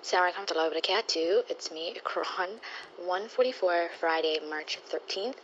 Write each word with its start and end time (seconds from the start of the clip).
Assalamualaikum 0.00 0.48
warahmatullahi 0.48 0.70
wabarakatuh. 0.72 1.50
It's 1.52 1.68
me, 1.68 1.92
Ikran. 1.92 2.56
144 3.04 3.92
Friday, 4.00 4.40
March 4.48 4.80
13th. 4.88 5.36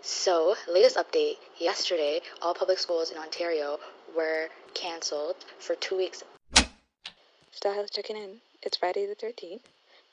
So, 0.00 0.56
latest 0.64 0.96
update. 0.96 1.36
Yesterday, 1.60 2.24
all 2.40 2.56
public 2.56 2.78
schools 2.80 3.12
in 3.12 3.20
Ontario 3.20 3.76
were 4.16 4.48
cancelled 4.72 5.36
for 5.60 5.76
two 5.76 6.00
weeks. 6.00 6.24
Style 7.52 7.84
checking 7.92 8.16
in. 8.16 8.40
It's 8.64 8.80
Friday 8.80 9.04
the 9.04 9.12
13th. 9.12 9.60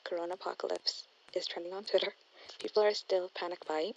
Corona 0.04 0.34
apocalypse 0.34 1.08
is 1.32 1.48
trending 1.48 1.72
on 1.72 1.88
Twitter. 1.88 2.12
People 2.60 2.84
are 2.84 2.92
still 2.92 3.32
panic 3.32 3.64
buying. 3.66 3.96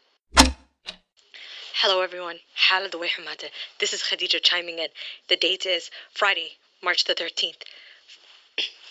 Hello 1.84 2.00
everyone. 2.00 2.40
Halad 2.56 2.96
Hamada. 2.96 3.52
This 3.84 3.92
is 3.92 4.00
Khadija 4.00 4.40
chiming 4.42 4.80
in. 4.80 4.88
The 5.28 5.36
date 5.36 5.66
is 5.66 5.92
Friday, 6.16 6.56
March 6.82 7.04
the 7.04 7.16
13th. 7.16 7.68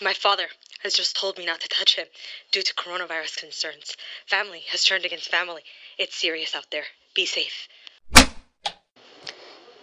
My 0.01 0.13
father 0.13 0.47
has 0.83 0.93
just 0.93 1.15
told 1.15 1.37
me 1.37 1.45
not 1.45 1.59
to 1.61 1.67
touch 1.67 1.95
him 1.95 2.07
due 2.51 2.61
to 2.61 2.73
coronavirus 2.73 3.37
concerns. 3.37 3.97
Family 4.27 4.63
has 4.71 4.83
turned 4.83 5.05
against 5.05 5.29
family. 5.29 5.63
It's 5.97 6.15
serious 6.15 6.55
out 6.55 6.67
there. 6.71 6.85
Be 7.13 7.25
safe. 7.25 7.67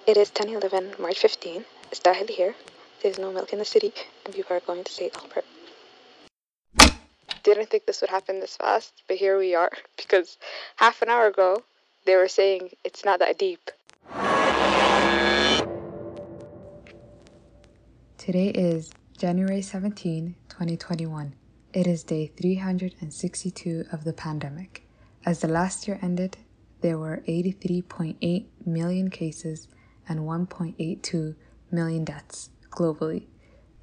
It 0.07 0.17
is 0.17 0.31
10:11, 0.31 0.99
March 0.99 1.19
15. 1.19 1.65
It's 1.91 2.01
Dahil 2.01 2.31
here. 2.31 2.55
There's 3.03 3.19
no 3.19 3.31
milk 3.33 3.53
in 3.53 3.59
the 3.59 3.65
city, 3.65 3.93
and 4.25 4.35
people 4.35 4.57
are 4.57 4.61
going 4.61 4.85
to 4.85 4.93
St. 4.93 5.15
Albert. 5.17 5.45
Didn't 7.43 7.69
think 7.71 7.87
this 7.87 8.01
would 8.01 8.11
happen 8.11 8.41
this 8.41 8.57
fast, 8.57 9.03
but 9.09 9.17
here 9.17 9.37
we 9.39 9.55
are. 9.55 9.73
Because 9.97 10.39
half 10.77 11.03
an 11.03 11.09
hour 11.09 11.27
ago, 11.27 11.63
they 12.05 12.17
were 12.17 12.29
saying 12.29 12.71
it's 12.85 13.05
not 13.05 13.19
that 13.19 13.39
deep. 13.39 13.71
Today 18.17 18.49
is 18.49 18.91
January 19.19 19.63
17, 19.63 20.35
2021. 20.51 21.35
It 21.73 21.87
is 21.87 22.05
day 22.05 22.27
362 22.37 23.87
of 23.91 24.05
the 24.05 24.13
pandemic. 24.13 24.87
As 25.25 25.41
the 25.41 25.49
last 25.49 25.89
year 25.89 25.99
ended, 26.03 26.37
there 26.83 26.99
were 26.99 27.23
83.8 27.27 28.45
million 28.67 29.09
cases 29.09 29.69
and 30.07 30.21
1.82 30.21 31.35
million 31.71 32.05
deaths 32.05 32.51
globally. 32.69 33.25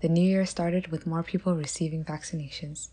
The 0.01 0.07
new 0.07 0.21
year 0.21 0.45
started 0.45 0.89
with 0.89 1.07
more 1.07 1.23
people 1.23 1.55
receiving 1.55 2.05
vaccinations. 2.05 2.89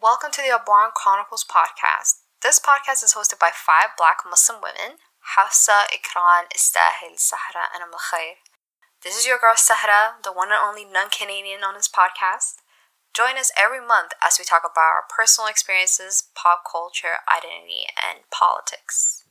Welcome 0.00 0.30
to 0.32 0.40
the 0.40 0.58
Abwaan 0.58 0.94
Chronicles 0.94 1.44
podcast. 1.44 2.22
This 2.40 2.58
podcast 2.58 3.04
is 3.04 3.12
hosted 3.14 3.38
by 3.38 3.50
five 3.52 3.90
black 3.98 4.20
Muslim 4.26 4.58
women 4.62 4.96
Hafsa, 5.22 5.86
Ikran, 5.94 6.50
Istahil, 6.50 7.14
Sahra, 7.16 7.70
and 7.72 7.82
Amal 7.82 8.00
This 9.02 9.16
is 9.16 9.24
your 9.24 9.38
girl 9.38 9.54
Sahra, 9.54 10.18
the 10.22 10.32
one 10.32 10.48
and 10.50 10.58
only 10.60 10.84
non 10.84 11.10
Canadian 11.10 11.62
on 11.62 11.74
this 11.74 11.88
podcast. 11.88 12.58
Join 13.14 13.38
us 13.38 13.52
every 13.56 13.80
month 13.80 14.12
as 14.22 14.36
we 14.38 14.44
talk 14.44 14.62
about 14.62 14.82
our 14.82 15.04
personal 15.08 15.48
experiences, 15.48 16.24
pop 16.34 16.62
culture, 16.70 17.22
identity, 17.30 17.86
and 17.94 18.26
politics. 18.34 19.24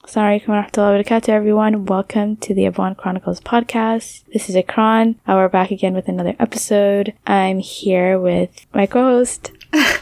Assalamualaikum 0.00 0.48
warahmatullahi 0.48 1.04
wabarakatuh, 1.04 1.28
everyone. 1.28 1.84
Welcome 1.84 2.36
to 2.40 2.54
the 2.54 2.64
Abwaan 2.64 2.96
Chronicles 2.96 3.38
podcast. 3.38 4.24
This 4.32 4.48
is 4.48 4.56
Ikran. 4.56 5.20
Uh, 5.28 5.36
we're 5.36 5.52
back 5.52 5.70
again 5.70 5.92
with 5.92 6.08
another 6.08 6.34
episode. 6.40 7.12
I'm 7.26 7.60
here 7.60 8.18
with 8.18 8.66
my 8.72 8.86
co-host. 8.86 9.52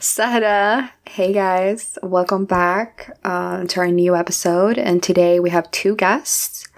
Sahra. 0.00 0.92
Hey 1.06 1.32
guys, 1.32 1.98
welcome 2.02 2.44
back 2.44 3.16
uh, 3.24 3.64
to 3.64 3.80
our 3.80 3.88
new 3.88 4.14
episode. 4.14 4.78
And 4.78 5.02
today 5.02 5.40
we 5.40 5.50
have 5.50 5.70
two 5.70 5.96
guests. 5.96 6.68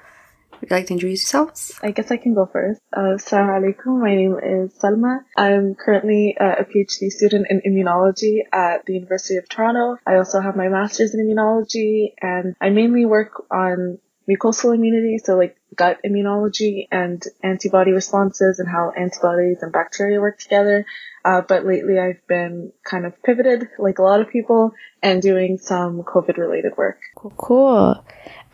Would 0.61 0.71
you 0.71 0.77
like 0.77 0.87
to 0.87 0.95
introduce 0.95 1.23
yourselves? 1.23 1.79
I 1.83 1.93
guess 1.93 2.11
I 2.11 2.17
can 2.17 2.35
go 2.35 2.47
first. 2.47 2.81
Uh, 2.93 3.17
Assalamu 3.17 3.75
alaikum. 3.75 4.01
My 4.01 4.15
name 4.15 4.37
is 4.43 4.75
Salma. 4.79 5.21
I'm 5.37 5.75
currently 5.75 6.37
uh, 6.39 6.57
a 6.59 6.65
PhD 6.65 7.11
student 7.11 7.47
in 7.49 7.61
immunology 7.67 8.41
at 8.53 8.85
the 8.87 8.95
University 8.95 9.37
of 9.37 9.49
Toronto. 9.49 9.99
I 10.07 10.17
also 10.17 10.41
have 10.41 10.57
my 10.57 10.69
master's 10.69 11.15
in 11.15 11.21
immunology 11.21 12.15
and 12.21 12.57
I 12.61 12.71
mainly 12.71 13.05
work 13.05 13.45
on 13.51 13.99
mucosal 14.29 14.75
immunity, 14.75 15.19
so 15.19 15.37
like 15.37 15.57
gut 15.75 15.99
immunology 16.05 16.87
and 16.91 17.23
antibody 17.43 17.93
responses 17.93 18.59
and 18.59 18.69
how 18.69 18.91
antibodies 18.91 19.63
and 19.63 19.73
bacteria 19.73 20.21
work 20.21 20.39
together. 20.39 20.85
Uh, 21.29 21.43
but 21.43 21.67
lately 21.67 21.99
I've 21.99 22.27
been 22.27 22.73
kind 22.85 23.05
of 23.05 23.13
pivoted, 23.23 23.69
like 23.79 23.99
a 23.99 24.03
lot 24.03 24.23
of 24.23 24.31
people, 24.31 24.73
and 25.03 25.21
doing 25.21 25.59
some 25.59 26.03
COVID 26.03 26.39
related 26.39 26.73
work. 26.79 27.01
Cool, 27.17 27.33
cool. 27.37 28.05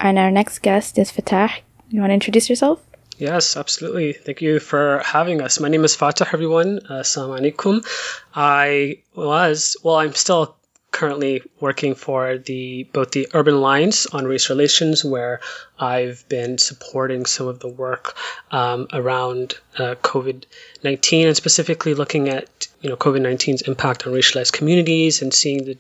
And 0.00 0.18
our 0.18 0.32
next 0.32 0.58
guest 0.58 0.98
is 0.98 1.12
Fatah. 1.12 1.50
You 1.90 2.00
want 2.00 2.10
to 2.10 2.14
introduce 2.14 2.50
yourself? 2.50 2.84
Yes, 3.16 3.56
absolutely. 3.56 4.12
Thank 4.12 4.42
you 4.42 4.58
for 4.58 5.00
having 5.04 5.40
us. 5.40 5.60
My 5.60 5.68
name 5.68 5.84
is 5.84 5.94
Fatah, 5.94 6.26
everyone. 6.32 6.80
Uh, 6.90 7.02
Assalamu 7.06 7.38
alaikum. 7.38 7.86
I 8.34 9.02
was, 9.14 9.76
well, 9.84 9.98
I'm 10.02 10.14
still 10.14 10.56
currently 10.94 11.42
working 11.60 11.94
for 11.96 12.38
the 12.38 12.84
both 12.92 13.10
the 13.10 13.28
Urban 13.34 13.54
Alliance 13.54 14.06
on 14.06 14.24
Race 14.24 14.48
Relations, 14.48 15.04
where 15.04 15.40
I've 15.78 16.26
been 16.28 16.56
supporting 16.56 17.26
some 17.26 17.48
of 17.48 17.58
the 17.58 17.68
work 17.68 18.16
um, 18.52 18.86
around 18.92 19.58
uh, 19.76 19.96
COVID 19.96 20.44
nineteen 20.84 21.26
and 21.26 21.36
specifically 21.36 21.94
looking 21.94 22.28
at 22.28 22.68
you 22.80 22.88
know 22.88 22.96
COVID 22.96 23.20
19's 23.20 23.62
impact 23.62 24.06
on 24.06 24.12
racialized 24.12 24.52
communities 24.52 25.20
and 25.20 25.34
seeing 25.34 25.64
the 25.64 25.76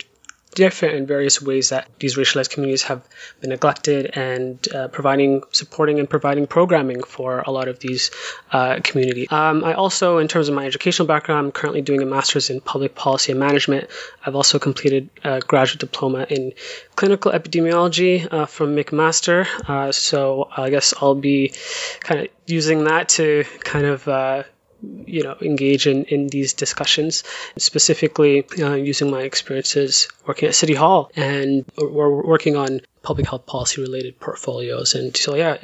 different 0.54 0.94
in 0.94 1.06
various 1.06 1.42
ways 1.42 1.68
that 1.70 1.88
these 1.98 2.16
racialized 2.16 2.50
communities 2.50 2.82
have 2.84 3.06
been 3.40 3.50
neglected 3.50 4.16
and 4.16 4.66
uh, 4.74 4.88
providing 4.88 5.42
supporting 5.52 5.98
and 5.98 6.08
providing 6.08 6.46
programming 6.46 7.02
for 7.02 7.40
a 7.46 7.50
lot 7.50 7.68
of 7.68 7.78
these 7.80 8.10
uh, 8.52 8.80
communities. 8.82 9.30
Um, 9.30 9.64
I 9.64 9.74
also, 9.74 10.18
in 10.18 10.28
terms 10.28 10.48
of 10.48 10.54
my 10.54 10.66
educational 10.66 11.06
background, 11.06 11.46
I'm 11.46 11.52
currently 11.52 11.82
doing 11.82 12.02
a 12.02 12.06
master's 12.06 12.50
in 12.50 12.60
public 12.60 12.94
policy 12.94 13.32
and 13.32 13.40
management. 13.40 13.88
I've 14.24 14.36
also 14.36 14.58
completed 14.58 15.10
a 15.24 15.40
graduate 15.40 15.80
diploma 15.80 16.26
in 16.28 16.52
clinical 16.96 17.32
epidemiology 17.32 18.26
uh, 18.32 18.46
from 18.46 18.76
McMaster. 18.76 19.46
Uh, 19.68 19.92
so 19.92 20.48
I 20.56 20.70
guess 20.70 20.94
I'll 21.00 21.14
be 21.14 21.52
kind 22.00 22.20
of 22.20 22.28
using 22.46 22.84
that 22.84 23.08
to 23.10 23.44
kind 23.60 23.86
of 23.86 24.06
uh, 24.08 24.44
you 25.06 25.22
know 25.22 25.36
engage 25.40 25.86
in, 25.86 26.04
in 26.04 26.28
these 26.28 26.52
discussions. 26.52 27.24
Specifically 27.58 28.46
uh, 28.60 28.74
using 28.74 29.10
my 29.10 29.22
experiences 29.22 30.08
working 30.26 30.48
at 30.48 30.54
city 30.54 30.74
hall 30.74 31.10
and 31.16 31.64
we're 31.76 32.08
working 32.08 32.56
on 32.56 32.80
public 33.04 33.28
health 33.28 33.46
policy 33.46 33.80
related 33.80 34.18
portfolios 34.18 34.94
and 34.94 35.16
so 35.16 35.36
yeah 35.36 35.56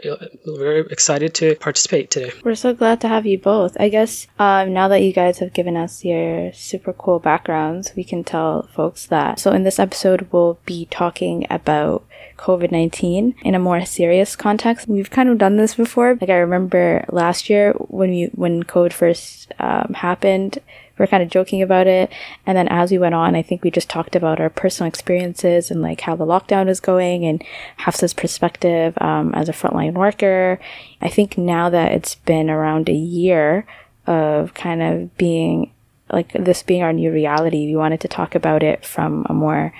we're 0.46 0.58
very 0.58 0.80
excited 0.90 1.34
to 1.34 1.56
participate 1.56 2.10
today 2.10 2.32
we're 2.44 2.54
so 2.54 2.72
glad 2.74 3.00
to 3.00 3.08
have 3.08 3.26
you 3.26 3.38
both 3.38 3.76
i 3.80 3.88
guess 3.88 4.26
um, 4.38 4.72
now 4.72 4.86
that 4.86 5.02
you 5.02 5.12
guys 5.12 5.38
have 5.38 5.52
given 5.52 5.76
us 5.76 6.04
your 6.04 6.52
super 6.52 6.92
cool 6.92 7.18
backgrounds 7.18 7.92
we 7.96 8.04
can 8.04 8.22
tell 8.22 8.68
folks 8.74 9.06
that 9.06 9.38
so 9.40 9.50
in 9.52 9.64
this 9.64 9.78
episode 9.78 10.28
we'll 10.30 10.58
be 10.66 10.86
talking 10.86 11.46
about 11.50 12.04
COVID 12.40 12.70
19 12.72 13.34
in 13.42 13.54
a 13.54 13.58
more 13.58 13.84
serious 13.84 14.34
context. 14.34 14.88
We've 14.88 15.10
kind 15.10 15.28
of 15.28 15.36
done 15.36 15.56
this 15.56 15.74
before. 15.74 16.16
Like, 16.18 16.30
I 16.30 16.38
remember 16.38 17.04
last 17.10 17.50
year 17.50 17.72
when 17.72 18.10
we, 18.10 18.30
when 18.34 18.62
COVID 18.64 18.94
first 18.94 19.52
um, 19.58 19.92
happened, 19.94 20.58
we 21.00 21.04
were 21.04 21.06
kind 21.06 21.22
of 21.22 21.30
joking 21.30 21.62
about 21.62 21.86
it. 21.86 22.12
And 22.44 22.58
then 22.58 22.68
as 22.68 22.90
we 22.90 22.98
went 22.98 23.14
on, 23.14 23.34
I 23.34 23.40
think 23.40 23.64
we 23.64 23.70
just 23.70 23.88
talked 23.88 24.14
about 24.14 24.38
our 24.38 24.50
personal 24.50 24.86
experiences 24.86 25.70
and 25.70 25.80
like 25.80 26.02
how 26.02 26.14
the 26.14 26.26
lockdown 26.26 26.68
is 26.68 26.78
going 26.78 27.24
and 27.24 27.42
Hafsa's 27.78 28.12
perspective 28.12 28.92
um, 29.00 29.34
as 29.34 29.48
a 29.48 29.52
frontline 29.52 29.94
worker. 29.94 30.60
I 31.00 31.08
think 31.08 31.38
now 31.38 31.70
that 31.70 31.92
it's 31.92 32.16
been 32.16 32.50
around 32.50 32.90
a 32.90 32.94
year 32.94 33.66
of 34.06 34.52
kind 34.52 34.82
of 34.82 35.16
being 35.16 35.72
like 36.12 36.32
this 36.34 36.62
being 36.62 36.82
our 36.82 36.92
new 36.92 37.10
reality, 37.10 37.66
we 37.66 37.76
wanted 37.76 38.00
to 38.00 38.08
talk 38.08 38.34
about 38.34 38.62
it 38.62 38.84
from 38.84 39.24
a 39.30 39.32
more 39.32 39.72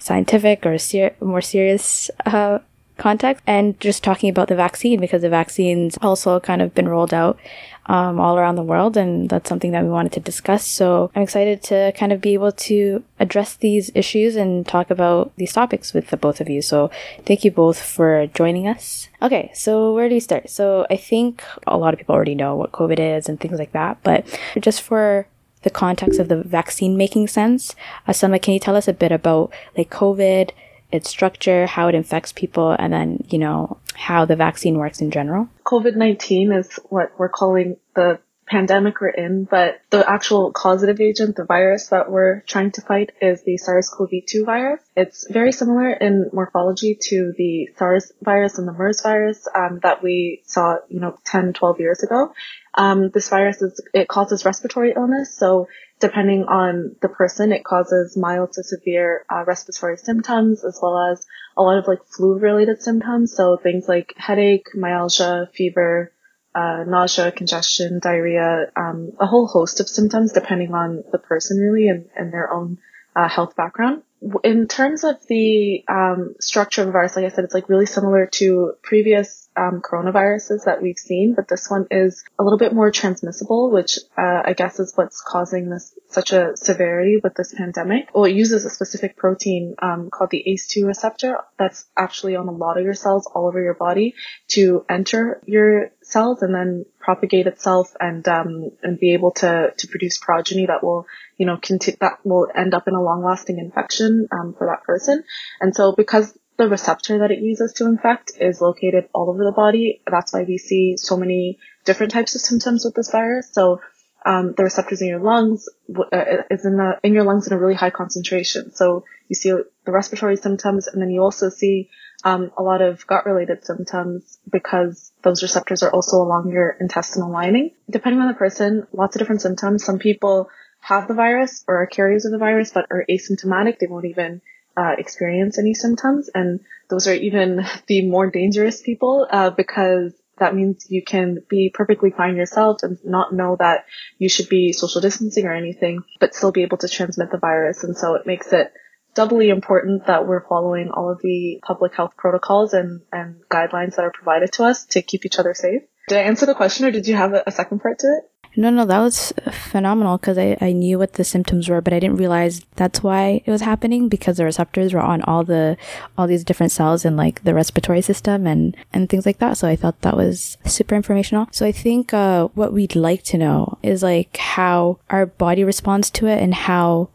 scientific 0.00 0.66
or 0.66 0.76
ser- 0.76 1.14
more 1.20 1.42
serious 1.42 2.10
uh, 2.26 2.58
context, 2.96 3.44
and 3.46 3.78
just 3.78 4.02
talking 4.02 4.30
about 4.30 4.48
the 4.48 4.56
vaccine 4.56 4.98
because 4.98 5.22
the 5.22 5.28
vaccine's 5.28 5.98
also 6.00 6.40
kind 6.40 6.62
of 6.62 6.74
been 6.74 6.88
rolled 6.88 7.14
out 7.14 7.38
um, 7.86 8.18
all 8.18 8.38
around 8.38 8.56
the 8.56 8.62
world, 8.62 8.96
and 8.96 9.28
that's 9.28 9.48
something 9.48 9.72
that 9.72 9.82
we 9.82 9.90
wanted 9.90 10.12
to 10.12 10.20
discuss. 10.20 10.66
So 10.66 11.10
I'm 11.14 11.22
excited 11.22 11.62
to 11.64 11.92
kind 11.96 12.12
of 12.12 12.20
be 12.20 12.34
able 12.34 12.52
to 12.52 13.04
address 13.18 13.56
these 13.56 13.90
issues 13.94 14.36
and 14.36 14.66
talk 14.66 14.90
about 14.90 15.32
these 15.36 15.52
topics 15.52 15.92
with 15.92 16.08
the 16.08 16.16
both 16.16 16.40
of 16.40 16.48
you. 16.48 16.62
So 16.62 16.90
thank 17.26 17.44
you 17.44 17.50
both 17.50 17.80
for 17.80 18.26
joining 18.28 18.66
us. 18.66 19.08
Okay, 19.22 19.50
so 19.54 19.94
where 19.94 20.08
do 20.08 20.14
we 20.14 20.20
start? 20.20 20.50
So 20.50 20.86
I 20.90 20.96
think 20.96 21.42
a 21.66 21.76
lot 21.76 21.94
of 21.94 21.98
people 21.98 22.14
already 22.14 22.34
know 22.34 22.56
what 22.56 22.72
COVID 22.72 22.98
is 22.98 23.28
and 23.28 23.38
things 23.38 23.58
like 23.58 23.72
that, 23.72 23.98
but 24.02 24.26
just 24.60 24.82
for 24.82 25.26
the 25.64 25.70
context 25.70 26.20
of 26.20 26.28
the 26.28 26.42
vaccine 26.42 26.96
making 26.96 27.26
sense. 27.26 27.74
Uh, 28.06 28.12
can 28.38 28.54
you 28.54 28.60
tell 28.60 28.76
us 28.76 28.86
a 28.86 28.92
bit 28.92 29.10
about 29.10 29.50
like 29.76 29.90
COVID, 29.90 30.50
its 30.94 31.10
structure, 31.10 31.66
how 31.66 31.88
it 31.88 31.94
infects 31.94 32.32
people, 32.32 32.70
and 32.78 32.92
then, 32.92 33.24
you 33.28 33.38
know, 33.38 33.78
how 33.94 34.24
the 34.24 34.36
vaccine 34.36 34.78
works 34.78 35.00
in 35.00 35.10
general? 35.10 35.48
COVID 35.64 35.96
19 35.96 36.52
is 36.52 36.78
what 36.88 37.12
we're 37.18 37.28
calling 37.28 37.76
the 37.94 38.18
pandemic 38.46 39.00
we're 39.00 39.08
in, 39.08 39.44
but 39.44 39.80
the 39.90 40.08
actual 40.08 40.52
causative 40.52 41.00
agent, 41.00 41.36
the 41.36 41.44
virus 41.44 41.88
that 41.88 42.10
we're 42.10 42.40
trying 42.42 42.70
to 42.72 42.82
fight 42.82 43.10
is 43.20 43.42
the 43.42 43.56
SARS-CoV-2 43.56 44.44
virus. 44.44 44.80
It's 44.96 45.26
very 45.30 45.52
similar 45.52 45.90
in 45.90 46.30
morphology 46.32 46.98
to 47.08 47.32
the 47.36 47.70
SARS 47.76 48.12
virus 48.22 48.58
and 48.58 48.68
the 48.68 48.72
MERS 48.72 49.00
virus 49.02 49.48
um, 49.54 49.80
that 49.82 50.02
we 50.02 50.42
saw, 50.44 50.76
you 50.88 51.00
know, 51.00 51.16
10, 51.24 51.54
12 51.54 51.80
years 51.80 52.02
ago. 52.02 52.32
Um, 52.74 53.10
this 53.10 53.28
virus 53.28 53.62
is, 53.62 53.80
it 53.94 54.08
causes 54.08 54.44
respiratory 54.44 54.92
illness. 54.96 55.34
So 55.36 55.68
depending 56.00 56.44
on 56.44 56.96
the 57.00 57.08
person, 57.08 57.52
it 57.52 57.64
causes 57.64 58.16
mild 58.16 58.52
to 58.52 58.64
severe 58.64 59.24
uh, 59.30 59.44
respiratory 59.46 59.96
symptoms 59.96 60.64
as 60.64 60.78
well 60.82 61.10
as 61.12 61.24
a 61.56 61.62
lot 61.62 61.78
of 61.78 61.86
like 61.86 62.04
flu 62.06 62.38
related 62.38 62.82
symptoms. 62.82 63.34
So 63.34 63.56
things 63.56 63.88
like 63.88 64.12
headache, 64.16 64.68
myalgia, 64.74 65.48
fever, 65.54 66.12
uh, 66.54 66.84
nausea, 66.86 67.32
congestion, 67.32 67.98
diarrhea, 68.00 68.66
um, 68.76 69.12
a 69.18 69.26
whole 69.26 69.46
host 69.46 69.80
of 69.80 69.88
symptoms 69.88 70.32
depending 70.32 70.72
on 70.72 71.04
the 71.10 71.18
person 71.18 71.58
really 71.58 71.88
and, 71.88 72.06
and 72.16 72.32
their 72.32 72.52
own 72.52 72.78
uh, 73.16 73.28
health 73.28 73.56
background. 73.56 74.02
In 74.42 74.68
terms 74.68 75.04
of 75.04 75.16
the 75.28 75.84
um, 75.88 76.34
structure 76.40 76.80
of 76.80 76.86
the 76.86 76.92
virus, 76.92 77.16
like 77.16 77.26
I 77.26 77.28
said, 77.28 77.44
it's 77.44 77.54
like 77.54 77.68
really 77.68 77.86
similar 77.86 78.26
to 78.34 78.72
previous 78.82 79.43
um, 79.56 79.80
coronaviruses 79.80 80.64
that 80.64 80.82
we've 80.82 80.98
seen, 80.98 81.34
but 81.34 81.48
this 81.48 81.68
one 81.68 81.86
is 81.90 82.24
a 82.38 82.42
little 82.42 82.58
bit 82.58 82.72
more 82.72 82.90
transmissible, 82.90 83.70
which 83.70 83.98
uh, 84.16 84.42
I 84.44 84.54
guess 84.54 84.80
is 84.80 84.92
what's 84.94 85.20
causing 85.20 85.70
this 85.70 85.96
such 86.08 86.32
a 86.32 86.56
severity 86.56 87.18
with 87.22 87.34
this 87.34 87.54
pandemic. 87.54 88.08
Well, 88.14 88.24
it 88.24 88.34
uses 88.34 88.64
a 88.64 88.70
specific 88.70 89.16
protein 89.16 89.74
um, 89.80 90.10
called 90.10 90.30
the 90.30 90.44
ACE2 90.46 90.86
receptor 90.86 91.38
that's 91.58 91.86
actually 91.96 92.36
on 92.36 92.48
a 92.48 92.52
lot 92.52 92.78
of 92.78 92.84
your 92.84 92.94
cells 92.94 93.30
all 93.32 93.46
over 93.46 93.62
your 93.62 93.74
body 93.74 94.14
to 94.48 94.84
enter 94.88 95.40
your 95.46 95.90
cells 96.02 96.42
and 96.42 96.54
then 96.54 96.84
propagate 96.98 97.46
itself 97.46 97.94
and 98.00 98.26
um, 98.28 98.70
and 98.82 98.98
be 98.98 99.12
able 99.14 99.32
to 99.32 99.72
to 99.76 99.86
produce 99.88 100.18
progeny 100.18 100.66
that 100.66 100.82
will 100.82 101.06
you 101.36 101.46
know 101.46 101.58
conti- 101.60 101.96
that 102.00 102.18
will 102.24 102.48
end 102.54 102.74
up 102.74 102.88
in 102.88 102.94
a 102.94 103.02
long 103.02 103.22
lasting 103.22 103.58
infection 103.58 104.26
um, 104.32 104.54
for 104.56 104.66
that 104.66 104.84
person. 104.84 105.24
And 105.60 105.74
so 105.74 105.92
because 105.92 106.36
the 106.56 106.68
receptor 106.68 107.18
that 107.18 107.30
it 107.30 107.40
uses 107.40 107.72
to 107.74 107.86
infect 107.86 108.32
is 108.38 108.60
located 108.60 109.08
all 109.12 109.30
over 109.30 109.44
the 109.44 109.52
body. 109.52 110.02
That's 110.06 110.32
why 110.32 110.44
we 110.44 110.58
see 110.58 110.96
so 110.96 111.16
many 111.16 111.58
different 111.84 112.12
types 112.12 112.34
of 112.34 112.40
symptoms 112.40 112.84
with 112.84 112.94
this 112.94 113.10
virus. 113.10 113.50
So 113.52 113.80
um, 114.24 114.54
the 114.56 114.64
receptors 114.64 115.02
in 115.02 115.08
your 115.08 115.20
lungs 115.20 115.68
uh, 115.94 116.24
is 116.50 116.64
in 116.64 116.76
the 116.76 116.98
in 117.02 117.12
your 117.12 117.24
lungs 117.24 117.46
in 117.46 117.52
a 117.52 117.58
really 117.58 117.74
high 117.74 117.90
concentration. 117.90 118.72
So 118.74 119.04
you 119.28 119.34
see 119.34 119.50
the 119.50 119.92
respiratory 119.92 120.36
symptoms, 120.36 120.86
and 120.86 121.02
then 121.02 121.10
you 121.10 121.22
also 121.22 121.50
see 121.50 121.90
um, 122.24 122.50
a 122.56 122.62
lot 122.62 122.80
of 122.80 123.06
gut 123.06 123.26
related 123.26 123.66
symptoms 123.66 124.38
because 124.50 125.12
those 125.22 125.42
receptors 125.42 125.82
are 125.82 125.92
also 125.92 126.16
along 126.16 126.50
your 126.50 126.76
intestinal 126.80 127.30
lining. 127.30 127.72
Depending 127.90 128.20
on 128.20 128.28
the 128.28 128.34
person, 128.34 128.86
lots 128.92 129.14
of 129.16 129.20
different 129.20 129.42
symptoms. 129.42 129.84
Some 129.84 129.98
people 129.98 130.48
have 130.80 131.06
the 131.06 131.14
virus 131.14 131.64
or 131.68 131.82
are 131.82 131.86
carriers 131.86 132.24
of 132.24 132.32
the 132.32 132.38
virus 132.38 132.70
but 132.72 132.86
are 132.90 133.04
asymptomatic. 133.10 133.78
They 133.78 133.86
won't 133.88 134.06
even 134.06 134.40
uh, 134.76 134.94
experience 134.98 135.58
any 135.58 135.74
symptoms. 135.74 136.30
And 136.34 136.60
those 136.88 137.06
are 137.06 137.14
even 137.14 137.64
the 137.86 138.08
more 138.08 138.30
dangerous 138.30 138.82
people 138.82 139.26
uh, 139.30 139.50
because 139.50 140.12
that 140.38 140.54
means 140.54 140.86
you 140.88 141.02
can 141.02 141.38
be 141.48 141.70
perfectly 141.72 142.10
fine 142.10 142.36
yourself 142.36 142.78
and 142.82 142.98
not 143.04 143.32
know 143.32 143.56
that 143.58 143.84
you 144.18 144.28
should 144.28 144.48
be 144.48 144.72
social 144.72 145.00
distancing 145.00 145.46
or 145.46 145.54
anything, 145.54 146.02
but 146.18 146.34
still 146.34 146.50
be 146.50 146.62
able 146.62 146.78
to 146.78 146.88
transmit 146.88 147.30
the 147.30 147.38
virus. 147.38 147.84
And 147.84 147.96
so 147.96 148.14
it 148.14 148.26
makes 148.26 148.52
it 148.52 148.72
doubly 149.14 149.48
important 149.48 150.06
that 150.06 150.26
we're 150.26 150.46
following 150.46 150.90
all 150.92 151.10
of 151.10 151.20
the 151.22 151.60
public 151.64 151.94
health 151.94 152.16
protocols 152.16 152.74
and, 152.74 153.02
and 153.12 153.36
guidelines 153.48 153.94
that 153.94 154.04
are 154.04 154.10
provided 154.10 154.52
to 154.54 154.64
us 154.64 154.86
to 154.86 155.02
keep 155.02 155.24
each 155.24 155.38
other 155.38 155.54
safe. 155.54 155.82
Did 156.08 156.18
I 156.18 156.22
answer 156.22 156.46
the 156.46 156.54
question 156.54 156.86
or 156.86 156.90
did 156.90 157.06
you 157.06 157.14
have 157.14 157.32
a, 157.32 157.44
a 157.46 157.52
second 157.52 157.80
part 157.80 158.00
to 158.00 158.08
it? 158.08 158.30
No, 158.56 158.70
no, 158.70 158.84
that 158.86 159.00
was 159.00 159.32
phenomenal 159.50 160.18
because 160.18 160.38
I, 160.38 160.56
I 160.60 160.72
knew 160.72 160.98
what 160.98 161.14
the 161.14 161.24
symptoms 161.24 161.68
were, 161.68 161.80
but 161.80 161.92
I 161.92 161.98
didn't 161.98 162.18
realize 162.18 162.64
that's 162.76 163.02
why 163.02 163.42
it 163.44 163.50
was 163.50 163.62
happening 163.62 164.08
because 164.08 164.36
the 164.36 164.44
receptors 164.44 164.94
were 164.94 165.00
on 165.00 165.22
all 165.22 165.42
the 165.42 165.76
all 166.16 166.26
these 166.26 166.44
different 166.44 166.70
cells 166.70 167.04
in 167.04 167.16
like 167.16 167.42
the 167.42 167.54
respiratory 167.54 168.00
system 168.00 168.46
and 168.46 168.76
and 168.92 169.08
things 169.08 169.26
like 169.26 169.38
that. 169.38 169.58
So 169.58 169.66
I 169.66 169.76
thought 169.76 170.00
that 170.02 170.16
was 170.16 170.56
super 170.66 170.94
informational. 170.94 171.48
So 171.50 171.66
I 171.66 171.72
think 171.72 172.14
uh, 172.14 172.48
what 172.54 172.72
we'd 172.72 172.94
like 172.94 173.24
to 173.24 173.38
know 173.38 173.78
is 173.82 174.02
like 174.02 174.36
how 174.36 174.98
our 175.10 175.26
body 175.26 175.64
responds 175.64 176.10
to 176.12 176.26
it 176.26 176.40
and 176.40 176.54
how 176.54 177.08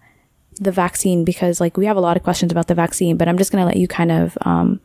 the 0.60 0.72
vaccine 0.72 1.24
because 1.24 1.62
like 1.62 1.78
we 1.78 1.86
have 1.86 1.96
a 1.96 2.02
lot 2.02 2.18
of 2.18 2.24
questions 2.24 2.52
about 2.52 2.68
the 2.68 2.76
vaccine, 2.76 3.16
but 3.16 3.30
I'm 3.30 3.38
just 3.38 3.52
gonna 3.52 3.66
let 3.66 3.78
you 3.78 3.88
kind 3.88 4.12
of 4.12 4.38
um, 4.42 4.82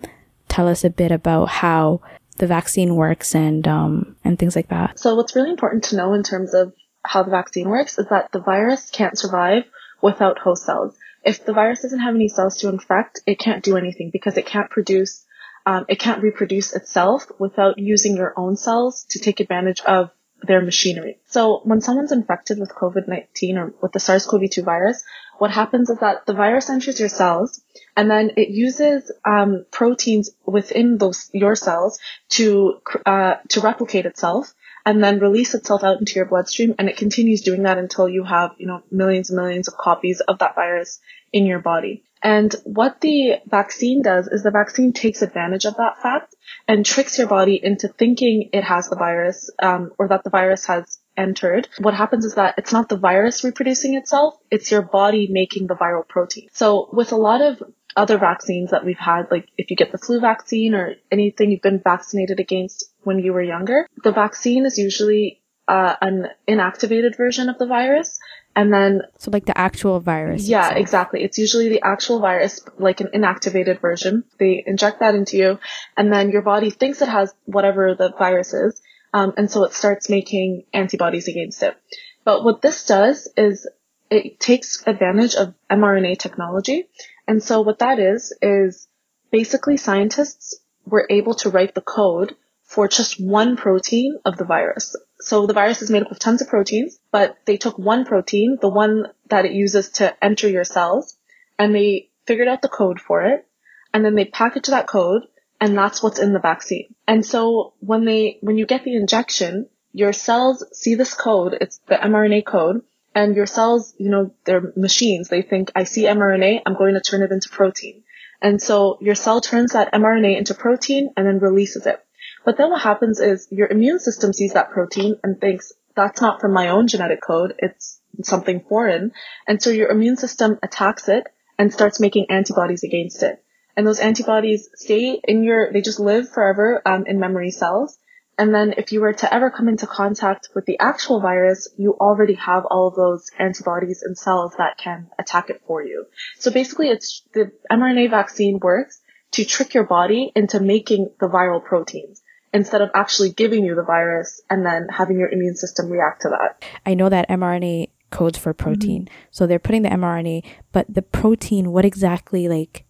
tell 0.49 0.69
us 0.69 0.85
a 0.85 0.91
bit 0.91 1.11
about 1.11 1.49
how 1.49 2.01
the 2.37 2.47
vaccine 2.47 2.97
works 2.97 3.35
and 3.35 3.67
um, 3.69 4.17
and 4.25 4.39
things 4.39 4.57
like 4.57 4.69
that. 4.69 4.99
So 4.99 5.15
what's 5.15 5.37
really 5.37 5.51
important 5.51 5.85
to 5.85 5.97
know 5.97 6.15
in 6.15 6.23
terms 6.23 6.55
of 6.55 6.73
how 7.05 7.23
the 7.23 7.31
vaccine 7.31 7.69
works 7.69 7.99
is 7.99 8.07
that 8.09 8.33
the 8.33 8.41
virus 8.41 8.91
can't 8.91 9.19
survive 9.19 9.65
without 10.03 10.39
host 10.39 10.65
cells. 10.65 10.97
If 11.23 11.45
the 11.45 11.53
virus 11.53 11.83
doesn't 11.83 12.01
have 12.01 12.15
any 12.15 12.29
cells 12.29 12.59
to 12.59 12.69
infect, 12.69 13.21
it 13.27 13.39
can't 13.39 13.65
do 13.65 13.77
anything 13.77 14.11
because 14.13 14.37
it 14.37 14.47
can't 14.47 14.71
produce, 14.71 15.25
um, 15.65 15.87
it 15.89 15.99
can't 15.99 16.23
reproduce 16.23 16.75
itself 16.75 17.25
without 17.39 17.79
using 17.79 18.17
your 18.17 18.35
own 18.37 18.57
cells 18.57 19.07
to 19.11 19.19
take 19.19 19.41
advantage 19.41 19.81
of 19.83 20.11
their 20.43 20.61
machinery. 20.61 21.19
So 21.27 21.61
when 21.65 21.81
someone's 21.81 22.13
infected 22.13 22.59
with 22.59 22.75
COVID-19 22.75 23.57
or 23.57 23.75
with 23.81 23.93
the 23.93 24.01
SARS-CoV-2 24.01 24.63
virus, 24.65 25.03
what 25.39 25.51
happens 25.51 25.91
is 25.91 25.99
that 25.99 26.27
the 26.27 26.35
virus 26.35 26.71
enters 26.71 26.99
your 26.99 27.09
cells 27.09 27.63
and 27.97 28.11
then 28.11 28.31
it 28.37 28.49
uses 28.49 29.11
um, 29.25 29.67
proteins 29.71 30.31
within 30.47 30.99
those 30.99 31.31
your 31.33 31.57
cells 31.57 31.99
to 32.31 32.81
uh, 33.07 33.35
to 33.49 33.61
replicate 33.61 34.07
itself 34.07 34.55
and 34.87 35.03
then 35.03 35.19
release 35.19 35.55
itself 35.55 35.83
out 35.83 35.99
into 35.99 36.15
your 36.17 36.27
bloodstream. 36.27 36.75
And 36.79 36.89
it 36.89 36.97
continues 36.97 37.41
doing 37.41 37.63
that 37.63 37.79
until 37.79 38.09
you 38.09 38.25
have 38.25 38.53
you 38.59 38.67
know 38.67 38.83
millions 38.91 39.31
and 39.31 39.37
millions 39.37 39.69
of 39.69 39.77
copies 39.77 40.21
of 40.21 40.39
that 40.39 40.55
virus 40.55 41.01
in 41.33 41.47
your 41.47 41.61
body. 41.61 42.05
And 42.23 42.55
what 42.65 43.01
the 43.03 43.35
vaccine 43.47 44.03
does 44.03 44.29
is 44.29 44.43
the 44.43 44.51
vaccine 44.51 44.95
takes 44.95 45.21
advantage 45.21 45.67
of 45.67 45.77
that 45.77 46.01
fact 46.03 46.35
and 46.67 46.85
tricks 46.85 47.19
your 47.19 47.27
body 47.27 47.61
into 47.63 47.89
thinking 47.89 48.49
it 48.53 48.65
has 48.65 48.89
the 48.89 48.97
virus 48.97 49.51
um, 49.63 49.93
or 49.99 50.09
that 50.09 50.25
the 50.25 50.31
virus 50.31 50.67
has 50.67 50.99
entered, 51.17 51.69
what 51.79 51.95
happens 51.95 52.25
is 52.25 52.35
that 52.35 52.55
it's 52.59 52.73
not 52.73 52.89
the 52.89 52.97
virus 52.97 53.45
reproducing 53.45 53.95
itself, 53.95 54.35
it's 54.51 54.71
your 54.71 54.83
body 54.83 55.29
making 55.31 55.67
the 55.67 55.75
viral 55.75 56.07
protein. 56.07 56.49
So 56.53 56.89
with 56.93 57.13
a 57.13 57.17
lot 57.17 57.41
of 57.41 57.63
other 57.97 58.19
vaccines 58.19 58.71
that 58.71 58.85
we've 58.85 58.99
had, 58.99 59.31
like 59.31 59.49
if 59.57 59.71
you 59.71 59.77
get 59.77 59.93
the 59.93 59.99
flu 59.99 60.21
vaccine 60.21 60.75
or 60.75 60.95
anything 61.11 61.51
you've 61.51 61.63
been 61.63 61.81
vaccinated 61.83 62.41
against 62.41 62.93
when 63.03 63.19
you 63.19 63.33
were 63.33 63.43
younger, 63.43 63.87
the 64.03 64.13
vaccine 64.13 64.67
is 64.67 64.79
usually 64.79 65.41
uh, 65.69 65.95
an 66.01 66.29
inactivated 66.49 67.17
version 67.17 67.49
of 67.49 67.59
the 67.59 67.67
virus. 67.67 68.19
And 68.57 68.73
then. 68.73 69.03
So 69.19 69.33
like 69.33 69.47
the 69.47 69.59
actual 69.59 69.99
virus. 69.99 70.49
Yeah, 70.49 70.67
itself. 70.67 70.81
exactly. 70.81 71.25
It's 71.25 71.39
usually 71.39 71.69
the 71.71 71.83
actual 71.83 72.21
virus, 72.21 72.61
like 72.79 73.01
an 73.01 73.09
inactivated 73.13 73.81
version. 73.81 74.25
They 74.39 74.63
inject 74.65 75.01
that 75.01 75.15
into 75.15 75.37
you 75.37 75.59
and 75.97 76.13
then 76.13 76.31
your 76.31 76.43
body 76.43 76.71
thinks 76.71 77.03
it 77.03 77.09
has 77.09 77.35
whatever 77.45 77.95
the 77.95 78.13
virus 78.17 78.53
is 78.53 78.81
um, 79.15 79.33
and 79.37 79.49
so 79.49 79.63
it 79.65 79.73
starts 79.73 80.11
making 80.11 80.65
antibodies 80.75 81.29
against 81.29 81.63
it. 81.63 81.77
But 82.25 82.43
what 82.43 82.61
this 82.61 82.85
does 82.85 83.33
is 83.37 83.67
it 84.11 84.41
takes 84.41 84.83
advantage 84.87 85.37
of 85.37 85.55
mRNA 85.71 86.19
technology. 86.19 86.89
And 87.29 87.41
so 87.41 87.61
what 87.61 87.79
that 87.79 88.01
is, 88.01 88.37
is 88.43 88.89
basically 89.31 89.77
scientists 89.77 90.57
were 90.85 91.07
able 91.09 91.35
to 91.37 91.51
write 91.51 91.77
the 91.77 91.81
code 91.81 92.35
for 92.65 92.89
just 92.89 93.21
one 93.21 93.57
protein 93.57 94.19
of 94.25 94.37
the 94.37 94.45
virus. 94.45 94.97
So 95.21 95.47
the 95.47 95.55
virus 95.55 95.81
is 95.81 95.91
made 95.91 96.03
up 96.03 96.11
of 96.11 96.19
tons 96.19 96.43
of 96.43 96.49
proteins, 96.49 96.99
but 97.13 97.37
they 97.45 97.57
took 97.57 97.79
one 97.79 98.05
protein, 98.05 98.59
the 98.61 98.69
one 98.69 99.05
that 99.31 99.45
it 99.45 99.53
uses 99.53 99.91
to 99.91 100.25
enter 100.25 100.49
your 100.49 100.65
cells, 100.65 101.17
and 101.57 101.73
they 101.73 102.11
figured 102.27 102.49
out 102.49 102.63
the 102.63 102.69
code 102.69 103.01
for 103.01 103.23
it, 103.23 103.47
and 103.93 104.05
then 104.05 104.17
they 104.17 104.25
packaged 104.25 104.71
that 104.71 104.89
code 104.89 105.23
and 105.65 105.79
that's 105.79 106.03
what's 106.03 106.19
in 106.19 106.35
the 106.35 106.41
vaccine. 106.41 106.95
And 107.09 107.25
so 107.25 107.73
when 107.81 108.05
they, 108.05 108.37
when 108.43 108.59
you 108.59 108.67
get 108.67 108.85
the 108.85 108.97
injection, 108.97 109.71
your 109.93 110.13
cells 110.13 110.63
see 110.73 110.95
this 110.95 111.15
code, 111.15 111.57
it's 111.59 111.81
the 111.87 111.95
mRNA 111.95 112.45
code, 112.45 112.83
and 113.15 113.35
your 113.35 113.47
cells, 113.47 113.95
you 113.97 114.11
know, 114.11 114.35
they're 114.45 114.75
machines. 114.77 115.29
They 115.29 115.41
think, 115.41 115.73
I 115.75 115.85
see 115.85 116.03
mRNA, 116.03 116.61
I'm 116.67 116.77
going 116.77 116.93
to 116.93 117.01
turn 117.01 117.23
it 117.23 117.33
into 117.33 117.49
protein. 117.49 118.03
And 118.43 118.61
so 118.61 118.99
your 119.01 119.15
cell 119.15 119.41
turns 119.41 119.73
that 119.73 119.95
mRNA 119.95 120.37
into 120.37 120.53
protein 120.53 121.15
and 121.17 121.27
then 121.27 121.39
releases 121.39 121.87
it. 121.87 121.99
But 122.45 122.59
then 122.59 122.69
what 122.69 122.83
happens 122.83 123.19
is 123.19 123.49
your 123.51 123.69
immune 123.69 124.01
system 124.01 124.35
sees 124.35 124.53
that 124.53 124.71
protein 124.71 125.17
and 125.25 125.41
thinks, 125.41 125.73
that's 125.97 126.21
not 126.21 126.43
from 126.43 126.53
my 126.53 126.69
own 126.69 126.89
genetic 126.89 127.23
code, 127.23 127.55
it's 127.59 128.03
something 128.23 128.61
foreign. 128.69 129.13
And 129.49 129.63
so 129.63 129.71
your 129.71 129.89
immune 129.89 130.19
system 130.19 130.59
attacks 130.63 131.09
it 131.09 131.25
and 131.59 131.73
starts 131.73 132.01
making 132.01 132.27
antibodies 132.29 132.85
against 132.85 133.23
it 133.23 133.44
and 133.77 133.87
those 133.87 134.01
antibodies 134.01 134.69
stay 134.75 135.21
in 135.23 135.43
your, 135.43 135.73
they 135.73 135.81
just 135.81 136.01
live 136.01 136.29
forever 136.31 136.81
um, 136.87 137.05
in 137.07 137.19
memory 137.19 137.51
cells. 137.51 137.99
And 138.37 138.53
then 138.53 138.75
if 138.77 138.91
you 138.91 139.01
were 139.01 139.13
to 139.13 139.33
ever 139.33 139.51
come 139.51 139.69
into 139.69 139.87
contact 139.87 140.49
with 140.55 140.67
the 140.67 140.79
actual 140.81 141.21
virus, 141.21 141.69
you 141.77 141.93
already 141.93 142.35
have 142.35 142.65
all 142.69 142.89
of 142.89 142.97
those 142.97 143.31
antibodies 143.39 144.03
and 144.03 144.19
cells 144.19 144.55
that 144.59 144.77
can 144.77 145.09
attack 145.19 145.51
it 145.51 145.63
for 145.67 145.85
you. 145.85 146.07
So 146.39 146.51
basically 146.51 146.89
it's 146.89 147.23
the 147.33 147.53
mRNA 147.71 148.11
vaccine 148.11 148.59
works 148.61 149.01
to 149.33 149.45
trick 149.45 149.75
your 149.75 149.85
body 149.85 150.33
into 150.35 150.61
making 150.61 151.11
the 151.21 151.29
viral 151.29 151.63
proteins. 151.65 152.23
instead 152.53 152.81
of 152.81 152.89
actually 152.95 153.33
giving 153.33 153.65
you 153.65 153.75
the 153.75 153.83
virus 153.83 154.41
and 154.49 154.65
then 154.65 154.87
having 154.89 155.19
your 155.19 155.29
immune 155.29 155.57
system 155.57 155.91
react 155.91 156.23
to 156.23 156.29
that. 156.29 156.65
I 156.87 156.95
know 156.95 157.09
that 157.09 157.29
mRNA 157.29 157.89
codes 158.11 158.39
for 158.39 158.55
protein. 158.55 159.07
Mm-hmm. 159.07 159.15
So 159.33 159.47
they're 159.47 159.59
putting 159.59 159.83
the 159.83 159.89
mRNA, 159.89 160.45
but 160.71 160.87
the 160.89 161.03
protein, 161.03 161.73
what 161.73 161.85
exactly 161.85 162.49
like 162.49 162.85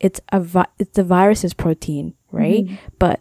it's 0.00 0.20
a 0.32 0.40
vi- 0.40 0.66
it's 0.78 0.96
the 0.96 1.04
virus's 1.04 1.54
protein, 1.54 2.14
right? 2.30 2.64
Mm-hmm. 2.64 2.76
But 2.98 3.20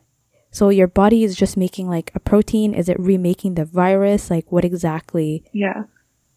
so 0.51 0.69
your 0.69 0.87
body 0.87 1.23
is 1.23 1.35
just 1.35 1.57
making 1.57 1.89
like 1.89 2.11
a 2.15 2.19
protein. 2.19 2.73
Is 2.73 2.89
it 2.89 2.99
remaking 2.99 3.55
the 3.55 3.65
virus? 3.65 4.29
Like 4.29 4.51
what 4.51 4.65
exactly? 4.65 5.43
Yeah. 5.53 5.83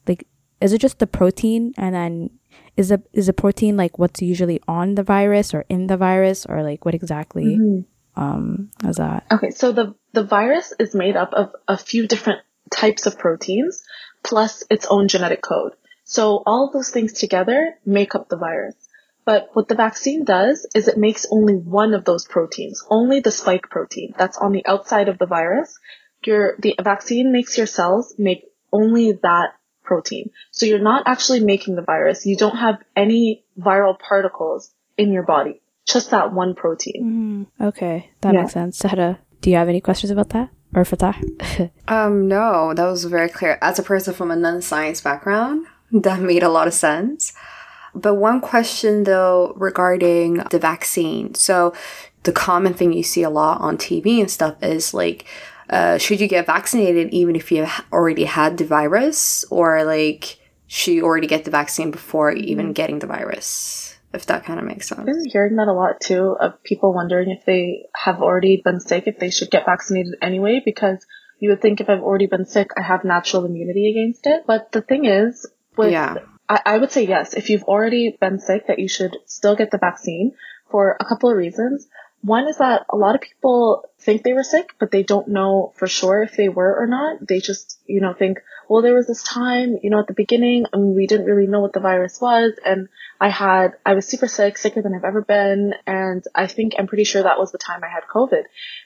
Like 0.07 0.27
is 0.61 0.73
it 0.73 0.81
just 0.81 0.99
the 0.99 1.07
protein 1.07 1.73
and 1.77 1.95
then 1.95 2.31
is 2.77 2.91
a 2.91 3.03
is 3.13 3.29
a 3.29 3.33
protein 3.33 3.77
like 3.77 3.99
what's 3.99 4.23
usually 4.23 4.61
on 4.67 4.95
the 4.95 5.03
virus 5.03 5.55
or 5.55 5.65
in 5.69 5.87
the 5.87 5.97
virus 5.97 6.47
or 6.47 6.63
like 6.63 6.85
what 6.85 6.95
exactly 6.95 7.57
mm-hmm. 7.57 8.23
um 8.23 8.71
is 8.85 8.97
that? 8.97 9.27
Okay, 9.31 9.51
so 9.51 9.73
the 9.73 9.95
the 10.13 10.25
virus 10.25 10.73
is 10.79 10.95
made 10.95 11.17
up 11.17 11.33
of 11.33 11.55
a 11.69 11.77
few 11.77 12.07
different 12.07 12.41
types 12.71 13.07
of 13.07 13.19
proteins 13.19 13.83
plus 14.23 14.65
its 14.71 14.87
own 14.87 15.09
genetic 15.09 15.43
code. 15.43 15.73
So 16.05 16.43
all 16.45 16.67
of 16.67 16.73
those 16.73 16.91
things 16.91 17.13
together 17.13 17.79
make 17.87 18.15
up 18.15 18.29
the 18.29 18.37
virus. 18.37 18.77
But 19.31 19.51
what 19.53 19.69
the 19.69 19.77
vaccine 19.77 20.25
does 20.25 20.67
is 20.75 20.89
it 20.89 20.99
makes 20.99 21.25
only 21.31 21.55
one 21.55 21.95
of 21.95 22.05
those 22.05 22.27
proteins, 22.27 22.85
only 22.91 23.21
the 23.21 23.31
spike 23.31 23.71
protein 23.71 24.13
that's 24.19 24.37
on 24.37 24.51
the 24.51 24.67
outside 24.67 25.09
of 25.09 25.19
the 25.19 25.27
virus. 25.27 25.79
Your, 26.25 26.57
the 26.59 26.75
vaccine 26.83 27.31
makes 27.31 27.57
your 27.57 27.69
cells 27.69 28.13
make 28.19 28.47
only 28.73 29.13
that 29.23 29.51
protein. 29.85 30.31
So 30.51 30.67
you're 30.67 30.81
not 30.81 31.05
actually 31.07 31.45
making 31.45 31.77
the 31.77 31.83
virus. 31.83 32.27
You 32.27 32.37
don't 32.37 32.57
have 32.57 32.83
any 32.97 33.45
viral 33.57 33.97
particles 33.97 34.73
in 34.99 35.13
your 35.13 35.23
body, 35.23 35.63
just 35.87 36.11
that 36.11 36.33
one 36.33 36.57
protein. 36.57 37.47
Mm, 37.61 37.69
okay, 37.69 38.11
that 38.23 38.35
yeah. 38.35 38.41
makes 38.41 38.55
sense. 38.55 38.79
Sahra, 38.79 39.21
do 39.43 39.51
you 39.51 39.55
have 39.55 39.69
any 39.69 39.81
questions 39.81 40.11
about 40.11 40.31
that? 40.31 40.51
Or 40.75 40.85
Fatah? 40.85 41.15
um, 41.87 42.27
no, 42.27 42.75
that 42.75 42.85
was 42.85 43.05
very 43.05 43.29
clear. 43.29 43.59
As 43.63 43.79
a 43.79 43.85
person 43.85 44.13
from 44.13 44.33
a 44.33 44.37
non-science 44.37 45.01
background, 45.03 45.67
that 45.93 46.21
made 46.21 46.43
a 46.43 46.49
lot 46.49 46.67
of 46.67 46.75
sense. 46.75 47.33
But 47.95 48.15
one 48.15 48.41
question 48.41 49.05
though 49.05 49.55
regarding 49.57 50.35
the 50.51 50.59
vaccine. 50.59 51.35
So 51.35 51.75
the 52.23 52.33
common 52.33 52.75
thing 52.75 52.93
you 52.93 53.03
see 53.03 53.23
a 53.23 53.31
lot 53.31 53.61
on 53.61 53.79
TV 53.79 54.21
and 54.21 54.31
stuff 54.31 54.63
is 54.63 54.93
like, 54.93 55.27
uh, 55.71 55.99
should 55.99 56.21
you 56.21 56.29
get 56.29 56.47
vaccinated 56.47 57.13
even 57.13 57.37
if 57.37 57.51
you 57.53 57.67
already 57.93 58.25
had 58.25 58.59
the 58.59 58.65
virus, 58.65 59.45
or 59.51 59.85
like 59.85 60.39
should 60.67 60.95
you 60.95 61.05
already 61.05 61.27
get 61.27 61.45
the 61.45 61.51
vaccine 61.51 61.91
before 61.91 62.33
even 62.33 62.67
mm-hmm. 62.67 62.73
getting 62.73 62.99
the 62.99 63.07
virus? 63.07 63.97
If 64.13 64.27
that 64.27 64.45
kind 64.45 64.59
of 64.59 64.67
makes 64.67 64.89
sense. 64.89 65.09
I'm 65.09 65.25
hearing 65.31 65.55
that 65.57 65.69
a 65.69 65.73
lot 65.73 66.01
too 66.01 66.37
of 66.41 66.61
people 66.65 66.93
wondering 66.93 67.31
if 67.31 67.45
they 67.45 67.87
have 67.95 68.21
already 68.21 68.61
been 68.65 68.81
sick, 68.81 69.05
if 69.07 69.21
they 69.21 69.31
should 69.31 69.53
get 69.53 69.67
vaccinated 69.67 70.15
anyway, 70.21 70.61
because 70.65 71.07
you 71.39 71.51
would 71.51 71.63
think 71.63 71.81
if 71.81 71.89
I've 71.89 72.03
already 72.03 72.27
been 72.27 72.45
sick, 72.45 72.71
I 72.77 72.83
have 72.83 73.05
natural 73.05 73.45
immunity 73.45 73.91
against 73.91 74.27
it. 74.27 74.43
But 74.47 74.73
the 74.73 74.83
thing 74.83 75.05
is, 75.05 75.47
with 75.77 75.93
yeah. 75.93 76.17
I, 76.51 76.61
I 76.67 76.79
would 76.79 76.91
say 76.91 77.07
yes. 77.07 77.35
If 77.35 77.49
you've 77.49 77.63
already 77.63 78.17
been 78.21 78.41
sick, 78.41 78.67
that 78.67 78.81
you 78.81 78.89
should 78.89 79.17
still 79.27 79.55
get 79.55 79.71
the 79.71 79.79
vaccine 79.79 80.33
for 80.71 80.97
a 80.99 81.05
couple 81.05 81.31
of 81.31 81.37
reasons. 81.37 81.87
One 82.23 82.49
is 82.49 82.59
that 82.59 82.85
a 82.91 82.97
lot 82.97 83.15
of 83.15 83.23
people 83.23 83.89
think 83.99 84.23
they 84.23 84.35
were 84.35 84.43
sick, 84.43 84.75
but 84.79 84.91
they 84.91 85.03
don't 85.03 85.29
know 85.29 85.73
for 85.77 85.87
sure 85.87 86.23
if 86.23 86.37
they 86.37 86.51
were 86.51 86.77
or 86.77 86.87
not. 86.87 87.27
They 87.27 87.41
just, 87.41 87.81
you 87.87 88.01
know, 88.01 88.13
think, 88.13 88.41
well, 88.69 88.83
there 88.83 88.95
was 88.95 89.07
this 89.07 89.23
time, 89.23 89.79
you 89.83 89.89
know, 89.89 90.01
at 90.01 90.07
the 90.07 90.13
beginning, 90.13 90.67
and 90.73 90.95
we 90.95 91.07
didn't 91.07 91.27
really 91.27 91.47
know 91.47 91.61
what 91.61 91.73
the 91.73 91.81
virus 91.81 92.21
was, 92.21 92.53
and 92.65 92.89
I 93.21 93.31
had, 93.31 93.73
I 93.87 93.95
was 93.95 94.07
super 94.07 94.29
sick, 94.29 94.59
sicker 94.59 94.83
than 94.83 94.95
I've 94.95 95.05
ever 95.05 95.23
been, 95.23 95.73
and 95.87 96.23
I 96.35 96.47
think, 96.47 96.75
I'm 96.79 96.87
pretty 96.87 97.05
sure 97.05 97.23
that 97.23 97.39
was 97.39 97.53
the 97.53 97.59
time 97.59 97.83
I 97.83 97.89
had 97.89 98.05
COVID. 98.15 98.43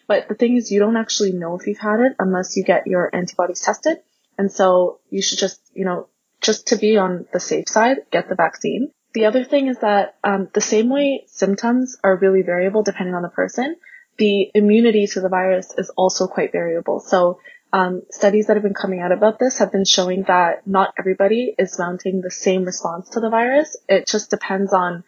But 0.06 0.28
the 0.28 0.36
thing 0.36 0.56
is, 0.56 0.70
you 0.70 0.78
don't 0.78 0.96
actually 0.96 1.32
know 1.32 1.58
if 1.58 1.66
you've 1.66 1.78
had 1.78 2.00
it 2.00 2.12
unless 2.20 2.56
you 2.56 2.62
get 2.62 2.86
your 2.86 3.14
antibodies 3.14 3.60
tested. 3.60 3.98
And 4.38 4.50
so 4.50 5.00
you 5.10 5.22
should 5.22 5.38
just, 5.38 5.60
you 5.74 5.84
know, 5.84 6.08
just 6.44 6.68
to 6.68 6.76
be 6.76 6.96
on 6.96 7.26
the 7.32 7.40
safe 7.40 7.68
side, 7.68 7.98
get 8.12 8.28
the 8.28 8.34
vaccine. 8.34 8.90
The 9.14 9.26
other 9.26 9.44
thing 9.44 9.68
is 9.68 9.78
that 9.78 10.16
um, 10.22 10.48
the 10.52 10.60
same 10.60 10.90
way 10.90 11.24
symptoms 11.26 11.96
are 12.04 12.16
really 12.16 12.42
variable 12.42 12.82
depending 12.82 13.14
on 13.14 13.22
the 13.22 13.28
person, 13.28 13.76
the 14.18 14.50
immunity 14.54 15.06
to 15.08 15.20
the 15.20 15.28
virus 15.28 15.72
is 15.76 15.90
also 15.96 16.26
quite 16.26 16.52
variable. 16.52 17.00
So 17.00 17.40
um, 17.72 18.02
studies 18.10 18.46
that 18.46 18.54
have 18.54 18.62
been 18.62 18.74
coming 18.74 19.00
out 19.00 19.10
about 19.10 19.38
this 19.38 19.58
have 19.58 19.72
been 19.72 19.84
showing 19.84 20.24
that 20.24 20.66
not 20.66 20.94
everybody 20.98 21.54
is 21.58 21.78
mounting 21.78 22.20
the 22.20 22.30
same 22.30 22.64
response 22.64 23.10
to 23.10 23.20
the 23.20 23.30
virus. 23.30 23.76
It 23.88 24.06
just 24.06 24.30
depends 24.30 24.72
on 24.72 25.04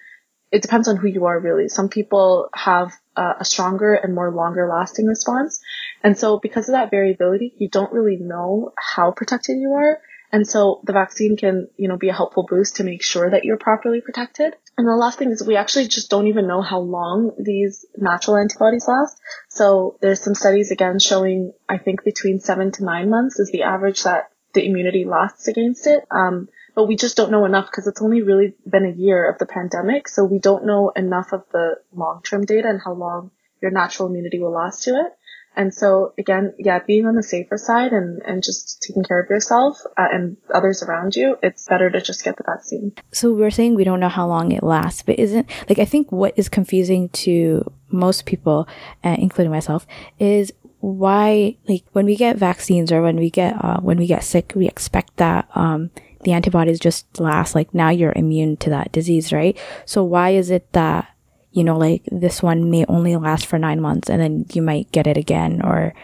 it 0.52 0.62
depends 0.62 0.88
on 0.88 0.96
who 0.96 1.08
you 1.08 1.26
are 1.26 1.38
really. 1.38 1.68
Some 1.68 1.88
people 1.88 2.48
have 2.54 2.92
uh, 3.16 3.34
a 3.40 3.44
stronger 3.44 3.94
and 3.94 4.14
more 4.14 4.30
longer 4.30 4.68
lasting 4.68 5.06
response. 5.06 5.60
And 6.02 6.16
so 6.16 6.38
because 6.38 6.68
of 6.68 6.72
that 6.72 6.90
variability, 6.90 7.52
you 7.58 7.68
don't 7.68 7.92
really 7.92 8.16
know 8.16 8.72
how 8.76 9.10
protected 9.10 9.58
you 9.58 9.72
are. 9.72 10.00
And 10.36 10.46
so 10.46 10.82
the 10.84 10.92
vaccine 10.92 11.38
can, 11.38 11.68
you 11.78 11.88
know, 11.88 11.96
be 11.96 12.10
a 12.10 12.12
helpful 12.12 12.44
boost 12.46 12.76
to 12.76 12.84
make 12.84 13.02
sure 13.02 13.30
that 13.30 13.46
you're 13.46 13.56
properly 13.56 14.02
protected. 14.02 14.54
And 14.76 14.86
the 14.86 14.92
last 14.94 15.18
thing 15.18 15.30
is 15.30 15.42
we 15.42 15.56
actually 15.56 15.88
just 15.88 16.10
don't 16.10 16.26
even 16.26 16.46
know 16.46 16.60
how 16.60 16.80
long 16.80 17.32
these 17.38 17.86
natural 17.96 18.36
antibodies 18.36 18.86
last. 18.86 19.18
So 19.48 19.96
there's 20.02 20.22
some 20.22 20.34
studies 20.34 20.70
again 20.70 20.98
showing, 20.98 21.54
I 21.70 21.78
think 21.78 22.04
between 22.04 22.38
seven 22.38 22.70
to 22.72 22.84
nine 22.84 23.08
months 23.08 23.38
is 23.38 23.50
the 23.50 23.62
average 23.62 24.02
that 24.02 24.28
the 24.52 24.66
immunity 24.66 25.06
lasts 25.06 25.48
against 25.48 25.86
it. 25.86 26.04
Um, 26.10 26.50
but 26.74 26.86
we 26.86 26.96
just 26.96 27.16
don't 27.16 27.30
know 27.30 27.46
enough 27.46 27.70
because 27.70 27.86
it's 27.86 28.02
only 28.02 28.20
really 28.20 28.56
been 28.70 28.84
a 28.84 28.94
year 28.94 29.30
of 29.30 29.38
the 29.38 29.46
pandemic. 29.46 30.06
So 30.06 30.22
we 30.26 30.38
don't 30.38 30.66
know 30.66 30.92
enough 30.94 31.32
of 31.32 31.44
the 31.50 31.76
long-term 31.94 32.44
data 32.44 32.68
and 32.68 32.80
how 32.84 32.92
long 32.92 33.30
your 33.62 33.70
natural 33.70 34.10
immunity 34.10 34.38
will 34.38 34.52
last 34.52 34.82
to 34.82 34.90
it. 34.90 35.12
And 35.56 35.74
so 35.74 36.12
again, 36.18 36.54
yeah, 36.58 36.80
being 36.86 37.06
on 37.06 37.14
the 37.14 37.22
safer 37.22 37.56
side 37.56 37.92
and, 37.92 38.20
and 38.24 38.42
just 38.42 38.82
taking 38.82 39.02
care 39.02 39.20
of 39.20 39.30
yourself 39.30 39.78
uh, 39.96 40.06
and 40.12 40.36
others 40.54 40.82
around 40.82 41.16
you, 41.16 41.38
it's 41.42 41.66
better 41.66 41.90
to 41.90 42.00
just 42.00 42.22
get 42.24 42.36
the 42.36 42.44
vaccine. 42.44 42.92
So 43.12 43.32
we're 43.32 43.50
saying 43.50 43.74
we 43.74 43.84
don't 43.84 44.00
know 44.00 44.08
how 44.08 44.26
long 44.26 44.52
it 44.52 44.62
lasts, 44.62 45.02
but 45.02 45.18
isn't 45.18 45.48
like 45.68 45.78
I 45.78 45.84
think 45.84 46.12
what 46.12 46.34
is 46.36 46.48
confusing 46.48 47.08
to 47.10 47.70
most 47.90 48.26
people, 48.26 48.68
uh, 49.02 49.16
including 49.18 49.50
myself, 49.50 49.86
is 50.18 50.52
why 50.80 51.56
like 51.66 51.84
when 51.92 52.04
we 52.04 52.16
get 52.16 52.36
vaccines 52.36 52.92
or 52.92 53.02
when 53.02 53.16
we 53.16 53.30
get 53.30 53.56
uh, 53.64 53.80
when 53.80 53.96
we 53.98 54.06
get 54.06 54.24
sick, 54.24 54.52
we 54.54 54.68
expect 54.68 55.16
that 55.16 55.48
um, 55.54 55.90
the 56.22 56.32
antibodies 56.32 56.78
just 56.78 57.18
last 57.18 57.54
like 57.54 57.72
now 57.72 57.88
you're 57.88 58.12
immune 58.14 58.56
to 58.58 58.70
that 58.70 58.92
disease, 58.92 59.32
right? 59.32 59.58
So 59.84 60.04
why 60.04 60.30
is 60.30 60.50
it 60.50 60.72
that 60.72 61.08
you 61.56 61.64
know, 61.64 61.78
like 61.78 62.02
this 62.12 62.42
one 62.42 62.70
may 62.70 62.84
only 62.84 63.16
last 63.16 63.46
for 63.46 63.58
nine 63.58 63.80
months 63.80 64.10
and 64.10 64.20
then 64.20 64.44
you 64.52 64.60
might 64.60 64.92
get 64.92 65.06
it 65.06 65.16
again? 65.16 65.62
Or 65.64 65.94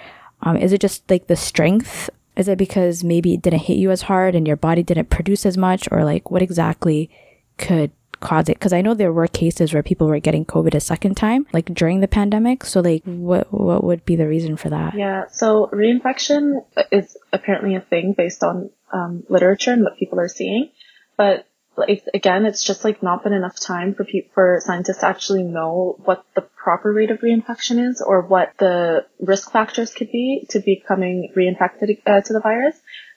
um, 0.41 0.57
is 0.57 0.73
it 0.73 0.81
just 0.81 1.09
like 1.11 1.27
the 1.27 1.37
strength? 1.37 2.09
Is 2.37 2.49
it 2.49 2.57
because 2.57 3.05
maybe 3.05 3.35
it 3.35 3.43
didn't 3.43 3.61
hit 3.61 3.77
you 3.77 3.91
as 3.91 4.01
hard 4.01 4.35
and 4.35 4.47
your 4.47 4.57
body 4.57 4.83
didn't 4.83 5.11
produce 5.11 5.45
as 5.45 5.59
much? 5.59 5.87
Or 5.93 6.05
like 6.05 6.31
what 6.31 6.41
exactly 6.41 7.11
could 7.59 7.91
cause 8.21 8.49
it? 8.49 8.55
Because 8.55 8.73
I 8.73 8.81
know 8.81 8.95
there 8.95 9.13
were 9.13 9.27
cases 9.27 9.75
where 9.75 9.83
people 9.83 10.07
were 10.07 10.21
getting 10.21 10.47
COVID 10.47 10.75
a 10.75 10.81
second 10.81 11.17
time, 11.17 11.47
like 11.53 11.67
during 11.67 12.01
the 12.01 12.09
pandemic. 12.09 12.65
So 12.65 12.81
like 12.81 13.03
what, 13.05 13.53
what 13.53 13.85
would 13.85 14.07
be 14.07 14.17
the 14.17 14.27
reason 14.27 14.57
for 14.57 14.71
that? 14.71 14.95
Yeah. 14.95 15.27
So 15.29 15.69
reinfection 15.71 16.65
is 16.91 17.15
apparently 17.31 17.75
a 17.75 17.83
thing 17.83 18.15
based 18.17 18.43
on 18.43 18.71
um, 18.91 19.25
literature 19.29 19.73
and 19.73 19.83
what 19.83 19.99
people 19.99 20.19
are 20.19 20.29
seeing. 20.29 20.71
But 21.19 21.47
like 21.77 22.03
again, 22.13 22.45
it's 22.45 22.65
just 22.65 22.85
like 22.85 23.03
not 23.03 23.25
been 23.25 23.33
enough 23.33 23.59
time 23.59 23.95
for 23.95 24.07
for 24.35 24.61
scientists 24.63 24.99
to 24.99 25.07
actually 25.07 25.43
know 25.43 25.97
what 26.05 26.25
the 26.35 26.43
proper 26.43 26.93
rate 26.93 27.11
of 27.11 27.21
reinfection 27.21 27.89
is 27.91 28.03
or 28.07 28.23
what 28.23 28.53
the 28.59 29.07
risk 29.21 29.51
factors 29.53 29.93
could 29.93 30.11
be 30.13 30.47
to 30.51 30.61
becoming 30.61 31.33
reinfected 31.37 32.01
uh, 32.07 32.21
to 32.21 32.33
the 32.33 32.41
virus 32.41 32.77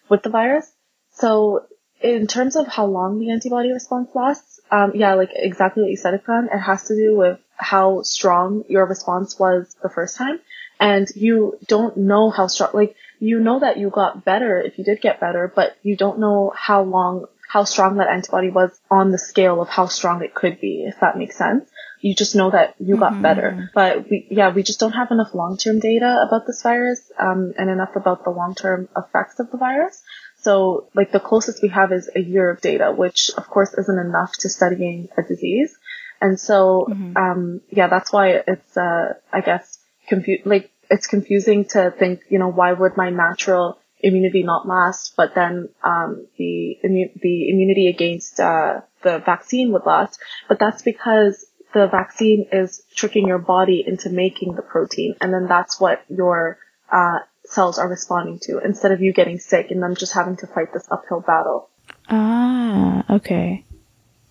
with 0.09 0.23
the 0.23 0.29
virus. 0.29 0.71
So 1.11 1.65
in 2.01 2.27
terms 2.27 2.55
of 2.55 2.67
how 2.67 2.85
long 2.85 3.19
the 3.19 3.31
antibody 3.31 3.71
response 3.71 4.09
lasts, 4.13 4.59
um, 4.71 4.91
yeah, 4.95 5.15
like 5.15 5.29
exactly 5.33 5.83
what 5.83 5.89
you 5.89 5.97
said, 5.97 6.13
Ikran, 6.19 6.45
it 6.53 6.59
has 6.59 6.85
to 6.87 6.95
do 6.95 7.15
with 7.15 7.39
how 7.57 8.01
strong 8.03 8.63
your 8.67 8.85
response 8.85 9.39
was 9.39 9.75
the 9.81 9.89
first 9.89 10.17
time. 10.17 10.39
And 10.79 11.07
you 11.15 11.57
don't 11.67 11.95
know 11.95 12.29
how 12.29 12.47
strong, 12.47 12.71
like, 12.73 12.95
you 13.19 13.39
know 13.39 13.59
that 13.59 13.77
you 13.77 13.89
got 13.89 14.25
better 14.25 14.59
if 14.59 14.77
you 14.77 14.83
did 14.83 14.99
get 14.99 15.21
better, 15.21 15.51
but 15.55 15.77
you 15.83 15.95
don't 15.95 16.19
know 16.19 16.51
how 16.53 16.83
long 16.83 17.27
how 17.55 17.63
strong 17.63 17.95
that 17.95 18.09
antibody 18.09 18.49
was 18.49 18.71
on 18.91 19.11
the 19.11 19.17
scale 19.17 19.61
of 19.61 19.69
how 19.69 19.85
strong 19.85 20.21
it 20.21 20.35
could 20.35 20.59
be, 20.59 20.83
if 20.85 20.99
that 20.99 21.17
makes 21.17 21.37
sense. 21.37 21.63
You 22.01 22.13
just 22.13 22.35
know 22.35 22.51
that 22.51 22.75
you 22.79 22.97
got 22.97 23.13
mm-hmm. 23.13 23.21
better. 23.21 23.69
But 23.73 24.09
we, 24.09 24.27
yeah, 24.29 24.53
we 24.53 24.61
just 24.61 24.81
don't 24.81 24.91
have 24.91 25.09
enough 25.09 25.33
long-term 25.33 25.79
data 25.79 26.11
about 26.27 26.45
this 26.45 26.61
virus, 26.61 27.01
um, 27.17 27.53
and 27.57 27.69
enough 27.69 27.95
about 27.95 28.25
the 28.25 28.31
long-term 28.31 28.89
effects 28.97 29.39
of 29.39 29.51
the 29.51 29.57
virus. 29.57 30.03
So 30.41 30.89
like 30.93 31.13
the 31.13 31.21
closest 31.21 31.63
we 31.63 31.69
have 31.69 31.93
is 31.93 32.09
a 32.13 32.19
year 32.19 32.49
of 32.49 32.59
data, 32.59 32.91
which 32.91 33.31
of 33.37 33.47
course 33.47 33.73
isn't 33.73 33.99
enough 34.07 34.33
to 34.39 34.49
studying 34.49 35.07
a 35.17 35.23
disease. 35.23 35.73
And 36.19 36.37
so, 36.37 36.87
mm-hmm. 36.89 37.15
um, 37.15 37.61
yeah, 37.69 37.87
that's 37.87 38.11
why 38.11 38.41
it's, 38.45 38.75
uh, 38.75 39.13
I 39.31 39.39
guess, 39.39 39.79
confu- 40.09 40.43
like, 40.43 40.71
it's 40.91 41.07
confusing 41.07 41.63
to 41.75 41.93
think, 41.99 42.19
you 42.27 42.37
know, 42.37 42.51
why 42.51 42.73
would 42.73 42.97
my 42.97 43.11
natural 43.11 43.79
immunity 44.05 44.43
not 44.43 44.67
last, 44.67 45.13
but 45.17 45.35
then 45.35 45.69
um, 45.83 46.27
the 46.37 46.77
immu- 46.85 47.19
the 47.19 47.49
immunity 47.49 47.87
against 47.87 48.39
uh, 48.39 48.81
the 49.01 49.19
vaccine 49.19 49.71
would 49.73 49.85
last. 49.85 50.19
But 50.47 50.59
that's 50.59 50.81
because 50.81 51.45
the 51.73 51.87
vaccine 51.87 52.47
is 52.51 52.83
tricking 52.95 53.27
your 53.27 53.39
body 53.39 53.83
into 53.85 54.09
making 54.09 54.55
the 54.55 54.61
protein, 54.61 55.15
and 55.19 55.33
then 55.33 55.47
that's 55.47 55.79
what 55.79 56.03
your 56.07 56.59
uh, 56.91 57.19
cells 57.43 57.77
are 57.77 57.89
responding 57.89 58.39
to 58.43 58.59
instead 58.59 58.91
of 58.91 59.01
you 59.01 59.13
getting 59.13 59.39
sick 59.39 59.71
and 59.71 59.81
then 59.81 59.95
just 59.95 60.13
having 60.13 60.37
to 60.37 60.47
fight 60.47 60.73
this 60.73 60.87
uphill 60.89 61.21
battle. 61.21 61.69
Ah, 62.09 63.03
okay. 63.09 63.65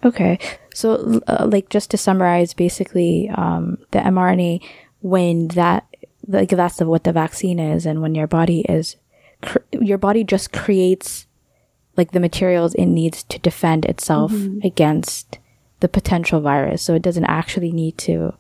Okay. 0.05 0.39
So, 0.75 1.21
uh, 1.27 1.47
like, 1.51 1.71
just 1.71 1.91
to 1.93 1.97
summarize, 1.97 2.53
basically, 2.53 3.31
um, 3.31 3.79
the 3.91 4.01
mRNA, 4.01 4.63
when 5.01 5.49
that, 5.49 5.87
like, 6.27 6.51
that's 6.51 6.77
the, 6.77 6.87
what 6.87 7.05
the 7.05 7.13
vaccine 7.13 7.59
is, 7.59 7.87
and 7.87 8.03
when 8.03 8.15
your 8.15 8.27
body 8.27 8.61
is, 8.69 8.97
cr- 9.45 9.59
your 9.73 9.99
body 9.99 10.25
just 10.25 10.53
creates, 10.53 11.27
like, 11.97 12.13
the 12.13 12.21
materials 12.21 12.75
it 12.75 12.87
needs 12.87 13.23
to 13.25 13.39
defend 13.39 13.85
itself 13.85 14.33
mm-hmm. 14.33 14.67
against 14.67 15.39
the 15.81 15.89
potential 15.89 16.41
virus. 16.41 16.83
So 16.83 16.95
it 16.95 17.03
doesn't 17.03 17.25
actually 17.25 17.73
need 17.73 17.99
to, 17.99 18.35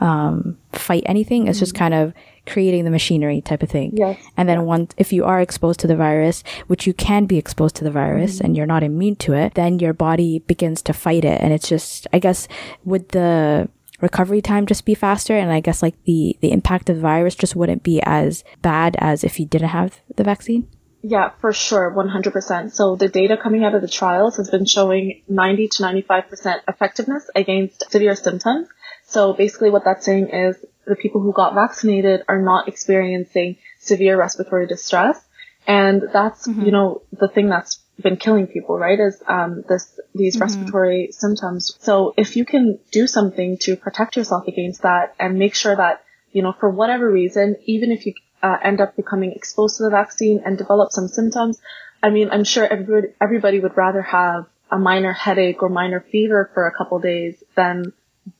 um, 0.00 0.56
fight 0.72 1.02
anything. 1.06 1.46
It's 1.46 1.58
mm-hmm. 1.58 1.62
just 1.62 1.74
kind 1.74 1.94
of 1.94 2.14
creating 2.46 2.84
the 2.84 2.90
machinery 2.90 3.40
type 3.42 3.62
of 3.62 3.70
thing. 3.70 3.92
Yes. 3.94 4.18
And 4.36 4.48
then 4.48 4.64
once, 4.64 4.94
if 4.96 5.12
you 5.12 5.24
are 5.24 5.40
exposed 5.40 5.78
to 5.80 5.86
the 5.86 5.96
virus, 5.96 6.42
which 6.68 6.86
you 6.86 6.94
can 6.94 7.26
be 7.26 7.36
exposed 7.36 7.76
to 7.76 7.84
the 7.84 7.90
virus 7.90 8.36
mm-hmm. 8.36 8.46
and 8.46 8.56
you're 8.56 8.66
not 8.66 8.82
immune 8.82 9.16
to 9.16 9.34
it, 9.34 9.54
then 9.54 9.78
your 9.78 9.92
body 9.92 10.38
begins 10.40 10.82
to 10.82 10.92
fight 10.92 11.24
it. 11.24 11.40
And 11.40 11.52
it's 11.52 11.68
just, 11.68 12.06
I 12.12 12.18
guess, 12.18 12.48
with 12.84 13.08
the 13.08 13.68
recovery 14.00 14.40
time 14.40 14.66
just 14.66 14.84
be 14.84 14.94
faster? 14.94 15.36
And 15.36 15.52
I 15.52 15.60
guess 15.60 15.82
like 15.82 15.94
the, 16.04 16.36
the 16.40 16.52
impact 16.52 16.88
of 16.90 16.96
the 16.96 17.02
virus 17.02 17.34
just 17.34 17.56
wouldn't 17.56 17.82
be 17.82 18.00
as 18.02 18.44
bad 18.62 18.96
as 18.98 19.24
if 19.24 19.38
you 19.38 19.46
didn't 19.46 19.68
have 19.68 20.00
the 20.16 20.24
vaccine? 20.24 20.68
Yeah, 21.02 21.30
for 21.40 21.52
sure, 21.52 21.94
100%. 21.96 22.72
So 22.72 22.96
the 22.96 23.08
data 23.08 23.38
coming 23.42 23.64
out 23.64 23.74
of 23.74 23.80
the 23.80 23.88
trials 23.88 24.36
has 24.36 24.50
been 24.50 24.66
showing 24.66 25.22
90 25.28 25.68
to 25.68 25.82
95% 25.82 26.60
effectiveness 26.68 27.30
against 27.34 27.90
severe 27.90 28.14
symptoms. 28.14 28.68
So 29.06 29.32
basically 29.32 29.70
what 29.70 29.84
that's 29.84 30.04
saying 30.04 30.28
is 30.28 30.56
the 30.86 30.96
people 30.96 31.22
who 31.22 31.32
got 31.32 31.54
vaccinated 31.54 32.22
are 32.28 32.40
not 32.40 32.68
experiencing 32.68 33.56
severe 33.78 34.18
respiratory 34.18 34.66
distress. 34.66 35.18
And 35.66 36.02
that's, 36.12 36.46
mm-hmm. 36.46 36.62
you 36.62 36.72
know, 36.72 37.02
the 37.12 37.28
thing 37.28 37.48
that's 37.48 37.80
been 38.02 38.16
killing 38.16 38.46
people, 38.46 38.78
right? 38.78 38.98
Is, 38.98 39.22
um, 39.26 39.64
this, 39.68 39.98
these 40.14 40.34
mm-hmm. 40.34 40.42
respiratory 40.42 41.08
symptoms. 41.12 41.76
So 41.80 42.14
if 42.16 42.36
you 42.36 42.44
can 42.44 42.78
do 42.90 43.06
something 43.06 43.58
to 43.62 43.76
protect 43.76 44.16
yourself 44.16 44.46
against 44.46 44.82
that 44.82 45.14
and 45.18 45.38
make 45.38 45.54
sure 45.54 45.76
that, 45.76 46.04
you 46.32 46.42
know, 46.42 46.54
for 46.58 46.70
whatever 46.70 47.10
reason, 47.10 47.56
even 47.64 47.90
if 47.90 48.06
you 48.06 48.14
uh, 48.42 48.56
end 48.62 48.80
up 48.80 48.96
becoming 48.96 49.32
exposed 49.32 49.76
to 49.78 49.84
the 49.84 49.90
vaccine 49.90 50.42
and 50.44 50.56
develop 50.56 50.92
some 50.92 51.08
symptoms, 51.08 51.60
I 52.02 52.10
mean, 52.10 52.30
I'm 52.30 52.44
sure 52.44 52.66
everybody, 52.66 53.08
everybody 53.20 53.60
would 53.60 53.76
rather 53.76 54.02
have 54.02 54.46
a 54.70 54.78
minor 54.78 55.12
headache 55.12 55.62
or 55.62 55.68
minor 55.68 56.00
fever 56.00 56.50
for 56.54 56.66
a 56.66 56.72
couple 56.72 56.98
days 57.00 57.42
than 57.56 57.92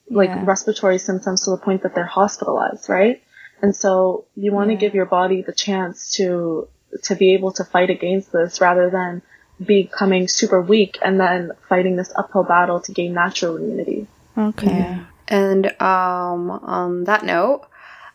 like 0.09 0.29
yeah. 0.29 0.45
respiratory 0.45 0.99
symptoms 0.99 1.45
to 1.45 1.51
the 1.51 1.57
point 1.57 1.83
that 1.83 1.95
they're 1.95 2.05
hospitalized, 2.05 2.89
right? 2.89 3.23
And 3.63 3.75
so 3.75 4.27
you 4.35 4.53
want 4.53 4.69
to 4.69 4.75
yeah. 4.75 4.81
give 4.81 4.95
your 4.95 5.07
body 5.07 5.43
the 5.43 5.53
chance 5.53 6.13
to 6.17 6.69
to 7.05 7.15
be 7.15 7.35
able 7.35 7.53
to 7.53 7.65
fight 7.65 7.91
against 7.91 8.33
this 8.33 8.61
rather 8.61 8.91
than 8.91 9.23
becoming 9.65 10.29
super 10.29 10.61
weak 10.61 10.99
and 11.03 11.21
then 11.21 11.53
fighting 11.69 11.97
this 11.97 12.13
uphill 12.17 12.45
battle 12.45 12.81
to 12.81 12.93
gain 12.93 13.13
natural 13.13 13.57
immunity. 13.57 14.07
Okay. 14.37 14.67
Yeah. 14.67 15.05
And 15.29 15.67
um, 15.81 16.51
on 16.51 17.05
that 17.05 17.25
note, 17.25 17.67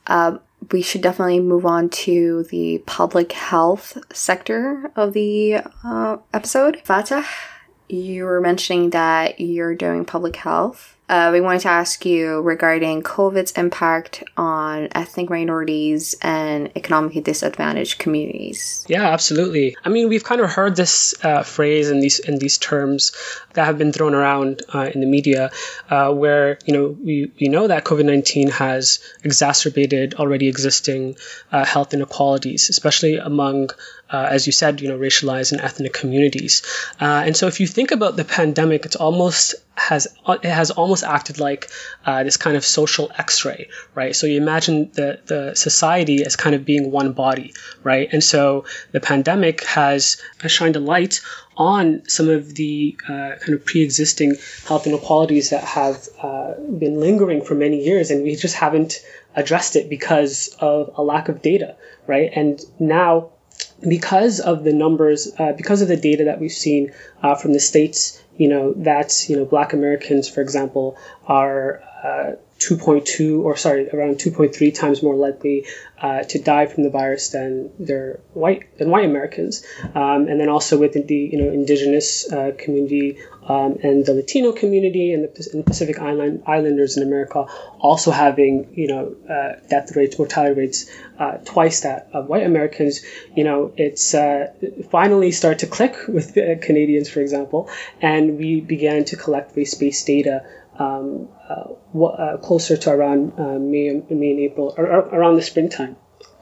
uh, 0.07 0.37
we 0.71 0.81
should 0.81 1.01
definitely 1.01 1.39
move 1.39 1.65
on 1.65 1.89
to 1.89 2.43
the 2.49 2.79
public 2.85 3.31
health 3.31 3.97
sector 4.13 4.91
of 4.95 5.13
the 5.13 5.61
uh, 5.83 6.17
episode. 6.33 6.81
Fatah, 6.83 7.25
you 7.87 8.25
were 8.25 8.41
mentioning 8.41 8.89
that 8.91 9.39
you're 9.39 9.75
doing 9.75 10.05
public 10.05 10.37
health 10.37 10.94
uh, 11.07 11.29
we 11.31 11.39
wanted 11.39 11.61
to 11.61 11.69
ask 11.69 12.05
you 12.05 12.41
regarding 12.41 13.03
COVID's 13.03 13.51
impact 13.51 14.23
on 14.37 14.87
ethnic 14.95 15.29
minorities 15.29 16.15
and 16.21 16.71
economically 16.75 17.21
disadvantaged 17.21 17.99
communities. 17.99 18.85
Yeah, 18.87 19.03
absolutely. 19.09 19.77
I 19.85 19.89
mean, 19.89 20.09
we've 20.09 20.23
kind 20.23 20.41
of 20.41 20.49
heard 20.49 20.75
this 20.75 21.13
uh, 21.23 21.43
phrase 21.43 21.89
and 21.89 22.01
these 22.01 22.19
in 22.19 22.39
these 22.39 22.57
terms 22.57 23.11
that 23.53 23.65
have 23.65 23.77
been 23.77 23.91
thrown 23.91 24.15
around 24.15 24.63
uh, 24.73 24.89
in 24.93 25.01
the 25.01 25.07
media, 25.07 25.51
uh, 25.89 26.11
where 26.11 26.57
you 26.65 26.73
know 26.73 26.97
we, 27.03 27.31
we 27.39 27.49
know 27.49 27.67
that 27.67 27.85
COVID 27.85 28.05
nineteen 28.05 28.49
has 28.49 28.99
exacerbated 29.23 30.15
already 30.15 30.47
existing 30.47 31.15
uh, 31.51 31.65
health 31.65 31.93
inequalities, 31.93 32.69
especially 32.69 33.17
among 33.17 33.69
uh, 34.09 34.27
as 34.29 34.45
you 34.45 34.53
said, 34.53 34.81
you 34.81 34.87
know, 34.87 34.97
racialized 34.97 35.51
and 35.51 35.61
ethnic 35.61 35.93
communities. 35.93 36.61
Uh, 37.01 37.23
and 37.25 37.35
so 37.35 37.47
if 37.47 37.59
you 37.59 37.67
think 37.67 37.91
about 37.91 38.15
the 38.15 38.25
pandemic, 38.25 38.85
it's 38.85 38.95
almost 38.95 39.55
has 39.75 40.07
it 40.27 40.45
has 40.45 40.71
almost 40.71 41.03
acted 41.03 41.39
like 41.39 41.69
uh, 42.05 42.23
this 42.23 42.37
kind 42.37 42.55
of 42.55 42.63
social 42.63 43.11
X-ray, 43.17 43.67
right? 43.93 44.15
So 44.15 44.25
you 44.27 44.37
imagine 44.37 44.91
the 44.93 45.19
the 45.25 45.55
society 45.55 46.23
as 46.23 46.35
kind 46.35 46.55
of 46.55 46.65
being 46.65 46.91
one 46.91 47.13
body, 47.13 47.53
right? 47.83 48.07
And 48.11 48.23
so 48.23 48.65
the 48.91 49.01
pandemic 49.01 49.63
has, 49.65 50.21
has 50.39 50.51
shined 50.51 50.75
a 50.75 50.79
light 50.79 51.21
on 51.57 52.07
some 52.07 52.29
of 52.29 52.55
the 52.55 52.97
uh, 53.05 53.35
kind 53.41 53.53
of 53.53 53.65
pre-existing 53.65 54.35
health 54.67 54.87
inequalities 54.87 55.49
that 55.49 55.63
have 55.63 56.07
uh, 56.21 56.53
been 56.53 56.99
lingering 56.99 57.41
for 57.43 57.55
many 57.55 57.83
years, 57.83 58.11
and 58.11 58.23
we 58.23 58.35
just 58.35 58.55
haven't 58.55 59.03
addressed 59.35 59.75
it 59.75 59.89
because 59.89 60.55
of 60.59 60.91
a 60.95 61.01
lack 61.01 61.27
of 61.27 61.41
data, 61.41 61.75
right? 62.07 62.31
And 62.33 62.61
now 62.79 63.31
because 63.81 64.39
of 64.39 64.63
the 64.63 64.73
numbers, 64.73 65.31
uh, 65.37 65.53
because 65.53 65.81
of 65.81 65.87
the 65.87 65.97
data 65.97 66.25
that 66.25 66.39
we've 66.39 66.51
seen 66.51 66.91
uh, 67.21 67.35
from 67.35 67.53
the 67.53 67.59
states, 67.59 68.21
you 68.37 68.47
know, 68.47 68.73
that, 68.73 69.29
you 69.29 69.35
know, 69.35 69.45
black 69.45 69.73
Americans, 69.73 70.29
for 70.29 70.41
example, 70.41 70.97
are 71.27 71.81
uh, 72.03 72.31
2.2 72.65 73.43
or 73.43 73.55
sorry, 73.55 73.87
around 73.89 74.15
2.3 74.15 74.73
times 74.73 75.03
more 75.03 75.15
likely 75.15 75.65
uh, 76.01 76.23
to 76.23 76.39
die 76.39 76.65
from 76.65 76.83
the 76.83 76.89
virus 76.89 77.29
than 77.29 77.71
their 77.79 78.19
white 78.33 78.77
than 78.77 78.89
white 78.89 79.05
Americans, 79.05 79.63
um, 79.93 80.27
and 80.27 80.39
then 80.39 80.49
also 80.49 80.77
within 80.77 81.05
the 81.05 81.15
you 81.15 81.37
know 81.41 81.51
indigenous 81.51 82.31
uh, 82.31 82.51
community 82.57 83.19
um, 83.47 83.77
and 83.83 84.05
the 84.05 84.13
Latino 84.13 84.51
community 84.51 85.13
and 85.13 85.23
the, 85.23 85.49
and 85.53 85.65
Pacific 85.65 85.99
Island 85.99 86.43
Islanders 86.47 86.97
in 86.97 87.03
America 87.03 87.45
also 87.79 88.11
having 88.11 88.73
you 88.73 88.87
know 88.87 89.15
uh, 89.29 89.59
death 89.69 89.95
rates, 89.95 90.17
mortality 90.17 90.59
rates 90.59 90.89
uh, 91.19 91.37
twice 91.45 91.81
that 91.81 92.09
of 92.13 92.27
white 92.27 92.45
Americans. 92.45 93.01
You 93.35 93.43
know, 93.43 93.73
it's 93.77 94.13
uh, 94.13 94.53
finally 94.89 95.31
start 95.31 95.59
to 95.59 95.67
click 95.67 95.95
with 96.07 96.33
Canadians, 96.33 97.09
for 97.09 97.21
example, 97.21 97.69
and 98.01 98.37
we 98.37 98.59
began 98.59 99.05
to 99.05 99.15
collect 99.15 99.55
race-based 99.55 100.07
data 100.07 100.45
um, 100.77 101.29
uh, 101.49 101.99
uh, 102.03 102.37
closer 102.37 102.77
to 102.77 102.91
around 102.91 103.33
uh, 103.37 103.59
May, 103.59 104.01
May 104.09 104.31
and 104.31 104.39
April, 104.39 104.73
or, 104.77 104.87
or, 104.87 104.99
around 104.99 105.35
the 105.35 105.41
springtime. 105.41 105.95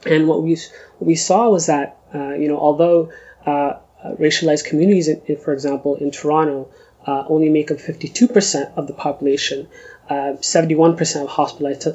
And 0.06 0.28
what 0.28 0.42
we 0.42 0.56
what 0.98 1.06
we 1.06 1.14
saw 1.14 1.50
was 1.50 1.66
that 1.66 1.98
you 2.14 2.48
know 2.48 2.58
although 2.58 3.10
racialized 3.46 4.64
communities, 4.66 5.08
in, 5.08 5.36
for 5.36 5.52
example, 5.52 5.96
in 5.96 6.10
Toronto, 6.10 6.68
only 7.06 7.48
make 7.48 7.70
up 7.70 7.78
52% 7.78 8.76
of 8.76 8.86
the 8.86 8.92
population. 8.92 9.68
Uh, 10.08 10.36
71% 10.40 11.22
of 11.22 11.28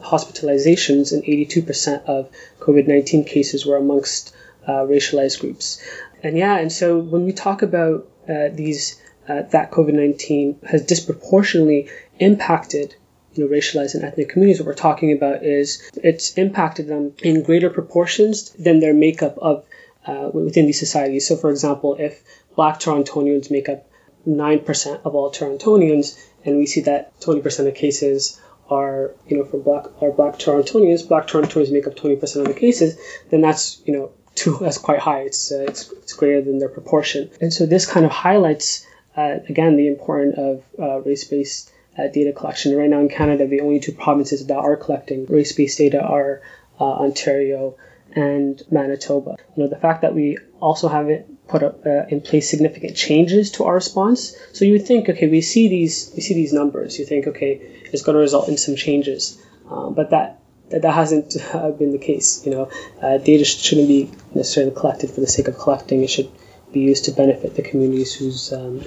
hospitalizations 0.01 1.11
and 1.13 1.23
82% 1.23 2.05
of 2.05 2.29
COVID 2.59 2.87
19 2.87 3.23
cases 3.25 3.65
were 3.65 3.77
amongst 3.77 4.33
racialized 4.67 5.39
groups. 5.39 5.81
And 6.23 6.37
yeah, 6.37 6.57
and 6.57 6.71
so 6.71 6.97
when 6.99 7.25
we 7.25 7.33
talk 7.33 7.61
about 7.61 8.07
uh, 8.27 8.49
these, 8.51 9.01
that 9.29 9.71
COVID 9.71 9.93
19 9.93 10.59
has 10.67 10.85
disproportionately 10.85 11.89
impacted 12.19 12.95
you 13.33 13.43
know, 13.43 13.55
racialized 13.55 13.95
and 13.95 14.03
ethnic 14.03 14.29
communities, 14.29 14.59
what 14.59 14.67
we're 14.67 14.73
talking 14.73 15.13
about 15.13 15.43
is 15.43 15.89
it's 16.03 16.33
impacted 16.33 16.87
them 16.87 17.13
in 17.21 17.43
greater 17.43 17.69
proportions 17.69 18.49
than 18.51 18.79
their 18.79 18.93
makeup 18.93 19.37
of 19.37 19.65
uh, 20.05 20.29
within 20.33 20.65
these 20.65 20.79
societies. 20.79 21.27
So, 21.27 21.35
for 21.35 21.49
example, 21.51 21.95
if 21.99 22.23
Black 22.55 22.79
Torontonians 22.79 23.51
make 23.51 23.69
up 23.69 23.87
nine 24.25 24.59
percent 24.59 25.01
of 25.05 25.15
all 25.15 25.31
Torontonians, 25.31 26.19
and 26.43 26.57
we 26.57 26.65
see 26.65 26.81
that 26.81 27.19
twenty 27.21 27.41
percent 27.41 27.67
of 27.67 27.75
cases 27.75 28.39
are 28.69 29.15
you 29.27 29.37
know 29.37 29.45
for 29.45 29.57
Black 29.57 29.85
are 30.01 30.11
Black 30.11 30.39
Torontonians, 30.39 31.07
Black 31.07 31.27
Torontonians 31.27 31.71
make 31.71 31.87
up 31.87 31.95
twenty 31.95 32.15
percent 32.15 32.47
of 32.47 32.53
the 32.53 32.59
cases, 32.59 32.97
then 33.29 33.41
that's 33.41 33.81
you 33.85 33.93
know 33.93 34.11
too 34.35 34.57
that's 34.61 34.77
quite 34.77 34.99
high. 34.99 35.21
It's 35.21 35.51
uh, 35.51 35.65
it's, 35.67 35.91
it's 35.91 36.13
greater 36.13 36.41
than 36.41 36.59
their 36.59 36.69
proportion, 36.69 37.29
and 37.39 37.53
so 37.53 37.65
this 37.65 37.85
kind 37.85 38.05
of 38.05 38.11
highlights 38.11 38.85
uh, 39.19 39.39
again 39.53 39.75
the 39.75 39.87
importance 39.87 40.35
of 40.37 40.55
uh, 40.79 41.01
race-based 41.01 41.71
uh, 41.97 42.07
data 42.07 42.31
collection. 42.33 42.75
Right 42.77 42.89
now 42.89 43.01
in 43.01 43.09
Canada, 43.09 43.47
the 43.47 43.61
only 43.61 43.79
two 43.79 43.91
provinces 43.91 44.45
that 44.47 44.57
are 44.57 44.77
collecting 44.77 45.25
race-based 45.25 45.77
data 45.77 46.01
are 46.01 46.41
uh, 46.79 47.03
Ontario 47.05 47.61
and 48.15 48.61
Manitoba. 48.71 49.35
You 49.55 49.63
know, 49.63 49.69
the 49.69 49.81
fact 49.85 50.01
that 50.03 50.15
we 50.15 50.37
also 50.59 50.87
haven't 50.87 51.47
put 51.47 51.63
uh, 51.63 52.05
in 52.09 52.21
place 52.21 52.49
significant 52.49 52.95
changes 52.95 53.51
to 53.51 53.65
our 53.65 53.75
response. 53.75 54.35
So 54.53 54.65
you 54.65 54.73
would 54.73 54.87
think, 54.87 55.09
okay, 55.09 55.27
we 55.27 55.41
see 55.41 55.67
these, 55.67 56.11
we 56.15 56.21
see 56.21 56.35
these 56.35 56.53
numbers. 56.53 56.97
You 56.99 57.05
think, 57.05 57.27
okay, 57.27 57.53
it's 57.91 58.03
going 58.03 58.15
to 58.15 58.21
result 58.21 58.49
in 58.49 58.57
some 58.57 58.75
changes, 58.75 59.21
but 59.67 60.11
that 60.11 60.39
that, 60.69 60.81
that 60.83 60.93
hasn't 60.93 61.35
uh, 61.53 61.71
been 61.71 61.91
the 61.91 61.97
case. 61.97 62.45
You 62.45 62.51
know, 62.51 62.71
uh, 63.01 63.17
data 63.17 63.45
shouldn't 63.45 63.87
be 63.87 64.11
necessarily 64.33 64.73
collected 64.73 65.11
for 65.11 65.21
the 65.21 65.27
sake 65.27 65.47
of 65.47 65.57
collecting. 65.57 66.03
It 66.03 66.09
should 66.09 66.31
be 66.71 66.81
used 66.81 67.05
to 67.05 67.11
benefit 67.11 67.55
the 67.55 67.63
communities 67.63 68.13
whose 68.13 68.53
um, 68.53 68.83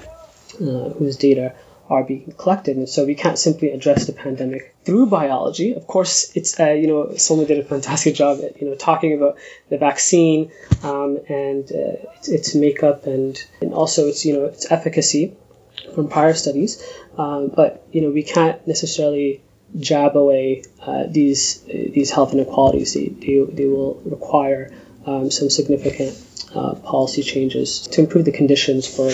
whose 0.59 1.17
data 1.17 1.55
are 1.91 2.05
being 2.05 2.33
collected. 2.39 2.77
And 2.77 2.89
so 2.89 3.05
we 3.05 3.15
can't 3.15 3.39
simply 3.39 3.71
address 3.71 4.07
the 4.07 4.13
pandemic 4.13 4.75
through 4.85 5.07
biology. 5.07 5.75
Of 5.75 5.87
course, 5.87 6.35
it's, 6.35 6.59
uh, 6.59 6.71
you 6.71 6.87
know, 6.87 7.05
Salma 7.15 7.47
did 7.47 7.59
a 7.59 7.65
fantastic 7.65 8.15
job 8.15 8.41
at, 8.43 8.61
you 8.61 8.69
know, 8.69 8.75
talking 8.75 9.15
about 9.15 9.37
the 9.69 9.79
vaccine 9.79 10.51
um, 10.83 11.19
and 11.29 11.71
uh, 11.71 12.09
its, 12.17 12.29
its, 12.29 12.55
makeup 12.55 13.07
and, 13.07 13.43
and 13.61 13.75
also 13.75 14.09
its, 14.09 14.25
you 14.25 14.33
know, 14.33 14.47
its 14.47 14.71
efficacy 14.71 15.37
from 15.95 16.09
prior 16.09 16.35
studies. 16.35 16.83
Um, 17.19 17.49
but, 17.55 17.87
you 17.93 18.01
know, 18.01 18.11
we 18.11 18.23
can't 18.23 18.67
necessarily 18.67 19.43
jab 19.79 20.17
away 20.17 20.65
uh, 20.83 21.05
these 21.09 21.63
these 21.63 22.11
health 22.11 22.35
inequalities. 22.35 22.95
They, 22.95 23.09
they, 23.09 23.41
they 23.41 23.67
will 23.67 24.01
require 24.05 24.71
um, 25.07 25.31
some 25.31 25.51
significant 25.51 26.15
uh, 26.55 26.75
policy 26.77 27.23
changes 27.23 27.81
to 27.89 28.01
improve 28.01 28.25
the 28.25 28.33
conditions 28.33 28.87
for 28.87 29.09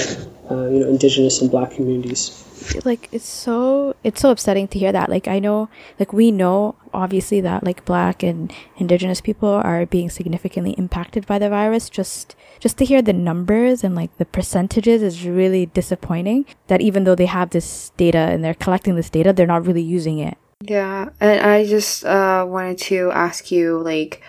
uh, 0.50 0.68
you 0.68 0.80
know 0.80 0.88
indigenous 0.88 1.40
and 1.40 1.50
black 1.50 1.72
communities. 1.72 2.44
Like 2.84 3.08
it's 3.12 3.24
so 3.24 3.94
it's 4.02 4.20
so 4.20 4.30
upsetting 4.30 4.68
to 4.68 4.78
hear 4.78 4.92
that. 4.92 5.08
Like 5.08 5.28
i 5.28 5.38
know 5.38 5.68
like 5.98 6.12
we 6.12 6.30
know 6.30 6.74
obviously 6.92 7.40
that 7.42 7.62
like 7.64 7.84
black 7.84 8.22
and 8.22 8.52
indigenous 8.76 9.20
people 9.20 9.48
are 9.48 9.86
being 9.86 10.10
significantly 10.10 10.72
impacted 10.72 11.26
by 11.26 11.38
the 11.38 11.48
virus. 11.48 11.88
Just 11.88 12.34
just 12.58 12.76
to 12.78 12.84
hear 12.84 13.02
the 13.02 13.12
numbers 13.12 13.84
and 13.84 13.94
like 13.94 14.16
the 14.18 14.24
percentages 14.24 15.02
is 15.02 15.24
really 15.24 15.66
disappointing 15.66 16.44
that 16.66 16.80
even 16.80 17.04
though 17.04 17.14
they 17.14 17.26
have 17.26 17.50
this 17.50 17.92
data 17.96 18.18
and 18.18 18.42
they're 18.42 18.54
collecting 18.54 18.96
this 18.96 19.10
data 19.10 19.32
they're 19.32 19.46
not 19.46 19.66
really 19.66 19.82
using 19.82 20.18
it. 20.18 20.36
Yeah 20.60 21.10
and 21.20 21.40
i 21.40 21.64
just 21.64 22.04
uh 22.04 22.44
wanted 22.46 22.78
to 22.78 23.12
ask 23.12 23.52
you 23.52 23.78
like 23.78 24.20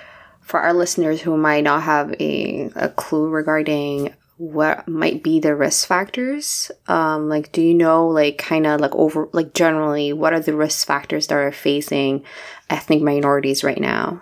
for 0.50 0.60
our 0.60 0.74
listeners 0.74 1.22
who 1.22 1.38
might 1.38 1.64
not 1.64 1.84
have 1.84 2.12
a, 2.20 2.72
a 2.76 2.90
clue 2.90 3.30
regarding 3.30 4.12
what 4.38 4.88
might 4.88 5.22
be 5.22 5.40
the 5.40 5.54
risk 5.54 5.88
factors 5.88 6.72
um 6.88 7.30
like 7.30 7.52
do 7.52 7.62
you 7.62 7.74
know 7.74 8.08
like 8.08 8.38
kind 8.40 8.66
of 8.66 8.82
like 8.82 8.96
over 8.96 9.30
like 9.32 9.54
generally 9.54 10.12
what 10.12 10.34
are 10.34 10.40
the 10.40 10.56
risk 10.56 10.88
factors 10.88 11.28
that 11.28 11.36
are 11.36 11.52
facing 11.52 12.24
ethnic 12.70 13.02
minorities 13.02 13.64
right 13.64 13.80
now 13.80 14.20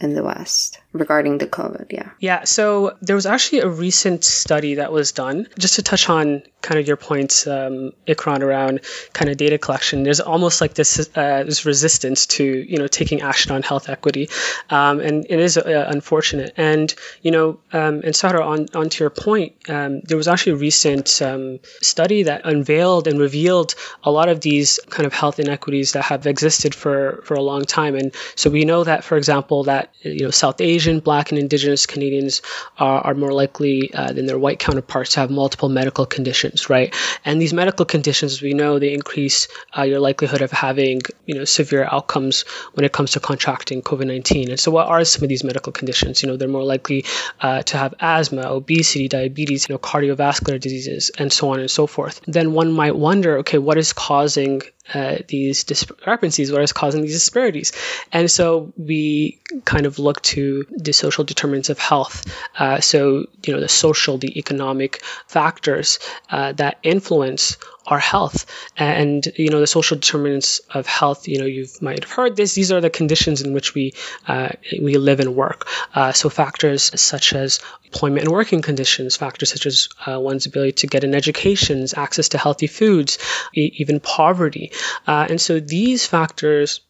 in 0.00 0.14
the 0.14 0.22
West 0.22 0.77
regarding 0.92 1.38
the 1.38 1.46
COVID. 1.46 1.86
Yeah. 1.90 2.10
Yeah. 2.18 2.44
So 2.44 2.96
there 3.02 3.16
was 3.16 3.26
actually 3.26 3.60
a 3.60 3.68
recent 3.68 4.24
study 4.24 4.76
that 4.76 4.92
was 4.92 5.12
done. 5.12 5.46
Just 5.58 5.76
to 5.76 5.82
touch 5.82 6.08
on 6.08 6.42
kind 6.62 6.80
of 6.80 6.86
your 6.86 6.96
points, 6.96 7.46
um, 7.46 7.92
Ikran, 8.06 8.40
around 8.40 8.80
kind 9.12 9.30
of 9.30 9.36
data 9.36 9.58
collection. 9.58 10.02
There's 10.02 10.20
almost 10.20 10.60
like 10.60 10.74
this 10.74 11.08
uh, 11.14 11.44
this 11.44 11.64
resistance 11.64 12.26
to 12.26 12.44
you 12.44 12.78
know 12.78 12.86
taking 12.86 13.20
action 13.20 13.52
on 13.52 13.62
health 13.62 13.88
equity, 13.88 14.28
um, 14.70 15.00
and 15.00 15.26
it 15.28 15.38
is 15.38 15.56
uh, 15.56 15.86
unfortunate. 15.88 16.54
And 16.56 16.92
you 17.22 17.30
know, 17.30 17.60
um, 17.72 18.00
and 18.04 18.14
Sahra, 18.14 18.44
on 18.44 18.66
onto 18.74 19.04
your 19.04 19.10
point, 19.10 19.54
um, 19.68 20.00
there 20.00 20.16
was 20.16 20.28
actually 20.28 20.52
a 20.52 20.56
recent 20.56 21.22
um, 21.22 21.60
study 21.82 22.24
that 22.24 22.42
unveiled 22.44 23.06
and 23.06 23.18
revealed 23.18 23.74
a 24.02 24.10
lot 24.10 24.28
of 24.28 24.40
these 24.40 24.80
kind 24.90 25.06
of 25.06 25.12
health 25.12 25.38
inequities 25.38 25.92
that 25.92 26.02
have 26.02 26.26
existed 26.26 26.74
for 26.74 27.22
for 27.24 27.34
a 27.34 27.42
long 27.42 27.64
time. 27.64 27.94
And 27.94 28.14
so 28.34 28.50
we 28.50 28.64
know 28.64 28.84
that, 28.84 29.04
for 29.04 29.16
example, 29.16 29.64
that 29.64 29.94
you 30.02 30.24
know 30.24 30.30
South 30.30 30.60
Asian, 30.78 31.00
Black, 31.00 31.32
and 31.32 31.40
Indigenous 31.40 31.86
Canadians 31.86 32.40
are, 32.78 33.00
are 33.00 33.14
more 33.14 33.32
likely 33.32 33.92
uh, 33.92 34.12
than 34.12 34.26
their 34.26 34.38
white 34.38 34.60
counterparts 34.60 35.14
to 35.14 35.20
have 35.20 35.28
multiple 35.28 35.68
medical 35.68 36.06
conditions, 36.06 36.70
right? 36.70 36.94
And 37.24 37.42
these 37.42 37.52
medical 37.52 37.84
conditions, 37.84 38.34
as 38.34 38.42
we 38.42 38.54
know, 38.54 38.78
they 38.78 38.94
increase 38.94 39.48
uh, 39.76 39.82
your 39.82 39.98
likelihood 39.98 40.40
of 40.40 40.52
having 40.52 41.00
you 41.26 41.34
know 41.34 41.44
severe 41.44 41.84
outcomes 41.90 42.42
when 42.74 42.84
it 42.84 42.92
comes 42.92 43.10
to 43.12 43.20
contracting 43.20 43.82
COVID-19. 43.82 44.50
And 44.50 44.60
so, 44.60 44.70
what 44.70 44.86
are 44.86 45.04
some 45.04 45.24
of 45.24 45.28
these 45.28 45.42
medical 45.42 45.72
conditions? 45.72 46.22
You 46.22 46.28
know, 46.28 46.36
they're 46.36 46.46
more 46.46 46.70
likely 46.74 47.04
uh, 47.40 47.62
to 47.62 47.76
have 47.76 47.94
asthma, 47.98 48.42
obesity, 48.42 49.08
diabetes, 49.08 49.68
you 49.68 49.74
know, 49.74 49.80
cardiovascular 49.80 50.60
diseases, 50.60 51.10
and 51.18 51.32
so 51.32 51.50
on 51.50 51.58
and 51.58 51.70
so 51.70 51.88
forth. 51.88 52.20
Then 52.26 52.52
one 52.52 52.70
might 52.70 52.94
wonder, 52.94 53.38
okay, 53.38 53.58
what 53.58 53.78
is 53.78 53.92
causing 53.92 54.62
uh, 54.94 55.18
these 55.28 55.64
discrepancies, 55.64 56.52
what 56.52 56.62
is 56.62 56.72
causing 56.72 57.02
these 57.02 57.14
disparities. 57.14 57.72
And 58.12 58.30
so 58.30 58.72
we 58.76 59.40
kind 59.64 59.86
of 59.86 59.98
look 59.98 60.22
to 60.22 60.66
the 60.70 60.92
social 60.92 61.24
determinants 61.24 61.70
of 61.70 61.78
health. 61.78 62.24
Uh, 62.58 62.80
so, 62.80 63.26
you 63.44 63.52
know, 63.52 63.60
the 63.60 63.68
social, 63.68 64.18
the 64.18 64.38
economic 64.38 65.02
factors 65.26 65.98
uh, 66.30 66.52
that 66.52 66.78
influence 66.82 67.56
our 67.88 67.98
health. 67.98 68.46
And 68.76 69.26
you 69.36 69.50
know 69.50 69.60
the 69.60 69.66
social 69.66 69.96
determinants 69.96 70.60
of 70.72 70.86
health 70.86 71.26
you 71.26 71.38
know 71.38 71.46
you 71.46 71.66
might 71.80 72.04
have 72.04 72.12
heard 72.12 72.36
this. 72.36 72.54
These 72.54 72.72
are 72.72 72.80
the 72.80 72.90
conditions 72.90 73.42
in 73.42 73.52
which 73.52 73.74
we 73.74 73.94
uh, 74.26 74.50
we 74.80 74.96
live 74.96 75.20
and 75.20 75.34
work. 75.34 75.68
Uh, 75.94 76.12
so 76.12 76.28
factors 76.28 76.90
such 77.00 77.32
as 77.32 77.60
employment 77.84 78.24
and 78.24 78.32
working 78.32 78.62
conditions 78.62 79.16
factors 79.16 79.50
such 79.50 79.66
as 79.66 79.88
uh, 80.06 80.20
one's 80.20 80.46
ability 80.46 80.72
to 80.72 80.86
get 80.86 81.04
an 81.04 81.14
education 81.14 81.86
access 81.96 82.28
to 82.30 82.38
healthy 82.38 82.66
foods 82.66 83.18
e- 83.54 83.72
even 83.76 83.98
poverty. 84.00 84.72
Uh, 85.06 85.26
and 85.30 85.40
so 85.40 85.58
these 85.60 86.06
factors 86.06 86.80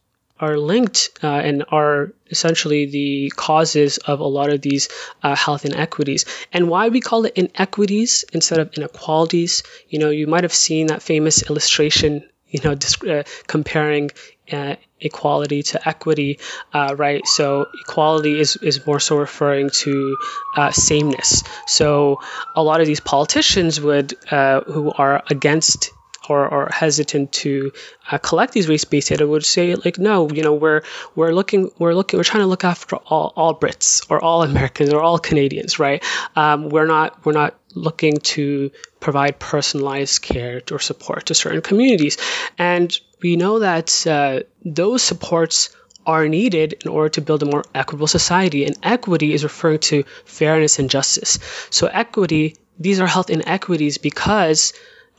are 0.40 0.56
linked 0.58 1.10
uh, 1.22 1.26
and 1.26 1.64
are 1.70 2.12
essentially 2.30 2.86
the 2.86 3.32
causes 3.36 3.98
of 3.98 4.20
a 4.20 4.26
lot 4.26 4.50
of 4.50 4.60
these 4.60 4.88
uh, 5.22 5.34
health 5.34 5.64
inequities. 5.64 6.24
And 6.52 6.68
why 6.68 6.88
we 6.88 7.00
call 7.00 7.24
it 7.24 7.34
inequities 7.36 8.24
instead 8.32 8.60
of 8.60 8.72
inequalities, 8.74 9.62
you 9.88 9.98
know, 9.98 10.10
you 10.10 10.26
might 10.26 10.44
have 10.44 10.54
seen 10.54 10.88
that 10.88 11.02
famous 11.02 11.48
illustration, 11.48 12.28
you 12.48 12.60
know, 12.64 12.74
disc- 12.74 13.06
uh, 13.06 13.24
comparing 13.46 14.10
uh, 14.52 14.76
equality 15.00 15.62
to 15.62 15.88
equity, 15.88 16.38
uh, 16.72 16.94
right? 16.96 17.26
So 17.26 17.68
equality 17.74 18.38
is, 18.40 18.56
is 18.56 18.86
more 18.86 19.00
so 19.00 19.16
referring 19.16 19.70
to 19.70 20.18
uh, 20.54 20.70
sameness. 20.70 21.44
So 21.66 22.20
a 22.54 22.62
lot 22.62 22.80
of 22.80 22.86
these 22.86 23.00
politicians 23.00 23.80
would, 23.80 24.14
who 24.30 24.92
are 24.92 25.22
against 25.28 25.92
or, 26.28 26.48
or 26.48 26.68
hesitant 26.72 27.32
to 27.32 27.72
uh, 28.10 28.18
collect 28.18 28.52
these 28.52 28.68
race-based 28.68 29.08
data 29.08 29.26
would 29.26 29.44
say 29.44 29.74
like 29.74 29.98
no 29.98 30.28
you 30.30 30.42
know 30.42 30.54
we're 30.54 30.82
we're 31.14 31.32
looking 31.32 31.70
we're 31.78 31.94
looking 31.94 32.18
we're 32.18 32.24
trying 32.24 32.42
to 32.42 32.46
look 32.46 32.64
after 32.64 32.96
all, 32.96 33.32
all 33.36 33.58
Brits 33.58 34.06
or 34.10 34.22
all 34.22 34.42
Americans 34.42 34.92
or 34.92 35.00
all 35.00 35.18
Canadians 35.18 35.78
right? 35.78 36.04
Um, 36.36 36.68
we're 36.68 36.86
not 36.86 37.24
we're 37.24 37.32
not 37.32 37.58
looking 37.74 38.16
to 38.16 38.70
provide 39.00 39.38
personalized 39.38 40.22
care 40.22 40.62
or 40.70 40.78
support 40.78 41.26
to 41.26 41.34
certain 41.34 41.62
communities. 41.62 42.18
And 42.56 42.96
we 43.22 43.36
know 43.36 43.60
that 43.60 44.06
uh, 44.06 44.40
those 44.64 45.02
supports 45.02 45.70
are 46.06 46.26
needed 46.26 46.74
in 46.84 46.90
order 46.90 47.10
to 47.10 47.20
build 47.20 47.42
a 47.42 47.46
more 47.46 47.64
equitable 47.74 48.06
society. 48.06 48.64
And 48.64 48.78
equity 48.82 49.34
is 49.34 49.44
referring 49.44 49.80
to 49.80 50.04
fairness 50.24 50.78
and 50.78 50.88
justice. 50.88 51.38
So 51.70 51.86
equity 51.86 52.56
these 52.78 53.00
are 53.00 53.06
health 53.06 53.28
inequities 53.28 53.98
because 53.98 54.72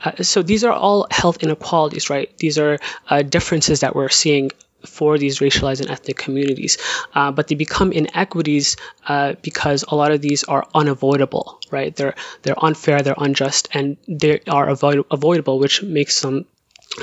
uh, 0.04 0.24
so 0.24 0.42
these 0.42 0.64
are 0.64 0.74
all 0.74 1.08
health 1.12 1.44
inequalities, 1.44 2.10
right? 2.10 2.36
These 2.38 2.58
are 2.58 2.80
uh, 3.10 3.22
differences 3.22 3.82
that 3.82 3.96
we're 3.96 4.10
seeing 4.10 4.52
for 4.86 5.18
these 5.18 5.40
racialized 5.40 5.82
and 5.82 5.90
ethnic 5.90 6.18
communities, 6.18 6.78
uh, 7.14 7.32
but 7.32 7.48
they 7.48 7.56
become 7.56 7.92
inequities 7.92 8.78
uh, 9.08 9.34
because 9.42 9.84
a 9.88 9.96
lot 9.96 10.12
of 10.12 10.22
these 10.22 10.44
are 10.46 10.68
unavoidable, 10.74 11.60
right? 11.70 11.96
They're 11.96 12.16
they're 12.44 12.64
unfair, 12.64 13.02
they're 13.02 13.16
unjust, 13.18 13.70
and 13.74 13.98
they 14.08 14.40
are 14.48 14.70
avoid- 14.70 15.06
avoidable, 15.12 15.60
which 15.60 15.84
makes 15.84 16.22
them 16.22 16.46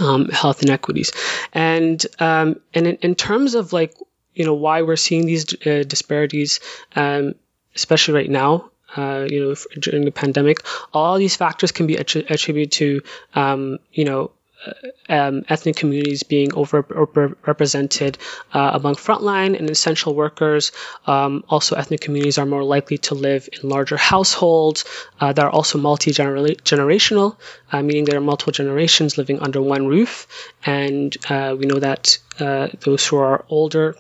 um, 0.01 0.29
health 0.29 0.63
inequities. 0.63 1.13
And 1.53 2.05
um, 2.19 2.61
and 2.75 2.87
in, 2.87 2.97
in, 2.97 3.15
terms 3.15 3.55
of 3.55 3.73
like 3.73 3.95
you 4.35 4.45
know 4.45 4.55
why 4.55 4.83
we're 4.83 4.97
seeing 4.97 5.27
these 5.27 5.55
uh, 5.67 5.85
disparities, 5.87 6.61
um, 6.95 7.35
especially 7.75 8.15
right 8.15 8.31
now, 8.31 8.71
uh, 8.97 9.27
you 9.29 9.41
know, 9.41 9.55
during 9.79 10.05
the 10.05 10.13
pandemic. 10.13 10.59
All 10.93 11.19
these 11.19 11.37
factors 11.37 11.73
can 11.73 11.87
be 11.87 11.97
attributed 11.97 12.73
to, 12.73 13.03
um, 13.35 13.79
you 13.93 14.05
know, 14.05 14.31
uh, 14.67 14.73
um, 15.09 15.45
ethnic 15.49 15.77
communities 15.77 16.23
being 16.23 16.51
overrepresented 16.51 18.17
uh, 18.53 18.71
among 18.75 18.95
frontline 18.95 19.57
and 19.59 19.69
essential 19.71 20.15
workers. 20.15 20.73
Um, 21.07 21.45
also, 21.49 21.77
ethnic 21.77 22.01
communities 22.01 22.39
are 22.39 22.47
more 22.47 22.65
likely 22.65 22.99
to 22.99 23.15
live 23.15 23.49
in 23.53 23.69
larger 23.69 23.97
households 23.97 24.85
uh, 25.21 25.33
that 25.33 25.45
are 25.45 25.51
also 25.51 25.79
multi 25.79 26.11
generational, 26.11 27.37
uh, 27.71 27.83
meaning 27.83 28.07
there 28.07 28.17
are 28.17 28.23
multiple 28.23 28.53
generations 28.53 29.19
living 29.19 29.41
under 29.41 29.61
one 29.61 29.87
roof. 29.87 30.27
And 30.65 31.15
uh, 31.29 31.55
we 31.59 31.67
know 31.67 31.79
that 31.79 32.19
uh, 32.41 32.69
those 32.81 33.07
who 33.07 33.19
are 33.19 33.45
older 33.49 33.97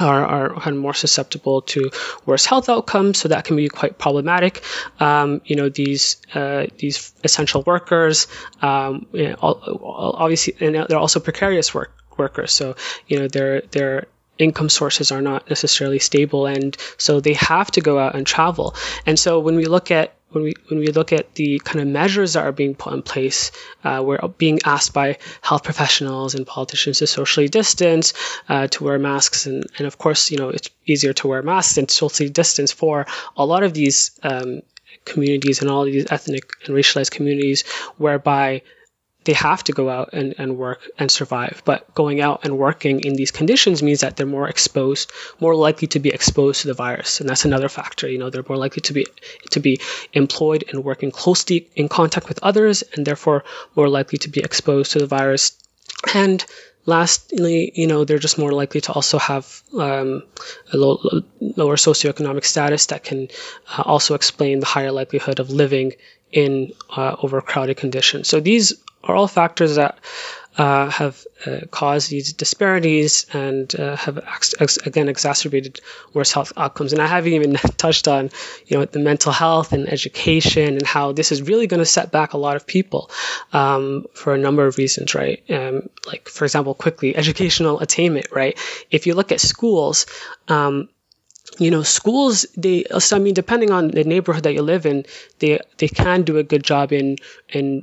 are, 0.00 0.24
are 0.24 0.60
kind 0.60 0.76
of 0.76 0.82
more 0.82 0.94
susceptible 0.94 1.62
to 1.62 1.90
worse 2.26 2.46
health 2.46 2.68
outcomes, 2.68 3.18
so 3.18 3.28
that 3.28 3.44
can 3.44 3.56
be 3.56 3.68
quite 3.68 3.98
problematic. 3.98 4.62
Um, 5.00 5.42
you 5.44 5.56
know, 5.56 5.68
these 5.68 6.16
uh, 6.34 6.66
these 6.78 7.12
essential 7.24 7.62
workers, 7.66 8.26
um, 8.62 9.06
you 9.12 9.28
know, 9.28 9.36
obviously, 9.40 10.54
and 10.60 10.74
they're 10.88 10.98
also 10.98 11.20
precarious 11.20 11.74
work 11.74 11.92
workers. 12.16 12.52
So 12.52 12.76
you 13.06 13.20
know, 13.20 13.28
their 13.28 13.62
their 13.72 14.06
income 14.38 14.68
sources 14.68 15.12
are 15.12 15.22
not 15.22 15.48
necessarily 15.48 15.98
stable, 15.98 16.46
and 16.46 16.76
so 16.98 17.20
they 17.20 17.34
have 17.34 17.70
to 17.72 17.80
go 17.80 17.98
out 17.98 18.14
and 18.14 18.26
travel. 18.26 18.74
And 19.06 19.18
so 19.18 19.40
when 19.40 19.56
we 19.56 19.66
look 19.66 19.90
at 19.90 20.14
when 20.32 20.44
we 20.44 20.54
when 20.68 20.80
we 20.80 20.88
look 20.88 21.12
at 21.12 21.34
the 21.34 21.58
kind 21.60 21.80
of 21.80 21.86
measures 21.86 22.32
that 22.32 22.44
are 22.44 22.52
being 22.52 22.74
put 22.74 22.94
in 22.94 23.02
place, 23.02 23.52
uh, 23.84 24.02
we're 24.04 24.18
being 24.38 24.60
asked 24.64 24.94
by 24.94 25.18
health 25.42 25.62
professionals 25.62 26.34
and 26.34 26.46
politicians 26.46 26.98
to 26.98 27.06
socially 27.06 27.48
distance, 27.48 28.14
uh, 28.48 28.66
to 28.68 28.84
wear 28.84 28.98
masks, 28.98 29.46
and, 29.46 29.64
and 29.78 29.86
of 29.86 29.98
course, 29.98 30.30
you 30.30 30.38
know, 30.38 30.48
it's 30.48 30.70
easier 30.86 31.12
to 31.12 31.28
wear 31.28 31.42
masks 31.42 31.74
than 31.74 31.88
socially 31.88 32.30
distance 32.30 32.72
for 32.72 33.06
a 33.36 33.44
lot 33.44 33.62
of 33.62 33.74
these 33.74 34.18
um, 34.22 34.62
communities 35.04 35.60
and 35.60 35.70
all 35.70 35.84
these 35.84 36.10
ethnic 36.10 36.52
and 36.64 36.74
racialized 36.74 37.10
communities, 37.10 37.66
whereby 37.98 38.62
they 39.24 39.32
have 39.32 39.62
to 39.64 39.72
go 39.72 39.88
out 39.88 40.10
and, 40.12 40.34
and 40.38 40.56
work 40.56 40.80
and 40.98 41.10
survive. 41.10 41.62
But 41.64 41.94
going 41.94 42.20
out 42.20 42.44
and 42.44 42.58
working 42.58 43.00
in 43.00 43.14
these 43.14 43.30
conditions 43.30 43.82
means 43.82 44.00
that 44.00 44.16
they're 44.16 44.26
more 44.26 44.48
exposed, 44.48 45.12
more 45.40 45.54
likely 45.54 45.88
to 45.88 46.00
be 46.00 46.10
exposed 46.10 46.62
to 46.62 46.68
the 46.68 46.74
virus. 46.74 47.20
And 47.20 47.28
that's 47.28 47.44
another 47.44 47.68
factor. 47.68 48.08
You 48.08 48.18
know, 48.18 48.30
they're 48.30 48.44
more 48.48 48.58
likely 48.58 48.80
to 48.82 48.92
be 48.92 49.06
to 49.50 49.60
be 49.60 49.80
employed 50.12 50.64
and 50.68 50.84
working 50.84 51.10
closely 51.10 51.68
in 51.76 51.88
contact 51.88 52.28
with 52.28 52.38
others 52.42 52.82
and 52.94 53.06
therefore 53.06 53.44
more 53.76 53.88
likely 53.88 54.18
to 54.18 54.28
be 54.28 54.40
exposed 54.40 54.92
to 54.92 54.98
the 54.98 55.06
virus. 55.06 55.56
And 56.14 56.44
lastly, 56.86 57.72
you 57.74 57.86
know, 57.86 58.04
they're 58.04 58.18
just 58.18 58.38
more 58.38 58.52
likely 58.52 58.80
to 58.82 58.92
also 58.92 59.18
have 59.18 59.62
um, 59.74 60.24
a 60.72 60.76
low, 60.76 60.98
lower 61.40 61.76
socioeconomic 61.76 62.44
status 62.44 62.86
that 62.86 63.04
can 63.04 63.28
uh, 63.76 63.82
also 63.84 64.14
explain 64.14 64.60
the 64.60 64.66
higher 64.66 64.92
likelihood 64.92 65.38
of 65.38 65.50
living 65.50 65.92
in 66.32 66.72
uh, 66.96 67.16
overcrowded 67.22 67.76
conditions. 67.76 68.28
So 68.28 68.40
these 68.40 68.74
are 69.04 69.14
all 69.14 69.28
factors 69.28 69.76
that 69.76 69.98
uh, 70.56 70.90
have 70.90 71.26
uh, 71.46 71.60
caused 71.70 72.10
these 72.10 72.34
disparities 72.34 73.26
and 73.32 73.74
uh, 73.74 73.96
have 73.96 74.18
ex- 74.18 74.54
ex- 74.60 74.76
again 74.78 75.08
exacerbated 75.08 75.80
worse 76.12 76.30
health 76.30 76.52
outcomes. 76.58 76.92
And 76.92 77.00
I 77.00 77.06
haven't 77.06 77.32
even 77.32 77.54
touched 77.76 78.06
on, 78.06 78.30
you 78.66 78.76
know, 78.76 78.84
the 78.84 78.98
mental 78.98 79.32
health 79.32 79.72
and 79.72 79.88
education 79.88 80.74
and 80.74 80.86
how 80.86 81.12
this 81.12 81.32
is 81.32 81.40
really 81.42 81.66
going 81.66 81.80
to 81.80 81.86
set 81.86 82.12
back 82.12 82.34
a 82.34 82.38
lot 82.38 82.56
of 82.56 82.66
people 82.66 83.10
um, 83.52 84.04
for 84.12 84.34
a 84.34 84.38
number 84.38 84.66
of 84.66 84.76
reasons, 84.76 85.14
right? 85.14 85.42
Um, 85.50 85.88
like, 86.06 86.28
for 86.28 86.44
example, 86.44 86.74
quickly, 86.74 87.16
educational 87.16 87.80
attainment, 87.80 88.26
right? 88.30 88.58
If 88.90 89.06
you 89.06 89.14
look 89.14 89.32
at 89.32 89.40
schools, 89.40 90.04
um, 90.48 90.88
you 91.58 91.70
know, 91.70 91.82
schools, 91.82 92.46
they, 92.56 92.84
I 92.90 93.18
mean, 93.18 93.34
depending 93.34 93.70
on 93.70 93.88
the 93.88 94.04
neighborhood 94.04 94.44
that 94.44 94.54
you 94.54 94.62
live 94.62 94.86
in, 94.86 95.04
they, 95.38 95.60
they 95.78 95.88
can 95.88 96.22
do 96.22 96.38
a 96.38 96.42
good 96.42 96.62
job 96.62 96.92
in, 96.92 97.16
in 97.48 97.82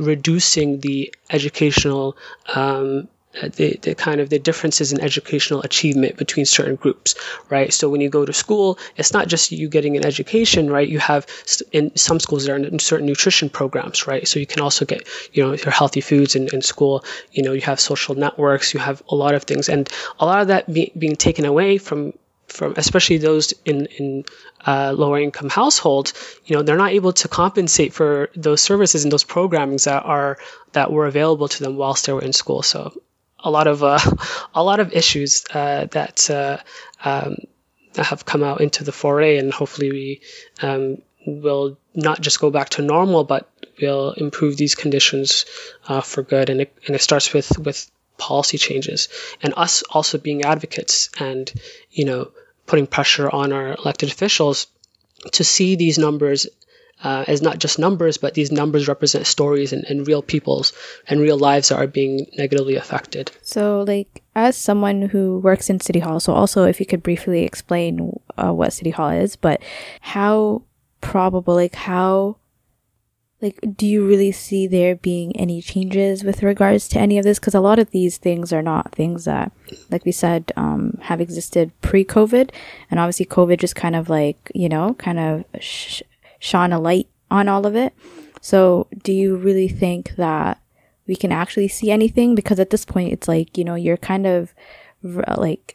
reducing 0.00 0.80
the 0.80 1.12
educational 1.30 2.16
um, 2.54 3.08
the, 3.56 3.78
the 3.82 3.94
kind 3.94 4.20
of 4.20 4.30
the 4.30 4.38
differences 4.38 4.92
in 4.92 5.00
educational 5.00 5.60
achievement 5.62 6.16
between 6.16 6.46
certain 6.46 6.76
groups, 6.76 7.14
right? 7.50 7.72
So 7.72 7.88
when 7.88 8.00
you 8.00 8.08
go 8.08 8.24
to 8.24 8.32
school, 8.32 8.78
it's 8.96 9.12
not 9.12 9.28
just 9.28 9.50
you 9.50 9.68
getting 9.68 9.96
an 9.96 10.06
education, 10.06 10.70
right? 10.70 10.88
You 10.88 10.98
have 11.00 11.26
in 11.72 11.96
some 11.96 12.20
schools 12.20 12.44
there 12.44 12.56
are 12.56 12.78
certain 12.78 13.06
nutrition 13.06 13.48
programs, 13.50 14.06
right? 14.06 14.26
So 14.26 14.38
you 14.38 14.46
can 14.46 14.62
also 14.62 14.84
get, 14.84 15.08
you 15.32 15.42
know, 15.42 15.52
your 15.52 15.72
healthy 15.72 16.00
foods 16.00 16.36
in, 16.36 16.48
in 16.54 16.62
school. 16.62 17.04
You 17.32 17.42
know, 17.42 17.52
you 17.52 17.62
have 17.62 17.80
social 17.80 18.14
networks, 18.14 18.72
you 18.72 18.80
have 18.80 19.02
a 19.08 19.14
lot 19.14 19.34
of 19.34 19.44
things, 19.44 19.68
and 19.68 19.88
a 20.20 20.26
lot 20.26 20.40
of 20.40 20.48
that 20.48 20.72
be, 20.72 20.92
being 20.96 21.16
taken 21.16 21.44
away 21.44 21.78
from 21.78 22.12
from 22.54 22.74
especially 22.76 23.18
those 23.18 23.52
in 23.64 23.86
in 23.86 24.24
uh, 24.64 24.94
lower 24.96 25.18
income 25.18 25.50
households, 25.50 26.14
you 26.46 26.56
know, 26.56 26.62
they're 26.62 26.76
not 26.76 26.92
able 26.92 27.12
to 27.12 27.28
compensate 27.28 27.92
for 27.92 28.30
those 28.36 28.60
services 28.60 29.02
and 29.04 29.12
those 29.12 29.24
programmings 29.24 29.84
that 29.84 30.04
are 30.04 30.38
that 30.72 30.92
were 30.92 31.06
available 31.06 31.48
to 31.48 31.62
them 31.62 31.76
whilst 31.76 32.06
they 32.06 32.12
were 32.12 32.22
in 32.22 32.32
school. 32.32 32.62
So 32.62 32.92
a 33.40 33.50
lot 33.50 33.66
of 33.66 33.82
uh, 33.82 33.98
a 34.54 34.62
lot 34.62 34.80
of 34.80 34.92
issues 34.92 35.44
uh, 35.52 35.86
that 35.90 36.30
uh, 36.30 36.58
um, 37.04 37.36
have 37.96 38.24
come 38.24 38.44
out 38.44 38.60
into 38.60 38.84
the 38.84 38.92
foray, 38.92 39.38
and 39.38 39.52
hopefully 39.52 39.90
we 39.90 40.20
um, 40.62 40.98
will 41.26 41.76
not 41.94 42.20
just 42.20 42.40
go 42.40 42.50
back 42.50 42.70
to 42.70 42.82
normal, 42.82 43.24
but 43.24 43.50
we'll 43.80 44.12
improve 44.12 44.56
these 44.56 44.74
conditions 44.76 45.44
uh, 45.88 46.00
for 46.00 46.22
good. 46.22 46.50
And 46.50 46.60
it, 46.62 46.76
and 46.86 46.94
it 46.94 47.02
starts 47.02 47.32
with 47.32 47.58
with 47.58 47.90
policy 48.16 48.58
changes 48.58 49.08
and 49.42 49.54
us 49.56 49.82
also 49.90 50.18
being 50.18 50.42
advocates 50.42 51.10
and 51.18 51.52
you 51.90 52.04
know 52.04 52.30
putting 52.66 52.86
pressure 52.86 53.28
on 53.30 53.52
our 53.52 53.74
elected 53.74 54.10
officials 54.10 54.66
to 55.32 55.44
see 55.44 55.76
these 55.76 55.98
numbers 55.98 56.46
uh, 57.02 57.24
as 57.26 57.42
not 57.42 57.58
just 57.58 57.78
numbers, 57.78 58.16
but 58.16 58.34
these 58.34 58.52
numbers 58.52 58.88
represent 58.88 59.26
stories 59.26 59.72
and, 59.72 59.84
and, 59.84 60.06
real 60.06 60.22
peoples 60.22 60.72
and 61.08 61.20
real 61.20 61.36
lives 61.36 61.68
that 61.68 61.76
are 61.76 61.86
being 61.86 62.26
negatively 62.38 62.76
affected. 62.76 63.30
So, 63.42 63.84
like, 63.86 64.22
as 64.34 64.56
someone 64.56 65.02
who 65.02 65.38
works 65.40 65.68
in 65.68 65.80
City 65.80 65.98
Hall, 65.98 66.20
so 66.20 66.32
also 66.32 66.64
if 66.64 66.80
you 66.80 66.86
could 66.86 67.02
briefly 67.02 67.42
explain 67.42 68.18
uh, 68.38 68.52
what 68.52 68.72
City 68.72 68.90
Hall 68.90 69.10
is, 69.10 69.36
but 69.36 69.60
how 70.00 70.62
probable, 71.00 71.54
like, 71.54 71.74
how 71.74 72.36
like 73.42 73.58
do 73.76 73.86
you 73.86 74.06
really 74.06 74.32
see 74.32 74.66
there 74.66 74.96
being 74.96 75.36
any 75.36 75.60
changes 75.60 76.24
with 76.24 76.42
regards 76.42 76.88
to 76.88 76.98
any 76.98 77.18
of 77.18 77.24
this? 77.24 77.38
Because 77.38 77.54
a 77.54 77.60
lot 77.60 77.78
of 77.78 77.90
these 77.90 78.16
things 78.16 78.52
are 78.52 78.62
not 78.62 78.94
things 78.94 79.24
that 79.24 79.52
like 79.90 80.04
we 80.04 80.12
said 80.12 80.52
um, 80.56 80.98
have 81.02 81.20
existed 81.20 81.72
pre-covid. 81.82 82.50
And 82.90 83.00
obviously 83.00 83.26
covid 83.26 83.58
just 83.58 83.76
kind 83.76 83.96
of 83.96 84.08
like 84.08 84.50
you 84.54 84.68
know 84.68 84.94
kind 84.94 85.18
of 85.18 85.44
sh- 85.60 86.02
shone 86.38 86.72
a 86.72 86.78
light 86.78 87.08
on 87.30 87.48
all 87.48 87.66
of 87.66 87.76
it. 87.76 87.92
So 88.40 88.86
do 89.02 89.12
you 89.12 89.36
really 89.36 89.68
think 89.68 90.16
that 90.16 90.60
we 91.06 91.16
can 91.16 91.32
actually 91.32 91.68
see 91.68 91.90
anything? 91.90 92.34
Because 92.34 92.58
at 92.60 92.70
this 92.70 92.84
point 92.84 93.12
it's 93.12 93.28
like 93.28 93.58
you 93.58 93.64
know 93.64 93.74
you're 93.74 93.96
kind 93.96 94.26
of 94.26 94.54
like 95.36 95.73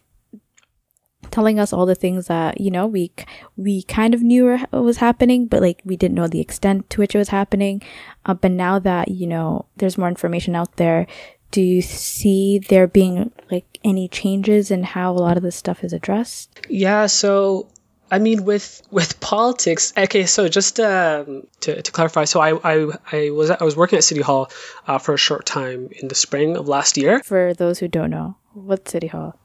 telling 1.32 1.60
us 1.60 1.74
all 1.74 1.86
the 1.86 1.96
things 1.96 2.28
that 2.28 2.60
you 2.60 2.72
know 2.72 2.86
we 2.86 3.12
we 3.58 3.84
kind 3.84 4.14
of 4.14 4.22
knew 4.22 4.58
was 4.72 4.98
happening 4.98 5.46
but 5.46 5.62
like 5.62 5.82
we 5.86 5.96
didn't 5.96 6.16
know 6.16 6.28
the 6.28 6.40
extent 6.42 6.90
to 6.90 7.00
which 7.00 7.16
it 7.16 7.18
was 7.18 7.30
happening 7.30 7.82
uh, 8.26 8.34
but 8.34 8.52
now 8.52 8.80
that 8.80 9.10
you 9.10 9.28
know 9.28 9.66
there's 9.78 9.98
more 9.98 10.08
information 10.08 10.56
out 10.56 10.76
there 10.78 11.06
do 11.52 11.62
you 11.62 11.82
see 11.82 12.60
there 12.70 12.88
being 12.88 13.32
like 13.50 13.80
any 13.84 14.08
changes 14.08 14.70
in 14.70 14.84
how 14.84 15.12
a 15.12 15.14
lot 15.14 15.38
of 15.38 15.44
this 15.44 15.56
stuff 15.56 15.84
is 15.84 15.94
addressed 15.94 16.50
yeah 16.70 17.06
so 17.06 17.68
I 18.12 18.20
mean, 18.20 18.44
with 18.44 18.82
with 18.90 19.20
politics. 19.20 19.94
Okay, 19.96 20.26
so 20.26 20.48
just 20.48 20.80
um, 20.80 21.46
to, 21.62 21.82
to 21.82 21.92
clarify, 21.92 22.26
so 22.26 22.40
I, 22.40 22.54
I, 22.64 22.88
I 23.12 23.30
was 23.30 23.52
I 23.52 23.64
was 23.64 23.76
working 23.76 23.98
at 23.98 24.04
City 24.04 24.22
Hall 24.22 24.50
uh, 24.88 24.98
for 24.98 25.14
a 25.14 25.18
short 25.18 25.46
time 25.46 25.90
in 25.92 26.08
the 26.08 26.16
spring 26.16 26.58
of 26.58 26.68
last 26.68 26.98
year. 26.98 27.22
For 27.24 27.54
those 27.54 27.80
who 27.80 27.88
don't 27.88 28.10
know, 28.10 28.36
what 28.54 28.90
City 28.90 29.08
Hall? 29.08 29.38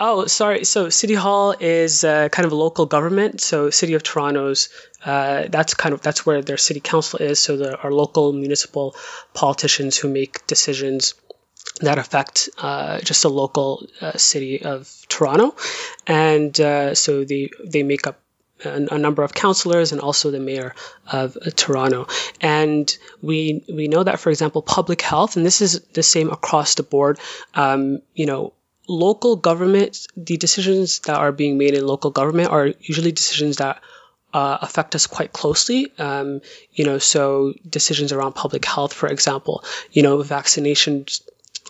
Oh, 0.00 0.26
sorry. 0.26 0.64
So 0.64 0.88
City 0.88 1.14
Hall 1.14 1.54
is 1.58 2.04
uh, 2.04 2.28
kind 2.30 2.46
of 2.46 2.52
a 2.52 2.56
local 2.56 2.86
government. 2.86 3.40
So 3.40 3.70
City 3.70 3.94
of 3.94 4.02
Toronto's 4.02 4.68
uh, 5.04 5.44
that's 5.48 5.74
kind 5.74 5.92
of 5.92 6.02
that's 6.02 6.26
where 6.26 6.42
their 6.42 6.56
city 6.56 6.80
council 6.80 7.20
is. 7.20 7.38
So 7.38 7.56
there 7.56 7.78
are 7.80 7.92
local 7.92 8.32
municipal 8.32 8.96
politicians 9.32 9.96
who 9.96 10.08
make 10.08 10.46
decisions 10.46 11.14
that 11.80 11.98
affect 11.98 12.48
uh, 12.58 12.98
just 13.00 13.22
the 13.22 13.30
local 13.30 13.86
uh, 14.00 14.16
city 14.16 14.62
of 14.62 14.90
Toronto, 15.08 15.54
and 16.06 16.58
uh, 16.60 16.94
so 16.94 17.24
they 17.24 17.50
they 17.64 17.84
make 17.84 18.06
up 18.06 18.20
a, 18.64 18.98
number 18.98 19.22
of 19.22 19.34
councillors 19.34 19.92
and 19.92 20.00
also 20.00 20.32
the 20.32 20.40
mayor 20.40 20.74
of 21.12 21.36
uh, 21.36 21.50
Toronto. 21.54 22.08
And 22.40 22.96
we 23.22 23.64
we 23.72 23.86
know 23.86 24.02
that, 24.02 24.18
for 24.18 24.30
example, 24.30 24.62
public 24.62 25.00
health, 25.00 25.36
and 25.36 25.46
this 25.46 25.60
is 25.60 25.80
the 25.92 26.02
same 26.02 26.30
across 26.30 26.74
the 26.74 26.82
board. 26.82 27.20
Um, 27.54 28.00
you 28.14 28.26
know, 28.26 28.52
local 28.88 29.36
government, 29.36 30.06
the 30.16 30.36
decisions 30.36 31.00
that 31.00 31.16
are 31.16 31.32
being 31.32 31.58
made 31.58 31.74
in 31.74 31.86
local 31.86 32.10
government 32.10 32.50
are 32.50 32.66
usually 32.80 33.12
decisions 33.12 33.58
that 33.58 33.82
uh, 34.32 34.58
affect 34.60 34.94
us 34.94 35.06
quite 35.06 35.32
closely. 35.32 35.92
Um, 35.98 36.40
you 36.72 36.84
know, 36.84 36.98
so 36.98 37.54
decisions 37.68 38.12
around 38.12 38.34
public 38.34 38.64
health, 38.64 38.92
for 38.92 39.08
example, 39.08 39.64
you 39.92 40.02
know, 40.02 40.20
vaccination 40.22 41.06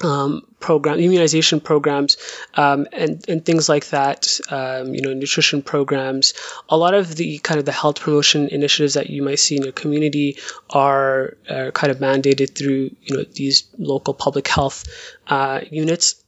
um, 0.03 0.47
program, 0.61 0.99
immunization 0.99 1.61
programs, 1.61 2.17
um, 2.55 2.87
and 2.93 3.25
and 3.29 3.45
things 3.45 3.69
like 3.69 3.89
that. 3.89 4.39
Um, 4.49 4.95
you 4.95 5.03
know, 5.03 5.13
nutrition 5.13 5.63
programs. 5.63 6.35
A 6.69 6.77
lot 6.77 6.95
of 6.95 7.17
the 7.17 7.39
kind 7.39 7.59
of 7.59 7.67
the 7.67 7.73
health 7.73 8.01
promotion 8.01 8.49
initiatives 8.49 8.95
that 8.95 9.11
you 9.11 9.23
might 9.23 9.41
see 9.41 9.57
in 9.57 9.63
your 9.63 9.73
community 9.73 10.39
are, 10.71 11.37
are 11.51 11.73
kind 11.73 11.91
of 11.91 11.99
mandated 11.99 12.55
through 12.55 12.91
you 13.03 13.17
know 13.17 13.25
these 13.25 13.65
local 13.77 14.15
public 14.15 14.47
health 14.47 14.85
uh, 15.27 15.61
units. 15.71 16.23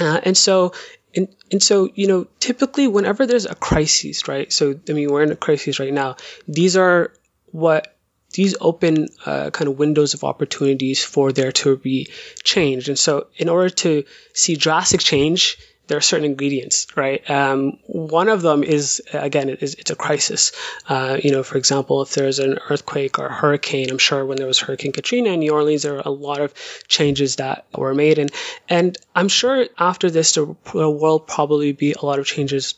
Uh, 0.00 0.20
and 0.22 0.36
so, 0.36 0.72
and, 1.14 1.28
and 1.50 1.62
so, 1.62 1.88
you 1.94 2.06
know, 2.06 2.26
typically 2.40 2.86
whenever 2.86 3.26
there's 3.26 3.46
a 3.46 3.54
crisis, 3.54 4.28
right? 4.28 4.52
So, 4.52 4.78
I 4.88 4.92
mean, 4.92 5.10
we're 5.10 5.22
in 5.22 5.32
a 5.32 5.36
crisis 5.36 5.80
right 5.80 5.92
now. 5.92 6.16
These 6.46 6.76
are 6.76 7.12
what 7.52 7.96
these 8.32 8.54
open 8.60 9.08
uh, 9.24 9.50
kind 9.50 9.68
of 9.68 9.78
windows 9.78 10.12
of 10.14 10.24
opportunities 10.24 11.02
for 11.02 11.32
there 11.32 11.52
to 11.52 11.76
be 11.76 12.08
change. 12.42 12.88
And 12.88 12.98
so, 12.98 13.28
in 13.36 13.48
order 13.48 13.70
to 13.70 14.04
see 14.34 14.56
drastic 14.56 15.00
change, 15.00 15.56
there 15.86 15.98
are 15.98 16.02
certain 16.02 16.24
ingredients, 16.26 16.86
right? 16.96 17.28
Um, 17.30 17.78
one 17.86 18.28
of 18.28 18.42
them 18.42 18.62
is 18.62 19.02
again, 19.12 19.48
it 19.48 19.62
is, 19.62 19.74
it's 19.74 19.90
a 19.90 19.96
crisis. 19.96 20.52
Uh, 20.88 21.18
you 21.22 21.30
know, 21.30 21.42
for 21.42 21.58
example, 21.58 22.02
if 22.02 22.14
there's 22.14 22.38
an 22.38 22.58
earthquake 22.68 23.18
or 23.18 23.26
a 23.26 23.32
hurricane, 23.32 23.90
I'm 23.90 23.98
sure 23.98 24.24
when 24.24 24.36
there 24.36 24.46
was 24.46 24.58
Hurricane 24.58 24.92
Katrina 24.92 25.30
in 25.30 25.40
New 25.40 25.52
Orleans, 25.52 25.82
there 25.82 25.96
are 25.96 26.02
a 26.04 26.10
lot 26.10 26.40
of 26.40 26.54
changes 26.88 27.36
that 27.36 27.66
were 27.76 27.94
made, 27.94 28.18
and 28.18 28.30
and 28.68 28.96
I'm 29.14 29.28
sure 29.28 29.66
after 29.78 30.10
this, 30.10 30.32
there 30.32 30.46
will 30.74 31.20
probably 31.20 31.72
be 31.72 31.92
a 31.92 32.04
lot 32.04 32.18
of 32.18 32.26
changes 32.26 32.74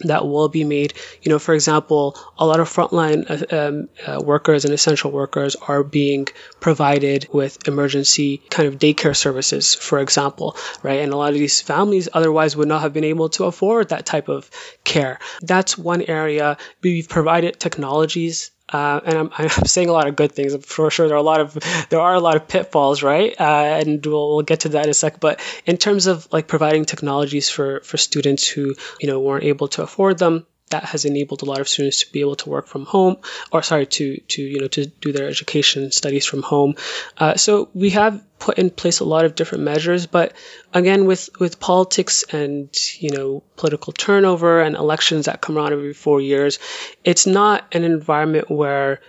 that 0.00 0.26
will 0.26 0.48
be 0.48 0.64
made. 0.64 0.94
You 1.22 1.30
know, 1.30 1.38
for 1.38 1.54
example, 1.54 2.16
a 2.38 2.46
lot 2.46 2.60
of 2.60 2.68
frontline 2.68 3.28
uh, 3.28 3.56
um, 3.56 3.88
uh, 4.06 4.20
workers 4.22 4.64
and 4.64 4.74
essential 4.74 5.10
workers 5.10 5.56
are 5.56 5.82
being 5.82 6.28
provided 6.60 7.28
with 7.32 7.66
emergency 7.68 8.38
kind 8.50 8.68
of 8.68 8.78
daycare 8.78 9.16
services, 9.16 9.74
for 9.74 9.98
example, 9.98 10.56
right? 10.82 11.00
And 11.00 11.12
a 11.12 11.16
lot 11.16 11.32
of 11.32 11.38
these 11.38 11.60
families 11.60 12.08
otherwise 12.12 12.56
would 12.56 12.68
not 12.68 12.82
have 12.82 12.92
been 12.92 13.04
able 13.04 13.28
to 13.30 13.44
afford 13.44 13.90
that 13.90 14.06
type 14.06 14.28
of 14.28 14.50
care. 14.84 15.18
That's 15.42 15.76
one 15.76 16.02
area. 16.02 16.56
We've 16.82 17.08
provided 17.08 17.58
technologies 17.58 18.50
uh, 18.72 19.00
and 19.04 19.18
I'm, 19.18 19.30
I'm 19.38 19.48
saying 19.66 19.88
a 19.88 19.92
lot 19.92 20.08
of 20.08 20.16
good 20.16 20.32
things. 20.32 20.54
For 20.64 20.90
sure, 20.90 21.08
there 21.08 21.16
are 21.16 21.20
a 21.20 21.22
lot 21.22 21.40
of 21.40 21.58
there 21.88 22.00
are 22.00 22.14
a 22.14 22.20
lot 22.20 22.36
of 22.36 22.48
pitfalls, 22.48 23.02
right? 23.02 23.34
Uh, 23.38 23.80
and 23.80 24.04
we'll, 24.04 24.36
we'll 24.36 24.42
get 24.42 24.60
to 24.60 24.70
that 24.70 24.84
in 24.84 24.90
a 24.90 24.94
sec. 24.94 25.20
But 25.20 25.40
in 25.66 25.76
terms 25.76 26.06
of 26.06 26.28
like 26.32 26.48
providing 26.48 26.84
technologies 26.84 27.50
for 27.50 27.80
for 27.80 27.96
students 27.96 28.46
who 28.46 28.74
you 29.00 29.08
know 29.08 29.20
weren't 29.20 29.44
able 29.44 29.68
to 29.68 29.82
afford 29.82 30.18
them, 30.18 30.46
that 30.70 30.84
has 30.84 31.04
enabled 31.04 31.42
a 31.42 31.44
lot 31.44 31.60
of 31.60 31.68
students 31.68 32.00
to 32.00 32.12
be 32.12 32.20
able 32.20 32.36
to 32.36 32.48
work 32.48 32.66
from 32.66 32.86
home 32.86 33.16
or 33.52 33.62
sorry 33.62 33.86
to 33.86 34.16
to 34.28 34.42
you 34.42 34.60
know 34.60 34.68
to 34.68 34.86
do 34.86 35.12
their 35.12 35.28
education 35.28 35.90
studies 35.92 36.26
from 36.26 36.42
home. 36.42 36.74
Uh, 37.18 37.36
so 37.36 37.68
we 37.74 37.90
have 37.90 38.24
put 38.38 38.58
in 38.58 38.70
place 38.70 39.00
a 39.00 39.04
lot 39.04 39.24
of 39.24 39.34
different 39.34 39.64
measures 39.64 40.06
but 40.06 40.32
again 40.72 41.04
with 41.04 41.28
with 41.38 41.60
politics 41.60 42.24
and 42.32 42.74
you 42.98 43.10
know 43.10 43.42
political 43.56 43.92
turnover 43.92 44.62
and 44.62 44.76
elections 44.76 45.26
that 45.26 45.40
come 45.40 45.58
around 45.58 45.72
every 45.72 45.92
four 45.92 46.20
years 46.20 46.58
it's 47.04 47.26
not 47.26 47.66
an 47.72 47.84
environment 47.84 48.50
where 48.50 49.00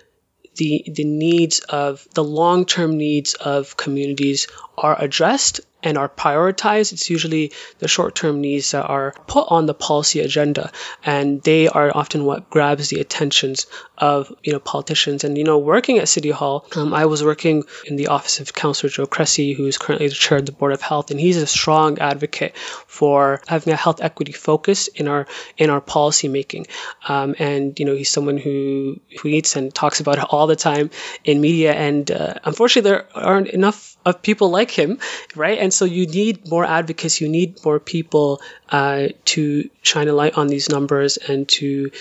the 0.56 0.84
the 0.94 1.06
needs 1.06 1.60
of 1.62 2.06
the 2.14 2.24
long-term 2.24 2.98
needs 2.98 3.36
of 3.36 3.78
communities 3.78 4.48
are 4.78 5.02
addressed 5.02 5.62
and 5.84 5.98
are 5.98 6.10
prioritized, 6.10 6.94
it's 6.94 7.10
usually 7.10 7.52
the 7.80 7.88
short 7.88 8.16
term 8.16 8.42
needs 8.42 8.72
that 8.72 8.86
are 8.86 9.14
put 9.28 9.48
on 9.50 9.66
the 9.66 9.74
policy 9.74 10.20
agenda. 10.20 10.72
And 11.04 11.42
they 11.42 11.68
are 11.68 11.92
often 11.96 12.26
what 12.26 12.50
grabs 12.50 12.90
the 12.90 13.00
attentions 13.00 13.68
of, 13.98 14.34
you 14.44 14.54
know, 14.54 14.60
politicians. 14.60 15.24
And, 15.24 15.38
you 15.38 15.44
know, 15.44 15.58
working 15.58 16.00
at 16.00 16.10
City 16.10 16.32
Hall, 16.32 16.66
um, 16.76 16.94
I 16.94 17.06
was 17.06 17.24
working 17.24 17.64
in 17.86 17.96
the 17.96 18.08
office 18.08 18.40
of 18.40 18.54
Councillor 18.54 18.90
Joe 18.90 19.06
Cressy, 19.06 19.54
who 19.54 19.66
is 19.66 19.78
currently 19.78 20.08
the 20.08 20.16
chair 20.16 20.40
of 20.40 20.46
the 20.46 20.52
Board 20.52 20.74
of 20.74 20.82
Health. 20.82 21.12
And 21.12 21.20
he's 21.20 21.38
a 21.38 21.48
strong 21.48 22.00
advocate 22.00 22.58
for 22.58 23.42
having 23.48 23.74
a 23.74 23.78
health 23.78 24.02
equity 24.02 24.32
focus 24.32 24.88
in 24.88 25.08
our, 25.08 25.28
in 25.58 25.70
our 25.70 25.82
policy 25.82 26.28
making. 26.28 26.68
Um, 27.08 27.36
and, 27.40 27.80
you 27.80 27.86
know, 27.86 27.96
he's 27.96 28.10
someone 28.10 28.38
who 28.38 29.00
tweets 29.18 29.56
and 29.56 29.74
talks 29.74 30.00
about 30.00 30.18
it 30.18 30.26
all 30.30 30.48
the 30.48 30.56
time 30.56 30.90
in 31.24 31.42
media. 31.42 31.74
And 31.74 32.10
uh, 32.10 32.36
unfortunately, 32.44 32.90
there 32.90 33.08
aren't 33.14 33.50
enough 33.50 33.91
of 34.06 34.22
people 34.22 34.50
like 34.50 34.72
him, 34.72 35.00
right? 35.36 35.58
And 35.60 35.74
so 35.74 35.86
you 35.86 36.08
need 36.08 36.48
more 36.48 36.66
advocates, 36.66 37.22
you 37.22 37.30
need 37.30 37.64
more 37.64 37.80
people 37.80 38.42
uh, 38.70 39.10
to 39.26 39.70
shine 39.82 40.08
a 40.08 40.14
light 40.14 40.38
on 40.38 40.48
these 40.48 40.70
numbers 40.70 41.18
and 41.18 41.48
to 41.50 41.92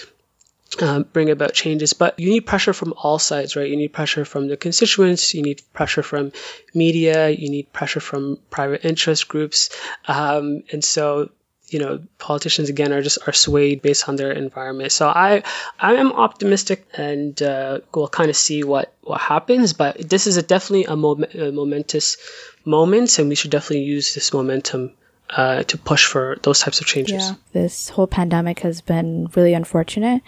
um, 0.81 1.05
bring 1.13 1.31
about 1.31 1.53
changes. 1.53 1.93
But 1.93 2.19
you 2.19 2.31
need 2.31 2.47
pressure 2.47 2.73
from 2.73 2.95
all 2.97 3.19
sides, 3.19 3.57
right? 3.57 3.69
You 3.69 3.77
need 3.77 3.93
pressure 3.93 4.25
from 4.25 4.49
the 4.49 4.57
constituents, 4.57 5.35
you 5.35 5.43
need 5.43 5.63
pressure 5.73 6.03
from 6.03 6.33
media, 6.75 7.29
you 7.29 7.51
need 7.51 7.73
pressure 7.73 8.01
from 8.01 8.39
private 8.51 8.85
interest 8.85 9.29
groups. 9.29 9.71
Um, 10.07 10.63
and 10.73 10.85
so 10.85 11.31
you 11.71 11.79
know 11.79 12.01
politicians 12.19 12.69
again 12.69 12.93
are 12.93 13.01
just 13.01 13.19
are 13.27 13.33
swayed 13.33 13.81
based 13.81 14.09
on 14.09 14.17
their 14.17 14.33
environment. 14.33 14.93
So 14.93 15.09
i 15.09 15.43
i 15.79 15.95
am 15.95 16.13
optimistic 16.13 16.87
and 16.95 17.41
uh, 17.43 17.81
we'll 17.95 18.09
kind 18.09 18.31
of 18.31 18.37
see 18.37 18.65
what 18.65 18.93
what 19.03 19.21
happens 19.21 19.73
but 19.73 19.97
this 20.09 20.27
is 20.27 20.37
a 20.37 20.43
definitely 20.43 20.85
a, 20.85 20.97
moment, 20.97 21.35
a 21.35 21.53
momentous 21.53 22.17
moment 22.65 23.19
and 23.19 23.29
we 23.29 23.35
should 23.35 23.51
definitely 23.51 23.85
use 23.85 24.15
this 24.15 24.33
momentum 24.33 24.93
uh, 25.31 25.63
to 25.63 25.79
push 25.79 26.07
for 26.07 26.37
those 26.43 26.59
types 26.61 26.81
of 26.81 26.87
changes. 26.87 27.23
Yeah 27.31 27.35
this 27.53 27.89
whole 27.89 28.07
pandemic 28.07 28.61
has 28.61 28.81
been 28.81 29.29
really 29.37 29.55
unfortunate 29.55 30.23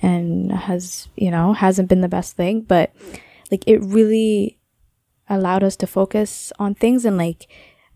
and 0.00 0.52
has 0.52 1.08
you 1.16 1.30
know 1.30 1.52
hasn't 1.52 1.88
been 1.88 2.00
the 2.00 2.08
best 2.08 2.36
thing 2.36 2.62
but 2.62 2.92
like 3.50 3.64
it 3.66 3.78
really 3.82 4.58
allowed 5.28 5.62
us 5.62 5.76
to 5.76 5.86
focus 5.86 6.52
on 6.58 6.74
things 6.74 7.04
and 7.04 7.18
like 7.18 7.48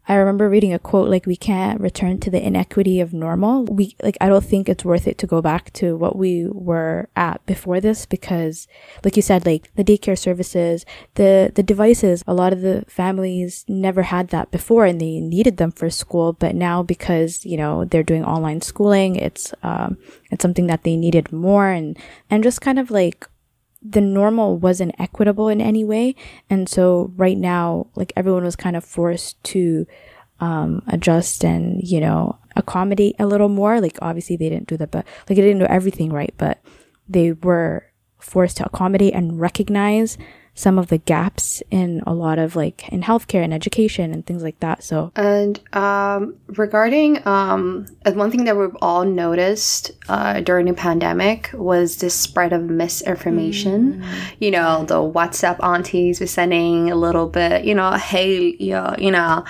I 0.09 0.15
remember 0.15 0.49
reading 0.49 0.75
a 0.75 0.81
quote 0.81 1.09
like 1.09 1.27
we 1.27 1.37
can't 1.37 1.81
return 1.81 2.19
to 2.21 2.31
the 2.31 2.45
inequity 2.45 3.01
of 3.01 3.13
normal. 3.13 3.65
We 3.67 3.95
like 4.03 4.17
I 4.21 4.29
don't 4.29 4.45
think 4.45 4.69
it's 4.69 4.85
worth 4.85 5.07
it 5.07 5.17
to 5.19 5.29
go 5.29 5.41
back 5.41 5.73
to 5.75 5.97
what 5.97 6.17
we 6.17 6.49
were 6.49 7.09
at 7.15 7.45
before 7.47 7.81
this 7.81 8.05
because 8.05 8.67
like 9.05 9.15
you 9.15 9.23
said 9.23 9.47
like 9.47 9.71
the 9.77 9.85
daycare 9.85 10.19
services, 10.19 10.85
the 11.15 11.53
the 11.55 11.63
devices, 11.63 12.25
a 12.27 12.35
lot 12.35 12.53
of 12.53 12.63
the 12.63 12.85
families 12.89 13.65
never 13.69 14.03
had 14.03 14.29
that 14.29 14.51
before 14.51 14.87
and 14.87 15.01
they 15.01 15.21
needed 15.21 15.59
them 15.59 15.71
for 15.71 15.89
school, 15.89 16.33
but 16.33 16.57
now 16.57 16.83
because, 16.83 17.47
you 17.47 17.57
know, 17.57 17.85
they're 17.85 18.03
doing 18.03 18.25
online 18.25 18.61
schooling, 18.61 19.15
it's 19.15 19.55
um 19.63 19.97
it's 20.33 20.43
something 20.43 20.67
that 20.67 20.83
they 20.83 20.97
needed 20.97 21.31
more 21.33 21.69
and 21.69 21.97
and 22.29 22.43
just 22.43 22.61
kind 22.61 22.81
of 22.81 22.91
like 22.91 23.29
the 23.85 24.01
normal 24.01 24.57
wasn't 24.59 24.95
equitable 24.99 25.49
in 25.49 25.61
any 25.61 25.85
way. 25.85 26.15
And 26.49 26.69
so 26.69 27.13
right 27.17 27.37
now, 27.37 27.89
like 27.95 28.13
everyone 28.17 28.45
was 28.45 28.57
kind 28.57 28.77
of 28.77 28.85
forced 28.85 29.43
to 29.45 29.87
um, 30.41 30.83
adjust 30.89 31.45
and, 31.45 31.81
you 31.83 32.01
know, 32.01 32.39
accommodate 32.57 33.17
a 33.19 33.27
little 33.27 33.49
more. 33.49 33.81
Like 33.81 33.99
obviously 34.03 34.37
they 34.37 34.49
didn't 34.49 34.69
do 34.69 34.77
that, 34.77 34.91
but 34.91 35.07
like 35.29 35.37
they 35.37 35.43
didn't 35.43 35.61
do 35.61 35.67
everything 35.67 36.13
right, 36.13 36.35
but 36.37 36.63
they 37.09 37.33
were 37.33 37.87
forced 38.19 38.57
to 38.59 38.67
accommodate 38.67 39.15
and 39.15 39.41
recognize 39.41 40.17
some 40.55 40.79
of 40.79 40.89
the 40.89 40.99
gaps 40.99 41.63
in 41.71 42.03
a 42.07 42.13
lot 42.13 42.39
of 42.39 42.55
like 42.55 42.89
in 42.91 43.03
healthcare 43.03 43.43
and 43.43 43.55
education 43.55 44.13
and 44.13 44.27
things 44.27 44.43
like 44.43 44.61
that. 44.61 44.85
So 44.85 45.11
and 45.17 45.59
um, 45.75 46.37
regarding 46.49 47.27
um, 47.27 47.87
one 48.05 48.31
thing 48.31 48.45
that 48.45 48.57
we've 48.57 48.77
all 48.83 49.05
noticed 49.05 49.93
uh, 50.09 50.41
during 50.41 50.67
the 50.67 50.75
pandemic 50.75 51.51
was 51.55 51.97
the 51.97 52.11
spread 52.11 52.53
of 52.53 52.63
misinformation. 52.63 54.03
Mm. 54.03 54.35
You 54.41 54.51
know, 54.51 54.85
the 54.85 54.97
WhatsApp 54.97 55.63
aunties 55.63 56.21
were 56.21 56.27
sending 56.27 56.91
a 56.91 56.97
little 56.97 57.29
bit, 57.29 57.65
you 57.65 57.75
know, 57.75 57.93
hey, 57.93 58.55
yo, 58.59 58.95
you 58.99 59.11
know, 59.11 59.45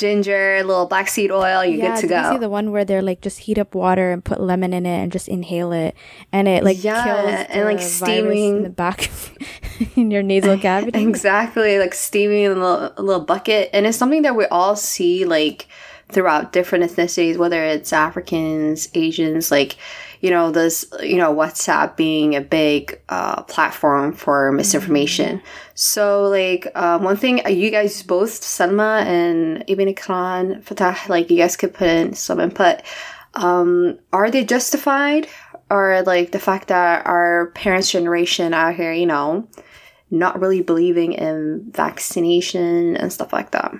ginger, 0.00 0.56
a 0.56 0.62
little 0.62 0.86
black 0.86 1.08
seed 1.08 1.30
oil, 1.30 1.64
you're 1.64 1.78
yeah, 1.78 1.94
good 1.94 2.00
to 2.00 2.06
go. 2.08 2.22
You 2.22 2.32
see 2.32 2.38
the 2.38 2.48
one 2.48 2.72
where 2.72 2.84
they're 2.84 3.02
like 3.02 3.20
just 3.20 3.40
heat 3.40 3.58
up 3.58 3.74
water 3.74 4.10
and 4.10 4.24
put 4.24 4.40
lemon 4.40 4.72
in 4.72 4.86
it 4.86 5.02
and 5.02 5.12
just 5.12 5.28
inhale 5.28 5.72
it, 5.72 5.94
and 6.32 6.48
it 6.48 6.64
like 6.64 6.82
yeah, 6.82 7.04
kills 7.04 7.46
and 7.50 7.64
like 7.66 7.80
steaming 7.80 8.56
in 8.56 8.62
the 8.64 8.70
back 8.70 9.10
in 9.96 10.10
your 10.10 10.22
nasal 10.22 10.58
cavity. 10.68 11.02
exactly, 11.02 11.78
like 11.78 11.94
steaming 11.94 12.42
in 12.42 12.52
a 12.52 12.54
little, 12.54 12.92
a 12.96 13.02
little 13.02 13.24
bucket, 13.24 13.70
and 13.72 13.86
it's 13.86 13.98
something 13.98 14.22
that 14.22 14.34
we 14.34 14.46
all 14.46 14.74
see 14.74 15.24
like 15.24 15.68
throughout 16.08 16.52
different 16.52 16.84
ethnicities, 16.84 17.36
whether 17.36 17.62
it's 17.64 17.92
Africans, 17.92 18.88
Asians, 18.94 19.50
like 19.50 19.76
you 20.20 20.30
know, 20.30 20.50
this, 20.50 20.84
you 21.02 21.16
know, 21.16 21.34
WhatsApp 21.34 21.96
being 21.96 22.36
a 22.36 22.40
big 22.40 23.00
uh, 23.08 23.42
platform 23.44 24.12
for 24.12 24.52
misinformation. 24.52 25.38
Mm-hmm. 25.38 25.46
So, 25.74 26.24
like, 26.24 26.68
uh, 26.74 26.98
one 26.98 27.16
thing 27.16 27.40
you 27.48 27.70
guys 27.70 28.02
both, 28.02 28.42
Salma 28.42 29.02
and 29.02 29.64
Ibn 29.66 29.94
Ikran, 29.94 30.62
Fatah, 30.62 30.96
like, 31.08 31.30
you 31.30 31.38
guys 31.38 31.56
could 31.56 31.72
put 31.72 31.88
in 31.88 32.12
some 32.12 32.38
input. 32.38 32.82
Um, 33.34 33.98
are 34.12 34.30
they 34.30 34.44
justified? 34.44 35.26
Or, 35.70 36.02
like, 36.02 36.32
the 36.32 36.38
fact 36.38 36.68
that 36.68 37.06
our 37.06 37.52
parents' 37.54 37.90
generation 37.90 38.52
out 38.52 38.74
here, 38.74 38.92
you 38.92 39.06
know, 39.06 39.48
not 40.10 40.40
really 40.40 40.60
believing 40.60 41.12
in 41.12 41.70
vaccination 41.70 42.96
and 42.96 43.12
stuff 43.12 43.32
like 43.32 43.52
that? 43.52 43.72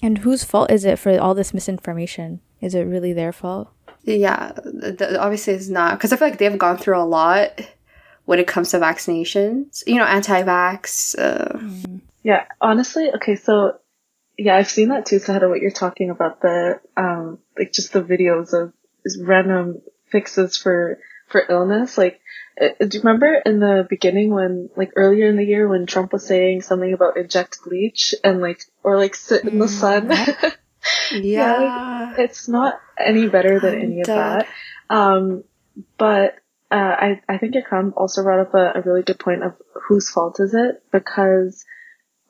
And 0.00 0.18
whose 0.18 0.44
fault 0.44 0.70
is 0.70 0.84
it 0.84 0.98
for 0.98 1.18
all 1.18 1.34
this 1.34 1.52
misinformation? 1.52 2.40
Is 2.60 2.74
it 2.74 2.84
really 2.84 3.12
their 3.12 3.32
fault? 3.32 3.72
Yeah, 4.06 4.52
the, 4.52 5.18
obviously 5.20 5.54
it's 5.54 5.68
not 5.68 5.98
because 5.98 6.12
I 6.12 6.16
feel 6.16 6.28
like 6.28 6.38
they've 6.38 6.56
gone 6.56 6.78
through 6.78 6.98
a 6.98 7.04
lot 7.04 7.60
when 8.24 8.38
it 8.38 8.46
comes 8.46 8.70
to 8.70 8.78
vaccinations. 8.78 9.82
You 9.86 9.96
know, 9.96 10.04
anti-vax. 10.04 11.18
Uh. 11.18 11.98
Yeah, 12.22 12.44
honestly, 12.60 13.10
okay, 13.16 13.34
so 13.34 13.80
yeah, 14.38 14.56
I've 14.56 14.70
seen 14.70 14.90
that 14.90 15.06
too. 15.06 15.18
So, 15.18 15.48
what 15.48 15.60
you're 15.60 15.70
talking 15.72 16.10
about 16.10 16.40
the 16.40 16.80
um, 16.96 17.38
like 17.58 17.72
just 17.72 17.92
the 17.92 18.02
videos 18.02 18.52
of 18.52 18.72
random 19.20 19.82
fixes 20.10 20.56
for 20.56 20.98
for 21.28 21.44
illness, 21.48 21.98
like. 21.98 22.20
Uh, 22.58 22.68
do 22.80 22.96
you 22.96 23.02
remember 23.02 23.42
in 23.44 23.60
the 23.60 23.86
beginning 23.90 24.32
when, 24.32 24.70
like 24.76 24.90
earlier 24.96 25.28
in 25.28 25.36
the 25.36 25.44
year, 25.44 25.68
when 25.68 25.84
Trump 25.84 26.10
was 26.10 26.26
saying 26.26 26.62
something 26.62 26.94
about 26.94 27.18
inject 27.18 27.58
bleach 27.62 28.14
and 28.24 28.40
like, 28.40 28.62
or 28.82 28.96
like 28.96 29.14
sit 29.14 29.44
in 29.44 29.58
the 29.58 29.68
sun? 29.68 30.10
Yeah. 31.12 31.60
yeah 31.60 32.06
like, 32.10 32.18
it's 32.18 32.48
not 32.48 32.80
any 32.98 33.28
better 33.28 33.60
than 33.60 33.74
any 33.74 34.00
of 34.00 34.06
that. 34.06 34.46
Um, 34.90 35.44
but 35.98 36.36
uh, 36.70 36.74
I, 36.74 37.20
I 37.28 37.38
think 37.38 37.54
Ikram 37.54 37.92
also 37.96 38.22
brought 38.22 38.40
up 38.40 38.54
a, 38.54 38.78
a 38.78 38.82
really 38.82 39.02
good 39.02 39.18
point 39.18 39.44
of 39.44 39.54
whose 39.88 40.10
fault 40.10 40.40
is 40.40 40.54
it? 40.54 40.82
Because, 40.90 41.64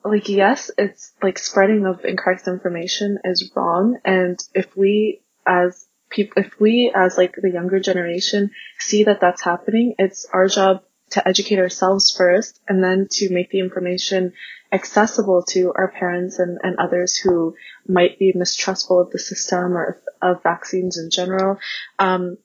like, 0.03 0.29
yes, 0.29 0.69
it's 0.77 1.13
like 1.21 1.39
spreading 1.39 1.85
of 1.85 2.05
incorrect 2.05 2.47
information 2.47 3.17
is 3.23 3.51
wrong. 3.55 3.97
And 4.05 4.39
if 4.53 4.75
we 4.75 5.21
as 5.45 5.87
people, 6.09 6.43
if 6.43 6.59
we 6.59 6.91
as 6.93 7.17
like 7.17 7.35
the 7.35 7.49
younger 7.49 7.79
generation 7.79 8.51
see 8.79 9.05
that 9.05 9.21
that's 9.21 9.41
happening, 9.41 9.95
it's 9.97 10.25
our 10.31 10.47
job 10.47 10.83
to 11.11 11.27
educate 11.27 11.59
ourselves 11.59 12.13
first 12.15 12.59
and 12.67 12.83
then 12.83 13.07
to 13.09 13.33
make 13.33 13.49
the 13.49 13.59
information 13.59 14.33
accessible 14.71 15.43
to 15.43 15.71
our 15.75 15.91
parents 15.91 16.39
and, 16.39 16.59
and 16.61 16.77
others 16.77 17.15
who 17.15 17.55
might 17.87 18.19
be 18.19 18.33
mistrustful 18.35 18.99
of 18.99 19.11
the 19.11 19.19
system 19.19 19.77
or 19.77 20.01
of 20.21 20.43
vaccines 20.43 20.97
in 20.97 21.09
general. 21.09 21.57
Um, 21.99 22.37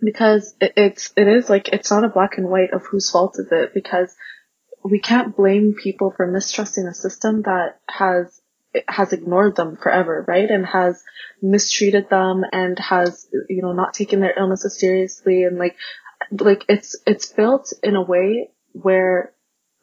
because 0.00 0.54
it, 0.60 0.72
it's, 0.76 1.12
it 1.16 1.28
is 1.28 1.48
like, 1.48 1.68
it's 1.68 1.90
not 1.90 2.04
a 2.04 2.08
black 2.08 2.38
and 2.38 2.48
white 2.48 2.72
of 2.72 2.86
whose 2.86 3.10
fault 3.10 3.36
is 3.38 3.52
it 3.52 3.72
because 3.74 4.14
we 4.82 4.98
can't 4.98 5.36
blame 5.36 5.74
people 5.80 6.12
for 6.16 6.26
mistrusting 6.26 6.86
a 6.86 6.94
system 6.94 7.42
that 7.42 7.78
has, 7.88 8.40
has 8.88 9.12
ignored 9.12 9.56
them 9.56 9.76
forever, 9.76 10.24
right? 10.26 10.50
And 10.50 10.64
has 10.64 11.02
mistreated 11.42 12.08
them 12.08 12.44
and 12.50 12.78
has, 12.78 13.28
you 13.48 13.62
know, 13.62 13.72
not 13.72 13.94
taken 13.94 14.20
their 14.20 14.36
illnesses 14.36 14.78
seriously 14.78 15.44
and 15.44 15.58
like, 15.58 15.76
like 16.30 16.64
it's, 16.68 16.96
it's 17.06 17.26
built 17.26 17.72
in 17.82 17.96
a 17.96 18.02
way 18.02 18.50
where 18.72 19.32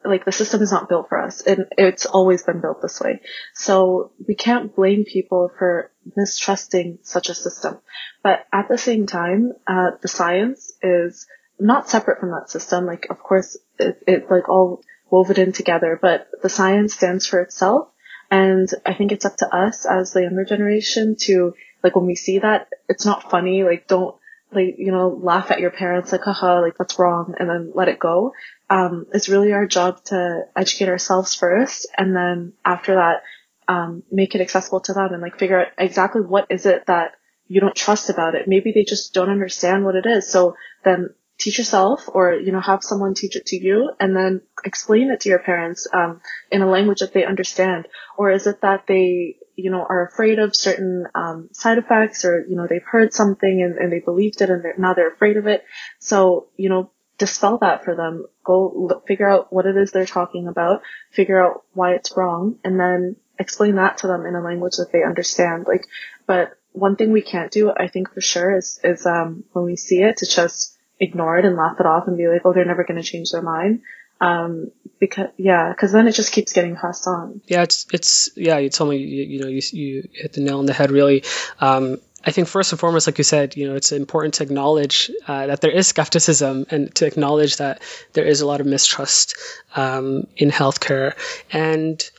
like 0.05 0.25
the 0.25 0.31
system 0.31 0.61
is 0.61 0.71
not 0.71 0.89
built 0.89 1.09
for 1.09 1.19
us 1.19 1.41
and 1.41 1.65
it's 1.77 2.05
always 2.05 2.43
been 2.43 2.61
built 2.61 2.81
this 2.81 3.01
way. 3.01 3.21
So 3.53 4.11
we 4.27 4.35
can't 4.35 4.75
blame 4.75 5.03
people 5.05 5.51
for 5.57 5.91
mistrusting 6.15 6.99
such 7.01 7.29
a 7.29 7.35
system. 7.35 7.79
But 8.23 8.45
at 8.53 8.67
the 8.69 8.77
same 8.77 9.07
time, 9.07 9.53
uh, 9.65 9.91
the 10.01 10.07
science 10.07 10.71
is 10.81 11.25
not 11.59 11.89
separate 11.89 12.19
from 12.19 12.31
that 12.31 12.49
system. 12.49 12.85
Like, 12.85 13.07
of 13.09 13.19
course, 13.19 13.57
it, 13.79 14.03
it 14.07 14.31
like 14.31 14.49
all 14.49 14.81
woven 15.09 15.39
in 15.39 15.51
together, 15.51 15.97
but 16.01 16.27
the 16.41 16.49
science 16.49 16.93
stands 16.93 17.25
for 17.25 17.41
itself. 17.41 17.89
And 18.29 18.67
I 18.85 18.93
think 18.93 19.11
it's 19.11 19.25
up 19.25 19.38
to 19.38 19.55
us 19.55 19.85
as 19.85 20.11
the 20.11 20.21
younger 20.21 20.43
generation 20.43 21.15
to, 21.21 21.53
like, 21.81 21.95
when 21.95 22.05
we 22.05 22.15
see 22.15 22.39
that, 22.39 22.67
it's 22.89 23.05
not 23.05 23.31
funny. 23.31 23.63
Like, 23.63 23.88
don't, 23.88 24.15
like, 24.52 24.76
you 24.78 24.91
know, 24.91 25.10
laugh 25.10 25.52
at 25.52 25.60
your 25.60 25.72
parents, 25.72 26.12
like, 26.12 26.24
haha, 26.24 26.62
like, 26.62 26.78
that's 26.78 26.98
wrong, 26.98 27.36
and 27.38 27.50
then 27.50 27.72
let 27.76 27.89
it 27.89 28.00
go. 28.00 28.34
Um, 28.70 29.06
it's 29.14 29.30
really 29.30 29.54
our 29.54 29.66
job 29.66 30.04
to 30.06 30.43
educate 30.56 30.89
ourselves 30.89 31.36
first, 31.36 31.88
and 31.98 32.16
then 32.16 32.54
after 32.64 32.95
that, 32.95 33.24
um, 33.68 34.04
make 34.12 34.36
it 34.36 34.41
accessible 34.41 34.80
to 34.82 34.93
them 34.93 35.10
and, 35.12 35.22
like, 35.22 35.38
figure 35.38 35.60
out 35.60 35.68
exactly 35.78 36.22
what 36.22 36.48
is 36.50 36.66
it 36.66 36.86
that 36.88 37.12
you 37.48 37.62
don't 37.62 37.76
trust 37.76 38.10
about 38.10 38.36
it. 38.36 38.48
Maybe 38.48 38.72
they 38.74 38.84
just 38.84 39.14
don't 39.14 39.30
understand 39.30 39.86
what 39.86 39.95
it 39.95 40.06
is. 40.06 40.30
So 40.30 40.56
then 40.84 41.14
teach 41.39 41.58
yourself 41.58 42.10
or, 42.12 42.34
you 42.34 42.52
know, 42.52 42.60
have 42.60 42.84
someone 42.84 43.14
teach 43.14 43.36
it 43.36 43.45
to 43.48 43.56
you 43.56 43.91
and 44.00 44.16
then 44.16 44.41
explain 44.66 45.12
it 45.12 45.22
to 45.22 45.30
your 45.30 45.39
parents, 45.39 45.88
um, 45.93 46.20
in 46.52 46.62
a 46.62 46.70
language 46.70 47.00
that 47.00 47.14
they 47.14 47.26
understand? 47.26 47.88
Or 48.18 48.32
is 48.32 48.48
it 48.48 48.62
that 48.62 48.86
they, 48.88 49.38
you 49.58 49.70
know, 49.70 49.86
are 49.89 50.08
afraid 50.08 50.39
of 50.39 50.55
certain, 50.55 51.05
um, 51.14 51.49
side 51.51 51.78
effects 51.78 52.24
or, 52.24 52.45
you 52.47 52.55
know, 52.55 52.68
they've 52.68 52.82
heard 52.84 53.14
something 53.14 53.62
and, 53.62 53.78
and 53.78 53.91
they 53.91 53.99
believed 53.99 54.41
it 54.41 54.49
and 54.49 54.64
they're, 54.64 54.76
now 54.78 54.93
they're 54.93 55.12
afraid 55.12 55.36
of 55.36 55.47
it. 55.47 55.66
So, 55.99 56.47
you 56.55 56.70
know, 56.70 56.91
dispel 57.18 57.58
that 57.58 57.84
for 57.84 57.95
them. 57.95 58.26
Go 58.45 58.72
look, 58.74 59.08
figure 59.08 59.30
out 59.30 59.51
what 59.51 59.66
it 59.66 59.76
is 59.76 59.91
they're 59.91 60.05
talking 60.05 60.47
about, 60.47 60.84
figure 61.12 61.43
out 61.43 61.64
why 61.74 61.95
it's 61.95 62.16
wrong, 62.16 62.60
and 62.64 62.80
then 62.80 63.18
explain 63.38 63.76
that 63.76 63.97
to 63.99 64.08
them 64.08 64.26
in 64.26 64.36
a 64.36 64.41
language 64.41 64.78
that 64.78 64.91
they 64.93 65.03
understand. 65.03 65.66
Like, 65.68 65.86
but 66.28 66.58
one 66.72 66.95
thing 66.95 67.12
we 67.12 67.24
can't 67.24 67.51
do, 67.51 67.74
I 67.76 67.88
think 67.88 68.14
for 68.14 68.22
sure, 68.22 68.55
is, 68.55 68.80
is, 68.84 69.05
um, 69.05 69.43
when 69.51 69.66
we 69.66 69.76
see 69.76 70.01
it, 70.03 70.18
to 70.18 70.26
just, 70.26 70.78
ignore 70.99 71.38
it 71.38 71.45
and 71.45 71.55
laugh 71.55 71.80
it 71.80 71.86
off 71.86 72.08
and 72.08 72.18
be 72.18 72.28
like, 72.28 72.41
oh, 72.45 72.53
they're 72.53 72.66
never 72.66 72.84
going 72.84 73.01
to 73.01 73.08
change 73.08 73.32
their 73.32 73.41
mind. 73.41 73.82
Um, 74.20 74.72
because 74.99 75.30
yeah, 75.38 75.70
because 75.70 75.91
then 75.91 76.07
it 76.07 76.13
just 76.13 76.32
keeps 76.32 76.53
getting 76.53 76.76
passed 76.76 77.07
on. 77.07 77.41
Yeah, 77.45 77.63
it's 77.63 77.86
it's 77.93 78.30
yeah. 78.36 78.57
You 78.57 78.70
told 78.70 78.89
me 78.89 78.97
you, 78.97 79.24
you 79.24 79.39
know 79.41 79.47
you 79.47 79.61
you 79.72 80.09
hit 80.13 80.34
the 80.34 80.41
nail 80.41 80.59
on 80.59 80.65
the 80.65 80.74
head 80.74 80.91
really. 80.91 81.24
Um, 81.59 81.97
I 82.26 82.32
think 82.32 82.47
first 82.47 82.74
and 82.74 82.80
foremost, 82.80 83.07
like 83.07 83.20
you 83.20 83.24
said, 83.24 83.55
you 83.55 83.70
know, 83.70 83.76
it's 83.76 83.91
important 83.91 84.34
to 84.36 84.43
acknowledge 84.43 85.11
uh, 85.28 85.47
that 85.47 85.61
there 85.61 85.72
is 85.72 85.88
skepticism 85.88 86.65
and 86.70 86.93
to 86.95 87.05
acknowledge 87.05 87.57
that 87.57 87.82
there 88.13 88.26
is 88.26 88.41
a 88.41 88.47
lot 88.47 88.59
of 88.59 88.68
mistrust 88.68 89.38
um, 89.76 90.28
in 90.36 90.49
healthcare 90.49 91.13
and 91.51 92.09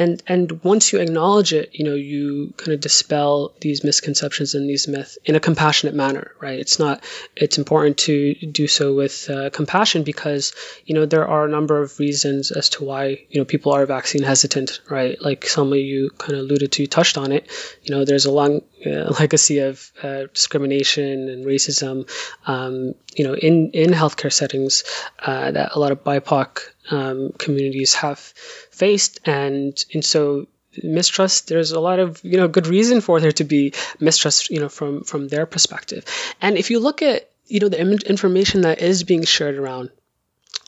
and 0.00 0.22
and 0.26 0.64
once 0.64 0.92
you 0.92 0.98
acknowledge 0.98 1.52
it 1.52 1.70
you 1.74 1.84
know 1.84 1.94
you 1.94 2.52
kind 2.56 2.72
of 2.72 2.80
dispel 2.80 3.52
these 3.60 3.84
misconceptions 3.84 4.54
and 4.54 4.68
these 4.68 4.88
myths 4.88 5.18
in 5.24 5.36
a 5.36 5.40
compassionate 5.40 5.94
manner 5.94 6.32
right? 6.40 6.58
It's 6.58 6.78
not 6.78 7.04
it's 7.36 7.58
important 7.58 7.98
to 7.98 8.34
do 8.34 8.66
so 8.66 8.94
with 8.94 9.28
uh, 9.28 9.50
compassion 9.50 10.02
because 10.02 10.54
you 10.86 10.94
know 10.94 11.06
there 11.06 11.28
are 11.28 11.44
a 11.44 11.50
number 11.50 11.82
of 11.82 11.98
reasons 11.98 12.50
as 12.50 12.70
to 12.70 12.84
why 12.84 13.26
you 13.28 13.40
know 13.40 13.44
people 13.44 13.72
are 13.72 13.84
vaccine 13.86 14.22
hesitant 14.22 14.80
right? 14.88 15.20
Like 15.20 15.46
some 15.46 15.72
of 15.72 15.78
you 15.78 16.10
kind 16.18 16.34
of 16.34 16.40
alluded 16.40 16.72
to 16.72 16.86
touched 16.86 17.18
on 17.18 17.32
it. 17.32 17.48
You 17.82 17.94
know 17.94 18.04
there's 18.04 18.26
a 18.26 18.32
long 18.32 18.62
uh, 18.86 19.12
legacy 19.20 19.58
of 19.58 19.92
uh, 20.02 20.24
discrimination 20.32 21.28
and 21.28 21.44
racism 21.44 22.08
um, 22.46 22.94
you 23.14 23.24
know 23.24 23.34
in 23.34 23.70
in 23.72 23.90
healthcare 23.90 24.32
settings 24.32 24.84
uh, 25.20 25.50
that 25.50 25.72
a 25.74 25.78
lot 25.78 25.92
of 25.92 26.02
BIPOC 26.02 26.60
um, 26.90 27.32
communities 27.38 27.94
have 27.94 28.18
faced, 28.18 29.20
and 29.24 29.82
and 29.94 30.04
so 30.04 30.46
mistrust 30.82 31.48
there's 31.48 31.72
a 31.72 31.80
lot 31.80 31.98
of 31.98 32.20
you 32.22 32.36
know 32.36 32.46
good 32.46 32.68
reason 32.68 33.00
for 33.00 33.18
there 33.18 33.32
to 33.32 33.42
be 33.42 33.72
mistrust 33.98 34.50
you 34.50 34.60
know 34.60 34.68
from 34.68 35.02
from 35.04 35.28
their 35.28 35.46
perspective. 35.46 36.04
And 36.40 36.56
if 36.56 36.70
you 36.70 36.78
look 36.78 37.02
at 37.02 37.30
you 37.46 37.60
know 37.60 37.68
the 37.68 37.80
information 37.80 38.62
that 38.62 38.80
is 38.80 39.02
being 39.04 39.24
shared 39.24 39.56
around 39.56 39.90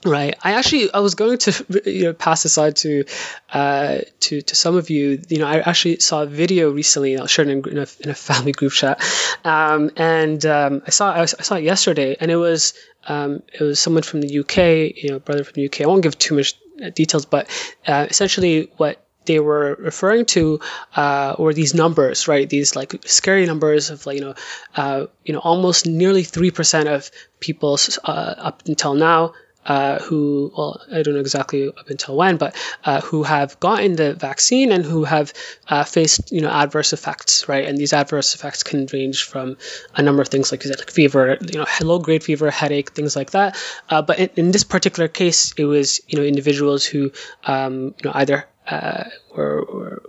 right 0.04 0.34
i 0.42 0.54
actually 0.54 0.92
i 0.92 0.98
was 0.98 1.14
going 1.14 1.38
to 1.38 1.64
you 1.86 2.04
know 2.04 2.12
pass 2.12 2.42
this 2.42 2.58
on 2.58 2.72
to 2.72 3.04
uh 3.52 3.98
to 4.20 4.42
to 4.42 4.56
some 4.56 4.76
of 4.76 4.90
you. 4.90 5.22
You 5.28 5.38
know 5.38 5.46
i 5.46 5.60
actually 5.60 6.00
saw 6.00 6.22
a 6.22 6.26
video 6.26 6.70
recently 6.70 7.18
i 7.18 7.26
shared 7.26 7.48
in, 7.48 7.66
in, 7.68 7.78
a, 7.78 7.86
in 8.00 8.10
a 8.10 8.14
family 8.28 8.52
group 8.52 8.72
chat. 8.72 9.00
Um 9.44 9.90
and 9.96 10.44
um 10.44 10.82
i 10.86 10.90
saw 10.90 11.12
I, 11.12 11.24
saw 11.26 11.54
it 11.54 11.64
yesterday 11.64 12.16
and 12.18 12.30
it 12.30 12.36
was 12.36 12.74
um, 13.06 13.42
it 13.52 13.62
was 13.62 13.80
someone 13.80 14.02
from 14.02 14.20
the 14.20 14.38
UK, 14.40 14.96
you 15.02 15.10
know, 15.10 15.18
brother 15.18 15.44
from 15.44 15.54
the 15.54 15.66
UK. 15.66 15.82
I 15.82 15.86
won't 15.86 16.02
give 16.02 16.18
too 16.18 16.36
much 16.36 16.54
uh, 16.82 16.90
details, 16.90 17.26
but 17.26 17.48
uh, 17.86 18.06
essentially 18.08 18.70
what 18.76 19.04
they 19.24 19.38
were 19.38 19.76
referring 19.78 20.24
to 20.26 20.60
uh, 20.96 21.36
were 21.38 21.54
these 21.54 21.74
numbers, 21.74 22.26
right? 22.26 22.48
These 22.48 22.74
like 22.74 22.94
scary 23.06 23.46
numbers 23.46 23.90
of 23.90 24.04
like 24.06 24.16
you 24.16 24.24
know, 24.24 24.34
uh, 24.76 25.06
you 25.24 25.32
know, 25.32 25.40
almost 25.40 25.86
nearly 25.86 26.24
three 26.24 26.50
percent 26.50 26.88
of 26.88 27.10
people 27.40 27.78
uh, 28.04 28.34
up 28.38 28.62
until 28.66 28.94
now 28.94 29.34
uh, 29.66 29.98
who, 30.00 30.52
well, 30.56 30.80
I 30.92 31.02
don't 31.02 31.14
know 31.14 31.20
exactly 31.20 31.68
up 31.68 31.88
until 31.88 32.16
when, 32.16 32.36
but 32.36 32.56
uh, 32.84 33.00
who 33.00 33.22
have 33.22 33.58
gotten 33.60 33.96
the 33.96 34.14
vaccine 34.14 34.72
and 34.72 34.84
who 34.84 35.04
have 35.04 35.32
uh, 35.68 35.84
faced, 35.84 36.32
you 36.32 36.40
know, 36.40 36.50
adverse 36.50 36.92
effects, 36.92 37.48
right? 37.48 37.64
And 37.64 37.78
these 37.78 37.92
adverse 37.92 38.34
effects 38.34 38.62
can 38.62 38.86
range 38.92 39.24
from 39.24 39.56
a 39.94 40.02
number 40.02 40.22
of 40.22 40.28
things, 40.28 40.50
like 40.50 40.64
like 40.64 40.90
fever, 40.90 41.38
you 41.40 41.58
know, 41.58 41.66
low 41.82 41.98
grade 41.98 42.24
fever, 42.24 42.50
headache, 42.50 42.90
things 42.90 43.14
like 43.16 43.30
that. 43.32 43.56
Uh, 43.88 44.02
but 44.02 44.18
in, 44.18 44.30
in, 44.36 44.50
this 44.50 44.64
particular 44.64 45.08
case, 45.08 45.52
it 45.56 45.64
was, 45.64 46.00
you 46.08 46.18
know, 46.18 46.24
individuals 46.24 46.84
who, 46.84 47.12
um, 47.44 47.94
you 47.98 48.04
know, 48.04 48.12
either 48.14 48.46
uh, 48.68 49.04
were, 49.34 49.64
were 49.64 50.02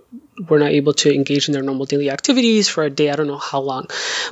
were 0.49 0.59
not 0.59 0.71
able 0.71 0.93
to 0.93 1.13
engage 1.13 1.47
in 1.47 1.53
their 1.53 1.63
normal 1.63 1.85
daily 1.85 2.09
activities 2.09 2.67
for 2.67 2.83
a 2.83 2.89
day, 2.89 3.09
I 3.09 3.15
don't 3.15 3.27
know 3.27 3.37
how 3.37 3.61
long. 3.61 3.87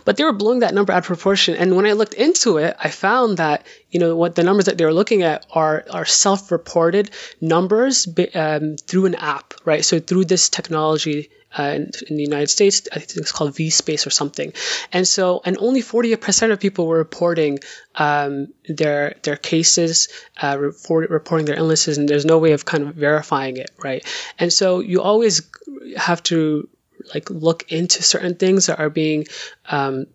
But 0.05 0.17
they 0.17 0.23
were 0.23 0.33
blowing 0.33 0.59
that 0.59 0.73
number 0.73 0.93
out 0.93 0.99
of 0.99 1.05
proportion. 1.05 1.55
And 1.55 1.75
when 1.75 1.85
I 1.85 1.93
looked 1.93 2.13
into 2.13 2.57
it, 2.57 2.75
I 2.79 2.89
found 2.89 3.37
that, 3.37 3.65
you 3.89 3.99
know, 3.99 4.15
what 4.15 4.35
the 4.35 4.43
numbers 4.43 4.65
that 4.65 4.77
they 4.77 4.85
were 4.85 4.93
looking 4.93 5.23
at 5.23 5.45
are, 5.51 5.85
are 5.89 6.05
self-reported 6.05 7.11
numbers 7.39 8.07
um, 8.33 8.77
through 8.77 9.05
an 9.05 9.15
app, 9.15 9.53
right? 9.65 9.85
So 9.85 9.99
through 9.99 10.25
this 10.25 10.49
technology 10.49 11.29
uh, 11.57 11.79
in, 12.07 12.15
the 12.17 12.23
United 12.23 12.49
States. 12.49 12.87
I 12.91 12.99
think 12.99 13.17
it's 13.17 13.31
called 13.31 13.55
V-safe 13.55 14.05
or 14.05 14.09
something. 14.09 14.53
And 14.91 15.07
so, 15.07 15.41
and 15.43 15.57
only 15.57 15.81
40% 15.81 16.51
of 16.51 16.59
people 16.59 16.87
were 16.87 16.97
reporting 16.97 17.59
um, 17.95 18.47
their 18.67 19.15
their 19.23 19.37
cases, 19.37 20.09
uh, 20.41 20.57
report, 20.59 21.09
reporting 21.09 21.45
their 21.45 21.57
illnesses, 21.57 21.97
and 21.97 22.07
there's 22.07 22.25
no 22.25 22.37
way 22.37 22.53
of 22.53 22.65
kind 22.65 22.87
of 22.87 22.95
verifying 22.95 23.57
it, 23.57 23.71
right? 23.83 24.05
And 24.39 24.51
so, 24.51 24.79
you 24.79 25.01
always 25.01 25.49
have 25.97 26.23
to 26.23 26.69
like 27.13 27.29
look 27.29 27.71
into 27.71 28.03
certain 28.03 28.35
things 28.35 28.67
that 28.67 28.79
are 28.79 28.89
being 28.89 29.25
um, 29.65 30.05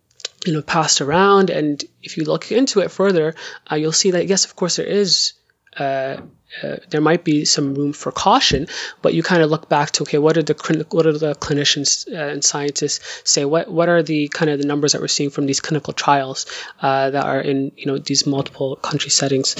you 0.45 0.53
know 0.53 0.63
passed 0.63 1.01
around 1.01 1.51
and 1.51 1.85
if 2.03 2.17
you 2.17 2.25
look 2.25 2.53
into 2.53 2.81
it 2.81 2.91
further 2.91 3.35
uh, 3.71 3.75
you'll 3.75 3.93
see 3.93 4.13
that 4.13 4.27
yes 4.27 4.45
of 4.45 4.55
course 4.55 4.77
there 4.77 4.87
is 4.87 5.33
uh, 5.77 6.19
uh, 6.63 6.77
there 6.91 7.01
might 7.01 7.25
be 7.25 7.45
some 7.45 7.75
room 7.75 7.93
for 7.93 8.13
caution, 8.13 8.67
but 9.03 9.15
you 9.15 9.23
kind 9.23 9.43
of 9.43 9.51
look 9.51 9.69
back 9.69 9.91
to 9.93 10.03
okay, 10.03 10.19
what 10.19 10.37
are 10.37 10.43
the 10.43 10.87
what 10.91 11.07
are 11.07 11.13
the 11.13 11.35
clinicians 11.35 12.11
uh, 12.11 12.33
and 12.33 12.45
scientists 12.45 13.23
say? 13.25 13.45
What 13.45 13.71
what 13.71 13.89
are 13.89 14.03
the 14.03 14.29
kind 14.29 14.51
of 14.51 14.59
the 14.59 14.67
numbers 14.67 14.93
that 14.93 15.01
we're 15.01 15.09
seeing 15.09 15.31
from 15.31 15.47
these 15.47 15.61
clinical 15.61 15.93
trials 15.93 16.47
uh, 16.81 17.11
that 17.11 17.25
are 17.25 17.41
in 17.41 17.73
you 17.77 17.87
know 17.87 17.99
these 17.99 18.27
multiple 18.27 18.77
country 18.77 19.11
settings? 19.11 19.57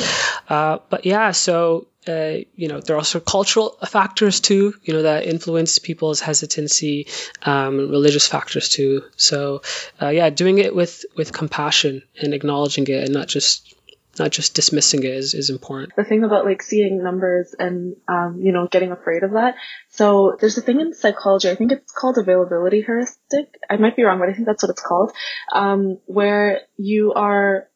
Uh, 0.49 0.79
but 0.89 1.07
yeah, 1.07 1.31
so. 1.33 1.87
Uh, 2.09 2.39
you 2.55 2.69
know, 2.69 2.81
there 2.81 2.95
are 2.95 3.01
also 3.01 3.19
cultural 3.19 3.71
factors 3.85 4.39
too, 4.39 4.73
you 4.85 4.95
know, 4.95 5.03
that 5.03 5.27
influence 5.27 5.81
people's 5.81 6.21
hesitancy, 6.21 7.09
um, 7.43 7.79
religious 7.91 8.29
factors 8.29 8.69
too. 8.69 9.03
So, 9.17 9.63
yeah, 10.01 10.31
doing 10.31 10.59
it 10.59 10.73
with, 10.73 11.05
with 11.17 11.33
compassion 11.33 12.05
and 12.23 12.33
acknowledging 12.33 12.87
it 12.87 13.03
and 13.03 13.13
not 13.13 13.27
just 13.27 13.76
not 14.19 14.31
just 14.31 14.55
dismissing 14.55 15.03
it 15.03 15.11
is, 15.11 15.35
is 15.35 15.51
important. 15.51 15.95
The 15.97 16.05
thing 16.05 16.25
about 16.25 16.45
like 16.45 16.63
seeing 16.63 17.03
numbers 17.03 17.55
and, 17.59 17.97
um, 18.09 18.41
you 18.41 18.53
know, 18.53 18.67
getting 18.67 18.93
afraid 18.93 19.23
of 19.23 19.33
that. 19.33 19.57
So 19.91 20.37
there's 20.41 20.59
a 20.59 20.63
thing 20.63 20.81
in 20.81 20.95
psychology, 20.95 21.51
I 21.51 21.55
think 21.55 21.73
it's 21.73 21.93
called 21.93 22.19
availability 22.19 22.83
heuristic. 22.83 23.59
I 23.69 23.77
might 23.77 23.97
be 23.97 24.03
wrong, 24.03 24.19
but 24.19 24.29
I 24.29 24.33
think 24.33 24.47
that's 24.47 24.63
what 24.63 24.71
it's 24.71 24.83
called. 24.83 25.13
Um, 25.53 25.99
where 26.07 26.63
you 26.77 27.13
are 27.15 27.69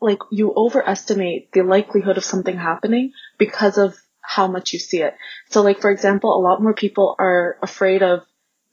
like, 0.00 0.18
you 0.30 0.52
overestimate 0.54 1.52
the 1.52 1.62
likelihood 1.62 2.18
of 2.18 2.24
something 2.24 2.56
happening 2.56 3.12
because 3.38 3.78
of 3.78 3.96
how 4.20 4.46
much 4.46 4.72
you 4.72 4.78
see 4.78 5.02
it. 5.02 5.14
So 5.50 5.62
like, 5.62 5.80
for 5.80 5.90
example, 5.90 6.34
a 6.34 6.42
lot 6.42 6.62
more 6.62 6.74
people 6.74 7.14
are 7.18 7.56
afraid 7.62 8.02
of 8.02 8.24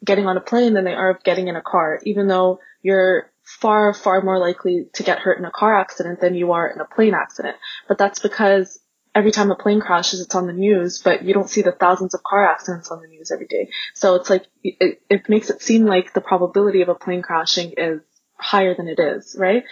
getting 0.03 0.25
on 0.25 0.37
a 0.37 0.41
plane 0.41 0.73
than 0.73 0.83
they 0.83 0.93
are 0.93 1.11
of 1.11 1.23
getting 1.23 1.47
in 1.47 1.55
a 1.55 1.61
car, 1.61 1.99
even 2.03 2.27
though 2.27 2.59
you're 2.81 3.31
far, 3.43 3.93
far 3.93 4.21
more 4.21 4.39
likely 4.39 4.87
to 4.93 5.03
get 5.03 5.19
hurt 5.19 5.37
in 5.37 5.45
a 5.45 5.51
car 5.51 5.77
accident 5.79 6.21
than 6.21 6.35
you 6.35 6.53
are 6.53 6.67
in 6.67 6.79
a 6.79 6.85
plane 6.85 7.13
accident. 7.13 7.57
But 7.87 7.97
that's 7.97 8.19
because 8.19 8.79
every 9.13 9.31
time 9.31 9.51
a 9.51 9.55
plane 9.55 9.79
crashes, 9.79 10.21
it's 10.21 10.35
on 10.35 10.47
the 10.47 10.53
news, 10.53 11.01
but 11.03 11.23
you 11.23 11.33
don't 11.33 11.49
see 11.49 11.61
the 11.61 11.71
thousands 11.71 12.13
of 12.13 12.23
car 12.23 12.49
accidents 12.49 12.89
on 12.89 13.01
the 13.01 13.07
news 13.07 13.31
every 13.31 13.47
day. 13.47 13.69
So 13.93 14.15
it's 14.15 14.29
like, 14.29 14.45
it, 14.63 15.01
it 15.09 15.29
makes 15.29 15.49
it 15.49 15.61
seem 15.61 15.85
like 15.85 16.13
the 16.13 16.21
probability 16.21 16.81
of 16.81 16.89
a 16.89 16.95
plane 16.95 17.21
crashing 17.21 17.73
is 17.77 18.01
higher 18.35 18.75
than 18.75 18.87
it 18.87 18.99
is, 18.99 19.35
right? 19.37 19.63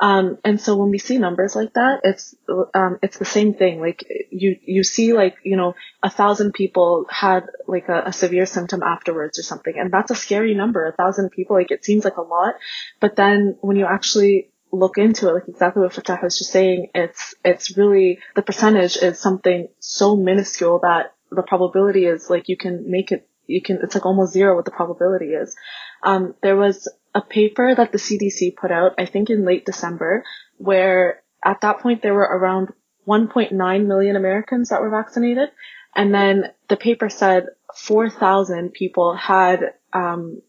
Um, 0.00 0.38
and 0.44 0.60
so 0.60 0.76
when 0.76 0.90
we 0.90 0.98
see 0.98 1.18
numbers 1.18 1.56
like 1.56 1.74
that, 1.74 2.00
it's 2.04 2.34
um, 2.72 2.98
it's 3.02 3.18
the 3.18 3.24
same 3.24 3.54
thing. 3.54 3.80
Like 3.80 4.04
you 4.30 4.56
you 4.64 4.84
see 4.84 5.12
like 5.12 5.36
you 5.42 5.56
know 5.56 5.74
a 6.02 6.10
thousand 6.10 6.52
people 6.52 7.06
had 7.10 7.46
like 7.66 7.88
a, 7.88 8.04
a 8.06 8.12
severe 8.12 8.46
symptom 8.46 8.82
afterwards 8.82 9.38
or 9.38 9.42
something, 9.42 9.74
and 9.76 9.92
that's 9.92 10.12
a 10.12 10.14
scary 10.14 10.54
number. 10.54 10.86
A 10.86 10.92
thousand 10.92 11.30
people, 11.30 11.56
like 11.56 11.72
it 11.72 11.84
seems 11.84 12.04
like 12.04 12.16
a 12.16 12.22
lot, 12.22 12.54
but 13.00 13.16
then 13.16 13.56
when 13.60 13.76
you 13.76 13.86
actually 13.86 14.50
look 14.70 14.98
into 14.98 15.28
it, 15.28 15.32
like 15.32 15.48
exactly 15.48 15.82
what 15.82 15.92
Fatah 15.92 16.20
was 16.22 16.38
just 16.38 16.52
saying, 16.52 16.90
it's 16.94 17.34
it's 17.44 17.76
really 17.76 18.20
the 18.36 18.42
percentage 18.42 18.96
is 18.96 19.18
something 19.18 19.68
so 19.80 20.16
minuscule 20.16 20.80
that 20.82 21.14
the 21.30 21.42
probability 21.42 22.04
is 22.04 22.30
like 22.30 22.48
you 22.48 22.56
can 22.56 22.90
make 22.90 23.10
it 23.12 23.28
you 23.46 23.62
can 23.62 23.78
it's 23.82 23.94
like 23.94 24.06
almost 24.06 24.32
zero 24.32 24.54
what 24.54 24.64
the 24.64 24.70
probability 24.70 25.30
is. 25.30 25.56
Um, 26.04 26.34
there 26.42 26.56
was 26.56 26.88
a 27.14 27.20
paper 27.20 27.74
that 27.74 27.92
the 27.92 27.98
CDC 27.98 28.56
put 28.56 28.70
out, 28.70 28.92
I 28.98 29.06
think 29.06 29.30
in 29.30 29.44
late 29.44 29.64
December, 29.64 30.24
where 30.56 31.22
at 31.44 31.60
that 31.62 31.80
point 31.80 32.02
there 32.02 32.14
were 32.14 32.22
around 32.22 32.72
1.9 33.06 33.86
million 33.86 34.16
Americans 34.16 34.68
that 34.68 34.80
were 34.80 34.90
vaccinated, 34.90 35.50
and 35.94 36.14
then 36.14 36.52
the 36.68 36.76
paper 36.76 37.08
said 37.08 37.46
4,000 37.74 38.72
people 38.72 39.14
had 39.14 39.74
um, 39.92 40.42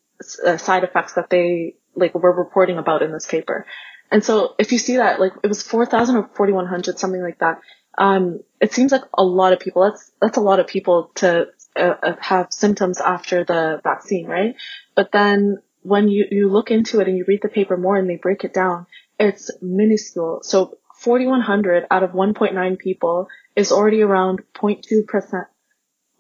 uh, 0.46 0.58
side 0.58 0.84
effects 0.84 1.14
that 1.14 1.30
they 1.30 1.76
like 1.96 2.14
were 2.14 2.34
reporting 2.34 2.78
about 2.78 3.02
in 3.02 3.12
this 3.12 3.26
paper. 3.26 3.66
And 4.12 4.24
so 4.24 4.56
if 4.58 4.72
you 4.72 4.78
see 4.78 4.98
that, 4.98 5.20
like 5.20 5.34
it 5.44 5.48
was 5.48 5.64
4,000 5.64 6.16
or 6.16 6.30
4,100, 6.36 7.00
something 7.00 7.22
like 7.22 7.40
that. 7.40 7.62
Um, 7.98 8.42
it 8.62 8.74
seems 8.74 8.92
like 8.92 9.04
a 9.18 9.24
lot 9.24 9.54
of 9.54 9.60
people. 9.60 9.84
That's 9.84 10.12
that's 10.22 10.38
a 10.38 10.42
lot 10.42 10.60
of 10.60 10.68
people 10.68 11.12
to 11.16 11.48
uh, 11.76 11.94
uh, 12.02 12.16
have 12.20 12.48
symptoms 12.52 13.02
after 13.02 13.44
the 13.44 13.82
vaccine, 13.84 14.26
right? 14.28 14.56
But 14.96 15.12
then 15.12 15.62
when 15.90 16.08
you 16.08 16.26
you 16.30 16.50
look 16.50 16.70
into 16.70 17.00
it 17.00 17.08
and 17.08 17.18
you 17.18 17.26
read 17.28 17.42
the 17.42 17.50
paper 17.50 17.76
more 17.76 17.98
and 17.98 18.10
they 18.10 18.16
break 18.16 18.44
it 18.44 18.54
down, 18.54 18.86
it's 19.20 19.52
minuscule. 19.62 20.40
So 20.44 20.78
4,100 21.00 21.88
out 21.90 22.04
of 22.04 22.12
1.9 22.12 22.80
people 22.80 23.28
is 23.56 23.72
already 23.72 24.02
around 24.02 24.42
0.2 24.54 25.08
percent, 25.08 25.48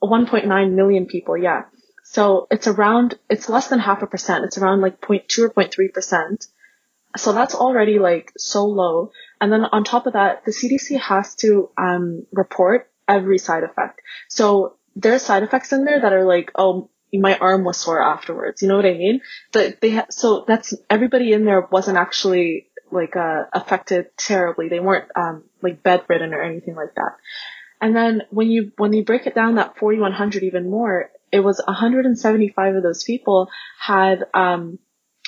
1.9 0.01 0.71
million 0.73 1.05
people. 1.05 1.37
Yeah. 1.37 1.63
So 2.03 2.47
it's 2.49 2.65
around, 2.65 3.19
it's 3.29 3.47
less 3.49 3.67
than 3.67 3.79
half 3.79 4.01
a 4.01 4.07
percent. 4.07 4.43
It's 4.45 4.57
around 4.57 4.81
like 4.81 4.99
0.2 4.99 5.39
or 5.39 5.49
0.3 5.49 5.93
percent. 5.93 6.47
So 7.17 7.33
that's 7.33 7.53
already 7.53 7.99
like 7.99 8.31
so 8.37 8.65
low. 8.65 9.11
And 9.39 9.51
then 9.51 9.65
on 9.65 9.83
top 9.83 10.07
of 10.07 10.13
that, 10.13 10.45
the 10.45 10.51
CDC 10.51 10.99
has 10.99 11.35
to 11.35 11.69
um, 11.77 12.25
report 12.31 12.89
every 13.07 13.37
side 13.37 13.63
effect. 13.63 14.01
So 14.29 14.77
there's 14.95 15.21
side 15.21 15.43
effects 15.43 15.71
in 15.71 15.85
there 15.85 16.01
that 16.01 16.13
are 16.13 16.25
like, 16.25 16.51
oh, 16.55 16.89
my 17.13 17.37
arm 17.37 17.63
was 17.63 17.77
sore 17.77 18.01
afterwards. 18.01 18.61
You 18.61 18.67
know 18.67 18.75
what 18.75 18.85
I 18.85 18.93
mean? 18.93 19.21
But 19.51 19.81
they 19.81 19.91
ha- 19.91 20.07
so 20.09 20.45
that's 20.47 20.73
everybody 20.89 21.33
in 21.33 21.45
there 21.45 21.61
wasn't 21.61 21.97
actually 21.97 22.67
like 22.91 23.15
uh, 23.15 23.43
affected 23.53 24.07
terribly. 24.17 24.69
They 24.69 24.79
weren't 24.79 25.09
um, 25.15 25.43
like 25.61 25.83
bedridden 25.83 26.33
or 26.33 26.41
anything 26.41 26.75
like 26.75 26.95
that. 26.95 27.17
And 27.81 27.95
then 27.95 28.23
when 28.29 28.49
you 28.49 28.71
when 28.77 28.93
you 28.93 29.03
break 29.03 29.25
it 29.25 29.35
down 29.35 29.55
that 29.55 29.77
4100 29.77 30.43
even 30.43 30.69
more, 30.69 31.09
it 31.31 31.39
was 31.39 31.61
175 31.63 32.75
of 32.75 32.83
those 32.83 33.03
people 33.03 33.49
had 33.79 34.25
um, 34.33 34.79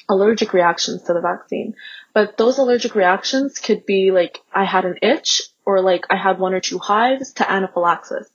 allergic 0.10 0.54
reactions 0.54 1.04
to 1.04 1.14
the 1.14 1.22
vaccine. 1.22 1.76
But 2.14 2.38
those 2.38 2.58
allergic 2.58 2.96
reactions 2.96 3.60
could 3.60 3.86
be 3.86 4.12
like 4.12 4.40
I 4.54 4.66
had 4.66 4.86
an 4.86 4.98
itch 5.02 5.44
or 5.66 5.82
like 5.82 6.06
I 6.10 6.18
had 6.18 6.40
one 6.40 6.54
or 6.54 6.60
two 6.60 6.80
hives 6.80 7.34
to 7.34 7.50
anaphylaxis. 7.50 8.28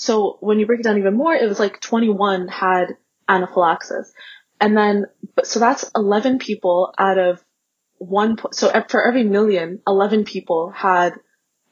So 0.00 0.36
when 0.38 0.60
you 0.60 0.66
break 0.66 0.78
it 0.78 0.84
down 0.84 0.96
even 0.98 1.16
more, 1.16 1.34
it 1.34 1.48
was 1.48 1.58
like 1.58 1.80
21 1.80 2.46
had 2.46 2.96
anaphylaxis. 3.28 4.12
And 4.60 4.76
then, 4.76 5.06
so 5.42 5.58
that's 5.58 5.90
11 5.96 6.38
people 6.38 6.94
out 6.96 7.18
of 7.18 7.44
one, 7.96 8.36
so 8.52 8.70
for 8.88 9.04
every 9.04 9.24
million, 9.24 9.82
11 9.88 10.22
people 10.22 10.70
had 10.70 11.14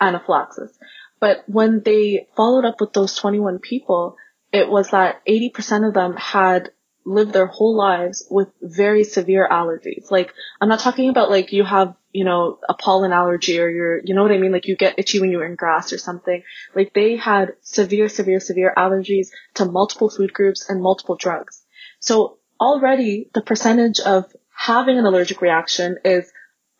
anaphylaxis. 0.00 0.76
But 1.20 1.44
when 1.46 1.82
they 1.84 2.26
followed 2.36 2.64
up 2.64 2.80
with 2.80 2.92
those 2.92 3.14
21 3.14 3.60
people, 3.60 4.16
it 4.52 4.68
was 4.68 4.90
that 4.90 5.24
80% 5.24 5.86
of 5.86 5.94
them 5.94 6.16
had 6.16 6.72
live 7.06 7.32
their 7.32 7.46
whole 7.46 7.76
lives 7.76 8.26
with 8.28 8.48
very 8.60 9.04
severe 9.04 9.48
allergies. 9.48 10.10
Like, 10.10 10.34
I'm 10.60 10.68
not 10.68 10.80
talking 10.80 11.08
about 11.08 11.30
like 11.30 11.52
you 11.52 11.64
have, 11.64 11.94
you 12.12 12.24
know, 12.24 12.58
a 12.68 12.74
pollen 12.74 13.12
allergy 13.12 13.60
or 13.60 13.68
you're, 13.68 14.00
you 14.04 14.14
know 14.14 14.22
what 14.22 14.32
I 14.32 14.38
mean? 14.38 14.50
Like 14.50 14.66
you 14.66 14.76
get 14.76 14.98
itchy 14.98 15.20
when 15.20 15.30
you're 15.30 15.46
in 15.46 15.54
grass 15.54 15.92
or 15.92 15.98
something. 15.98 16.42
Like 16.74 16.92
they 16.94 17.16
had 17.16 17.54
severe, 17.62 18.08
severe, 18.08 18.40
severe 18.40 18.74
allergies 18.76 19.28
to 19.54 19.64
multiple 19.64 20.10
food 20.10 20.32
groups 20.32 20.68
and 20.68 20.82
multiple 20.82 21.16
drugs. 21.16 21.62
So 22.00 22.38
already 22.60 23.30
the 23.32 23.42
percentage 23.42 24.00
of 24.00 24.24
having 24.52 24.98
an 24.98 25.06
allergic 25.06 25.40
reaction 25.40 25.98
is, 26.04 26.30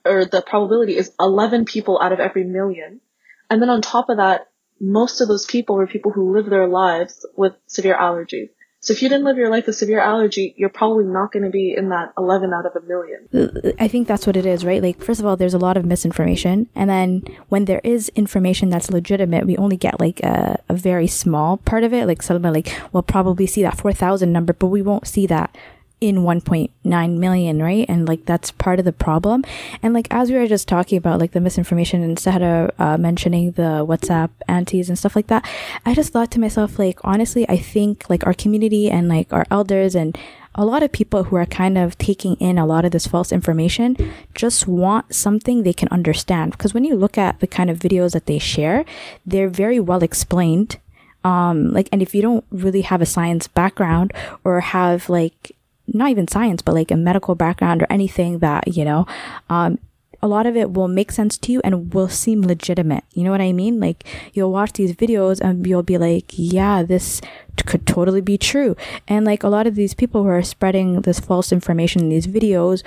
or 0.05 0.24
the 0.24 0.43
probability 0.43 0.97
is 0.97 1.12
11 1.20 1.66
people 1.66 2.01
out 2.03 2.12
of 2.12 2.18
every 2.18 2.43
million. 2.43 3.01
And 3.49 3.62
then 3.62 3.70
on 3.70 3.81
top 3.81 4.09
of 4.09 4.16
that, 4.16 4.49
most 4.81 5.20
of 5.20 5.29
those 5.29 5.47
people 5.47 5.77
were 5.77 5.87
people 5.87 6.11
who 6.11 6.35
live 6.35 6.47
their 6.47 6.68
lives 6.68 7.24
with 7.37 7.55
severe 7.66 7.97
allergies. 7.97 8.51
So 8.81 8.93
if 8.93 9.03
you 9.03 9.09
didn't 9.09 9.24
live 9.24 9.37
your 9.37 9.51
life 9.51 9.66
with 9.66 9.77
severe 9.77 10.01
allergy, 10.01 10.55
you're 10.57 10.68
probably 10.68 11.05
not 11.05 11.33
going 11.33 11.45
to 11.45 11.51
be 11.51 11.74
in 11.77 11.89
that 11.89 12.12
11 12.16 12.53
out 12.53 12.66
of 12.66 12.77
a 12.77 12.87
million. 12.87 13.74
I 13.81 13.89
think 13.89 14.07
that's 14.07 14.27
what 14.27 14.37
it 14.37 14.47
is, 14.47 14.64
right? 14.64 14.83
Like, 14.83 15.03
first 15.03 15.18
of 15.18 15.27
all, 15.27 15.37
there's 15.37 15.55
a 15.55 15.59
lot 15.59 15.77
of 15.77 15.85
misinformation. 15.85 16.68
And 16.74 16.89
then 16.89 17.22
when 17.49 17.64
there 17.64 17.81
is 17.83 18.11
information 18.11 18.70
that's 18.70 18.91
legitimate, 18.91 19.47
we 19.47 19.57
only 19.57 19.77
get 19.77 19.99
like 19.99 20.20
a, 20.20 20.62
a 20.68 20.74
very 20.74 21.09
small 21.09 21.57
part 21.57 21.85
of 21.85 21.93
it. 21.93 22.07
Like, 22.07 22.20
Salma, 22.20 22.55
like, 22.55 22.81
we'll 22.93 23.03
probably 23.03 23.47
see 23.47 23.62
that 23.62 23.79
4,000 23.79 24.33
number, 24.33 24.53
but 24.53 24.68
we 24.68 24.83
won't 24.83 25.09
see 25.09 25.27
that 25.27 25.57
in 26.01 26.17
1.9 26.17 27.19
million, 27.19 27.63
right? 27.63 27.87
And 27.89 28.07
like 28.07 28.27
that's 28.27 28.51
part 28.51 28.79
of 28.79 28.85
the 28.85 28.93
problem. 28.93 29.45
And 29.83 29.95
like 29.95 30.09
as 30.11 30.31
we 30.31 30.37
were 30.37 30.47
just 30.47 30.69
talking 30.69 30.99
about 30.99 31.21
like 31.21 31.33
the 31.33 31.41
misinformation 31.41 32.03
and 32.03 32.19
Sahra 32.19 32.73
uh, 32.79 32.99
mentioning 32.99 33.53
the 33.53 33.85
WhatsApp 33.87 34.31
aunties 34.47 34.89
and 34.89 34.99
stuff 34.99 35.17
like 35.17 35.29
that, 35.29 35.49
I 35.87 35.95
just 35.95 36.13
thought 36.13 36.31
to 36.33 36.41
myself 36.41 36.79
like 36.79 36.99
honestly, 37.03 37.49
I 37.49 37.57
think 37.57 38.11
like 38.11 38.27
our 38.27 38.35
community 38.35 38.91
and 38.91 39.09
like 39.09 39.33
our 39.33 39.47
elders 39.51 39.95
and 39.95 40.19
a 40.55 40.65
lot 40.65 40.83
of 40.83 40.93
people 40.93 41.25
who 41.25 41.37
are 41.37 41.47
kind 41.47 41.77
of 41.77 41.99
taking 41.99 42.35
in 42.37 42.59
a 42.59 42.67
lot 42.67 42.85
of 42.85 42.91
this 42.91 43.07
false 43.07 43.31
information 43.31 43.97
just 44.35 44.67
want 44.67 45.15
something 45.15 45.63
they 45.63 45.73
can 45.73 45.89
understand 45.89 46.53
because 46.53 46.73
when 46.73 46.85
you 46.85 46.95
look 46.95 47.19
at 47.19 47.41
the 47.41 47.47
kind 47.47 47.69
of 47.71 47.79
videos 47.79 48.13
that 48.13 48.27
they 48.27 48.39
share, 48.39 48.85
they're 49.25 49.51
very 49.51 49.81
well 49.81 50.03
explained 50.03 50.79
um, 51.27 51.73
like, 51.73 51.89
and 51.91 52.03
if 52.03 52.15
you 52.15 52.23
don't 52.23 52.45
really 52.53 52.83
have 52.83 53.03
a 53.03 53.07
science 53.07 53.49
background 53.49 54.13
or 54.45 54.61
have 54.61 55.09
like 55.09 55.56
not 55.89 56.11
even 56.11 56.28
science, 56.28 56.62
but 56.62 56.74
like 56.74 56.91
a 56.91 56.97
medical 56.97 57.34
background 57.34 57.82
or 57.82 57.87
anything 57.91 58.39
that, 58.41 58.76
you 58.76 58.84
know, 58.84 59.07
um, 59.49 59.78
a 60.22 60.28
lot 60.28 60.47
of 60.47 60.57
it 60.57 60.72
will 60.72 60.89
make 60.89 61.12
sense 61.12 61.37
to 61.39 61.53
you 61.53 61.61
and 61.62 61.93
will 61.95 62.09
seem 62.09 62.43
legitimate. 62.43 63.05
You 63.12 63.24
know 63.24 63.30
what 63.30 63.41
I 63.41 63.53
mean? 63.53 63.80
Like 63.80 64.05
you'll 64.32 64.53
watch 64.53 64.72
these 64.72 64.95
videos 64.95 65.41
and 65.41 65.66
you'll 65.66 65.82
be 65.82 65.99
like, 65.99 66.26
yeah, 66.30 66.82
this 66.82 67.20
could 67.64 67.87
totally 67.87 68.20
be 68.20 68.39
true. 68.39 68.76
And 69.07 69.24
like 69.24 69.43
a 69.43 69.49
lot 69.49 69.66
of 69.66 69.74
these 69.74 69.95
people 69.95 70.22
who 70.22 70.28
are 70.28 70.43
spreading 70.43 71.03
this 71.03 71.20
false 71.20 71.53
information 71.53 72.03
in 72.03 72.09
these 72.09 72.26
videos 72.26 72.82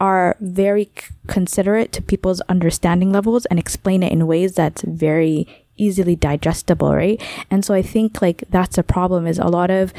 are 0.00 0.36
very 0.40 0.90
considerate 1.26 1.90
to 1.92 2.02
people's 2.02 2.40
understanding 2.42 3.10
levels 3.12 3.46
and 3.46 3.58
explain 3.58 4.02
it 4.02 4.12
in 4.12 4.26
ways 4.26 4.54
that's 4.54 4.82
very 4.82 5.66
easily 5.76 6.16
digestible, 6.16 6.94
right? 6.94 7.20
And 7.50 7.64
so 7.64 7.74
I 7.74 7.82
think 7.82 8.20
like 8.22 8.44
that's 8.50 8.78
a 8.78 8.82
problem 8.82 9.26
is 9.26 9.38
a 9.38 9.46
lot 9.46 9.70
of 9.70 9.92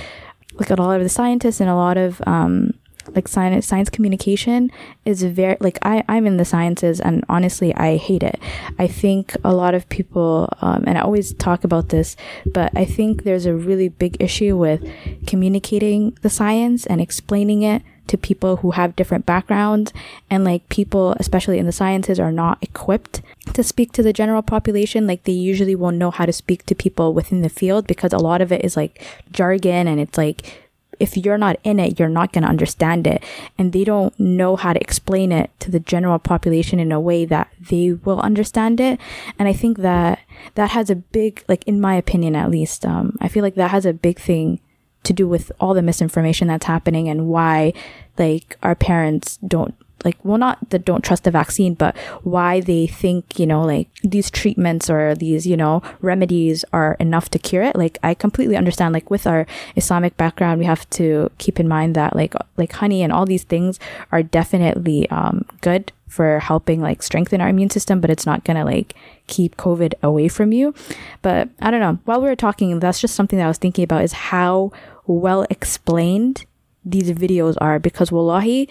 like 0.60 0.70
a 0.70 0.76
lot 0.76 0.98
of 0.98 1.04
the 1.04 1.10
scientists 1.10 1.60
and 1.60 1.70
a 1.70 1.76
lot 1.76 1.98
of 1.98 2.22
um, 2.26 2.74
like 3.16 3.28
science 3.28 3.66
science 3.66 3.90
communication 3.90 4.72
is 5.06 5.24
very 5.24 5.58
like 5.60 5.78
I 5.82 6.04
I'm 6.08 6.28
in 6.28 6.38
the 6.38 6.46
sciences 6.46 7.00
and 7.00 7.24
honestly 7.30 7.74
I 7.76 7.98
hate 7.98 8.24
it. 8.24 8.40
I 8.78 8.88
think 8.88 9.36
a 9.44 9.54
lot 9.54 9.74
of 9.74 9.88
people 9.90 10.50
um, 10.62 10.84
and 10.86 10.98
I 10.98 11.02
always 11.02 11.34
talk 11.34 11.64
about 11.64 11.90
this, 11.90 12.16
but 12.46 12.72
I 12.76 12.86
think 12.86 13.24
there's 13.24 13.46
a 13.46 13.56
really 13.56 13.90
big 13.90 14.18
issue 14.20 14.58
with 14.58 14.88
communicating 15.26 16.18
the 16.22 16.30
science 16.30 16.86
and 16.86 17.02
explaining 17.02 17.64
it 17.64 17.82
to 18.10 18.18
people 18.18 18.58
who 18.58 18.72
have 18.72 18.96
different 18.96 19.26
backgrounds 19.26 19.94
and 20.30 20.44
like 20.44 20.68
people 20.70 21.16
especially 21.20 21.58
in 21.58 21.66
the 21.66 21.72
sciences 21.72 22.20
are 22.20 22.32
not 22.32 22.58
equipped 22.62 23.22
to 23.54 23.64
speak 23.64 23.92
to 23.94 24.04
the 24.04 24.12
general 24.12 24.42
population 24.42 25.08
like 25.08 25.24
they 25.24 25.32
usually 25.32 25.76
won't 25.76 25.98
know 25.98 26.12
how 26.12 26.26
to 26.26 26.34
speak 26.34 26.66
to 26.66 26.76
people 26.76 27.14
within 27.14 27.42
the 27.42 27.50
field 27.50 27.88
because 27.88 28.12
a 28.12 28.18
lot 28.18 28.42
of 28.42 28.52
it 28.52 28.66
is 28.66 28.76
like 28.76 29.02
jargon 29.32 29.88
and 29.88 30.00
it's 30.00 30.18
like 30.18 30.60
if 31.00 31.16
you're 31.16 31.38
not 31.38 31.58
in 31.64 31.80
it, 31.80 31.98
you're 31.98 32.10
not 32.10 32.34
going 32.34 32.44
to 32.44 32.50
understand 32.50 33.08
it. 33.08 33.24
And 33.58 33.72
they 33.72 33.86
don't 33.86 34.18
know 34.20 34.58
how 34.58 34.74
to 34.74 34.82
explain 34.82 35.32
it 35.32 35.50
to 35.60 35.72
the 35.72 35.80
general 35.80 36.20
population 36.20 36.78
in 36.78 36.92
a 36.92 37.00
way 37.00 37.24
that 37.26 37.50
they 37.58 37.94
will 37.94 38.20
understand 38.20 38.82
it. 38.82 39.00
And 39.38 39.48
I 39.48 39.54
think 39.54 39.78
that 39.78 40.20
that 40.56 40.72
has 40.72 40.90
a 40.90 40.98
big, 40.98 41.44
like, 41.48 41.64
in 41.66 41.80
my 41.80 41.96
opinion, 41.96 42.36
at 42.36 42.52
least, 42.52 42.86
um, 42.86 43.18
I 43.22 43.30
feel 43.30 43.44
like 43.44 43.56
that 43.56 43.72
has 43.72 43.86
a 43.86 43.94
big 43.94 44.20
thing 44.20 44.60
to 45.04 45.14
do 45.14 45.28
with 45.28 45.52
all 45.60 45.74
the 45.74 45.82
misinformation 45.82 46.48
that's 46.48 46.66
happening 46.66 47.08
and 47.08 47.28
why 47.28 47.74
like 48.18 48.58
our 48.64 48.76
parents 48.76 49.38
don't 49.38 49.76
like 50.06 50.18
well 50.24 50.38
not 50.38 50.58
that 50.70 50.86
don't 50.86 51.04
trust 51.04 51.24
the 51.24 51.32
vaccine 51.32 51.74
but 51.74 51.96
why 52.24 52.60
they 52.60 52.88
think 52.88 53.40
you 53.40 53.46
know 53.46 53.64
like 53.64 53.88
these 54.04 54.30
treatments 54.32 54.90
or 54.90 55.16
these 55.16 55.46
you 55.46 55.58
know 55.58 55.82
remedies 56.02 56.66
are 56.74 56.96
enough 57.00 57.30
to 57.30 57.40
cure 57.40 57.64
it. 57.64 57.76
Like 57.76 57.98
i 58.04 58.14
completely 58.14 58.56
understand 58.56 58.94
like 58.94 59.10
with 59.10 59.28
our 59.28 59.46
islamic 59.76 60.18
background 60.18 60.60
we 60.60 60.66
have 60.66 60.90
to 60.92 61.32
keep 61.38 61.60
in 61.60 61.68
mind 61.68 61.96
that 61.96 62.16
like 62.16 62.34
like 62.58 62.72
honey 62.74 63.04
and 63.04 63.12
all 63.12 63.26
these 63.26 63.44
things 63.44 63.80
are 64.12 64.24
definitely 64.24 65.10
um, 65.10 65.46
good 65.62 65.92
for 66.08 66.40
helping 66.40 66.82
like 66.82 67.04
strengthen 67.04 67.40
our 67.40 67.50
immune 67.50 67.70
system 67.70 68.02
but 68.02 68.10
it's 68.10 68.26
not 68.26 68.44
gonna 68.44 68.66
like 68.66 68.96
keep 69.28 69.56
covid 69.58 69.94
away 70.02 70.28
from 70.28 70.52
you. 70.52 70.74
But 71.22 71.50
i 71.62 71.70
don't 71.72 71.80
know. 71.80 72.00
While 72.06 72.22
we 72.22 72.28
were 72.28 72.36
talking 72.36 72.80
that's 72.80 73.00
just 73.00 73.16
something 73.16 73.38
that 73.38 73.46
i 73.46 73.48
was 73.48 73.60
thinking 73.60 73.84
about 73.84 74.04
is 74.04 74.14
how 74.14 74.72
well 75.06 75.46
explained 75.50 76.46
these 76.86 77.12
videos 77.12 77.56
are 77.60 77.78
because 77.78 78.12
wallahi 78.12 78.70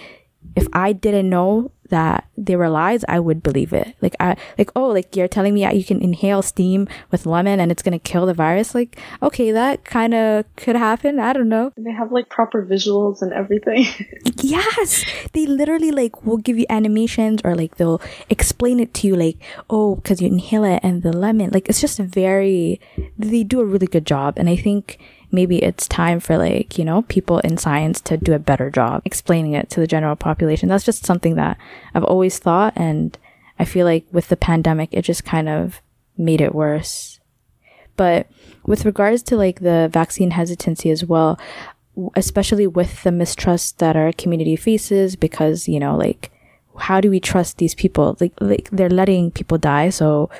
if 0.56 0.66
I 0.72 0.92
didn't 0.92 1.28
know 1.28 1.70
that 1.90 2.28
they 2.36 2.54
were 2.54 2.68
lies, 2.68 3.04
I 3.08 3.18
would 3.18 3.42
believe 3.42 3.72
it. 3.72 3.96
Like 4.00 4.14
I 4.20 4.36
like 4.58 4.70
oh 4.76 4.88
like 4.88 5.16
you're 5.16 5.28
telling 5.28 5.54
me 5.54 5.70
you 5.74 5.84
can 5.84 6.02
inhale 6.02 6.42
steam 6.42 6.86
with 7.10 7.26
lemon 7.26 7.60
and 7.60 7.72
it's 7.72 7.82
gonna 7.82 7.98
kill 7.98 8.26
the 8.26 8.34
virus. 8.34 8.74
Like 8.74 8.98
okay, 9.22 9.50
that 9.52 9.84
kind 9.84 10.14
of 10.14 10.44
could 10.56 10.76
happen. 10.76 11.18
I 11.18 11.32
don't 11.32 11.48
know. 11.48 11.72
They 11.76 11.92
have 11.92 12.12
like 12.12 12.28
proper 12.28 12.64
visuals 12.64 13.22
and 13.22 13.32
everything. 13.32 13.86
yes, 14.42 15.04
they 15.32 15.46
literally 15.46 15.90
like 15.90 16.24
will 16.24 16.38
give 16.38 16.58
you 16.58 16.66
animations 16.68 17.40
or 17.44 17.54
like 17.54 17.76
they'll 17.76 18.02
explain 18.28 18.80
it 18.80 18.92
to 18.94 19.06
you 19.06 19.16
like 19.16 19.38
oh 19.70 19.96
because 19.96 20.20
you 20.20 20.28
inhale 20.28 20.64
it 20.64 20.80
and 20.82 21.02
the 21.02 21.12
lemon. 21.12 21.50
Like 21.50 21.68
it's 21.68 21.80
just 21.80 21.98
very. 21.98 22.80
They 23.16 23.44
do 23.44 23.60
a 23.60 23.64
really 23.64 23.86
good 23.86 24.06
job, 24.06 24.34
and 24.36 24.48
I 24.48 24.56
think 24.56 24.98
maybe 25.30 25.62
it's 25.62 25.86
time 25.86 26.20
for 26.20 26.38
like, 26.38 26.78
you 26.78 26.84
know, 26.84 27.02
people 27.02 27.38
in 27.40 27.56
science 27.56 28.00
to 28.02 28.16
do 28.16 28.32
a 28.32 28.38
better 28.38 28.70
job 28.70 29.02
explaining 29.04 29.52
it 29.52 29.68
to 29.70 29.80
the 29.80 29.86
general 29.86 30.16
population. 30.16 30.68
That's 30.68 30.84
just 30.84 31.04
something 31.04 31.34
that 31.36 31.58
I've 31.94 32.04
always 32.04 32.38
thought. 32.38 32.72
And 32.76 33.16
I 33.58 33.64
feel 33.64 33.84
like 33.84 34.06
with 34.12 34.28
the 34.28 34.36
pandemic, 34.36 34.88
it 34.92 35.02
just 35.02 35.24
kind 35.24 35.48
of 35.48 35.80
made 36.16 36.40
it 36.40 36.54
worse. 36.54 37.20
But 37.96 38.28
with 38.64 38.84
regards 38.84 39.22
to 39.24 39.36
like 39.36 39.60
the 39.60 39.88
vaccine 39.92 40.30
hesitancy 40.30 40.90
as 40.90 41.04
well, 41.04 41.38
especially 42.14 42.66
with 42.66 43.02
the 43.02 43.12
mistrust 43.12 43.78
that 43.78 43.96
our 43.96 44.12
community 44.12 44.56
faces, 44.56 45.16
because, 45.16 45.68
you 45.68 45.80
know, 45.80 45.96
like, 45.96 46.30
how 46.78 47.00
do 47.00 47.10
we 47.10 47.18
trust 47.18 47.58
these 47.58 47.74
people? 47.74 48.16
Like, 48.20 48.32
like 48.40 48.70
they're 48.70 48.88
letting 48.88 49.32
people 49.32 49.58
die. 49.58 49.90
So 49.90 50.30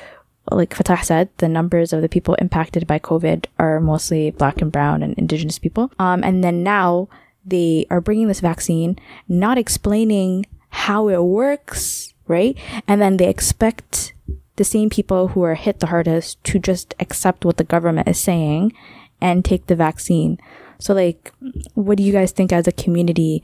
like 0.51 0.73
Fatah 0.73 1.03
said, 1.03 1.29
the 1.37 1.47
numbers 1.47 1.93
of 1.93 2.01
the 2.01 2.09
people 2.09 2.35
impacted 2.35 2.87
by 2.87 2.99
COVID 2.99 3.45
are 3.57 3.79
mostly 3.79 4.31
black 4.31 4.61
and 4.61 4.71
brown 4.71 5.03
and 5.03 5.17
indigenous 5.17 5.59
people. 5.59 5.91
Um, 5.99 6.23
and 6.23 6.43
then 6.43 6.63
now 6.63 7.07
they 7.45 7.85
are 7.89 8.01
bringing 8.01 8.27
this 8.27 8.39
vaccine, 8.39 8.97
not 9.27 9.57
explaining 9.57 10.45
how 10.69 11.07
it 11.09 11.23
works, 11.23 12.13
right? 12.27 12.57
And 12.87 13.01
then 13.01 13.17
they 13.17 13.27
expect 13.27 14.13
the 14.55 14.63
same 14.63 14.89
people 14.89 15.29
who 15.29 15.41
are 15.41 15.55
hit 15.55 15.79
the 15.79 15.87
hardest 15.87 16.43
to 16.43 16.59
just 16.59 16.93
accept 16.99 17.45
what 17.45 17.57
the 17.57 17.63
government 17.63 18.07
is 18.07 18.19
saying 18.19 18.73
and 19.21 19.43
take 19.43 19.67
the 19.67 19.75
vaccine. 19.75 20.37
So 20.79 20.93
like, 20.93 21.33
what 21.73 21.97
do 21.97 22.03
you 22.03 22.11
guys 22.11 22.31
think 22.31 22.51
as 22.51 22.67
a 22.67 22.71
community 22.71 23.43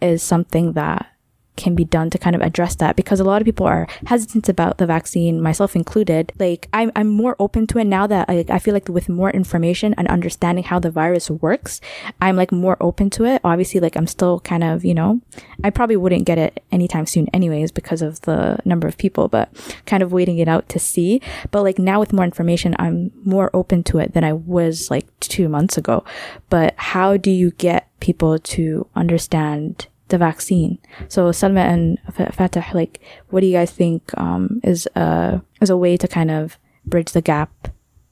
is 0.00 0.22
something 0.22 0.72
that 0.72 1.10
can 1.56 1.74
be 1.74 1.84
done 1.84 2.10
to 2.10 2.18
kind 2.18 2.36
of 2.36 2.42
address 2.42 2.74
that 2.76 2.96
because 2.96 3.20
a 3.20 3.24
lot 3.24 3.40
of 3.40 3.46
people 3.46 3.66
are 3.66 3.88
hesitant 4.06 4.48
about 4.48 4.78
the 4.78 4.86
vaccine, 4.86 5.40
myself 5.42 5.74
included. 5.74 6.32
Like 6.38 6.68
I'm, 6.72 6.92
I'm 6.94 7.08
more 7.08 7.36
open 7.38 7.66
to 7.68 7.78
it 7.78 7.84
now 7.84 8.06
that 8.06 8.28
I, 8.28 8.44
I 8.48 8.58
feel 8.58 8.74
like 8.74 8.88
with 8.88 9.08
more 9.08 9.30
information 9.30 9.94
and 9.96 10.06
understanding 10.08 10.64
how 10.64 10.78
the 10.78 10.90
virus 10.90 11.30
works, 11.30 11.80
I'm 12.20 12.36
like 12.36 12.52
more 12.52 12.76
open 12.80 13.10
to 13.10 13.24
it. 13.24 13.40
Obviously, 13.44 13.80
like 13.80 13.96
I'm 13.96 14.06
still 14.06 14.40
kind 14.40 14.64
of, 14.64 14.84
you 14.84 14.94
know, 14.94 15.20
I 15.64 15.70
probably 15.70 15.96
wouldn't 15.96 16.26
get 16.26 16.38
it 16.38 16.62
anytime 16.70 17.06
soon 17.06 17.28
anyways 17.28 17.72
because 17.72 18.02
of 18.02 18.20
the 18.22 18.58
number 18.64 18.86
of 18.86 18.98
people, 18.98 19.28
but 19.28 19.50
kind 19.86 20.02
of 20.02 20.12
waiting 20.12 20.38
it 20.38 20.48
out 20.48 20.68
to 20.70 20.78
see. 20.78 21.20
But 21.50 21.62
like 21.62 21.78
now 21.78 22.00
with 22.00 22.12
more 22.12 22.24
information, 22.24 22.76
I'm 22.78 23.10
more 23.24 23.50
open 23.54 23.82
to 23.84 23.98
it 23.98 24.12
than 24.14 24.24
I 24.24 24.32
was 24.32 24.90
like 24.90 25.06
two 25.20 25.48
months 25.48 25.76
ago. 25.76 26.04
But 26.50 26.74
how 26.76 27.16
do 27.16 27.30
you 27.30 27.50
get 27.52 27.88
people 28.00 28.38
to 28.38 28.86
understand 28.94 29.86
the 30.08 30.18
vaccine. 30.18 30.78
So 31.08 31.30
Salma 31.30 31.60
and 31.60 31.98
Fatah, 32.34 32.64
like, 32.74 33.00
what 33.30 33.40
do 33.40 33.46
you 33.46 33.52
guys 33.52 33.70
think 33.70 34.16
um, 34.18 34.60
is 34.62 34.88
a 34.94 35.42
is 35.60 35.70
a 35.70 35.76
way 35.76 35.96
to 35.96 36.08
kind 36.08 36.30
of 36.30 36.58
bridge 36.84 37.12
the 37.12 37.20
gap 37.20 37.68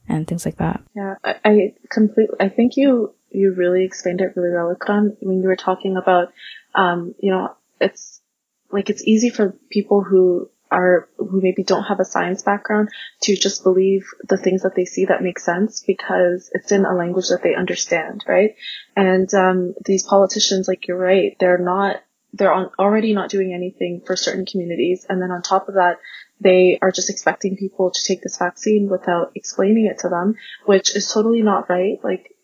and 0.07 0.27
things 0.27 0.45
like 0.45 0.57
that? 0.57 0.81
Yeah, 0.95 1.15
I, 1.23 1.35
I 1.45 1.73
completely. 1.89 2.35
I 2.39 2.49
think 2.49 2.77
you 2.77 3.13
you 3.31 3.53
really 3.53 3.83
explained 3.83 4.21
it 4.21 4.33
really 4.35 4.53
well, 4.53 4.75
Ikram, 4.75 5.15
when 5.19 5.41
you 5.41 5.47
were 5.47 5.55
talking 5.55 5.97
about, 5.97 6.33
um, 6.73 7.13
you 7.19 7.31
know, 7.31 7.55
it's 7.81 8.21
like 8.71 8.89
it's 8.89 9.03
easy 9.03 9.29
for 9.29 9.57
people 9.69 10.03
who 10.03 10.49
are 10.71 11.09
who 11.17 11.41
maybe 11.41 11.63
don't 11.63 11.83
have 11.83 11.99
a 11.99 12.05
science 12.05 12.43
background 12.43 12.89
to 13.21 13.35
just 13.35 13.63
believe 13.63 14.05
the 14.27 14.37
things 14.37 14.63
that 14.63 14.75
they 14.75 14.85
see 14.85 15.05
that 15.05 15.23
make 15.23 15.39
sense 15.39 15.83
because 15.85 16.49
it's 16.53 16.71
in 16.71 16.85
a 16.85 16.95
language 16.95 17.29
that 17.29 17.43
they 17.43 17.55
understand, 17.55 18.23
right? 18.27 18.55
And 18.95 19.31
um, 19.33 19.75
these 19.85 20.03
politicians, 20.03 20.67
like 20.67 20.87
you're 20.87 20.97
right, 20.97 21.35
they're 21.39 21.57
not 21.57 21.97
they're 22.33 22.53
on, 22.53 22.69
already 22.77 23.13
not 23.13 23.29
doing 23.29 23.53
anything 23.53 24.01
for 24.05 24.15
certain 24.15 24.45
communities, 24.45 25.05
and 25.07 25.21
then 25.21 25.31
on 25.31 25.41
top 25.41 25.69
of 25.69 25.75
that, 25.75 25.99
they 26.41 26.77
are 26.81 26.91
just 26.91 27.09
expecting 27.09 27.55
people 27.55 27.91
to 27.91 28.03
take 28.03 28.21
this 28.21 28.37
vaccine 28.37 28.89
without 28.89 29.31
explaining 29.35 29.85
it 29.85 29.99
to 29.99 30.09
them, 30.09 30.35
which 30.65 30.95
is 30.95 31.07
totally 31.11 31.41
not 31.41 31.69
right. 31.69 31.97
Like 32.03 32.35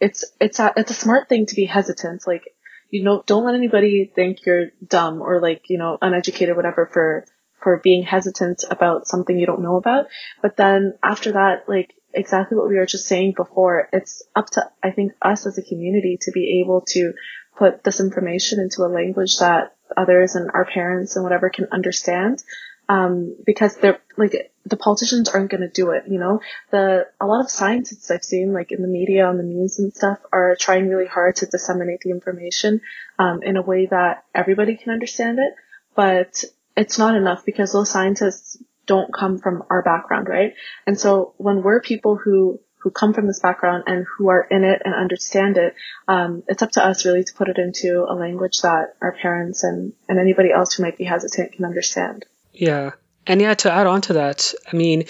it's 0.00 0.24
it's 0.40 0.58
a 0.58 0.72
it's 0.76 0.90
a 0.90 0.94
smart 0.94 1.28
thing 1.28 1.46
to 1.46 1.54
be 1.54 1.66
hesitant. 1.66 2.26
Like 2.26 2.52
you 2.90 3.04
know, 3.04 3.22
don't 3.26 3.44
let 3.44 3.54
anybody 3.54 4.10
think 4.12 4.44
you're 4.44 4.70
dumb 4.86 5.20
or 5.20 5.40
like 5.40 5.64
you 5.68 5.78
know 5.78 5.98
uneducated, 6.00 6.56
whatever, 6.56 6.90
for 6.92 7.24
for 7.62 7.80
being 7.82 8.02
hesitant 8.04 8.64
about 8.70 9.06
something 9.06 9.38
you 9.38 9.46
don't 9.46 9.62
know 9.62 9.76
about. 9.76 10.06
But 10.42 10.56
then 10.56 10.94
after 11.02 11.32
that, 11.32 11.68
like 11.68 11.94
exactly 12.12 12.56
what 12.56 12.68
we 12.68 12.76
were 12.76 12.86
just 12.86 13.06
saying 13.06 13.34
before, 13.36 13.88
it's 13.92 14.22
up 14.34 14.46
to, 14.50 14.70
I 14.82 14.90
think, 14.90 15.12
us 15.22 15.46
as 15.46 15.58
a 15.58 15.62
community 15.62 16.18
to 16.22 16.32
be 16.32 16.62
able 16.64 16.82
to 16.88 17.12
put 17.56 17.84
this 17.84 18.00
information 18.00 18.60
into 18.60 18.82
a 18.82 18.92
language 18.92 19.38
that 19.38 19.74
others 19.96 20.34
and 20.34 20.50
our 20.54 20.64
parents 20.64 21.16
and 21.16 21.24
whatever 21.24 21.50
can 21.50 21.66
understand. 21.72 22.42
Um, 22.90 23.36
because 23.44 23.76
they're 23.76 24.00
like, 24.16 24.50
the 24.64 24.78
politicians 24.78 25.28
aren't 25.28 25.50
going 25.50 25.60
to 25.60 25.68
do 25.68 25.90
it, 25.90 26.04
you 26.08 26.18
know, 26.18 26.40
the, 26.70 27.06
a 27.20 27.26
lot 27.26 27.44
of 27.44 27.50
scientists 27.50 28.10
I've 28.10 28.24
seen, 28.24 28.54
like 28.54 28.72
in 28.72 28.80
the 28.80 28.88
media, 28.88 29.26
on 29.26 29.36
the 29.36 29.42
news 29.42 29.78
and 29.78 29.92
stuff, 29.94 30.18
are 30.32 30.56
trying 30.58 30.88
really 30.88 31.06
hard 31.06 31.36
to 31.36 31.46
disseminate 31.46 32.00
the 32.00 32.10
information, 32.10 32.80
um, 33.18 33.42
in 33.42 33.58
a 33.58 33.62
way 33.62 33.86
that 33.90 34.24
everybody 34.34 34.76
can 34.76 34.90
understand 34.90 35.38
it. 35.38 35.52
But 35.94 36.44
it's 36.78 36.98
not 36.98 37.16
enough 37.16 37.44
because 37.44 37.72
those 37.72 37.90
scientists 37.90 38.56
don't 38.86 39.12
come 39.12 39.38
from 39.38 39.64
our 39.68 39.82
background, 39.82 40.28
right? 40.28 40.54
And 40.86 40.98
so 40.98 41.34
when 41.36 41.62
we're 41.62 41.80
people 41.80 42.16
who 42.16 42.60
who 42.80 42.90
come 42.92 43.12
from 43.12 43.26
this 43.26 43.40
background 43.40 43.82
and 43.88 44.06
who 44.16 44.28
are 44.28 44.46
in 44.48 44.62
it 44.62 44.80
and 44.84 44.94
understand 44.94 45.58
it, 45.58 45.74
um, 46.06 46.44
it's 46.46 46.62
up 46.62 46.70
to 46.70 46.84
us 46.84 47.04
really 47.04 47.24
to 47.24 47.34
put 47.34 47.48
it 47.48 47.58
into 47.58 48.06
a 48.08 48.14
language 48.14 48.60
that 48.60 48.94
our 49.02 49.16
parents 49.20 49.64
and, 49.64 49.92
and 50.08 50.20
anybody 50.20 50.52
else 50.52 50.74
who 50.74 50.84
might 50.84 50.96
be 50.96 51.02
hesitant 51.02 51.52
can 51.52 51.64
understand. 51.64 52.24
Yeah. 52.52 52.92
And 53.26 53.40
yeah, 53.40 53.54
to 53.54 53.72
add 53.72 53.88
on 53.88 54.00
to 54.02 54.12
that, 54.14 54.54
I 54.72 54.76
mean, 54.76 55.06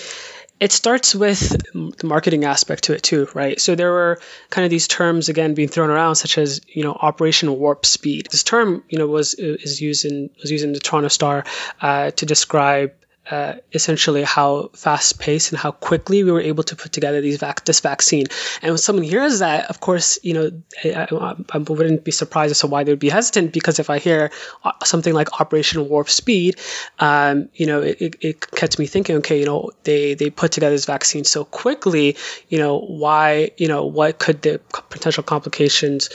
it 0.60 0.72
starts 0.72 1.14
with 1.14 1.50
the 1.72 2.06
marketing 2.06 2.44
aspect 2.44 2.84
to 2.84 2.92
it 2.92 3.02
too, 3.02 3.28
right? 3.34 3.60
So 3.60 3.74
there 3.74 3.92
were 3.92 4.20
kind 4.50 4.64
of 4.64 4.70
these 4.70 4.88
terms 4.88 5.28
again 5.28 5.54
being 5.54 5.68
thrown 5.68 5.90
around, 5.90 6.16
such 6.16 6.38
as 6.38 6.60
you 6.68 6.82
know 6.82 6.92
Operation 6.92 7.56
Warp 7.58 7.86
Speed. 7.86 8.28
This 8.30 8.42
term, 8.42 8.82
you 8.88 8.98
know, 8.98 9.06
was 9.06 9.34
is 9.34 9.80
used 9.80 10.04
in 10.04 10.30
was 10.40 10.50
used 10.50 10.64
in 10.64 10.72
the 10.72 10.80
Toronto 10.80 11.08
Star 11.08 11.44
uh, 11.80 12.10
to 12.12 12.26
describe 12.26 12.92
uh, 13.30 13.54
essentially 13.72 14.22
how 14.22 14.70
fast 14.74 15.18
paced 15.18 15.52
and 15.52 15.58
how 15.58 15.70
quickly 15.70 16.24
we 16.24 16.32
were 16.32 16.40
able 16.40 16.62
to 16.64 16.76
put 16.76 16.92
together 16.92 17.20
these 17.20 17.38
vac- 17.38 17.64
this 17.64 17.80
vaccine. 17.80 18.26
And 18.62 18.72
when 18.72 18.78
someone 18.78 19.04
hears 19.04 19.40
that, 19.40 19.68
of 19.68 19.80
course, 19.80 20.18
you 20.22 20.34
know, 20.34 20.50
I, 20.82 21.06
I, 21.10 21.34
I, 21.50 21.58
wouldn't 21.58 22.04
be 22.04 22.10
surprised 22.10 22.52
as 22.52 22.60
to 22.60 22.66
why 22.68 22.84
they 22.84 22.92
would 22.92 22.98
be 22.98 23.10
hesitant 23.10 23.52
because 23.52 23.78
if 23.78 23.90
I 23.90 23.98
hear 23.98 24.30
uh, 24.64 24.72
something 24.84 25.12
like 25.12 25.40
Operation 25.40 25.88
Warp 25.88 26.08
Speed, 26.08 26.56
um, 26.98 27.50
you 27.54 27.66
know, 27.66 27.82
it, 27.82 28.00
it, 28.00 28.16
it 28.20 28.50
gets 28.52 28.78
me 28.78 28.86
thinking, 28.86 29.16
okay, 29.16 29.38
you 29.38 29.46
know, 29.46 29.72
they, 29.84 30.14
they 30.14 30.30
put 30.30 30.52
together 30.52 30.74
this 30.74 30.86
vaccine 30.86 31.24
so 31.24 31.44
quickly, 31.44 32.16
you 32.48 32.58
know, 32.58 32.78
why, 32.78 33.50
you 33.58 33.68
know, 33.68 33.84
what 33.84 34.18
could 34.18 34.40
the 34.42 34.60
potential 34.88 35.22
complications 35.22 36.08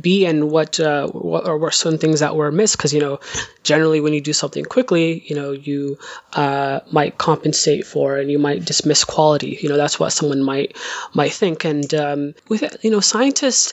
be 0.00 0.26
and 0.26 0.50
what 0.50 0.78
uh, 0.78 1.08
what 1.08 1.44
were 1.58 1.70
some 1.70 1.98
things 1.98 2.20
that 2.20 2.36
were 2.36 2.52
missed. 2.52 2.76
Because 2.76 2.94
you 2.94 3.00
know 3.00 3.20
generally 3.62 4.00
when 4.00 4.12
you 4.12 4.20
do 4.20 4.32
something 4.32 4.64
quickly 4.64 5.24
you 5.26 5.34
know 5.34 5.52
you 5.52 5.98
uh, 6.32 6.80
might 6.92 7.18
compensate 7.18 7.86
for 7.86 8.16
and 8.16 8.30
you 8.30 8.38
might 8.38 8.64
dismiss 8.64 9.04
quality. 9.04 9.58
You 9.60 9.68
know 9.68 9.76
that's 9.76 9.98
what 9.98 10.10
someone 10.10 10.42
might 10.42 10.76
might 11.14 11.32
think. 11.32 11.64
And 11.64 11.92
um, 11.94 12.34
with 12.48 12.62
you 12.82 12.90
know 12.90 13.00
scientists 13.00 13.72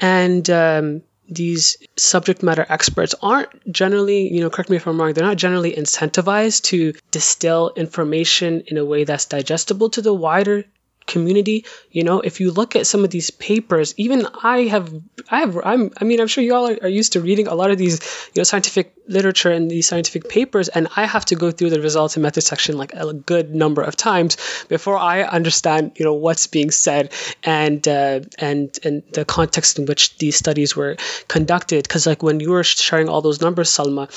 and 0.00 0.48
um, 0.50 1.02
these 1.30 1.76
subject 1.96 2.42
matter 2.42 2.66
experts 2.68 3.14
aren't 3.22 3.72
generally, 3.72 4.32
you 4.32 4.40
know, 4.40 4.50
correct 4.50 4.68
me 4.68 4.76
if 4.76 4.86
I'm 4.86 5.00
wrong, 5.00 5.12
they're 5.12 5.24
not 5.24 5.36
generally 5.36 5.72
incentivized 5.72 6.64
to 6.64 6.92
distill 7.12 7.72
information 7.76 8.64
in 8.66 8.76
a 8.76 8.84
way 8.84 9.04
that's 9.04 9.26
digestible 9.26 9.90
to 9.90 10.02
the 10.02 10.12
wider 10.12 10.64
community. 11.10 11.64
You 11.90 12.04
know, 12.04 12.20
if 12.20 12.40
you 12.40 12.50
look 12.50 12.76
at 12.76 12.86
some 12.86 13.04
of 13.04 13.10
these 13.10 13.30
papers, 13.30 13.94
even 13.96 14.26
I 14.42 14.62
have, 14.74 14.94
I 15.30 15.40
have, 15.40 15.58
I'm, 15.62 15.90
I 16.00 16.04
mean, 16.04 16.20
I'm 16.20 16.28
sure 16.28 16.42
you 16.42 16.54
all 16.54 16.68
are, 16.68 16.78
are 16.82 16.88
used 16.88 17.12
to 17.14 17.20
reading 17.20 17.48
a 17.48 17.54
lot 17.54 17.70
of 17.70 17.78
these, 17.78 18.00
you 18.34 18.40
know, 18.40 18.44
scientific 18.44 18.94
literature 19.06 19.50
and 19.50 19.70
these 19.70 19.88
scientific 19.88 20.28
papers, 20.28 20.68
and 20.68 20.88
I 20.96 21.04
have 21.04 21.24
to 21.26 21.34
go 21.34 21.50
through 21.50 21.70
the 21.70 21.80
results 21.80 22.16
and 22.16 22.22
methods 22.22 22.46
section 22.46 22.78
like 22.78 22.92
a 22.94 23.12
good 23.12 23.54
number 23.54 23.82
of 23.82 23.96
times 23.96 24.36
before 24.68 24.96
I 24.96 25.22
understand, 25.22 25.92
you 25.96 26.04
know, 26.04 26.14
what's 26.14 26.46
being 26.46 26.70
said 26.70 27.12
and 27.42 27.86
uh, 27.86 28.20
and 28.38 28.78
and 28.84 29.02
the 29.12 29.24
context 29.24 29.78
in 29.78 29.86
which 29.86 30.16
these 30.18 30.36
studies 30.36 30.76
were 30.76 30.96
conducted. 31.28 31.82
Because 31.82 32.06
like 32.06 32.22
when 32.22 32.40
you 32.40 32.50
were 32.50 32.64
sharing 32.64 33.08
all 33.08 33.20
those 33.20 33.40
numbers, 33.40 33.70
Salma, 33.70 34.08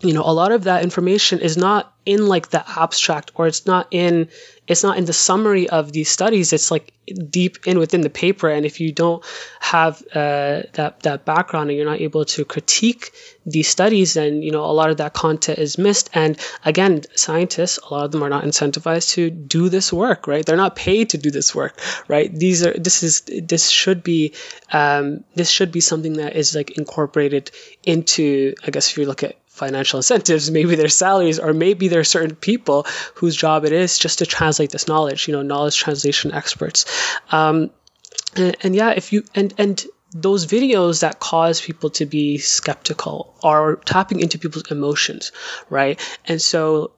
you 0.00 0.12
know, 0.12 0.22
a 0.22 0.32
lot 0.32 0.52
of 0.52 0.64
that 0.64 0.82
information 0.82 1.40
is 1.40 1.56
not 1.56 1.92
in 2.04 2.26
like 2.28 2.50
the 2.50 2.64
abstract 2.78 3.32
or 3.34 3.46
it's 3.46 3.66
not 3.66 3.88
in 3.90 4.28
it's 4.66 4.82
not 4.82 4.98
in 4.98 5.04
the 5.04 5.12
summary 5.12 5.68
of 5.68 5.92
these 5.92 6.10
studies. 6.10 6.52
It's 6.52 6.70
like 6.70 6.92
deep 7.30 7.66
in 7.66 7.78
within 7.78 8.00
the 8.00 8.10
paper. 8.10 8.48
And 8.48 8.66
if 8.66 8.80
you 8.80 8.92
don't 8.92 9.24
have 9.60 10.02
uh, 10.12 10.62
that 10.74 11.00
that 11.02 11.24
background 11.24 11.70
and 11.70 11.76
you're 11.76 11.86
not 11.86 12.00
able 12.00 12.24
to 12.26 12.44
critique 12.44 13.12
these 13.46 13.68
studies 13.68 14.14
then 14.14 14.42
you 14.42 14.50
know 14.50 14.64
a 14.64 14.72
lot 14.72 14.90
of 14.90 14.98
that 14.98 15.14
content 15.14 15.58
is 15.58 15.78
missed. 15.78 16.10
And 16.12 16.38
again 16.64 17.02
scientists 17.14 17.78
a 17.78 17.94
lot 17.94 18.04
of 18.04 18.12
them 18.12 18.22
are 18.22 18.28
not 18.28 18.44
incentivized 18.44 19.14
to 19.14 19.30
do 19.30 19.70
this 19.70 19.92
work 19.92 20.26
right? 20.26 20.44
They're 20.44 20.56
not 20.56 20.76
paid 20.76 21.10
to 21.10 21.18
do 21.18 21.30
this 21.30 21.54
work 21.54 21.80
right? 22.06 22.32
These 22.32 22.66
are 22.66 22.74
this 22.74 23.02
is 23.02 23.22
this 23.22 23.70
should 23.70 24.02
be 24.02 24.34
um, 24.72 25.24
this 25.34 25.48
should 25.48 25.72
be 25.72 25.80
something 25.80 26.14
that 26.14 26.36
is 26.36 26.54
like 26.54 26.76
incorporated 26.76 27.50
into 27.82 28.54
i 28.66 28.70
guess 28.70 28.90
if 28.90 28.98
you 28.98 29.06
look 29.06 29.22
at 29.22 29.36
financial 29.56 29.98
incentives, 29.98 30.50
maybe 30.58 30.76
their 30.76 30.88
salaries, 30.88 31.38
or 31.38 31.52
maybe 31.52 31.88
there 31.88 32.00
are 32.00 32.04
certain 32.04 32.36
people 32.36 32.86
whose 33.14 33.36
job 33.36 33.64
it 33.64 33.72
is 33.72 33.98
just 33.98 34.18
to 34.20 34.26
translate 34.26 34.70
this 34.70 34.88
knowledge, 34.88 35.26
you 35.26 35.32
know, 35.32 35.42
knowledge 35.42 35.76
translation 35.76 36.32
experts. 36.32 36.84
Um, 37.32 37.70
and, 38.36 38.56
and 38.62 38.76
yeah, 38.76 38.90
if 38.90 39.12
you, 39.12 39.24
and, 39.34 39.52
and, 39.58 39.84
those 40.12 40.46
videos 40.46 41.00
that 41.00 41.18
cause 41.18 41.60
people 41.60 41.90
to 41.90 42.06
be 42.06 42.38
skeptical 42.38 43.34
are 43.42 43.76
tapping 43.76 44.20
into 44.20 44.38
people's 44.38 44.70
emotions, 44.70 45.30
right? 45.68 46.00
And 46.24 46.40
so 46.40 46.92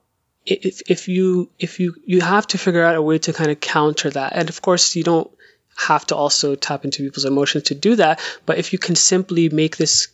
if, 0.45 0.81
if 0.89 1.07
you 1.07 1.49
if 1.59 1.79
you 1.79 1.95
you 2.05 2.21
have 2.21 2.47
to 2.47 2.57
figure 2.57 2.83
out 2.83 2.95
a 2.95 3.01
way 3.01 3.17
to 3.19 3.33
kind 3.33 3.51
of 3.51 3.59
counter 3.59 4.09
that 4.09 4.33
and 4.35 4.49
of 4.49 4.61
course 4.61 4.95
you 4.95 5.03
don't 5.03 5.29
have 5.75 6.05
to 6.07 6.15
also 6.15 6.55
tap 6.55 6.85
into 6.85 7.03
people's 7.03 7.25
emotions 7.25 7.65
to 7.65 7.75
do 7.75 7.95
that 7.95 8.19
but 8.45 8.57
if 8.57 8.73
you 8.73 8.79
can 8.79 8.95
simply 8.95 9.49
make 9.49 9.77
this 9.77 10.07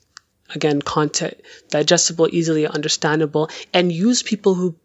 again 0.53 0.81
content 0.81 1.39
digestible 1.69 2.27
easily 2.31 2.67
understandable 2.67 3.49
and 3.73 3.91
use 3.91 4.21
people 4.21 4.53
who 4.53 4.75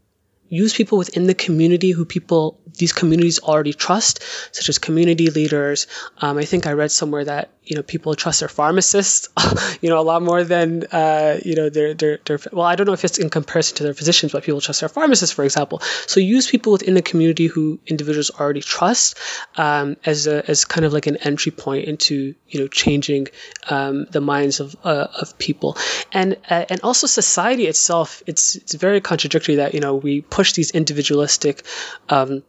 use 0.51 0.75
people 0.75 0.99
within 0.99 1.27
the 1.27 1.35
community 1.35 1.93
who 1.93 2.05
people 2.05 2.61
these 2.75 2.93
communities 2.93 3.39
already 3.41 3.73
trust, 3.73 4.23
such 4.53 4.69
as 4.69 4.79
community 4.79 5.31
leaders. 5.31 5.87
Um, 6.19 6.39
I 6.39 6.45
think 6.45 6.67
I 6.67 6.73
read 6.73 6.91
somewhere 6.91 7.25
that 7.25 7.51
you 7.65 7.77
know 7.77 7.83
people 7.83 8.15
trust 8.15 8.41
their 8.41 8.49
pharmacists, 8.49 9.29
you 9.81 9.89
know, 9.91 9.99
a 9.99 10.03
lot 10.03 10.23
more 10.23 10.45
than 10.45 10.85
uh, 10.91 11.39
you 11.45 11.55
know 11.55 11.69
their, 11.69 11.95
their 11.95 12.19
their 12.25 12.39
well, 12.53 12.67
I 12.67 12.77
don't 12.77 12.87
know 12.87 12.93
if 12.93 13.05
it's 13.05 13.19
in 13.19 13.31
comparison 13.31 13.77
to 13.79 13.85
their 13.85 13.95
physicians, 13.95 14.33
but 14.33 14.45
people 14.45 14.61
trust 14.61 14.81
their 14.81 14.89
pharmacists, 14.89 15.35
for 15.35 15.45
example. 15.45 15.81
So 16.07 16.21
use 16.21 16.51
people 16.51 16.73
within 16.73 16.95
the 16.95 17.03
community 17.03 17.47
who 17.47 17.79
individuals 17.87 18.31
already 18.31 18.61
trust 18.61 19.19
um, 19.57 19.97
as 20.05 20.27
a 20.27 20.49
as 20.51 20.65
kind 20.65 20.85
of 20.85 20.93
like 20.93 21.07
an 21.07 21.17
entry 21.19 21.53
point 21.53 21.85
into 21.87 22.35
you 22.49 22.61
know 22.61 22.69
changing 22.69 23.29
um, 23.69 24.07
the 24.07 24.21
minds 24.21 24.61
of 24.61 24.77
uh, 24.85 25.07
of 25.21 25.39
people, 25.39 25.77
and 26.13 26.37
uh, 26.49 26.65
and 26.69 26.81
also 26.83 27.07
society 27.07 27.67
itself. 27.67 28.23
It's 28.27 28.57
it's 28.57 28.75
very 28.75 29.01
contradictory 29.01 29.57
that 29.57 29.75
you 29.75 29.81
know 29.81 29.95
we 29.95 30.23
push 30.41 30.55
these 30.55 30.71
individualistic 30.71 31.63
um, 32.09 32.43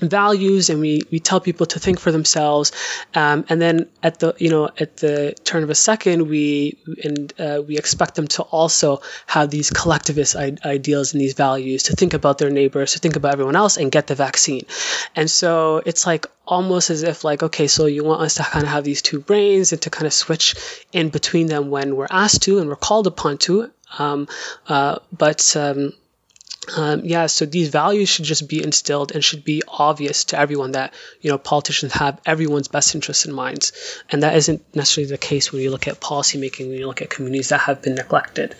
values 0.00 0.70
and 0.70 0.80
we, 0.80 1.02
we 1.12 1.18
tell 1.20 1.40
people 1.40 1.66
to 1.66 1.78
think 1.78 2.00
for 2.00 2.10
themselves. 2.10 2.72
Um, 3.14 3.44
and 3.50 3.60
then 3.60 3.90
at 4.02 4.18
the 4.18 4.34
you 4.38 4.48
know 4.48 4.70
at 4.78 4.96
the 4.96 5.34
turn 5.44 5.62
of 5.62 5.68
a 5.68 5.74
second 5.74 6.28
we 6.28 6.78
and 7.04 7.32
uh, 7.38 7.62
we 7.66 7.76
expect 7.76 8.14
them 8.14 8.28
to 8.28 8.42
also 8.42 9.02
have 9.26 9.50
these 9.50 9.68
collectivist 9.70 10.36
I- 10.36 10.56
ideals 10.64 11.12
and 11.12 11.20
these 11.20 11.34
values 11.34 11.84
to 11.84 11.96
think 11.96 12.14
about 12.14 12.38
their 12.38 12.50
neighbors 12.50 12.94
to 12.94 12.98
think 12.98 13.16
about 13.16 13.32
everyone 13.34 13.56
else 13.56 13.76
and 13.76 13.92
get 13.92 14.06
the 14.06 14.14
vaccine. 14.14 14.64
And 15.14 15.30
so 15.30 15.82
it's 15.84 16.06
like 16.06 16.26
almost 16.46 16.88
as 16.88 17.02
if 17.02 17.24
like 17.24 17.42
okay 17.42 17.66
so 17.66 17.86
you 17.86 18.04
want 18.04 18.22
us 18.22 18.34
to 18.34 18.42
kind 18.42 18.64
of 18.64 18.70
have 18.70 18.84
these 18.84 19.02
two 19.02 19.20
brains 19.20 19.72
and 19.72 19.82
to 19.82 19.90
kind 19.90 20.06
of 20.06 20.12
switch 20.12 20.46
in 20.92 21.08
between 21.10 21.46
them 21.46 21.70
when 21.70 21.96
we're 21.96 22.14
asked 22.24 22.42
to 22.42 22.58
and 22.58 22.68
we're 22.68 22.84
called 22.88 23.06
upon 23.06 23.38
to 23.38 23.70
um, 23.98 24.28
uh, 24.68 24.98
but 25.12 25.56
um, 25.56 25.92
um, 26.76 27.02
yeah, 27.04 27.26
so 27.26 27.46
these 27.46 27.68
values 27.68 28.08
should 28.08 28.24
just 28.24 28.48
be 28.48 28.62
instilled 28.62 29.12
and 29.12 29.24
should 29.24 29.44
be 29.44 29.62
obvious 29.68 30.24
to 30.26 30.38
everyone 30.38 30.72
that 30.72 30.94
you 31.20 31.30
know 31.30 31.38
politicians 31.38 31.92
have 31.92 32.20
everyone's 32.24 32.68
best 32.68 32.94
interests 32.94 33.26
in 33.26 33.32
mind, 33.32 33.70
and 34.10 34.22
that 34.22 34.36
isn't 34.36 34.62
necessarily 34.74 35.10
the 35.10 35.18
case 35.18 35.52
when 35.52 35.62
you 35.62 35.70
look 35.70 35.88
at 35.88 36.00
policymaking. 36.00 36.68
When 36.68 36.78
you 36.78 36.86
look 36.86 37.02
at 37.02 37.10
communities 37.10 37.50
that 37.50 37.60
have 37.60 37.82
been 37.82 37.94
neglected, 37.94 38.54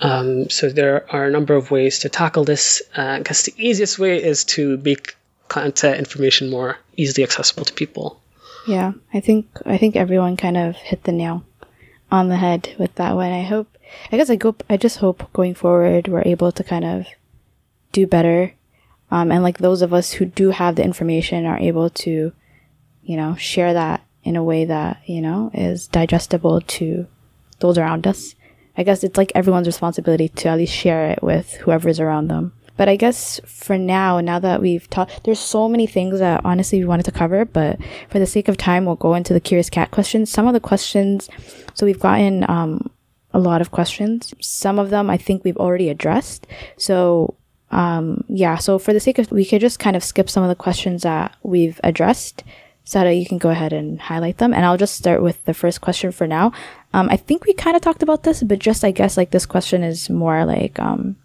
um, 0.00 0.50
so 0.50 0.68
there 0.68 1.10
are 1.12 1.26
a 1.26 1.30
number 1.30 1.54
of 1.54 1.70
ways 1.70 2.00
to 2.00 2.08
tackle 2.08 2.44
this. 2.44 2.82
Because 2.90 3.48
uh, 3.48 3.52
the 3.52 3.68
easiest 3.68 3.98
way 3.98 4.22
is 4.22 4.44
to 4.44 4.76
make 4.78 5.16
content 5.48 5.98
information 5.98 6.50
more 6.50 6.78
easily 6.96 7.24
accessible 7.24 7.64
to 7.64 7.72
people. 7.74 8.20
Yeah, 8.66 8.92
I 9.12 9.20
think 9.20 9.46
I 9.66 9.78
think 9.78 9.96
everyone 9.96 10.36
kind 10.36 10.56
of 10.56 10.76
hit 10.76 11.04
the 11.04 11.12
nail 11.12 11.44
on 12.10 12.28
the 12.28 12.36
head 12.36 12.74
with 12.78 12.94
that 12.96 13.14
one. 13.14 13.32
I 13.32 13.42
hope. 13.42 13.68
I 14.10 14.16
guess 14.16 14.30
I 14.30 14.36
go. 14.36 14.54
I 14.70 14.76
just 14.76 14.98
hope 14.98 15.32
going 15.32 15.54
forward 15.54 16.08
we're 16.08 16.22
able 16.24 16.52
to 16.52 16.64
kind 16.64 16.84
of 16.84 17.06
do 17.92 18.06
better. 18.06 18.54
Um, 19.10 19.30
and 19.30 19.42
like 19.42 19.58
those 19.58 19.82
of 19.82 19.92
us 19.92 20.12
who 20.12 20.24
do 20.24 20.50
have 20.50 20.76
the 20.76 20.84
information 20.84 21.46
are 21.46 21.58
able 21.58 21.90
to, 21.90 22.32
you 23.02 23.16
know, 23.16 23.36
share 23.36 23.74
that 23.74 24.02
in 24.24 24.36
a 24.36 24.44
way 24.44 24.64
that, 24.64 25.02
you 25.06 25.20
know, 25.20 25.50
is 25.52 25.86
digestible 25.88 26.60
to 26.62 27.06
those 27.60 27.78
around 27.78 28.06
us. 28.06 28.34
I 28.76 28.84
guess 28.84 29.04
it's 29.04 29.18
like 29.18 29.32
everyone's 29.34 29.66
responsibility 29.66 30.28
to 30.28 30.48
at 30.48 30.56
least 30.56 30.72
share 30.72 31.10
it 31.10 31.22
with 31.22 31.52
whoever's 31.56 32.00
around 32.00 32.28
them. 32.28 32.54
But 32.78 32.88
I 32.88 32.96
guess 32.96 33.38
for 33.44 33.76
now, 33.76 34.20
now 34.20 34.38
that 34.38 34.62
we've 34.62 34.88
talked, 34.88 35.24
there's 35.24 35.38
so 35.38 35.68
many 35.68 35.86
things 35.86 36.20
that 36.20 36.40
honestly 36.44 36.78
we 36.78 36.86
wanted 36.86 37.04
to 37.04 37.12
cover, 37.12 37.44
but 37.44 37.78
for 38.08 38.18
the 38.18 38.26
sake 38.26 38.48
of 38.48 38.56
time, 38.56 38.86
we'll 38.86 38.96
go 38.96 39.14
into 39.14 39.34
the 39.34 39.40
curious 39.40 39.68
cat 39.68 39.90
questions. 39.90 40.30
Some 40.30 40.46
of 40.46 40.54
the 40.54 40.60
questions, 40.60 41.28
so 41.74 41.84
we've 41.84 42.00
gotten, 42.00 42.48
um, 42.48 42.90
a 43.34 43.38
lot 43.38 43.60
of 43.60 43.70
questions. 43.70 44.34
Some 44.40 44.78
of 44.78 44.90
them 44.90 45.10
I 45.10 45.16
think 45.16 45.44
we've 45.44 45.56
already 45.56 45.88
addressed. 45.88 46.46
So 46.76 47.34
um, 47.72 48.22
yeah, 48.28 48.56
so 48.56 48.78
for 48.78 48.92
the 48.92 49.00
sake 49.00 49.18
of, 49.18 49.32
we 49.32 49.44
could 49.44 49.60
just 49.60 49.78
kind 49.78 49.96
of 49.96 50.04
skip 50.04 50.28
some 50.28 50.42
of 50.42 50.48
the 50.50 50.54
questions 50.54 51.02
that 51.02 51.34
we've 51.42 51.80
addressed 51.82 52.44
so 52.84 53.00
that 53.00 53.12
you 53.12 53.24
can 53.24 53.38
go 53.38 53.48
ahead 53.48 53.72
and 53.72 54.00
highlight 54.00 54.38
them. 54.38 54.52
And 54.52 54.64
I'll 54.64 54.76
just 54.76 54.96
start 54.96 55.22
with 55.22 55.42
the 55.44 55.54
first 55.54 55.80
question 55.80 56.12
for 56.12 56.26
now. 56.26 56.52
Um, 56.92 57.08
I 57.10 57.16
think 57.16 57.44
we 57.44 57.54
kind 57.54 57.74
of 57.74 57.82
talked 57.82 58.02
about 58.02 58.24
this, 58.24 58.42
but 58.42 58.58
just 58.58 58.84
I 58.84 58.90
guess 58.90 59.16
like 59.16 59.30
this 59.30 59.46
question 59.46 59.82
is 59.82 60.10
more 60.10 60.44
like, 60.44 60.78
um, 60.78 61.16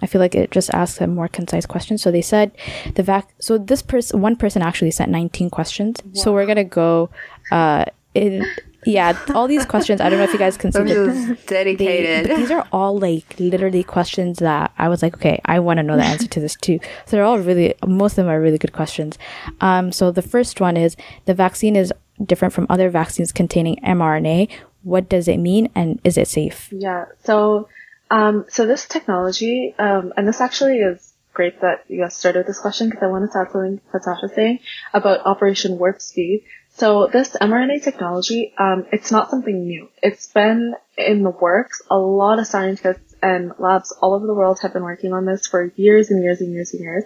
I 0.00 0.06
feel 0.06 0.20
like 0.20 0.34
it 0.34 0.50
just 0.50 0.70
asks 0.70 1.00
a 1.00 1.06
more 1.06 1.28
concise 1.28 1.66
question. 1.66 1.98
So 1.98 2.10
they 2.10 2.22
said 2.22 2.52
the 2.94 3.02
vac, 3.02 3.28
so 3.38 3.58
this 3.58 3.82
person, 3.82 4.22
one 4.22 4.36
person 4.36 4.62
actually 4.62 4.92
sent 4.92 5.10
19 5.10 5.50
questions. 5.50 5.98
Wow. 6.02 6.10
So 6.14 6.32
we're 6.32 6.46
going 6.46 6.56
to 6.56 6.64
go, 6.64 7.10
uh, 7.50 7.84
in, 8.14 8.46
yeah, 8.84 9.18
all 9.34 9.46
these 9.46 9.66
questions. 9.66 10.00
I 10.00 10.08
don't 10.08 10.18
know 10.18 10.24
if 10.24 10.32
you 10.32 10.38
guys 10.38 10.56
can 10.56 10.72
see. 10.72 10.82
them. 10.82 11.38
dedicated. 11.46 12.30
They, 12.30 12.36
these 12.36 12.50
are 12.50 12.66
all 12.72 12.98
like 12.98 13.38
literally 13.38 13.82
questions 13.82 14.38
that 14.38 14.72
I 14.78 14.88
was 14.88 15.02
like, 15.02 15.14
okay, 15.14 15.40
I 15.44 15.60
want 15.60 15.78
to 15.78 15.82
know 15.82 15.96
the 15.96 16.04
answer 16.04 16.26
to 16.28 16.40
this 16.40 16.56
too. 16.56 16.80
So 17.06 17.16
they're 17.16 17.24
all 17.24 17.38
really, 17.38 17.74
most 17.86 18.12
of 18.12 18.16
them 18.24 18.28
are 18.28 18.40
really 18.40 18.58
good 18.58 18.72
questions. 18.72 19.18
Um, 19.60 19.92
so 19.92 20.10
the 20.10 20.22
first 20.22 20.60
one 20.60 20.76
is 20.76 20.96
the 21.26 21.34
vaccine 21.34 21.76
is 21.76 21.92
different 22.24 22.54
from 22.54 22.66
other 22.68 22.90
vaccines 22.90 23.32
containing 23.32 23.76
mRNA. 23.76 24.50
What 24.82 25.08
does 25.08 25.28
it 25.28 25.36
mean, 25.36 25.68
and 25.74 26.00
is 26.04 26.16
it 26.16 26.26
safe? 26.26 26.68
Yeah. 26.72 27.06
So, 27.24 27.68
um, 28.10 28.46
so 28.48 28.66
this 28.66 28.86
technology, 28.86 29.74
um, 29.78 30.12
and 30.16 30.26
this 30.26 30.40
actually 30.40 30.78
is 30.78 31.12
great 31.34 31.60
that 31.60 31.84
you 31.88 32.00
guys 32.00 32.16
started 32.16 32.46
this 32.46 32.58
question 32.58 32.88
because 32.88 33.02
I 33.02 33.06
wanted 33.06 33.30
to 33.32 33.38
add 33.38 33.52
something 33.52 33.80
Fatah 33.92 34.18
was 34.22 34.32
saying 34.34 34.60
about 34.92 35.24
Operation 35.26 35.78
Warp 35.78 36.00
Speed. 36.00 36.44
So 36.80 37.08
this 37.12 37.36
mRNA 37.38 37.84
technology, 37.84 38.54
um, 38.56 38.86
it's 38.90 39.12
not 39.12 39.28
something 39.28 39.66
new. 39.66 39.90
It's 40.02 40.28
been 40.28 40.74
in 40.96 41.22
the 41.22 41.28
works. 41.28 41.82
A 41.90 41.98
lot 41.98 42.38
of 42.38 42.46
scientists 42.46 43.14
and 43.22 43.52
labs 43.58 43.92
all 44.00 44.14
over 44.14 44.26
the 44.26 44.32
world 44.32 44.60
have 44.62 44.72
been 44.72 44.84
working 44.84 45.12
on 45.12 45.26
this 45.26 45.46
for 45.46 45.74
years 45.76 46.10
and 46.10 46.24
years 46.24 46.40
and 46.40 46.54
years 46.54 46.72
and 46.72 46.80
years. 46.80 47.04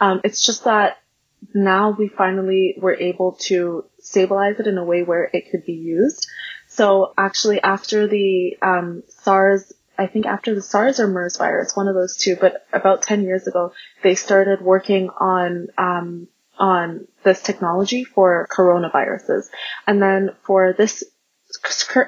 Um, 0.00 0.22
it's 0.24 0.46
just 0.46 0.64
that 0.64 1.02
now 1.52 1.90
we 1.90 2.08
finally 2.08 2.76
were 2.80 2.94
able 2.94 3.32
to 3.40 3.84
stabilize 3.98 4.58
it 4.58 4.66
in 4.66 4.78
a 4.78 4.84
way 4.84 5.02
where 5.02 5.28
it 5.34 5.50
could 5.50 5.66
be 5.66 5.74
used. 5.74 6.26
So 6.68 7.12
actually 7.18 7.60
after 7.60 8.06
the 8.06 8.56
um, 8.62 9.02
SARS 9.08 9.70
I 9.98 10.06
think 10.06 10.24
after 10.24 10.54
the 10.54 10.62
SARS 10.62 10.98
or 10.98 11.08
MERS 11.08 11.36
virus, 11.36 11.76
one 11.76 11.88
of 11.88 11.94
those 11.94 12.16
two, 12.16 12.36
but 12.36 12.66
about 12.72 13.02
10 13.02 13.22
years 13.22 13.46
ago, 13.46 13.74
they 14.02 14.14
started 14.14 14.62
working 14.62 15.10
on 15.10 15.66
um, 15.76 16.28
on 16.60 17.08
this 17.24 17.42
technology 17.42 18.04
for 18.04 18.46
coronaviruses. 18.56 19.46
And 19.86 20.00
then 20.00 20.30
for 20.44 20.72
this 20.72 21.02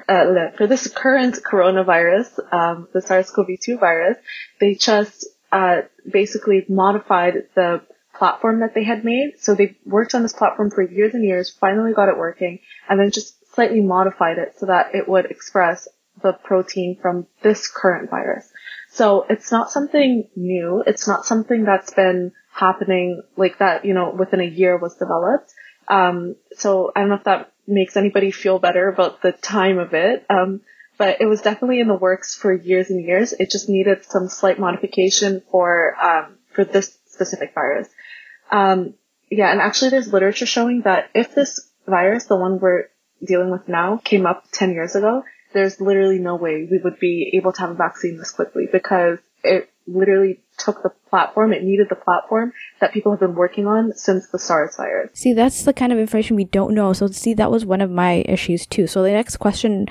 uh, 0.07 0.51
for 0.55 0.67
this 0.67 0.87
current 0.87 1.39
coronavirus, 1.43 2.53
um, 2.53 2.87
the 2.93 3.01
SARS-CoV-2 3.01 3.77
virus, 3.77 4.17
they 4.61 4.75
just 4.75 5.25
uh, 5.51 5.81
basically 6.09 6.65
modified 6.69 7.43
the 7.53 7.81
platform 8.15 8.61
that 8.61 8.73
they 8.73 8.85
had 8.85 9.03
made. 9.03 9.33
So 9.39 9.53
they 9.53 9.75
worked 9.85 10.15
on 10.15 10.23
this 10.23 10.31
platform 10.31 10.71
for 10.71 10.81
years 10.81 11.13
and 11.13 11.25
years, 11.25 11.49
finally 11.49 11.93
got 11.93 12.07
it 12.07 12.17
working, 12.17 12.59
and 12.87 12.99
then 12.99 13.11
just 13.11 13.35
slightly 13.53 13.81
modified 13.81 14.37
it 14.37 14.55
so 14.57 14.67
that 14.67 14.95
it 14.95 15.09
would 15.09 15.25
express 15.25 15.87
the 16.21 16.31
protein 16.31 16.97
from 17.01 17.27
this 17.41 17.67
current 17.67 18.09
virus. 18.09 18.49
So 18.91 19.25
it's 19.29 19.51
not 19.51 19.71
something 19.71 20.29
new. 20.35 20.83
It's 20.85 21.07
not 21.07 21.25
something 21.25 21.63
that's 21.63 21.91
been 21.91 22.31
happening 22.53 23.21
like 23.35 23.57
that, 23.59 23.85
you 23.85 23.93
know, 23.93 24.11
within 24.11 24.39
a 24.39 24.45
year 24.45 24.77
was 24.77 24.95
developed. 24.95 25.51
Um, 25.87 26.35
so 26.53 26.91
I 26.95 27.01
don't 27.01 27.09
know 27.09 27.15
if 27.15 27.23
that 27.25 27.51
makes 27.67 27.97
anybody 27.97 28.31
feel 28.31 28.59
better 28.59 28.87
about 28.87 29.21
the 29.21 29.31
time 29.31 29.79
of 29.79 29.93
it. 29.93 30.25
Um, 30.29 30.61
but 30.97 31.21
it 31.21 31.25
was 31.25 31.41
definitely 31.41 31.79
in 31.79 31.87
the 31.87 31.95
works 31.95 32.35
for 32.35 32.53
years 32.53 32.89
and 32.89 33.03
years. 33.03 33.33
It 33.33 33.49
just 33.49 33.67
needed 33.67 34.05
some 34.05 34.29
slight 34.29 34.59
modification 34.59 35.41
for, 35.49 35.95
um, 35.99 36.37
for 36.51 36.63
this 36.63 36.97
specific 37.07 37.53
virus. 37.53 37.89
Um, 38.51 38.93
yeah, 39.29 39.51
and 39.51 39.59
actually 39.59 39.89
there's 39.89 40.13
literature 40.13 40.45
showing 40.45 40.83
that 40.83 41.09
if 41.15 41.33
this 41.33 41.59
virus, 41.87 42.25
the 42.25 42.37
one 42.37 42.59
we're 42.59 42.89
dealing 43.25 43.49
with 43.49 43.67
now, 43.67 43.97
came 44.03 44.27
up 44.27 44.45
10 44.51 44.73
years 44.73 44.95
ago, 44.95 45.23
there's 45.53 45.81
literally 45.81 46.19
no 46.19 46.35
way 46.35 46.67
we 46.69 46.79
would 46.83 46.99
be 46.99 47.31
able 47.33 47.53
to 47.53 47.61
have 47.61 47.71
a 47.71 47.75
vaccine 47.75 48.17
this 48.17 48.31
quickly 48.31 48.67
because 48.71 49.19
it 49.43 49.69
literally 49.87 50.39
took 50.57 50.83
the 50.83 50.91
platform, 51.09 51.53
it 51.53 51.63
needed 51.63 51.87
the 51.89 51.95
platform 51.95 52.53
that 52.79 52.93
people 52.93 53.11
have 53.11 53.19
been 53.19 53.35
working 53.35 53.67
on 53.67 53.93
since 53.93 54.27
the 54.29 54.39
SARS 54.39 54.77
virus. 54.77 55.11
See, 55.13 55.33
that's 55.33 55.63
the 55.63 55.73
kind 55.73 55.91
of 55.91 55.99
information 55.99 56.35
we 56.35 56.45
don't 56.45 56.73
know. 56.73 56.93
So, 56.93 57.07
see, 57.07 57.33
that 57.35 57.51
was 57.51 57.65
one 57.65 57.81
of 57.81 57.89
my 57.91 58.23
issues 58.27 58.65
too. 58.65 58.87
So, 58.87 59.03
the 59.03 59.11
next 59.11 59.37
question, 59.37 59.87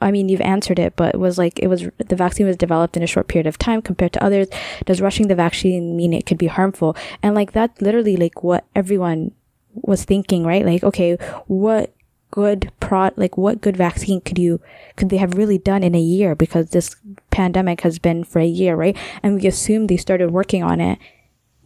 I 0.00 0.10
mean, 0.10 0.28
you've 0.28 0.40
answered 0.40 0.78
it, 0.78 0.96
but 0.96 1.14
it 1.14 1.18
was 1.18 1.38
like, 1.38 1.58
it 1.58 1.68
was 1.68 1.88
the 1.98 2.16
vaccine 2.16 2.46
was 2.46 2.56
developed 2.56 2.96
in 2.96 3.02
a 3.02 3.08
short 3.08 3.28
period 3.28 3.46
of 3.46 3.58
time 3.58 3.82
compared 3.82 4.12
to 4.14 4.24
others. 4.24 4.48
Does 4.84 5.00
rushing 5.00 5.28
the 5.28 5.34
vaccine 5.34 5.96
mean 5.96 6.12
it 6.12 6.26
could 6.26 6.38
be 6.38 6.46
harmful? 6.46 6.96
And 7.22 7.34
like, 7.34 7.52
that 7.52 7.80
literally 7.80 8.16
like 8.16 8.42
what 8.42 8.64
everyone 8.74 9.32
was 9.74 10.04
thinking, 10.04 10.44
right? 10.44 10.64
Like, 10.64 10.84
okay, 10.84 11.16
what 11.46 11.94
good 12.34 12.72
prod 12.80 13.12
like 13.16 13.38
what 13.38 13.60
good 13.60 13.76
vaccine 13.76 14.20
could 14.20 14.40
you 14.40 14.60
could 14.96 15.08
they 15.08 15.18
have 15.18 15.38
really 15.38 15.56
done 15.56 15.84
in 15.84 15.94
a 15.94 16.00
year 16.00 16.34
because 16.34 16.70
this 16.70 16.96
pandemic 17.34 17.80
has 17.80 17.98
been 17.98 18.22
for 18.22 18.38
a 18.38 18.46
year 18.46 18.76
right 18.76 18.96
and 19.22 19.34
we 19.34 19.46
assume 19.48 19.86
they 19.86 19.96
started 19.96 20.30
working 20.30 20.62
on 20.62 20.80
it 20.80 20.98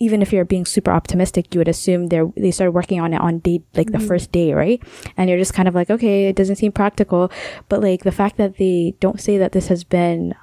even 0.00 0.22
if 0.22 0.32
you're 0.32 0.44
being 0.44 0.64
super 0.64 0.90
optimistic 0.90 1.54
you 1.54 1.60
would 1.60 1.68
assume 1.68 2.06
they 2.06 2.22
they 2.36 2.50
started 2.50 2.72
working 2.72 3.00
on 3.00 3.12
it 3.12 3.20
on 3.20 3.38
day 3.40 3.60
like 3.74 3.92
the 3.92 3.98
mm-hmm. 3.98 4.06
first 4.06 4.32
day 4.32 4.54
right 4.54 4.82
and 5.16 5.28
you're 5.28 5.38
just 5.38 5.52
kind 5.52 5.68
of 5.68 5.74
like 5.74 5.90
okay 5.90 6.28
it 6.28 6.36
doesn't 6.36 6.56
seem 6.56 6.72
practical 6.72 7.30
but 7.68 7.82
like 7.82 8.02
the 8.02 8.18
fact 8.20 8.38
that 8.38 8.56
they 8.56 8.94
don't 8.98 9.20
say 9.20 9.36
that 9.36 9.52
this 9.52 9.68
has 9.68 9.84
been 9.84 10.34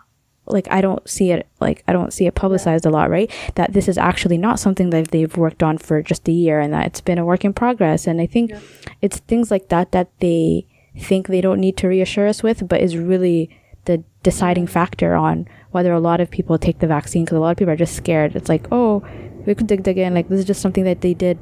like 0.48 0.68
I 0.70 0.82
don't 0.82 1.08
see 1.10 1.32
it 1.32 1.48
like 1.60 1.84
I 1.88 1.94
don't 1.94 2.14
see 2.14 2.28
it 2.28 2.36
publicized 2.36 2.86
a 2.86 2.90
lot, 2.90 3.10
right? 3.10 3.32
That 3.56 3.74
this 3.74 3.88
is 3.88 3.98
actually 3.98 4.38
not 4.38 4.60
something 4.60 4.92
that 4.92 5.10
they've 5.10 5.36
worked 5.36 5.64
on 5.64 5.78
for 5.78 6.02
just 6.02 6.28
a 6.28 6.32
year 6.32 6.60
and 6.60 6.72
that 6.74 6.86
it's 6.86 7.02
been 7.02 7.18
a 7.18 7.26
work 7.26 7.44
in 7.44 7.54
progress. 7.54 8.06
And 8.06 8.22
I 8.22 8.28
think 8.28 8.52
yeah. 8.52 8.60
it's 9.02 9.18
things 9.20 9.50
like 9.50 9.70
that 9.70 9.92
that 9.92 10.12
they 10.20 10.68
think 10.98 11.28
they 11.28 11.42
don't 11.42 11.60
need 11.60 11.78
to 11.78 11.88
reassure 11.88 12.28
us 12.28 12.44
with, 12.44 12.68
but 12.68 12.82
is 12.82 12.98
really 12.98 13.50
the 13.86 14.04
deciding 14.24 14.68
factor 14.68 15.16
on 15.16 15.48
whether 15.72 15.92
a 15.92 16.00
lot 16.00 16.20
of 16.20 16.30
people 16.30 16.58
take 16.58 16.80
the 16.80 16.88
vaccine 16.88 17.26
because 17.26 17.38
a 17.38 17.40
lot 17.40 17.52
of 17.52 17.58
people 17.58 17.74
are 17.74 17.78
just 17.78 17.96
scared. 17.96 18.36
It's 18.36 18.50
like, 18.50 18.68
oh, 18.72 19.04
we 19.46 19.56
could 19.56 19.68
dig 19.68 19.84
dig 19.84 19.98
in. 19.98 20.14
Like 20.14 20.30
this 20.30 20.40
is 20.40 20.46
just 20.46 20.62
something 20.62 20.84
that 20.84 21.02
they 21.02 21.14
did 21.14 21.38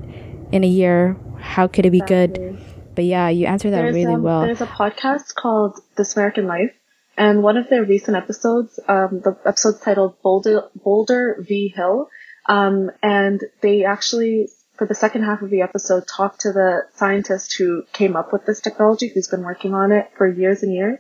in 0.52 0.64
a 0.64 0.68
year. 0.68 1.18
How 1.39 1.68
could 1.68 1.86
it 1.86 1.91
be 1.91 2.00
exactly. 2.00 2.28
good? 2.28 2.66
But 2.96 3.06
yeah, 3.06 3.30
you 3.30 3.48
answered 3.48 3.72
that 3.72 3.82
there's, 3.82 3.96
really 3.96 4.14
um, 4.14 4.24
well. 4.24 4.41
There's 4.41 4.62
a 4.62 4.68
podcast 4.68 5.34
called 5.36 5.80
This 5.96 6.16
American 6.16 6.46
Life 6.46 6.74
and 7.18 7.44
one 7.44 7.58
of 7.58 7.70
their 7.70 7.84
recent 7.84 8.18
episodes, 8.18 8.80
um, 8.88 9.22
the 9.24 9.38
episode's 9.46 9.82
titled 9.82 10.22
Boulder, 10.22 10.70
Boulder 10.76 11.38
v. 11.39 11.68
Hill. 11.68 12.10
Um, 12.48 12.91
and 13.02 13.41
they 13.62 13.86
actually, 13.86 14.50
for 14.78 14.88
the 14.88 14.96
second 14.96 15.24
half 15.24 15.41
of 15.41 15.50
the 15.50 15.62
episode, 15.62 16.08
talked 16.08 16.41
to 16.41 16.52
the 16.52 16.88
scientist 16.96 17.56
who 17.56 17.84
came 17.94 18.16
up 18.16 18.34
with 18.34 18.46
this 18.46 18.62
technology, 18.62 19.10
who's 19.14 19.28
been 19.28 19.44
working 19.44 19.74
on 19.74 19.91
it 19.91 20.10
for 20.18 20.28
years 20.28 20.64
and 20.64 20.74
years. 20.74 21.00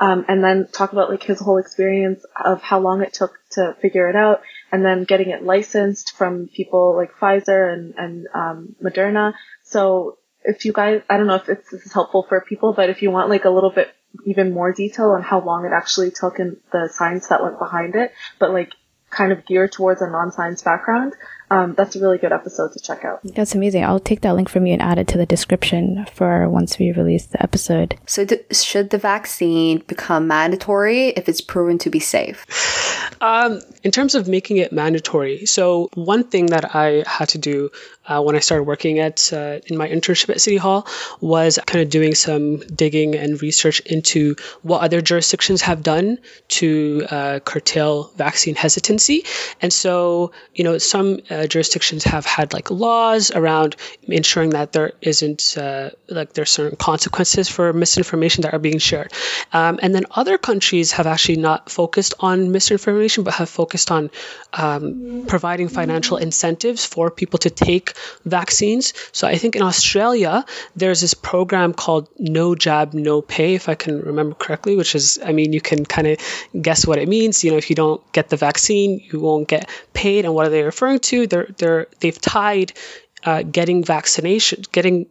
Um, 0.00 0.24
and 0.28 0.42
then 0.42 0.66
talk 0.72 0.92
about 0.92 1.10
like 1.10 1.22
his 1.22 1.38
whole 1.40 1.58
experience 1.58 2.24
of 2.42 2.62
how 2.62 2.80
long 2.80 3.02
it 3.02 3.12
took 3.12 3.32
to 3.50 3.76
figure 3.82 4.08
it 4.08 4.16
out 4.16 4.40
and 4.72 4.82
then 4.82 5.04
getting 5.04 5.28
it 5.28 5.42
licensed 5.42 6.16
from 6.16 6.48
people 6.48 6.96
like 6.96 7.12
Pfizer 7.12 7.70
and, 7.70 7.94
and, 7.98 8.26
um, 8.34 8.76
Moderna. 8.82 9.34
So 9.64 10.16
if 10.42 10.64
you 10.64 10.72
guys, 10.72 11.02
I 11.10 11.18
don't 11.18 11.26
know 11.26 11.34
if 11.34 11.44
this 11.44 11.72
is 11.72 11.92
helpful 11.92 12.24
for 12.26 12.40
people, 12.40 12.72
but 12.72 12.88
if 12.88 13.02
you 13.02 13.10
want 13.10 13.28
like 13.28 13.44
a 13.44 13.50
little 13.50 13.70
bit 13.70 13.92
even 14.24 14.52
more 14.52 14.72
detail 14.72 15.10
on 15.10 15.22
how 15.22 15.40
long 15.40 15.64
it 15.64 15.72
actually 15.72 16.10
took 16.10 16.38
and 16.38 16.56
the 16.72 16.88
science 16.92 17.28
that 17.28 17.42
went 17.42 17.58
behind 17.58 17.94
it, 17.94 18.12
but 18.38 18.52
like 18.52 18.72
kind 19.10 19.32
of 19.32 19.44
geared 19.44 19.72
towards 19.72 20.00
a 20.00 20.08
non-science 20.08 20.62
background, 20.62 21.12
um, 21.50 21.74
that's 21.74 21.96
a 21.96 22.00
really 22.00 22.18
good 22.18 22.32
episode 22.32 22.72
to 22.72 22.80
check 22.80 23.04
out. 23.04 23.20
That's 23.24 23.54
amazing. 23.54 23.84
I'll 23.84 23.98
take 23.98 24.20
that 24.20 24.36
link 24.36 24.48
from 24.48 24.66
you 24.66 24.72
and 24.72 24.82
add 24.82 24.98
it 24.98 25.08
to 25.08 25.18
the 25.18 25.26
description 25.26 26.06
for 26.12 26.48
once 26.48 26.78
we 26.78 26.92
release 26.92 27.26
the 27.26 27.42
episode. 27.42 27.98
So, 28.06 28.24
th- 28.24 28.46
should 28.52 28.90
the 28.90 28.98
vaccine 28.98 29.78
become 29.86 30.28
mandatory 30.28 31.08
if 31.08 31.28
it's 31.28 31.40
proven 31.40 31.78
to 31.78 31.90
be 31.90 32.00
safe? 32.00 32.46
Um, 33.20 33.60
in 33.82 33.90
terms 33.90 34.14
of 34.14 34.28
making 34.28 34.58
it 34.58 34.72
mandatory, 34.72 35.46
so 35.46 35.90
one 35.94 36.24
thing 36.24 36.46
that 36.46 36.74
I 36.74 37.04
had 37.06 37.30
to 37.30 37.38
do 37.38 37.70
uh, 38.06 38.20
when 38.22 38.34
I 38.34 38.40
started 38.40 38.64
working 38.64 38.98
at 38.98 39.32
uh, 39.32 39.60
in 39.66 39.76
my 39.76 39.88
internship 39.88 40.30
at 40.30 40.40
City 40.40 40.56
Hall 40.56 40.86
was 41.20 41.58
kind 41.66 41.82
of 41.82 41.90
doing 41.90 42.14
some 42.14 42.58
digging 42.58 43.14
and 43.14 43.40
research 43.40 43.80
into 43.80 44.36
what 44.62 44.82
other 44.82 45.00
jurisdictions 45.00 45.62
have 45.62 45.82
done 45.82 46.18
to 46.48 47.06
uh, 47.10 47.40
curtail 47.40 48.10
vaccine 48.16 48.54
hesitancy. 48.54 49.24
And 49.62 49.72
so, 49.72 50.32
you 50.54 50.64
know, 50.64 50.78
some 50.78 51.20
uh, 51.40 51.46
jurisdictions 51.46 52.04
have 52.04 52.26
had 52.26 52.52
like 52.52 52.70
laws 52.70 53.30
around 53.30 53.76
ensuring 54.02 54.50
that 54.50 54.72
there 54.72 54.92
isn't 55.00 55.56
uh, 55.56 55.90
like 56.08 56.32
there's 56.34 56.50
certain 56.50 56.76
consequences 56.76 57.48
for 57.48 57.72
misinformation 57.72 58.42
that 58.42 58.52
are 58.52 58.58
being 58.58 58.78
shared. 58.78 59.12
Um, 59.52 59.78
and 59.82 59.94
then 59.94 60.04
other 60.10 60.38
countries 60.38 60.92
have 60.92 61.06
actually 61.06 61.36
not 61.36 61.70
focused 61.70 62.14
on 62.20 62.52
misinformation, 62.52 63.24
but 63.24 63.34
have 63.34 63.48
focused 63.48 63.90
on 63.90 64.10
um, 64.52 65.24
providing 65.26 65.68
financial 65.68 66.16
incentives 66.16 66.84
for 66.84 67.10
people 67.10 67.38
to 67.38 67.50
take 67.50 67.94
vaccines. 68.24 68.92
So 69.12 69.26
I 69.26 69.36
think 69.36 69.56
in 69.56 69.62
Australia, 69.62 70.44
there's 70.76 71.00
this 71.00 71.14
program 71.14 71.72
called 71.72 72.08
No 72.18 72.54
Jab, 72.54 72.92
No 72.92 73.22
Pay, 73.22 73.54
if 73.54 73.68
I 73.68 73.74
can 73.74 74.00
remember 74.00 74.34
correctly, 74.34 74.76
which 74.76 74.94
is, 74.94 75.18
I 75.24 75.32
mean, 75.32 75.52
you 75.52 75.60
can 75.60 75.84
kind 75.84 76.06
of 76.06 76.18
guess 76.60 76.86
what 76.86 76.98
it 76.98 77.08
means. 77.08 77.44
You 77.44 77.52
know, 77.52 77.56
if 77.56 77.70
you 77.70 77.76
don't 77.76 78.00
get 78.12 78.28
the 78.28 78.36
vaccine, 78.36 79.00
you 79.10 79.20
won't 79.20 79.48
get 79.48 79.70
paid. 79.94 80.24
And 80.24 80.34
what 80.34 80.46
are 80.46 80.50
they 80.50 80.62
referring 80.62 81.00
to? 81.10 81.26
They're, 81.30 81.48
they're, 81.56 81.86
they've 82.00 82.20
tied 82.20 82.72
uh, 83.24 83.42
getting 83.42 83.84
vaccination, 83.84 84.62
getting 84.72 85.06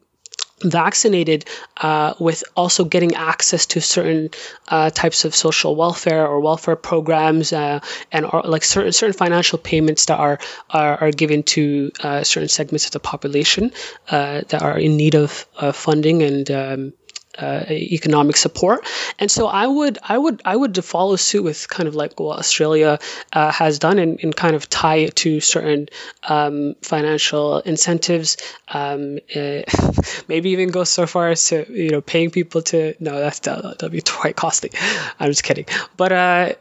vaccinated 0.61 1.45
uh, 1.78 2.13
with 2.20 2.43
also 2.55 2.84
getting 2.84 3.15
access 3.15 3.65
to 3.67 3.82
certain 3.82 4.30
uh, 4.67 4.89
types 4.89 5.26
of 5.26 5.34
social 5.34 5.76
welfare 5.76 6.28
or 6.28 6.39
welfare 6.39 6.76
programs 6.76 7.53
uh, 7.53 7.80
and 8.11 8.26
or, 8.26 8.41
like 8.43 8.63
certain 8.63 8.91
certain 8.91 9.13
financial 9.13 9.57
payments 9.57 10.05
that 10.07 10.20
are 10.20 10.39
are, 10.70 10.97
are 10.97 11.11
given 11.11 11.43
to 11.43 11.91
uh, 12.01 12.24
certain 12.24 12.49
segments 12.49 12.86
of 12.86 12.91
the 12.91 12.99
population 12.99 13.72
uh, 14.09 14.41
that 14.49 14.61
are 14.61 14.78
in 14.78 14.97
need 14.97 15.15
of 15.15 15.32
funding 15.74 16.24
and 16.24 16.51
um, 16.51 16.93
uh, 17.38 17.66
economic 17.70 18.36
support. 18.38 18.86
And 19.20 19.30
so 19.30 19.48
I 19.48 19.66
would 19.66 20.00
I 20.04 20.18
would 20.18 20.42
I 20.46 20.56
would 20.56 20.84
follow 20.84 21.16
suit 21.16 21.44
with 21.44 21.70
kind 21.70 21.88
of 21.88 21.96
like 21.96 22.20
what 22.20 22.40
Australia 22.40 23.00
uh, 23.32 23.52
has 23.52 23.80
done 23.80 24.00
and, 24.00 24.20
and, 24.24 24.36
kind 24.36 24.56
of 24.56 24.68
tie 24.70 24.98
it 24.98 25.16
to 25.18 25.40
certain 25.40 25.90
um, 26.24 26.76
financial 26.82 27.60
incentives. 27.60 28.38
Um, 28.68 29.20
uh, 29.36 29.62
maybe 30.28 30.52
even 30.52 30.70
go 30.70 30.84
so 30.84 31.06
far 31.06 31.30
as 31.30 31.46
to 31.50 31.66
you 31.72 31.92
know 31.92 32.02
paying 32.02 32.32
people 32.32 32.62
to 32.64 32.96
no 33.00 33.20
that's 33.20 33.40
that'll 33.40 33.90
be 33.90 34.02
quite 34.02 34.36
costly. 34.36 34.72
I'm 35.20 35.30
just 35.30 35.44
kidding. 35.44 35.66
But 35.98 36.12
uh, 36.12 36.54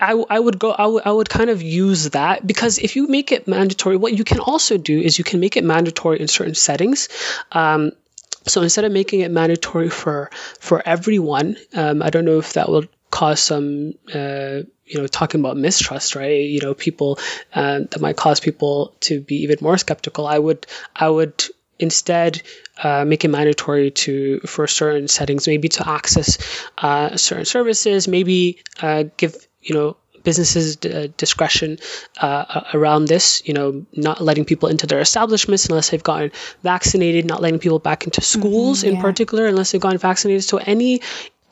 I, 0.00 0.12
I 0.30 0.40
would 0.40 0.58
go 0.58 0.72
I, 0.72 0.84
w- 0.84 1.02
I 1.04 1.12
would 1.12 1.28
kind 1.28 1.50
of 1.50 1.62
use 1.62 2.10
that 2.10 2.46
because 2.46 2.78
if 2.78 2.96
you 2.96 3.06
make 3.06 3.32
it 3.32 3.46
mandatory 3.46 3.96
what 3.96 4.16
you 4.16 4.24
can 4.24 4.40
also 4.40 4.78
do 4.78 4.98
is 4.98 5.18
you 5.18 5.24
can 5.24 5.40
make 5.40 5.56
it 5.56 5.64
mandatory 5.64 6.20
in 6.20 6.28
certain 6.28 6.54
settings 6.54 7.08
um, 7.52 7.92
so 8.46 8.62
instead 8.62 8.84
of 8.84 8.92
making 8.92 9.20
it 9.20 9.30
mandatory 9.30 9.90
for 9.90 10.30
for 10.58 10.82
everyone, 10.86 11.56
um, 11.74 12.02
I 12.02 12.10
don't 12.10 12.24
know 12.24 12.38
if 12.38 12.54
that 12.54 12.68
will 12.68 12.84
cause 13.10 13.40
some 13.40 13.94
uh, 14.14 14.60
you 14.86 14.98
know 14.98 15.06
talking 15.06 15.40
about 15.40 15.56
mistrust 15.56 16.14
right? 16.14 16.40
You 16.48 16.60
know 16.60 16.74
people 16.74 17.18
uh, 17.54 17.80
that 17.90 18.00
might 18.00 18.16
cause 18.16 18.40
people 18.40 18.94
to 19.00 19.20
be 19.20 19.42
even 19.42 19.58
more 19.60 19.78
skeptical. 19.78 20.26
I 20.26 20.38
would 20.38 20.66
i 20.94 21.08
would 21.08 21.44
instead 21.78 22.42
uh, 22.82 23.04
make 23.06 23.24
it 23.24 23.28
mandatory 23.28 23.90
to 23.90 24.40
for 24.40 24.66
certain 24.66 25.08
settings 25.08 25.46
maybe 25.46 25.68
to 25.68 25.88
access 25.88 26.38
uh, 26.78 27.16
certain 27.16 27.46
services 27.46 28.06
maybe 28.06 28.62
uh, 28.82 29.04
give 29.16 29.34
you 29.62 29.74
know 29.74 29.96
businesses' 30.22 30.76
d- 30.76 30.92
uh, 30.92 31.08
discretion 31.16 31.78
uh, 32.20 32.62
around 32.74 33.06
this. 33.06 33.42
You 33.44 33.54
know, 33.54 33.86
not 33.92 34.20
letting 34.20 34.44
people 34.44 34.68
into 34.68 34.86
their 34.86 35.00
establishments 35.00 35.66
unless 35.66 35.90
they've 35.90 36.02
gotten 36.02 36.32
vaccinated, 36.62 37.26
not 37.26 37.40
letting 37.40 37.58
people 37.58 37.78
back 37.78 38.04
into 38.04 38.20
schools 38.20 38.78
mm-hmm, 38.80 38.90
yeah. 38.90 38.96
in 38.96 39.00
particular 39.00 39.46
unless 39.46 39.72
they've 39.72 39.80
gotten 39.80 39.98
vaccinated. 39.98 40.44
So 40.44 40.58
any 40.58 41.00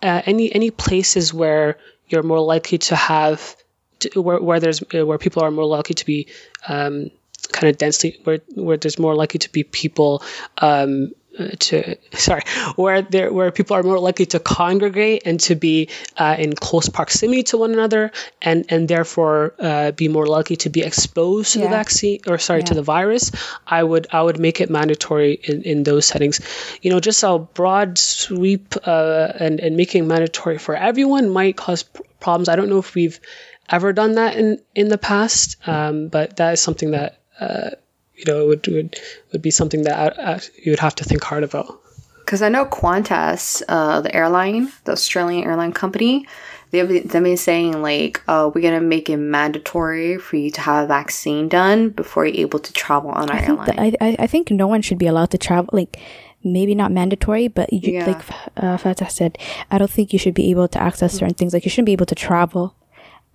uh, 0.03 0.23
any 0.27 0.53
any 0.55 0.71
places 0.71 1.35
where 1.35 1.79
you're 2.09 2.23
more 2.23 2.41
likely 2.41 2.79
to 2.79 2.97
have 2.97 3.57
to, 4.01 4.21
where 4.21 4.41
where 4.41 4.61
there's 4.61 4.83
uh, 4.95 5.05
where 5.05 5.19
people 5.19 5.43
are 5.43 5.51
more 5.51 5.66
likely 5.66 5.95
to 5.95 6.07
be 6.07 6.29
um, 6.66 7.11
kind 7.53 7.71
of 7.71 7.79
densely 7.79 8.19
where 8.25 8.41
where 8.55 8.77
there's 8.77 8.99
more 8.99 9.14
likely 9.14 9.39
to 9.39 9.51
be 9.53 9.64
people 9.64 10.23
um, 10.59 11.12
to 11.59 11.97
sorry 12.14 12.43
where 12.76 13.03
there 13.03 13.32
where 13.32 13.51
people 13.51 13.76
are 13.76 13.82
more 13.82 13.99
likely 13.99 14.26
to 14.26 14.41
congregate 14.41 15.22
and 15.24 15.39
to 15.39 15.55
be 15.55 15.89
uh, 16.16 16.36
in 16.39 16.53
close 16.53 16.89
proximity 16.89 17.43
to 17.43 17.57
one 17.57 17.72
another 17.72 18.11
and 18.43 18.66
and 18.68 18.89
therefore 18.89 19.55
uh, 19.59 19.93
be 19.93 20.09
more 20.09 20.26
likely 20.26 20.57
to 20.57 20.68
be 20.68 20.82
exposed 20.82 21.53
to 21.53 21.61
yeah. 21.61 21.66
the 21.66 21.70
vaccine 21.70 22.20
or 22.26 22.39
sorry 22.39 22.61
yeah. 22.61 22.66
to 22.66 22.74
the 22.74 22.82
virus 22.82 23.30
i 23.66 23.82
would 23.82 24.07
i 24.11 24.20
would 24.20 24.39
make 24.39 24.61
it 24.61 24.70
mandatory 24.70 25.34
in, 25.34 25.62
in 25.62 25.82
those 25.84 26.07
settings 26.07 26.41
you 26.82 26.91
know 26.91 27.01
just 27.01 27.22
a 27.22 27.39
broad 27.39 27.99
sweep 27.99 28.74
uh, 28.84 29.32
and 29.39 29.61
and 29.61 29.76
making 29.76 30.09
mandatory 30.09 30.59
for 30.59 30.74
everyone 30.74 31.30
might 31.30 31.57
cause 31.57 31.84
problems 32.20 32.49
i 32.49 32.57
don't 32.57 32.68
know 32.68 32.78
if 32.78 32.95
we've 32.95 33.20
ever 33.68 33.93
done 33.93 34.14
that 34.14 34.36
in 34.36 34.61
in 34.74 34.89
the 34.89 34.99
past 34.99 35.57
um, 35.68 36.09
but 36.09 36.36
that 36.36 36.55
is 36.55 36.61
something 36.61 36.93
that 36.93 37.20
uh, 37.39 37.70
you 38.19 38.25
know, 38.27 38.43
it 38.43 38.47
would 38.49 38.66
would 38.69 39.01
would 39.33 39.43
be 39.43 39.51
something 39.51 39.83
that 39.85 40.19
uh, 40.19 40.39
you 40.62 40.73
would 40.73 40.81
have 40.81 40.95
to 40.97 41.05
think 41.05 41.23
hard 41.23 41.45
about. 41.45 41.81
Because 42.25 42.43
I 42.43 42.51
know 42.51 42.66
Qantas, 42.66 43.62
uh, 43.69 44.03
the 44.03 44.14
airline, 44.14 44.71
the 44.85 44.93
Australian 44.93 45.45
airline 45.45 45.73
company, 45.73 46.27
they've 46.71 46.87
been, 46.87 47.07
they've 47.07 47.23
been 47.23 47.39
saying 47.39 47.81
like, 47.81 48.23
uh, 48.29 48.51
we're 48.55 48.61
gonna 48.61 48.83
make 48.83 49.09
it 49.09 49.16
mandatory 49.16 50.19
for 50.19 50.37
you 50.37 50.51
to 50.51 50.61
have 50.61 50.85
a 50.85 50.87
vaccine 50.87 51.49
done 51.49 51.89
before 51.89 52.27
you're 52.27 52.47
able 52.47 52.59
to 52.59 52.73
travel 52.73 53.11
on 53.11 53.31
our 53.31 53.37
I 53.37 53.41
airline. 53.41 53.66
Think 53.66 53.97
I 54.01 54.16
I 54.19 54.27
think 54.27 54.51
no 54.51 54.66
one 54.66 54.83
should 54.83 54.99
be 54.99 55.07
allowed 55.07 55.31
to 55.31 55.39
travel 55.39 55.71
like 55.73 55.99
maybe 56.45 56.75
not 56.75 56.93
mandatory, 56.93 57.49
but 57.49 57.73
you, 57.73 57.95
yeah. 57.95 58.07
like 58.07 58.23
uh, 58.57 58.77
Fatah 58.77 59.11
said, 59.11 59.39
I 59.71 59.79
don't 59.79 59.91
think 59.91 60.12
you 60.12 60.19
should 60.19 60.35
be 60.35 60.51
able 60.51 60.69
to 60.69 60.81
access 60.81 61.14
certain 61.14 61.35
things. 61.35 61.53
Like 61.53 61.64
you 61.64 61.71
shouldn't 61.71 61.87
be 61.87 61.93
able 61.93 62.07
to 62.07 62.14
travel 62.14 62.75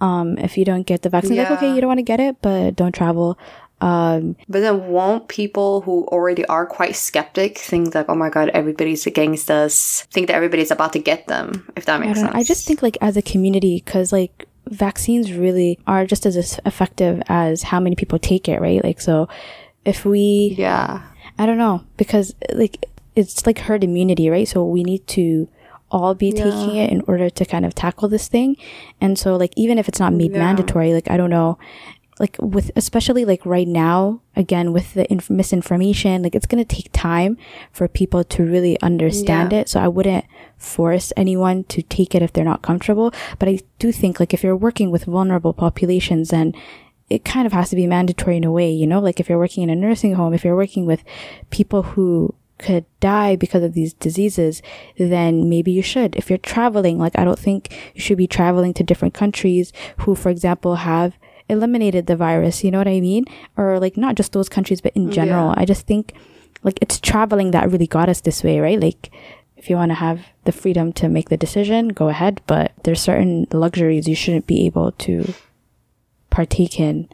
um, 0.01 0.37
if 0.37 0.57
you 0.57 0.65
don't 0.65 0.83
get 0.83 1.01
the 1.01 1.09
vaccine. 1.09 1.35
Yeah. 1.35 1.49
Like, 1.49 1.57
okay, 1.57 1.73
you 1.73 1.81
don't 1.81 1.87
want 1.87 1.99
to 1.99 2.03
get 2.03 2.19
it, 2.19 2.41
but 2.41 2.75
don't 2.75 2.93
travel. 2.93 3.37
Um, 3.83 4.37
but 4.47 4.61
then 4.61 4.87
won't 4.87 5.27
people 5.27 5.81
who 5.81 6.05
already 6.05 6.45
are 6.45 6.65
quite 6.65 6.95
skeptic 6.95 7.57
think 7.57 7.91
that, 7.91 8.05
oh 8.07 8.15
my 8.15 8.29
god, 8.29 8.47
everybody's 8.53 9.05
against 9.05 9.51
us, 9.51 10.07
think 10.09 10.27
that 10.27 10.35
everybody's 10.35 10.71
about 10.71 10.93
to 10.93 10.99
get 10.99 11.27
them, 11.27 11.67
if 11.75 11.83
that 11.85 11.99
makes 11.99 12.19
I 12.19 12.21
sense? 12.21 12.33
I 12.33 12.43
just 12.43 12.65
think 12.65 12.81
like 12.81 12.97
as 13.01 13.17
a 13.17 13.21
community, 13.21 13.81
because 13.83 14.13
like 14.13 14.47
vaccines 14.69 15.33
really 15.33 15.79
are 15.85 16.05
just 16.05 16.25
as 16.25 16.59
effective 16.65 17.21
as 17.27 17.63
how 17.63 17.81
many 17.81 17.97
people 17.97 18.19
take 18.19 18.47
it, 18.47 18.61
right? 18.61 18.81
Like, 18.81 19.01
so 19.01 19.27
if 19.83 20.05
we, 20.05 20.55
yeah, 20.57 21.01
I 21.37 21.45
don't 21.45 21.57
know, 21.57 21.83
because 21.97 22.33
like 22.53 22.85
it's 23.17 23.45
like 23.45 23.59
herd 23.59 23.83
immunity, 23.83 24.29
right? 24.29 24.47
So 24.47 24.63
we 24.63 24.83
need 24.83 25.05
to 25.07 25.49
all 25.91 26.15
be 26.15 26.29
yeah. 26.29 26.45
taking 26.45 26.75
it 26.77 26.89
in 26.89 27.01
order 27.01 27.29
to 27.29 27.45
kind 27.45 27.65
of 27.65 27.75
tackle 27.75 28.07
this 28.07 28.29
thing. 28.29 28.55
And 29.01 29.19
so 29.19 29.35
like 29.35 29.51
even 29.57 29.77
if 29.77 29.89
it's 29.89 29.99
not 29.99 30.13
made 30.13 30.31
yeah. 30.31 30.39
mandatory, 30.39 30.93
like 30.93 31.11
I 31.11 31.17
don't 31.17 31.29
know, 31.29 31.59
like 32.23 32.37
with 32.39 32.71
especially 32.77 33.25
like 33.25 33.45
right 33.45 33.67
now 33.67 34.21
again 34.33 34.71
with 34.71 34.93
the 34.93 35.05
inf- 35.11 35.29
misinformation 35.29 36.23
like 36.23 36.33
it's 36.33 36.45
going 36.45 36.63
to 36.65 36.75
take 36.75 36.89
time 36.93 37.37
for 37.73 37.85
people 37.89 38.23
to 38.23 38.45
really 38.45 38.79
understand 38.79 39.51
yeah. 39.51 39.59
it 39.59 39.67
so 39.67 39.77
i 39.77 39.89
wouldn't 39.89 40.23
force 40.55 41.11
anyone 41.17 41.65
to 41.65 41.81
take 41.81 42.15
it 42.15 42.21
if 42.21 42.31
they're 42.31 42.45
not 42.45 42.61
comfortable 42.61 43.13
but 43.39 43.49
i 43.49 43.59
do 43.77 43.91
think 43.91 44.21
like 44.21 44.33
if 44.33 44.41
you're 44.41 44.55
working 44.55 44.89
with 44.89 45.03
vulnerable 45.03 45.51
populations 45.51 46.29
then 46.29 46.53
it 47.09 47.25
kind 47.25 47.45
of 47.45 47.51
has 47.51 47.69
to 47.69 47.75
be 47.75 47.85
mandatory 47.85 48.37
in 48.37 48.45
a 48.45 48.51
way 48.51 48.71
you 48.71 48.87
know 48.87 49.01
like 49.01 49.19
if 49.19 49.27
you're 49.27 49.37
working 49.37 49.63
in 49.63 49.69
a 49.69 49.75
nursing 49.75 50.15
home 50.15 50.33
if 50.33 50.45
you're 50.45 50.55
working 50.55 50.85
with 50.85 51.03
people 51.49 51.83
who 51.83 52.33
could 52.57 52.85
die 53.01 53.35
because 53.35 53.63
of 53.63 53.73
these 53.73 53.93
diseases, 53.93 54.61
then 54.97 55.49
maybe 55.49 55.71
you 55.71 55.81
should. 55.81 56.15
If 56.15 56.29
you're 56.29 56.37
traveling, 56.37 56.97
like 56.97 57.17
I 57.17 57.25
don't 57.25 57.37
think 57.37 57.75
you 57.93 57.99
should 57.99 58.17
be 58.17 58.27
traveling 58.27 58.73
to 58.75 58.83
different 58.83 59.13
countries 59.13 59.73
who, 59.97 60.15
for 60.15 60.29
example, 60.29 60.75
have 60.75 61.17
eliminated 61.49 62.07
the 62.07 62.15
virus. 62.15 62.63
You 62.63 62.71
know 62.71 62.77
what 62.77 62.87
I 62.87 62.99
mean? 62.99 63.25
Or 63.57 63.79
like 63.79 63.97
not 63.97 64.15
just 64.15 64.31
those 64.31 64.49
countries, 64.49 64.81
but 64.81 64.93
in 64.93 65.11
general. 65.11 65.49
Yeah. 65.49 65.61
I 65.61 65.65
just 65.65 65.87
think 65.87 66.13
like 66.63 66.79
it's 66.81 66.99
traveling 66.99 67.51
that 67.51 67.69
really 67.71 67.87
got 67.87 68.09
us 68.09 68.21
this 68.21 68.43
way, 68.43 68.59
right? 68.59 68.79
Like 68.79 69.11
if 69.57 69.69
you 69.69 69.75
want 69.75 69.91
to 69.91 69.95
have 69.95 70.27
the 70.45 70.51
freedom 70.51 70.91
to 70.93 71.07
make 71.07 71.29
the 71.29 71.37
decision, 71.37 71.89
go 71.89 72.09
ahead. 72.09 72.41
But 72.47 72.71
there's 72.83 73.01
certain 73.01 73.47
luxuries 73.51 74.07
you 74.07 74.15
shouldn't 74.15 74.47
be 74.47 74.65
able 74.65 74.91
to 74.91 75.33
partake 76.29 76.79
in 76.79 77.09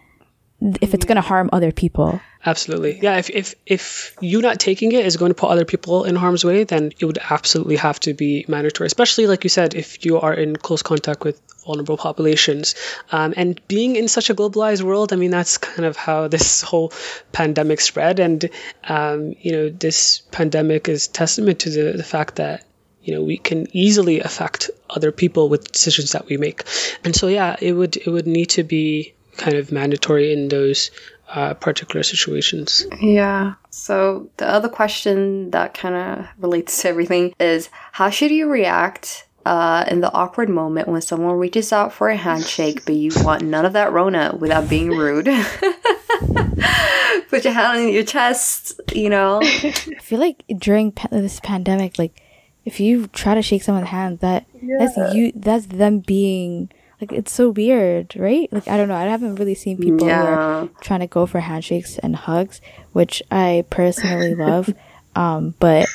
if 0.82 0.94
it's 0.94 1.06
going 1.06 1.16
to 1.16 1.22
harm 1.22 1.50
other 1.54 1.72
people. 1.72 2.20
Absolutely. 2.46 3.00
Yeah, 3.02 3.18
if, 3.18 3.30
if 3.30 3.56
if 3.66 4.16
you 4.22 4.42
not 4.42 4.60
taking 4.60 4.92
it 4.94 5.06
is 5.06 5.18
going 5.18 5.30
to 5.30 5.36
put 5.36 5.50
other 5.50 5.66
people 5.66 6.06
in 6.06 6.16
harm's 6.16 6.46
way, 6.46 6.64
then 6.64 6.92
it 7.00 7.06
would 7.06 7.18
absolutely 7.30 7.76
have 7.76 8.00
to 8.02 8.14
be 8.14 8.46
mandatory, 8.48 8.88
especially 8.88 9.28
like 9.28 9.44
you 9.44 9.50
said, 9.50 9.76
if 9.76 10.06
you 10.06 10.20
are 10.20 10.34
in 10.34 10.56
close 10.56 10.82
contact 10.82 11.24
with 11.24 11.42
vulnerable 11.66 11.98
populations. 11.98 12.76
Um, 13.12 13.34
and 13.36 13.60
being 13.68 13.96
in 13.96 14.08
such 14.08 14.30
a 14.30 14.36
globalized 14.36 14.82
world, 14.82 15.12
I 15.12 15.18
mean, 15.18 15.32
that's 15.32 15.58
kind 15.58 15.86
of 15.86 15.98
how 15.98 16.28
this 16.36 16.62
whole 16.62 16.94
pandemic 17.32 17.82
spread. 17.82 18.20
And, 18.20 18.50
um, 18.86 19.36
you 19.40 19.52
know, 19.52 19.70
this 19.70 20.20
pandemic 20.32 20.88
is 20.88 21.08
testament 21.08 21.60
to 21.60 21.70
the, 21.70 21.98
the 21.98 22.04
fact 22.04 22.36
that 22.36 22.66
you 23.02 23.16
know 23.16 23.24
we 23.24 23.38
can 23.38 23.66
easily 23.72 24.20
affect 24.20 24.70
other 24.90 25.12
people 25.12 25.48
with 25.48 25.72
decisions 25.72 26.12
that 26.12 26.26
we 26.28 26.36
make 26.36 26.64
and 27.06 27.16
so 27.16 27.28
yeah 27.28 27.56
it 27.62 27.72
would 27.72 27.96
it 27.96 28.08
would 28.08 28.28
need 28.28 28.48
to 28.48 28.62
be 28.62 29.14
kind 29.40 29.58
of 29.58 29.72
mandatory 29.72 30.32
in 30.32 30.50
those 30.50 30.92
uh, 31.30 31.54
particular 31.56 32.04
situations. 32.04 32.86
Yeah. 33.00 33.56
So 33.70 34.30
the 34.38 34.48
other 34.48 34.70
question 34.70 35.52
that 35.52 35.74
kind 35.74 35.96
of 35.96 36.28
relates 36.38 36.82
to 36.82 36.90
everything 36.90 37.34
is 37.40 37.70
how 37.92 38.10
should 38.10 38.32
you 38.32 38.50
react 38.50 39.28
uh, 39.46 39.86
in 39.88 40.02
the 40.02 40.12
awkward 40.12 40.50
moment 40.50 40.88
when 40.88 41.02
someone 41.02 41.38
reaches 41.38 41.72
out 41.72 41.94
for 41.94 42.10
a 42.10 42.18
handshake, 42.18 42.86
but 42.86 42.96
you 42.96 43.12
want 43.24 43.44
none 43.44 43.66
of 43.66 43.74
that 43.74 43.92
Rona 43.92 44.36
without 44.40 44.70
being 44.70 44.90
rude? 44.90 45.26
Put 47.30 47.44
your 47.44 47.54
hand 47.54 47.80
on 47.80 47.90
your 47.90 48.04
chest, 48.04 48.82
you 48.94 49.10
know. 49.10 49.40
I 49.44 49.72
feel 50.02 50.20
like 50.20 50.44
during 50.58 50.92
pa- 50.92 51.08
this 51.12 51.40
pandemic, 51.40 51.98
like 51.98 52.22
if 52.66 52.80
you 52.80 53.08
try 53.08 53.36
to 53.36 53.42
shake 53.42 53.64
someone's 53.64 53.88
hand, 53.88 54.20
that 54.20 54.46
yeah. 54.62 54.76
that's 54.80 55.16
you, 55.16 55.32
that's 55.36 55.68
them 55.68 56.00
being 56.00 56.70
like 57.02 57.12
it's 57.14 57.32
so 57.32 57.50
weird, 57.50 58.16
right? 58.16 58.52
Like 58.52 58.68
I 58.68 58.78
don't 58.78 58.88
know. 58.88 58.96
I 58.96 59.04
haven't 59.04 59.36
really 59.36 59.56
seen 59.56 59.78
people 59.78 60.08
yeah. 60.08 60.26
who 60.26 60.32
are 60.32 60.70
trying 60.82 61.00
to 61.00 61.08
go 61.08 61.26
for 61.26 61.40
handshakes 61.40 61.98
and 61.98 62.16
hugs, 62.16 62.62
which 62.92 63.24
I 63.32 63.66
personally 63.70 64.36
love. 64.36 64.74
Um, 65.16 65.56
but 65.60 65.90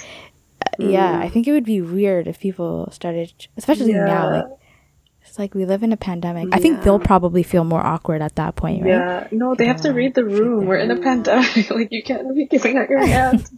mm. 0.78 0.92
yeah, 0.92 1.18
I 1.18 1.28
think 1.28 1.46
it 1.46 1.52
would 1.52 1.64
be 1.64 1.80
weird 1.80 2.26
if 2.26 2.40
people 2.40 2.90
started, 2.90 3.32
especially 3.56 3.92
yeah. 3.92 4.04
now. 4.04 4.30
Like 4.30 4.46
it's 5.24 5.38
like 5.38 5.54
we 5.54 5.64
live 5.64 5.82
in 5.82 5.92
a 5.92 5.96
pandemic. 5.96 6.48
Yeah. 6.48 6.56
I 6.56 6.58
think 6.58 6.82
they'll 6.82 6.98
probably 6.98 7.42
feel 7.44 7.64
more 7.64 7.80
awkward 7.80 8.22
at 8.22 8.34
that 8.36 8.56
point, 8.56 8.82
right? 8.82 8.90
Yeah. 8.90 9.28
No, 9.30 9.54
they 9.54 9.66
have 9.66 9.80
to 9.82 9.92
read 9.92 10.14
the 10.14 10.24
room. 10.24 10.66
We're 10.66 10.78
in 10.78 10.90
a 10.90 10.96
pandemic. 10.96 11.70
like 11.70 11.88
you 11.92 12.02
can't 12.02 12.34
be 12.34 12.46
giving 12.46 12.76
out 12.76 12.90
your 12.90 13.06
hand. 13.06 13.48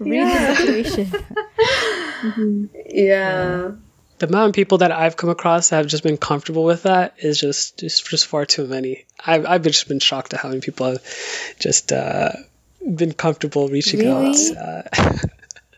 read 0.00 0.26
the 0.26 0.54
situation. 0.56 1.06
mm-hmm. 1.06 2.64
yeah 2.86 3.70
the 4.18 4.28
amount 4.28 4.50
of 4.50 4.54
people 4.54 4.78
that 4.78 4.92
I've 4.92 5.16
come 5.16 5.30
across 5.30 5.70
that 5.70 5.76
have 5.76 5.86
just 5.86 6.02
been 6.02 6.16
comfortable 6.16 6.64
with 6.64 6.84
that 6.84 7.14
is 7.18 7.40
just 7.40 7.78
just, 7.78 8.08
just 8.08 8.26
far 8.26 8.46
too 8.46 8.66
many. 8.66 9.06
I've, 9.24 9.46
I've 9.46 9.62
just 9.62 9.88
been 9.88 10.00
shocked 10.00 10.34
at 10.34 10.40
how 10.40 10.48
many 10.48 10.60
people 10.60 10.86
have 10.86 11.02
just 11.58 11.92
uh, 11.92 12.30
been 12.80 13.12
comfortable 13.12 13.68
reaching 13.68 14.00
really? 14.00 14.56
out. 14.56 14.86
Uh, 14.96 15.18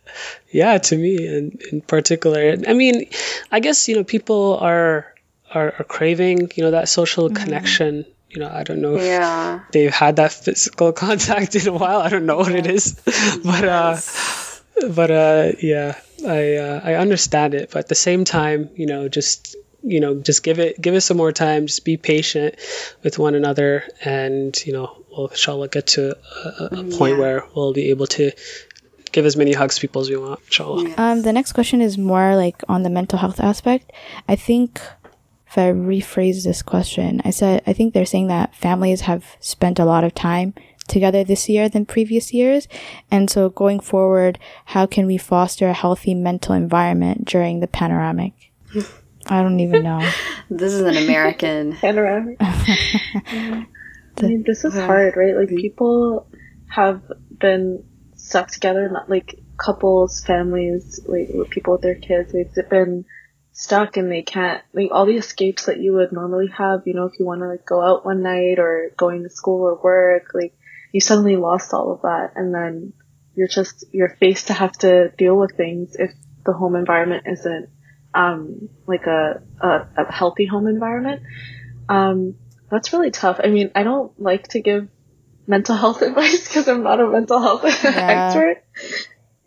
yeah, 0.51 0.79
to 0.79 0.97
me 0.97 1.27
in, 1.27 1.59
in 1.73 1.81
particular. 1.81 2.57
I 2.67 2.75
mean, 2.75 3.09
I 3.51 3.61
guess, 3.61 3.89
you 3.89 3.97
know, 3.97 4.05
people 4.05 4.59
are, 4.61 5.15
are, 5.55 5.75
are 5.79 5.85
craving, 5.85 6.51
you 6.57 6.65
know, 6.65 6.73
that 6.73 6.89
social 6.89 7.29
mm-hmm. 7.29 7.43
connection. 7.43 8.05
You 8.29 8.41
know, 8.41 8.51
I 8.53 8.65
don't 8.65 8.83
know 8.83 8.97
if 8.97 9.03
yeah. 9.03 9.61
they've 9.73 9.95
had 9.95 10.17
that 10.17 10.33
physical 10.33 10.93
contact 11.05 11.55
in 11.55 11.69
a 11.69 11.73
while. 11.73 12.01
I 12.01 12.09
don't 12.11 12.27
know 12.27 12.37
what 12.37 12.53
it 12.53 12.67
is. 12.67 13.01
But 13.45 13.65
uh 13.65 13.97
but 14.91 15.11
uh 15.11 15.53
yeah 15.61 15.99
I 16.25 16.57
uh, 16.57 16.81
I 16.83 16.95
understand 16.95 17.55
it, 17.55 17.71
but 17.73 17.81
at 17.81 17.89
the 17.89 17.95
same 17.95 18.25
time, 18.25 18.71
you 18.75 18.87
know, 18.87 19.09
just 19.09 19.57
you 19.83 20.01
know, 20.01 20.17
just 20.17 20.43
give 20.43 20.59
it 20.59 20.81
give 20.81 20.95
it 20.95 21.03
some 21.03 21.17
more 21.17 21.33
time. 21.33 21.67
Just 21.67 21.85
be 21.85 21.97
patient 21.97 22.57
with 23.03 23.19
one 23.19 23.35
another, 23.35 23.85
and 24.05 24.57
you 24.67 24.73
know, 24.73 25.05
we'll 25.11 25.29
inshallah 25.29 25.69
get 25.69 25.89
to 25.89 26.17
a, 26.17 26.49
a 26.49 26.71
mm, 26.71 26.99
point 26.99 27.15
yeah. 27.15 27.21
where 27.21 27.45
we'll 27.55 27.73
be 27.73 27.91
able 27.91 28.07
to 28.09 28.33
give 29.13 29.27
as 29.27 29.37
many 29.37 29.53
hugs 29.53 29.79
people 29.79 30.03
as 30.03 30.11
we 30.11 30.17
want. 30.17 30.41
Inshallah. 30.47 30.95
Um, 30.97 31.23
the 31.23 31.33
next 31.33 31.53
question 31.53 31.81
is 31.81 31.99
more 31.99 32.35
like 32.37 32.63
on 32.69 32.83
the 32.83 32.91
mental 32.91 33.19
health 33.19 33.41
aspect. 33.41 33.93
I 34.29 34.37
think 34.37 34.81
if 35.47 35.59
I 35.59 35.73
rephrase 35.73 36.45
this 36.45 36.63
question, 36.63 37.21
I 37.25 37.31
said 37.31 37.63
I 37.67 37.73
think 37.73 37.95
they're 37.95 38.07
saying 38.07 38.29
that 38.29 38.55
families 38.55 39.03
have 39.03 39.25
spent 39.41 39.79
a 39.79 39.85
lot 39.85 40.05
of 40.05 40.15
time 40.15 40.55
together 40.87 41.25
this 41.25 41.49
year 41.49 41.69
than 41.69 41.87
previous 41.87 42.33
years. 42.33 42.69
And 43.11 43.31
so 43.31 43.49
going 43.51 43.81
forward, 43.81 44.39
how 44.67 44.87
can 44.87 45.07
we 45.07 45.19
foster 45.19 45.69
a 45.69 45.73
healthy 45.73 46.15
mental 46.15 46.55
environment 46.55 47.25
during 47.25 47.61
the 47.61 47.67
panoramic? 47.67 48.33
I 49.29 49.43
don't 49.43 49.61
even 49.61 49.83
know. 49.83 50.09
this 50.51 50.73
is 50.73 50.83
an 50.83 50.97
American 50.97 51.73
panoramic. 51.81 52.37
I 52.41 53.67
mean, 54.23 54.45
this 54.47 54.65
is 54.65 54.75
hard, 54.75 55.17
right? 55.17 55.37
Like 55.37 55.49
people 55.49 56.27
have 56.69 57.03
been 57.39 57.85
stuck 58.15 58.51
together, 58.51 58.89
not 58.89 59.11
like 59.11 59.39
couples, 59.57 60.21
families, 60.21 61.01
like 61.07 61.29
with 61.33 61.51
people 61.51 61.75
with 61.75 61.83
their 61.83 61.97
kids. 61.97 62.33
They've 62.33 62.69
been 62.69 63.05
stuck 63.53 63.97
and 63.97 64.13
they 64.13 64.23
can't 64.23 64.63
like 64.75 64.91
all 64.93 65.07
the 65.07 65.17
escapes 65.17 65.67
that 65.67 65.81
you 65.81 65.95
would 65.95 66.13
normally 66.13 66.49
have. 66.49 66.83
You 66.87 66.95
know, 66.95 67.05
if 67.05 67.19
you 67.19 67.27
want 67.27 67.41
to 67.41 67.49
like 67.49 67.67
go 67.67 67.83
out 67.83 68.05
one 68.05 68.23
night 68.23 68.59
or 68.59 68.91
going 68.97 69.23
to 69.23 69.31
school 69.31 69.63
or 69.63 69.81
work, 69.83 70.31
like 70.35 70.55
you 70.97 71.01
suddenly 71.03 71.37
lost 71.37 71.75
all 71.75 71.93
of 71.93 72.01
that 72.01 72.33
and 72.37 72.55
then 72.55 72.95
you're 73.35 73.49
just, 73.49 73.85
you're 73.93 74.17
faced 74.19 74.47
to 74.47 74.55
have 74.55 74.73
to 74.73 75.11
deal 75.19 75.37
with 75.37 75.55
things 75.55 75.95
if 75.95 76.11
the 76.47 76.55
home 76.55 76.75
environment 76.75 77.25
isn't, 77.27 77.69
um, 78.15 78.71
like 78.87 79.05
a, 79.07 79.43
a, 79.61 79.89
a 79.99 80.11
healthy 80.11 80.47
home 80.47 80.67
environment. 80.67 81.21
Um, 81.87 82.37
that's 82.71 82.95
really 82.95 83.11
tough. 83.11 83.39
I 83.45 83.49
mean, 83.49 83.73
I 83.75 83.83
don't 83.83 84.19
like 84.19 84.49
to 84.49 84.61
give 84.63 84.89
mental 85.47 85.77
health 85.77 86.01
advice 86.09 86.49
because 86.49 86.67
I'm 86.67 86.83
not 86.83 86.99
a 86.99 87.07
mental 87.07 87.43
health 87.43 87.65
yeah. 87.85 88.31
expert. 88.33 88.65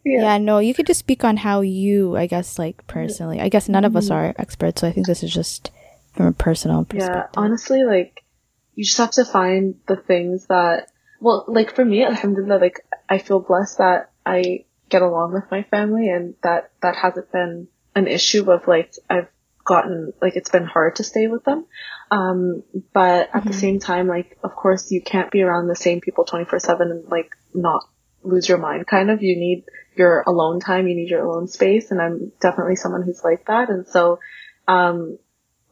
Yeah. 0.05 0.21
yeah, 0.21 0.37
no, 0.37 0.59
you 0.59 0.75
could 0.75 0.85
just 0.85 0.99
speak 0.99 1.23
on 1.23 1.35
how 1.37 1.61
you, 1.61 2.15
I 2.15 2.27
guess, 2.27 2.59
like 2.59 2.85
personally. 2.85 3.41
I 3.41 3.49
guess 3.49 3.67
none 3.67 3.85
of 3.85 3.95
us 3.95 4.05
mm-hmm. 4.05 4.13
are 4.13 4.35
experts, 4.37 4.81
so 4.81 4.87
I 4.87 4.91
think 4.91 5.07
this 5.07 5.23
is 5.23 5.33
just 5.33 5.71
from 6.13 6.27
a 6.27 6.31
personal 6.31 6.85
perspective. 6.85 7.31
Yeah, 7.33 7.41
honestly, 7.41 7.83
like, 7.85 8.23
you 8.75 8.83
just 8.83 8.99
have 8.99 9.11
to 9.13 9.25
find 9.25 9.79
the 9.87 9.95
things 9.95 10.45
that, 10.45 10.91
well, 11.19 11.45
like 11.47 11.75
for 11.75 11.83
me, 11.83 12.03
alhamdulillah, 12.05 12.59
like, 12.59 12.81
I 13.09 13.17
feel 13.17 13.39
blessed 13.39 13.79
that 13.79 14.11
I 14.25 14.65
get 14.89 15.01
along 15.01 15.33
with 15.33 15.43
my 15.51 15.63
family 15.63 16.09
and 16.09 16.35
that 16.43 16.71
that 16.81 16.95
hasn't 16.95 17.31
been 17.31 17.67
an 17.95 18.07
issue 18.07 18.49
of 18.51 18.67
like, 18.67 18.93
I've 19.09 19.27
gotten, 19.65 20.13
like, 20.21 20.35
it's 20.35 20.49
been 20.49 20.65
hard 20.65 20.95
to 20.95 21.03
stay 21.03 21.27
with 21.27 21.43
them. 21.43 21.65
Um, 22.11 22.63
but 22.93 23.29
at 23.29 23.33
mm-hmm. 23.33 23.47
the 23.47 23.53
same 23.53 23.79
time, 23.79 24.07
like, 24.07 24.37
of 24.43 24.55
course, 24.55 24.91
you 24.91 25.01
can't 25.01 25.31
be 25.31 25.41
around 25.41 25.67
the 25.67 25.75
same 25.75 26.01
people 26.01 26.25
24 26.25 26.59
7 26.59 26.91
and 26.91 27.05
like 27.09 27.35
not 27.53 27.83
lose 28.23 28.49
your 28.49 28.57
mind 28.57 28.87
kind 28.87 29.11
of. 29.11 29.21
You 29.21 29.35
need 29.35 29.65
your 29.95 30.23
alone 30.25 30.59
time, 30.59 30.87
you 30.87 30.95
need 30.95 31.09
your 31.09 31.23
alone 31.23 31.47
space. 31.47 31.91
And 31.91 32.01
I'm 32.01 32.31
definitely 32.39 32.75
someone 32.75 33.03
who's 33.03 33.23
like 33.23 33.45
that. 33.47 33.69
And 33.69 33.87
so, 33.87 34.19
um, 34.67 35.19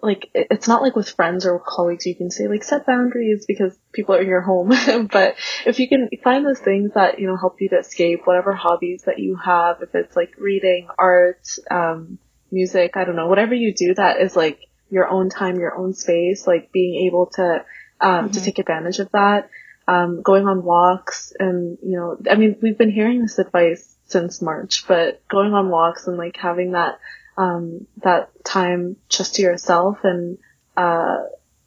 like 0.01 0.29
it's 0.33 0.67
not 0.67 0.81
like 0.81 0.95
with 0.95 1.09
friends 1.09 1.45
or 1.45 1.59
colleagues 1.59 2.05
you 2.05 2.15
can 2.15 2.29
say 2.29 2.47
like 2.47 2.63
set 2.63 2.85
boundaries 2.85 3.45
because 3.47 3.77
people 3.91 4.13
are 4.15 4.21
in 4.21 4.27
your 4.27 4.41
home 4.41 4.69
but 5.11 5.35
if 5.65 5.79
you 5.79 5.87
can 5.87 6.09
find 6.23 6.45
those 6.45 6.59
things 6.59 6.91
that 6.93 7.19
you 7.19 7.27
know 7.27 7.35
help 7.35 7.57
you 7.59 7.69
to 7.69 7.77
escape 7.77 8.21
whatever 8.25 8.53
hobbies 8.53 9.03
that 9.05 9.17
you 9.17 9.35
have 9.43 9.81
if 9.81 9.93
it's 9.95 10.15
like 10.15 10.33
reading 10.37 10.87
art 10.99 11.47
um 11.71 12.19
music 12.51 12.95
i 12.95 13.03
don't 13.03 13.15
know 13.15 13.27
whatever 13.27 13.55
you 13.55 13.73
do 13.73 13.93
that 13.95 14.21
is 14.21 14.35
like 14.35 14.59
your 14.89 15.07
own 15.07 15.29
time 15.29 15.59
your 15.59 15.75
own 15.75 15.93
space 15.93 16.45
like 16.45 16.71
being 16.71 17.07
able 17.07 17.25
to 17.25 17.65
um 17.99 18.25
mm-hmm. 18.25 18.31
to 18.31 18.41
take 18.41 18.59
advantage 18.59 18.99
of 18.99 19.09
that 19.11 19.49
um 19.87 20.21
going 20.21 20.47
on 20.47 20.63
walks 20.63 21.33
and 21.39 21.77
you 21.81 21.97
know 21.97 22.17
i 22.29 22.35
mean 22.35 22.55
we've 22.61 22.77
been 22.77 22.91
hearing 22.91 23.21
this 23.21 23.39
advice 23.39 23.95
since 24.05 24.41
march 24.41 24.87
but 24.87 25.27
going 25.27 25.53
on 25.53 25.69
walks 25.69 26.07
and 26.07 26.17
like 26.17 26.37
having 26.37 26.73
that 26.73 26.99
um, 27.37 27.87
that 28.03 28.31
time 28.43 28.97
just 29.09 29.35
to 29.35 29.41
yourself 29.41 29.99
and 30.03 30.37
uh, 30.75 31.17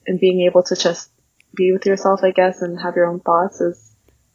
and 0.07 0.21
being 0.21 0.43
able 0.43 0.63
to 0.65 0.77
just 0.77 1.11
be 1.55 1.73
with 1.73 1.87
yourself, 1.87 2.21
I 2.23 2.31
guess, 2.31 2.63
and 2.63 2.81
have 2.81 2.97
your 2.97 3.07
own 3.07 3.21
thoughts 3.21 3.61
is 3.61 3.93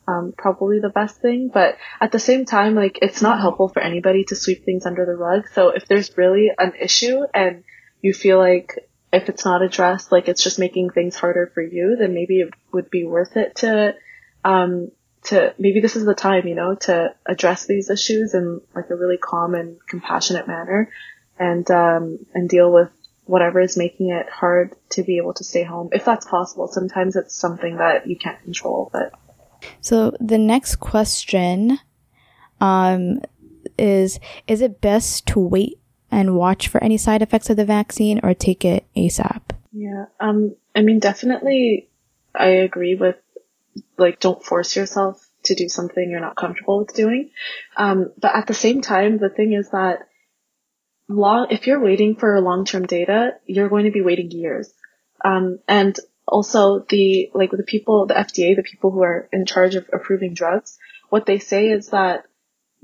um, 0.08 0.34
probably 0.38 0.80
the 0.80 0.90
best 0.90 1.22
thing. 1.22 1.50
But 1.54 1.78
at 2.00 2.12
the 2.12 2.20
same 2.20 2.46
time, 2.46 2.76
like 2.76 3.00
it's 3.02 3.22
not 3.22 3.40
helpful 3.40 3.70
for 3.70 3.82
anybody 3.82 4.24
to 4.26 4.36
sweep 4.36 4.66
things 4.66 4.86
under 4.86 5.06
the 5.06 5.16
rug. 5.16 5.48
So 5.54 5.70
if 5.70 5.88
there's 5.88 6.18
really 6.18 6.52
an 6.58 6.74
issue 6.80 7.22
and 7.34 7.64
you 8.02 8.14
feel 8.14 8.38
like 8.38 8.90
if 9.12 9.30
it's 9.30 9.46
not 9.46 9.62
addressed, 9.62 10.12
like 10.12 10.28
it's 10.28 10.44
just 10.44 10.60
making 10.60 10.90
things 10.90 11.16
harder 11.16 11.50
for 11.54 11.62
you, 11.62 11.96
then 11.98 12.14
maybe 12.14 12.42
it 12.42 12.54
would 12.72 12.90
be 12.90 13.06
worth 13.06 13.38
it 13.38 13.56
to 13.58 13.96
um, 14.44 14.92
to 15.24 15.56
maybe 15.58 15.80
this 15.80 15.96
is 15.96 16.06
the 16.06 16.14
time, 16.14 16.48
you 16.48 16.56
know, 16.56 16.76
to 16.76 17.16
address 17.26 17.66
these 17.66 17.90
issues 17.90 18.34
in 18.34 18.62
like 18.76 18.90
a 18.90 18.96
really 18.96 19.18
calm 19.18 19.56
and 19.56 19.78
compassionate 19.88 20.48
manner 20.48 20.92
and 21.40 21.70
um, 21.72 22.20
and 22.34 22.50
deal 22.50 22.72
with 22.72 22.90
whatever 23.26 23.60
is 23.60 23.78
making 23.78 24.10
it 24.10 24.30
hard 24.30 24.76
to 24.90 25.04
be 25.04 25.18
able 25.18 25.34
to 25.34 25.44
stay 25.44 25.64
home, 25.64 25.90
if 25.92 26.06
that's 26.06 26.26
possible. 26.26 26.68
Sometimes 26.68 27.16
it's 27.16 27.36
something 27.36 27.78
that 27.78 28.08
you 28.08 28.18
can't 28.18 28.42
control, 28.44 28.90
but. 28.94 29.14
So 29.82 30.16
the 30.20 30.38
next 30.38 30.76
question, 30.76 31.80
um, 32.62 33.22
is 33.78 34.20
is 34.48 34.62
it 34.62 34.82
best 34.82 35.26
to 35.28 35.40
wait 35.40 35.80
and 36.12 36.36
watch 36.36 36.68
for 36.68 36.84
any 36.84 36.98
side 36.98 37.22
effects 37.22 37.50
of 37.50 37.58
the 37.58 37.66
vaccine 37.66 38.20
or 38.24 38.34
take 38.34 38.64
it 38.64 38.86
ASAP? 38.96 39.42
Yeah, 39.72 40.06
um, 40.20 40.56
I 40.76 40.82
mean, 40.82 41.00
definitely, 41.00 41.90
I 42.34 42.48
agree 42.48 42.96
with 42.96 43.18
like 43.98 44.20
don't 44.20 44.44
force 44.44 44.76
yourself 44.76 45.26
to 45.44 45.56
do 45.56 45.70
something 45.70 46.10
you're 46.10 46.20
not 46.20 46.36
comfortable 46.36 46.80
with 46.80 46.94
doing. 46.94 47.32
Um, 47.76 48.12
but 48.20 48.36
at 48.36 48.48
the 48.48 48.54
same 48.54 48.82
time, 48.82 49.18
the 49.18 49.30
thing 49.30 49.54
is 49.54 49.70
that 49.72 50.08
long, 51.08 51.48
if 51.50 51.68
you're 51.68 51.84
waiting 51.84 52.16
for 52.16 52.40
long-term 52.42 52.86
data, 52.86 53.32
you're 53.46 53.70
going 53.70 53.86
to 53.86 53.92
be 53.92 54.02
waiting 54.02 54.32
years. 54.32 54.72
Um, 55.24 55.60
and 55.68 55.98
also 56.28 56.86
the, 56.90 57.30
like 57.34 57.52
the 57.52 57.64
people, 57.64 58.08
the 58.08 58.14
FDA, 58.16 58.56
the 58.56 58.64
people 58.64 58.92
who 58.92 59.04
are 59.04 59.30
in 59.32 59.46
charge 59.46 59.76
of 59.76 59.90
approving 59.94 60.34
drugs, 60.34 60.78
what 61.10 61.26
they 61.26 61.40
say 61.40 61.70
is 61.70 61.90
that 61.90 62.26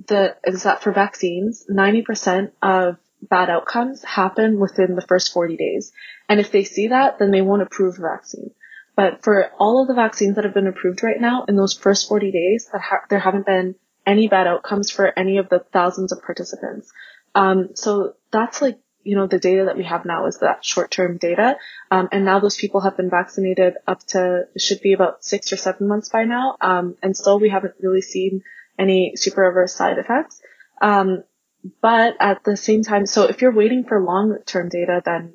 the, 0.07 0.35
is 0.45 0.63
that 0.63 0.83
for 0.83 0.91
vaccines, 0.91 1.65
90% 1.69 2.51
of 2.61 2.97
bad 3.21 3.49
outcomes 3.49 4.03
happen 4.03 4.59
within 4.59 4.95
the 4.95 5.05
first 5.07 5.33
40 5.33 5.57
days. 5.57 5.91
And 6.27 6.39
if 6.39 6.51
they 6.51 6.63
see 6.63 6.87
that, 6.87 7.19
then 7.19 7.31
they 7.31 7.41
won't 7.41 7.61
approve 7.61 7.95
the 7.95 8.01
vaccine. 8.01 8.51
But 8.95 9.23
for 9.23 9.51
all 9.59 9.81
of 9.81 9.87
the 9.87 9.93
vaccines 9.93 10.35
that 10.35 10.43
have 10.43 10.53
been 10.53 10.67
approved 10.67 11.03
right 11.03 11.19
now, 11.19 11.45
in 11.47 11.55
those 11.55 11.73
first 11.73 12.07
40 12.07 12.31
days, 12.31 12.69
there 13.09 13.19
haven't 13.19 13.45
been 13.45 13.75
any 14.05 14.27
bad 14.27 14.47
outcomes 14.47 14.91
for 14.91 15.17
any 15.17 15.37
of 15.37 15.49
the 15.49 15.63
thousands 15.71 16.11
of 16.11 16.23
participants. 16.23 16.91
Um, 17.35 17.69
so 17.75 18.15
that's 18.31 18.61
like, 18.61 18.79
you 19.03 19.15
know, 19.15 19.25
the 19.25 19.39
data 19.39 19.65
that 19.65 19.77
we 19.77 19.83
have 19.83 20.05
now 20.05 20.27
is 20.27 20.39
that 20.39 20.63
short-term 20.63 21.17
data. 21.17 21.57
Um, 21.89 22.09
and 22.11 22.23
now 22.23 22.39
those 22.39 22.57
people 22.57 22.81
have 22.81 22.97
been 22.97 23.09
vaccinated 23.09 23.73
up 23.87 24.05
to, 24.07 24.43
should 24.57 24.81
be 24.81 24.93
about 24.93 25.23
six 25.23 25.51
or 25.51 25.57
seven 25.57 25.87
months 25.87 26.09
by 26.09 26.25
now. 26.25 26.55
Um, 26.61 26.95
and 27.01 27.17
still 27.17 27.39
we 27.39 27.49
haven't 27.49 27.75
really 27.81 28.01
seen 28.01 28.43
any 28.77 29.13
super 29.15 29.47
adverse 29.47 29.73
side 29.73 29.97
effects. 29.97 30.41
Um, 30.81 31.23
but 31.81 32.15
at 32.19 32.43
the 32.43 32.57
same 32.57 32.83
time, 32.83 33.05
so 33.05 33.23
if 33.23 33.41
you're 33.41 33.53
waiting 33.53 33.83
for 33.83 34.03
long-term 34.03 34.69
data, 34.69 35.01
then 35.03 35.33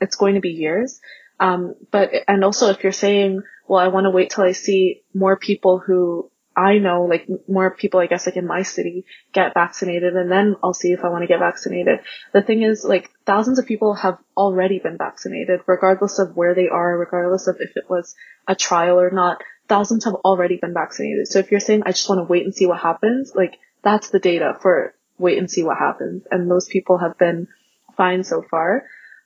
it's 0.00 0.16
going 0.16 0.34
to 0.34 0.40
be 0.40 0.50
years. 0.50 1.00
Um, 1.40 1.74
but, 1.90 2.10
and 2.28 2.44
also 2.44 2.70
if 2.70 2.82
you're 2.82 2.92
saying, 2.92 3.42
well, 3.66 3.80
I 3.80 3.88
want 3.88 4.04
to 4.04 4.10
wait 4.10 4.30
till 4.30 4.44
I 4.44 4.52
see 4.52 5.02
more 5.12 5.36
people 5.36 5.78
who 5.78 6.30
I 6.56 6.78
know 6.78 7.04
like 7.04 7.26
more 7.48 7.70
people, 7.70 8.00
I 8.00 8.06
guess, 8.06 8.26
like 8.26 8.36
in 8.36 8.46
my 8.46 8.62
city 8.62 9.06
get 9.32 9.54
vaccinated 9.54 10.14
and 10.14 10.30
then 10.30 10.56
I'll 10.62 10.74
see 10.74 10.92
if 10.92 11.04
I 11.04 11.08
want 11.08 11.22
to 11.22 11.28
get 11.28 11.40
vaccinated. 11.40 12.00
The 12.32 12.42
thing 12.42 12.62
is 12.62 12.84
like 12.84 13.10
thousands 13.26 13.58
of 13.58 13.66
people 13.66 13.94
have 13.94 14.18
already 14.36 14.78
been 14.78 14.96
vaccinated 14.96 15.60
regardless 15.66 16.18
of 16.18 16.36
where 16.36 16.54
they 16.54 16.68
are, 16.68 16.98
regardless 16.98 17.46
of 17.48 17.56
if 17.60 17.76
it 17.76 17.88
was 17.88 18.14
a 18.46 18.54
trial 18.54 19.00
or 19.00 19.10
not. 19.10 19.42
Thousands 19.68 20.04
have 20.04 20.14
already 20.14 20.58
been 20.58 20.74
vaccinated. 20.74 21.26
So 21.26 21.38
if 21.38 21.50
you're 21.50 21.60
saying 21.60 21.82
I 21.86 21.92
just 21.92 22.08
want 22.08 22.20
to 22.20 22.30
wait 22.30 22.44
and 22.44 22.54
see 22.54 22.66
what 22.66 22.80
happens, 22.80 23.32
like 23.34 23.58
that's 23.82 24.10
the 24.10 24.18
data 24.18 24.56
for 24.60 24.94
wait 25.18 25.38
and 25.38 25.50
see 25.50 25.62
what 25.62 25.78
happens. 25.78 26.24
And 26.30 26.50
those 26.50 26.68
people 26.68 26.98
have 26.98 27.18
been 27.18 27.48
fine 27.96 28.24
so 28.24 28.42
far. 28.42 28.84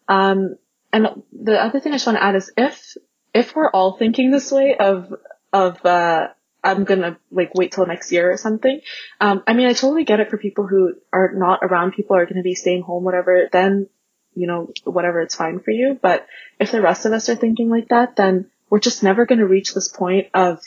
Um, 0.09 0.57
and 0.93 1.23
the 1.33 1.63
other 1.63 1.81
thing 1.81 1.93
I 1.93 1.97
just 1.97 2.07
want 2.07 2.19
to 2.19 2.25
add 2.25 2.37
is 2.37 2.51
if, 2.57 2.97
if 3.35 3.55
we're 3.55 3.71
all 3.71 3.97
thinking 3.97 4.31
this 4.31 4.51
way 4.51 4.77
of, 4.79 5.13
of, 5.53 5.85
uh, 5.85 6.29
I'm 6.63 6.85
gonna 6.85 7.19
like 7.31 7.55
wait 7.55 7.73
till 7.73 7.87
next 7.87 8.11
year 8.11 8.33
or 8.33 8.37
something. 8.37 8.81
Um, 9.21 9.43
I 9.47 9.53
mean, 9.53 9.69
I 9.69 9.73
totally 9.73 10.05
get 10.05 10.21
it 10.21 10.31
for 10.31 10.39
people 10.39 10.67
who 10.67 10.95
are 11.13 11.33
not 11.35 11.61
around 11.63 11.93
people 11.93 12.17
are 12.17 12.27
gonna 12.27 12.43
be 12.43 12.55
staying 12.55 12.83
home, 12.83 13.05
whatever. 13.05 13.49
Then, 13.51 13.89
you 14.35 14.47
know, 14.47 14.73
whatever, 14.85 15.21
it's 15.21 15.37
fine 15.37 15.61
for 15.61 15.71
you. 15.71 15.99
But 16.01 16.27
if 16.59 16.73
the 16.73 16.83
rest 16.83 17.07
of 17.07 17.13
us 17.13 17.29
are 17.29 17.37
thinking 17.37 17.71
like 17.71 17.89
that, 17.89 18.17
then 18.17 18.51
we're 18.71 18.81
just 18.81 19.03
never 19.03 19.25
gonna 19.25 19.47
reach 19.47 19.73
this 19.73 19.89
point 19.89 20.29
of 20.35 20.61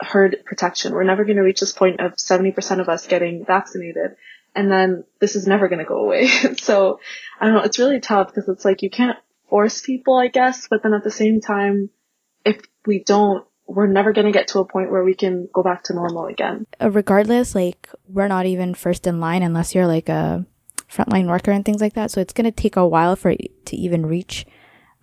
herd 0.00 0.38
protection. 0.44 0.92
We're 0.92 1.04
never 1.04 1.24
gonna 1.24 1.42
reach 1.42 1.60
this 1.60 1.72
point 1.72 2.00
of 2.00 2.12
70% 2.16 2.80
of 2.80 2.88
us 2.88 3.06
getting 3.06 3.44
vaccinated. 3.44 4.16
And 4.54 4.70
then 4.70 5.04
this 5.20 5.36
is 5.36 5.46
never 5.46 5.68
gonna 5.68 5.84
go 5.84 5.98
away. 5.98 6.26
so 6.58 7.00
I 7.40 7.46
don't 7.46 7.54
know, 7.54 7.62
it's 7.62 7.78
really 7.78 8.00
tough 8.00 8.28
because 8.28 8.48
it's 8.48 8.64
like 8.64 8.82
you 8.82 8.90
can't 8.90 9.18
force 9.48 9.80
people, 9.80 10.14
I 10.14 10.28
guess, 10.28 10.68
but 10.68 10.82
then 10.82 10.94
at 10.94 11.04
the 11.04 11.10
same 11.10 11.40
time, 11.40 11.90
if 12.44 12.60
we 12.86 13.02
don't 13.02 13.46
we're 13.66 13.86
never 13.86 14.12
going 14.12 14.26
to 14.26 14.32
get 14.32 14.48
to 14.48 14.60
a 14.60 14.64
point 14.64 14.90
where 14.90 15.04
we 15.04 15.14
can 15.14 15.48
go 15.52 15.62
back 15.62 15.84
to 15.84 15.94
normal 15.94 16.26
again. 16.26 16.66
Uh, 16.80 16.90
regardless, 16.90 17.54
like 17.54 17.88
we're 18.08 18.28
not 18.28 18.46
even 18.46 18.74
first 18.74 19.06
in 19.06 19.20
line 19.20 19.42
unless 19.42 19.74
you're 19.74 19.86
like 19.86 20.08
a 20.08 20.46
frontline 20.90 21.26
worker 21.26 21.50
and 21.50 21.64
things 21.64 21.80
like 21.80 21.94
that. 21.94 22.10
So 22.10 22.20
it's 22.20 22.32
going 22.32 22.44
to 22.44 22.52
take 22.52 22.76
a 22.76 22.86
while 22.86 23.16
for 23.16 23.30
it 23.30 23.66
to 23.66 23.76
even 23.76 24.06
reach 24.06 24.46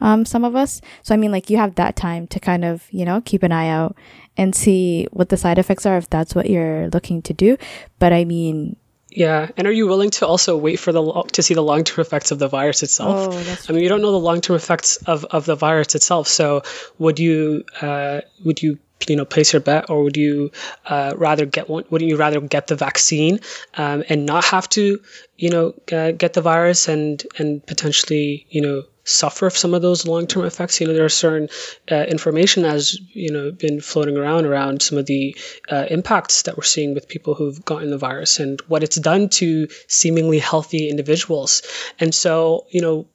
um, 0.02 0.26
some 0.26 0.44
of 0.44 0.56
us. 0.56 0.82
So 1.02 1.14
I 1.14 1.18
mean, 1.18 1.32
like 1.32 1.50
you 1.50 1.58
have 1.58 1.76
that 1.76 1.96
time 1.96 2.28
to 2.28 2.40
kind 2.40 2.66
of 2.66 2.88
you 2.92 3.06
know 3.06 3.22
keep 3.22 3.44
an 3.44 3.52
eye 3.52 3.70
out 3.70 3.96
and 4.38 4.56
see 4.56 5.08
what 5.12 5.30
the 5.30 5.38
side 5.38 5.58
effects 5.58 5.86
are 5.86 5.98
if 5.98 6.10
that's 6.10 6.36
what 6.36 6.50
you're 6.50 6.90
looking 6.90 7.22
to 7.24 7.34
do. 7.34 7.58
But 8.00 8.14
I 8.14 8.26
mean, 8.26 8.76
yeah, 9.16 9.50
and 9.58 9.68
are 9.68 9.72
you 9.72 9.88
willing 9.88 10.10
to 10.12 10.28
also 10.28 10.58
wait 10.58 10.78
for 10.78 10.92
the 10.92 11.24
to 11.34 11.44
see 11.44 11.54
the 11.54 11.64
long 11.64 11.84
term 11.84 12.02
effects 12.02 12.32
of 12.32 12.40
the 12.40 12.48
virus 12.48 12.84
itself? 12.84 13.34
Oh, 13.34 13.56
I 13.68 13.72
mean, 13.72 13.84
you 13.84 13.90
don't 13.90 14.02
know 14.02 14.12
the 14.12 14.20
long 14.20 14.42
term 14.42 14.56
effects 14.56 14.98
of, 14.98 15.26
of 15.26 15.46
the 15.46 15.56
virus 15.56 15.96
itself. 15.96 16.28
So, 16.28 16.64
would 16.98 17.20
you 17.20 17.66
uh, 17.82 18.22
would 18.44 18.62
you 18.62 18.80
you 19.08 19.16
know 19.16 19.26
place 19.26 19.54
your 19.54 19.60
bet, 19.60 19.90
or 19.90 20.04
would 20.04 20.18
you 20.18 20.52
uh, 20.86 21.14
rather 21.18 21.46
get 21.46 21.70
one? 21.70 21.84
Wouldn't 21.90 22.10
you 22.10 22.18
rather 22.18 22.42
get 22.42 22.68
the 22.68 22.76
vaccine 22.76 23.40
um, 23.76 24.04
and 24.10 24.26
not 24.26 24.46
have 24.46 24.68
to 24.70 25.02
you 25.38 25.50
know 25.50 25.74
uh, 25.92 26.12
get 26.12 26.34
the 26.34 26.42
virus 26.42 26.88
and 26.88 27.24
and 27.38 27.66
potentially 27.66 28.46
you 28.50 28.62
know 28.62 28.84
suffer 29.04 29.50
some 29.50 29.74
of 29.74 29.82
those 29.82 30.08
long-term 30.08 30.46
effects. 30.46 30.80
You 30.80 30.88
know, 30.88 30.94
there 30.94 31.06
are 31.06 31.10
certain 31.10 31.50
uh, 31.92 32.06
information 32.08 32.64
has 32.64 33.00
you 33.14 33.32
know 33.32 33.52
been 33.52 33.82
floating 33.82 34.18
around 34.18 34.46
around 34.46 34.82
some 34.82 34.98
of 34.98 35.06
the 35.06 35.36
uh, 35.70 35.86
impacts 35.90 36.44
that 36.44 36.58
we're 36.58 36.64
seeing 36.64 36.94
with 36.94 37.08
people 37.08 37.36
who've 37.36 37.64
gotten 37.66 37.90
the 37.90 37.98
virus 37.98 38.40
and 38.40 38.62
what 38.62 38.84
it's 38.84 38.96
done 38.96 39.30
to 39.30 39.68
seemingly 39.88 40.40
healthy 40.40 40.90
individuals. 40.90 41.64
And 42.00 42.14
so, 42.14 42.66
you 42.70 42.82
know, 42.82 43.08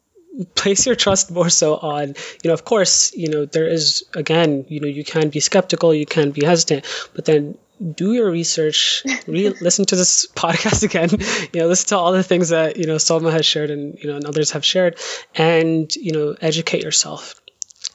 place 0.55 0.87
your 0.87 0.95
trust 0.95 1.31
more 1.31 1.51
so 1.51 1.77
on 1.77 2.09
you 2.09 2.49
know 2.49 2.53
of 2.53 2.65
course 2.65 3.13
you 3.15 3.29
know 3.29 3.45
there 3.45 3.67
is 3.67 4.05
again 4.15 4.65
you 4.69 4.79
know 4.79 4.87
you 4.87 5.03
can 5.03 5.31
be 5.31 5.41
skeptical 5.41 5.93
you 5.93 6.07
can 6.07 6.31
be 6.31 6.45
hesitant 6.45 6.85
but 7.15 7.25
then 7.25 7.59
do 7.95 8.13
your 8.13 8.31
research 8.31 9.05
re- 9.27 9.55
listen 9.61 9.85
to 9.85 9.97
this 9.97 10.27
podcast 10.35 10.83
again 10.83 11.11
you 11.53 11.61
know 11.61 11.67
listen 11.67 11.89
to 11.89 11.99
all 11.99 12.13
the 12.13 12.23
things 12.23 12.51
that 12.51 12.77
you 12.77 12.87
know 12.87 12.97
Salma 12.97 13.31
has 13.33 13.47
shared 13.47 13.71
and 13.71 13.99
you 13.99 14.09
know 14.09 14.17
and 14.17 14.27
others 14.27 14.53
have 14.53 14.65
shared 14.65 14.99
and 15.35 15.95
you 15.97 16.13
know 16.13 16.37
educate 16.41 16.83
yourself 16.83 17.41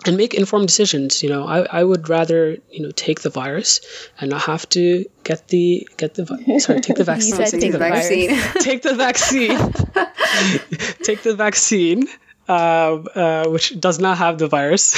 and 0.05 0.17
make 0.17 0.33
informed 0.33 0.67
decisions. 0.67 1.23
You 1.23 1.29
know 1.29 1.45
I, 1.45 1.61
I 1.61 1.83
would 1.83 2.09
rather 2.09 2.57
you 2.69 2.81
know 2.81 2.91
take 2.91 3.21
the 3.21 3.29
virus 3.29 3.81
and 4.19 4.29
not 4.31 4.41
have 4.43 4.67
to 4.69 5.05
get 5.23 5.47
the 5.47 5.87
get 5.97 6.15
the 6.15 6.25
sorry 6.59 6.81
take 6.81 6.97
the 6.97 7.03
vaccine. 7.13 7.37
Take 7.37 7.71
the 7.71 7.77
vaccine. 7.77 8.29
Take 8.59 8.81
the 8.81 8.95
vaccine. 8.95 9.57
Take 11.03 11.23
the 11.23 11.35
vaccine 11.35 12.07
uh, 12.47 12.51
uh, 13.15 13.49
which 13.49 13.79
does 13.79 13.99
not 13.99 14.17
have 14.17 14.37
the 14.37 14.47
virus, 14.47 14.91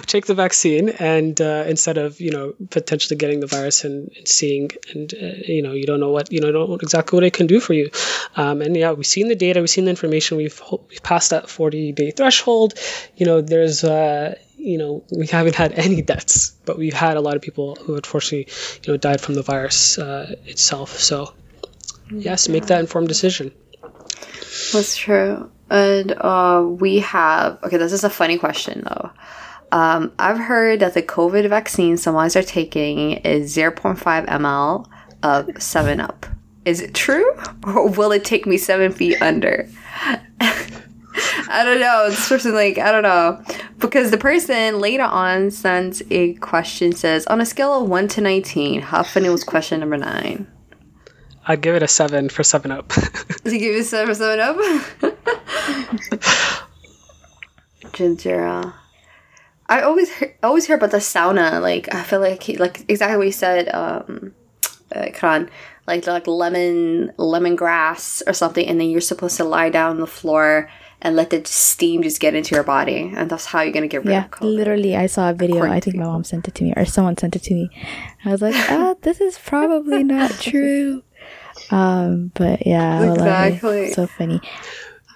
take 0.06 0.26
the 0.26 0.34
vaccine, 0.34 0.88
and 0.88 1.40
uh, 1.40 1.64
instead 1.68 1.96
of 1.96 2.20
you 2.20 2.32
know 2.32 2.54
potentially 2.70 3.16
getting 3.16 3.38
the 3.40 3.46
virus 3.46 3.84
and, 3.84 4.10
and 4.16 4.26
seeing, 4.26 4.70
and 4.92 5.14
uh, 5.14 5.26
you 5.46 5.62
know 5.62 5.72
you 5.72 5.86
don't 5.86 6.00
know 6.00 6.10
what 6.10 6.32
you 6.32 6.40
know 6.40 6.50
don't 6.50 6.82
exactly 6.82 7.16
what 7.16 7.24
it 7.24 7.32
can 7.32 7.46
do 7.46 7.60
for 7.60 7.72
you, 7.72 7.90
um, 8.36 8.62
and 8.62 8.76
yeah, 8.76 8.92
we've 8.92 9.06
seen 9.06 9.28
the 9.28 9.36
data, 9.36 9.60
we've 9.60 9.70
seen 9.70 9.84
the 9.84 9.90
information, 9.90 10.36
we've, 10.36 10.60
we've 10.88 11.02
passed 11.02 11.30
that 11.30 11.48
40 11.48 11.92
day 11.92 12.10
threshold. 12.10 12.74
You 13.16 13.26
know, 13.26 13.40
there's 13.42 13.84
uh, 13.84 14.34
you 14.56 14.78
know 14.78 15.04
we 15.16 15.28
haven't 15.28 15.54
had 15.54 15.72
any 15.72 16.02
deaths, 16.02 16.50
but 16.64 16.78
we've 16.78 16.94
had 16.94 17.16
a 17.16 17.20
lot 17.20 17.36
of 17.36 17.42
people 17.42 17.76
who 17.76 17.94
unfortunately 17.94 18.52
you 18.82 18.92
know 18.92 18.96
died 18.96 19.20
from 19.20 19.34
the 19.34 19.42
virus 19.42 19.98
uh, 19.98 20.34
itself. 20.46 20.98
So 20.98 21.32
yes, 22.10 22.48
make 22.48 22.66
that 22.66 22.80
informed 22.80 23.08
decision. 23.08 23.52
That's 24.72 24.96
true. 24.96 25.50
And 25.70 26.12
uh, 26.12 26.66
we 26.66 27.00
have 27.00 27.62
okay. 27.64 27.76
This 27.76 27.92
is 27.92 28.04
a 28.04 28.10
funny 28.10 28.38
question 28.38 28.84
though. 28.84 29.10
Um, 29.70 30.12
I've 30.18 30.38
heard 30.38 30.80
that 30.80 30.94
the 30.94 31.02
COVID 31.02 31.48
vaccine 31.48 31.96
some 31.96 32.12
someone's 32.12 32.36
are 32.36 32.42
taking 32.42 33.12
is 33.18 33.54
0.5 33.54 34.26
ml 34.26 34.86
of 35.22 35.62
Seven 35.62 36.00
Up. 36.00 36.26
Is 36.64 36.80
it 36.80 36.94
true, 36.94 37.30
or 37.66 37.88
will 37.88 38.12
it 38.12 38.24
take 38.24 38.46
me 38.46 38.56
seven 38.56 38.92
feet 38.92 39.20
under? 39.20 39.68
I 41.50 41.64
don't 41.64 41.80
know. 41.80 42.10
This 42.10 42.28
person, 42.28 42.54
like, 42.54 42.78
I 42.78 42.92
don't 42.92 43.02
know. 43.02 43.42
Because 43.78 44.10
the 44.10 44.18
person 44.18 44.80
later 44.80 45.04
on 45.04 45.50
sends 45.50 46.02
a 46.10 46.34
question 46.34 46.92
says, 46.92 47.26
on 47.26 47.40
a 47.40 47.46
scale 47.46 47.82
of 47.82 47.88
1 47.88 48.08
to 48.08 48.20
19, 48.20 48.82
how 48.82 49.02
funny 49.02 49.28
was 49.28 49.44
question 49.44 49.80
number 49.80 49.96
9? 49.96 50.46
I'd 51.46 51.60
give 51.60 51.74
it 51.74 51.82
a 51.82 51.88
7 51.88 52.28
for 52.28 52.42
7 52.42 52.70
Up. 52.70 52.88
Does 52.88 53.52
he 53.52 53.58
give 53.58 53.74
you 53.74 53.80
a 53.80 53.84
7 53.84 54.06
for 54.06 54.14
7 54.14 54.40
Up? 54.40 54.56
Ginger. 57.92 58.72
I 59.70 59.82
always 59.82 60.10
hear, 60.16 60.34
always 60.42 60.66
hear 60.66 60.76
about 60.76 60.90
the 60.90 60.98
sauna. 60.98 61.60
Like 61.60 61.94
I 61.94 62.02
feel 62.02 62.20
like 62.20 62.42
he, 62.42 62.56
like 62.56 62.84
exactly 62.88 63.18
what 63.18 63.26
you 63.26 63.32
said, 63.32 63.68
um, 63.74 64.34
uh, 64.94 65.06
Kran. 65.12 65.50
Like 65.86 66.06
like 66.06 66.26
lemon 66.26 67.12
lemongrass 67.18 68.22
or 68.26 68.34
something, 68.34 68.66
and 68.66 68.78
then 68.78 68.90
you're 68.90 69.00
supposed 69.00 69.38
to 69.38 69.44
lie 69.44 69.70
down 69.70 69.92
on 69.92 70.00
the 70.00 70.06
floor 70.06 70.68
and 71.00 71.16
let 71.16 71.30
the 71.30 71.42
steam 71.46 72.02
just 72.02 72.20
get 72.20 72.34
into 72.34 72.54
your 72.54 72.64
body, 72.64 73.10
and 73.16 73.30
that's 73.30 73.46
how 73.46 73.62
you're 73.62 73.72
gonna 73.72 73.88
get 73.88 74.04
rid 74.04 74.12
yeah, 74.12 74.26
of 74.26 74.30
COVID. 74.32 74.54
literally, 74.54 74.96
I 74.96 75.06
saw 75.06 75.30
a 75.30 75.32
video. 75.32 75.56
According 75.56 75.76
I 75.76 75.80
think 75.80 75.96
my 75.96 76.04
mom 76.04 76.24
sent 76.24 76.46
it 76.46 76.54
to 76.56 76.64
me, 76.64 76.74
or 76.76 76.84
someone 76.84 77.16
sent 77.16 77.36
it 77.36 77.42
to 77.44 77.54
me. 77.54 77.70
I 78.24 78.30
was 78.30 78.42
like, 78.42 78.54
ah, 78.68 78.96
this 79.02 79.20
is 79.22 79.38
probably 79.38 80.04
not 80.04 80.30
true. 80.32 81.02
Um, 81.70 82.32
but 82.34 82.66
yeah, 82.66 83.12
Exactly. 83.12 83.92
so 83.92 84.06
funny. 84.06 84.40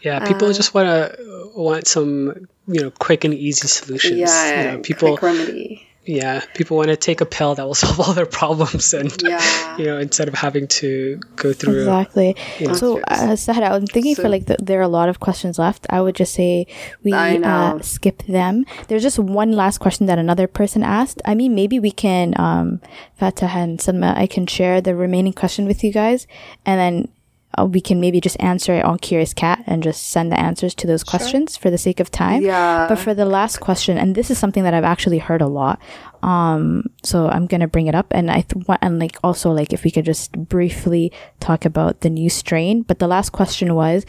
Yeah, 0.02 0.26
people 0.26 0.48
Uh, 0.48 0.52
just 0.52 0.74
want 0.74 0.86
to 0.88 1.50
want 1.54 1.86
some 1.86 2.46
you 2.66 2.80
know 2.82 2.90
quick 2.90 3.24
and 3.24 3.34
easy 3.34 3.68
solutions. 3.68 4.18
Yeah, 4.18 4.48
you 4.62 4.70
know, 4.76 4.82
people 4.82 5.16
quick 5.16 5.22
remedy. 5.22 5.86
yeah 6.04 6.42
people 6.58 6.76
want 6.76 6.88
to 6.90 6.96
take 6.96 7.20
a 7.20 7.24
pill 7.36 7.54
that 7.54 7.64
will 7.64 7.74
solve 7.84 8.00
all 8.02 8.12
their 8.12 8.26
problems 8.26 8.92
and 8.92 9.10
Yeah. 9.22 9.38
you 9.78 9.84
know 9.86 9.98
instead 9.98 10.26
of 10.26 10.34
having 10.34 10.66
to 10.82 11.20
go 11.36 11.52
through 11.52 11.78
Exactly. 11.86 12.34
Yeah. 12.58 12.72
So, 12.74 12.98
uh, 13.06 13.36
Sahra, 13.36 13.70
I'm 13.76 13.86
thinking 13.86 14.16
for 14.16 14.28
like 14.28 14.46
the, 14.46 14.56
there 14.60 14.80
are 14.80 14.88
a 14.92 14.94
lot 15.00 15.08
of 15.08 15.20
questions 15.20 15.58
left. 15.58 15.86
I 15.90 16.00
would 16.00 16.16
just 16.16 16.34
say 16.34 16.66
we 17.04 17.12
uh, 17.12 17.78
skip 17.80 18.18
them. 18.26 18.64
There's 18.88 19.02
just 19.08 19.18
one 19.20 19.52
last 19.52 19.78
question 19.78 20.06
that 20.10 20.18
another 20.18 20.48
person 20.48 20.82
asked. 20.82 21.20
I 21.24 21.34
mean, 21.36 21.54
maybe 21.54 21.78
we 21.78 21.92
can, 21.92 22.34
um, 22.46 22.80
Fatah 23.18 23.50
and 23.62 23.78
Salma, 23.78 24.16
I 24.16 24.26
can 24.26 24.46
share 24.46 24.80
the 24.80 24.94
remaining 24.96 25.32
question 25.32 25.66
with 25.70 25.84
you 25.84 25.92
guys, 25.92 26.26
and 26.66 26.76
then 26.82 26.96
uh, 27.58 27.66
we 27.66 27.80
can 27.80 28.00
maybe 28.00 28.20
just 28.20 28.36
answer 28.40 28.74
it 28.74 28.84
on 28.84 28.98
Curious 28.98 29.34
Cat 29.34 29.62
and 29.66 29.82
just 29.82 30.08
send 30.08 30.32
the 30.32 30.40
answers 30.40 30.74
to 30.76 30.86
those 30.86 31.04
questions 31.04 31.56
for 31.56 31.70
the 31.70 31.78
sake 31.78 32.00
of 32.00 32.10
time. 32.10 32.42
Yeah. 32.42 32.86
But 32.88 32.98
for 32.98 33.14
the 33.14 33.26
last 33.26 33.60
question, 33.60 33.98
and 33.98 34.14
this 34.14 34.30
is 34.30 34.38
something 34.38 34.62
that 34.62 34.74
I've 34.74 34.84
actually 34.84 35.18
heard 35.18 35.42
a 35.42 35.46
lot. 35.46 35.80
Um, 36.22 36.84
so 37.02 37.28
I'm 37.28 37.46
gonna 37.46 37.68
bring 37.68 37.86
it 37.86 37.94
up, 37.94 38.06
and 38.10 38.30
I 38.30 38.42
th- 38.42 38.64
and 38.80 38.98
like 38.98 39.16
also 39.24 39.50
like 39.50 39.72
if 39.72 39.84
we 39.84 39.90
could 39.90 40.04
just 40.04 40.32
briefly 40.32 41.12
talk 41.40 41.64
about 41.64 42.00
the 42.00 42.10
new 42.10 42.30
strain. 42.30 42.82
But 42.82 42.98
the 42.98 43.08
last 43.08 43.30
question 43.30 43.74
was, 43.74 44.06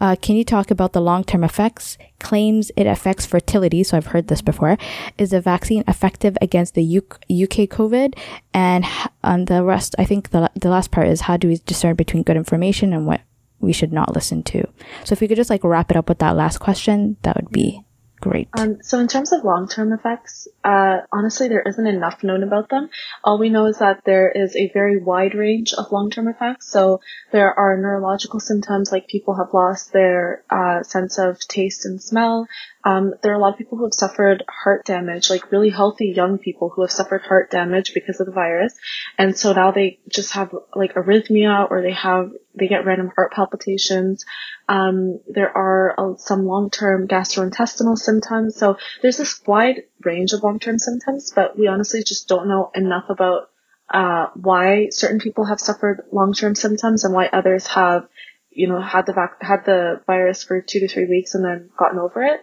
uh, 0.00 0.16
can 0.20 0.36
you 0.36 0.44
talk 0.44 0.70
about 0.70 0.92
the 0.92 1.00
long 1.00 1.24
term 1.24 1.42
effects? 1.44 1.98
Claims 2.18 2.70
it 2.76 2.86
affects 2.86 3.26
fertility. 3.26 3.82
So 3.82 3.96
I've 3.96 4.06
heard 4.06 4.28
this 4.28 4.42
before. 4.42 4.78
Is 5.18 5.30
the 5.30 5.40
vaccine 5.40 5.84
effective 5.88 6.36
against 6.40 6.74
the 6.74 6.84
U- 6.84 7.06
UK 7.28 7.66
COVID? 7.66 8.14
And 8.54 8.84
on 9.24 9.46
the 9.46 9.64
rest, 9.64 9.94
I 9.98 10.04
think 10.04 10.30
the 10.30 10.50
the 10.54 10.70
last 10.70 10.90
part 10.90 11.08
is 11.08 11.22
how 11.22 11.36
do 11.36 11.48
we 11.48 11.56
discern 11.66 11.96
between 11.96 12.22
good 12.22 12.36
information 12.36 12.92
and 12.92 13.06
what 13.06 13.20
we 13.60 13.72
should 13.72 13.92
not 13.92 14.14
listen 14.14 14.42
to? 14.44 14.66
So 15.04 15.12
if 15.12 15.20
we 15.20 15.28
could 15.28 15.36
just 15.36 15.50
like 15.50 15.64
wrap 15.64 15.90
it 15.90 15.96
up 15.96 16.08
with 16.08 16.18
that 16.18 16.36
last 16.36 16.58
question, 16.58 17.16
that 17.22 17.36
would 17.36 17.50
be 17.50 17.82
great. 18.20 18.48
Um, 18.58 18.82
so 18.82 18.98
in 18.98 19.08
terms 19.08 19.32
of 19.32 19.44
long-term 19.44 19.92
effects, 19.92 20.48
uh, 20.64 20.98
honestly, 21.12 21.48
there 21.48 21.62
isn't 21.62 21.86
enough 21.86 22.22
known 22.22 22.42
about 22.42 22.68
them. 22.68 22.90
All 23.22 23.38
we 23.38 23.50
know 23.50 23.66
is 23.66 23.78
that 23.78 24.04
there 24.04 24.30
is 24.30 24.56
a 24.56 24.70
very 24.72 24.98
wide 24.98 25.34
range 25.34 25.72
of 25.74 25.92
long-term 25.92 26.28
effects. 26.28 26.70
So 26.70 27.00
there 27.32 27.52
are 27.58 27.76
neurological 27.76 28.40
symptoms 28.40 28.90
like 28.92 29.08
people 29.08 29.34
have 29.34 29.52
lost 29.52 29.92
their 29.92 30.42
uh, 30.50 30.82
sense 30.82 31.18
of 31.18 31.38
taste 31.40 31.84
and 31.84 32.02
smell. 32.02 32.46
Um, 32.86 33.14
there 33.20 33.32
are 33.32 33.34
a 33.34 33.40
lot 33.40 33.52
of 33.52 33.58
people 33.58 33.78
who 33.78 33.84
have 33.84 33.94
suffered 33.94 34.44
heart 34.48 34.86
damage, 34.86 35.28
like 35.28 35.50
really 35.50 35.70
healthy 35.70 36.12
young 36.14 36.38
people 36.38 36.68
who 36.68 36.82
have 36.82 36.92
suffered 36.92 37.22
heart 37.22 37.50
damage 37.50 37.92
because 37.94 38.20
of 38.20 38.26
the 38.26 38.32
virus. 38.32 38.72
And 39.18 39.36
so 39.36 39.52
now 39.52 39.72
they 39.72 39.98
just 40.08 40.34
have 40.34 40.54
like 40.72 40.94
arrhythmia 40.94 41.68
or 41.68 41.82
they 41.82 41.94
have, 41.94 42.30
they 42.54 42.68
get 42.68 42.86
random 42.86 43.10
heart 43.16 43.32
palpitations. 43.32 44.24
Um, 44.68 45.18
there 45.26 45.50
are 45.50 45.96
uh, 45.98 46.16
some 46.18 46.46
long-term 46.46 47.08
gastrointestinal 47.08 47.98
symptoms. 47.98 48.54
So 48.54 48.76
there's 49.02 49.16
this 49.16 49.40
wide 49.44 49.82
range 50.04 50.32
of 50.32 50.44
long-term 50.44 50.78
symptoms, 50.78 51.32
but 51.34 51.58
we 51.58 51.66
honestly 51.66 52.04
just 52.04 52.28
don't 52.28 52.46
know 52.46 52.70
enough 52.72 53.06
about 53.08 53.50
uh, 53.92 54.26
why 54.34 54.90
certain 54.90 55.18
people 55.18 55.46
have 55.46 55.58
suffered 55.58 56.02
long-term 56.12 56.54
symptoms 56.54 57.02
and 57.02 57.12
why 57.12 57.26
others 57.32 57.66
have, 57.66 58.06
you 58.50 58.68
know, 58.68 58.80
had 58.80 59.06
the 59.06 59.12
vac- 59.12 59.42
had 59.42 59.64
the 59.64 60.00
virus 60.06 60.44
for 60.44 60.62
two 60.62 60.78
to 60.78 60.88
three 60.88 61.06
weeks 61.06 61.34
and 61.34 61.44
then 61.44 61.68
gotten 61.76 61.98
over 61.98 62.22
it. 62.22 62.40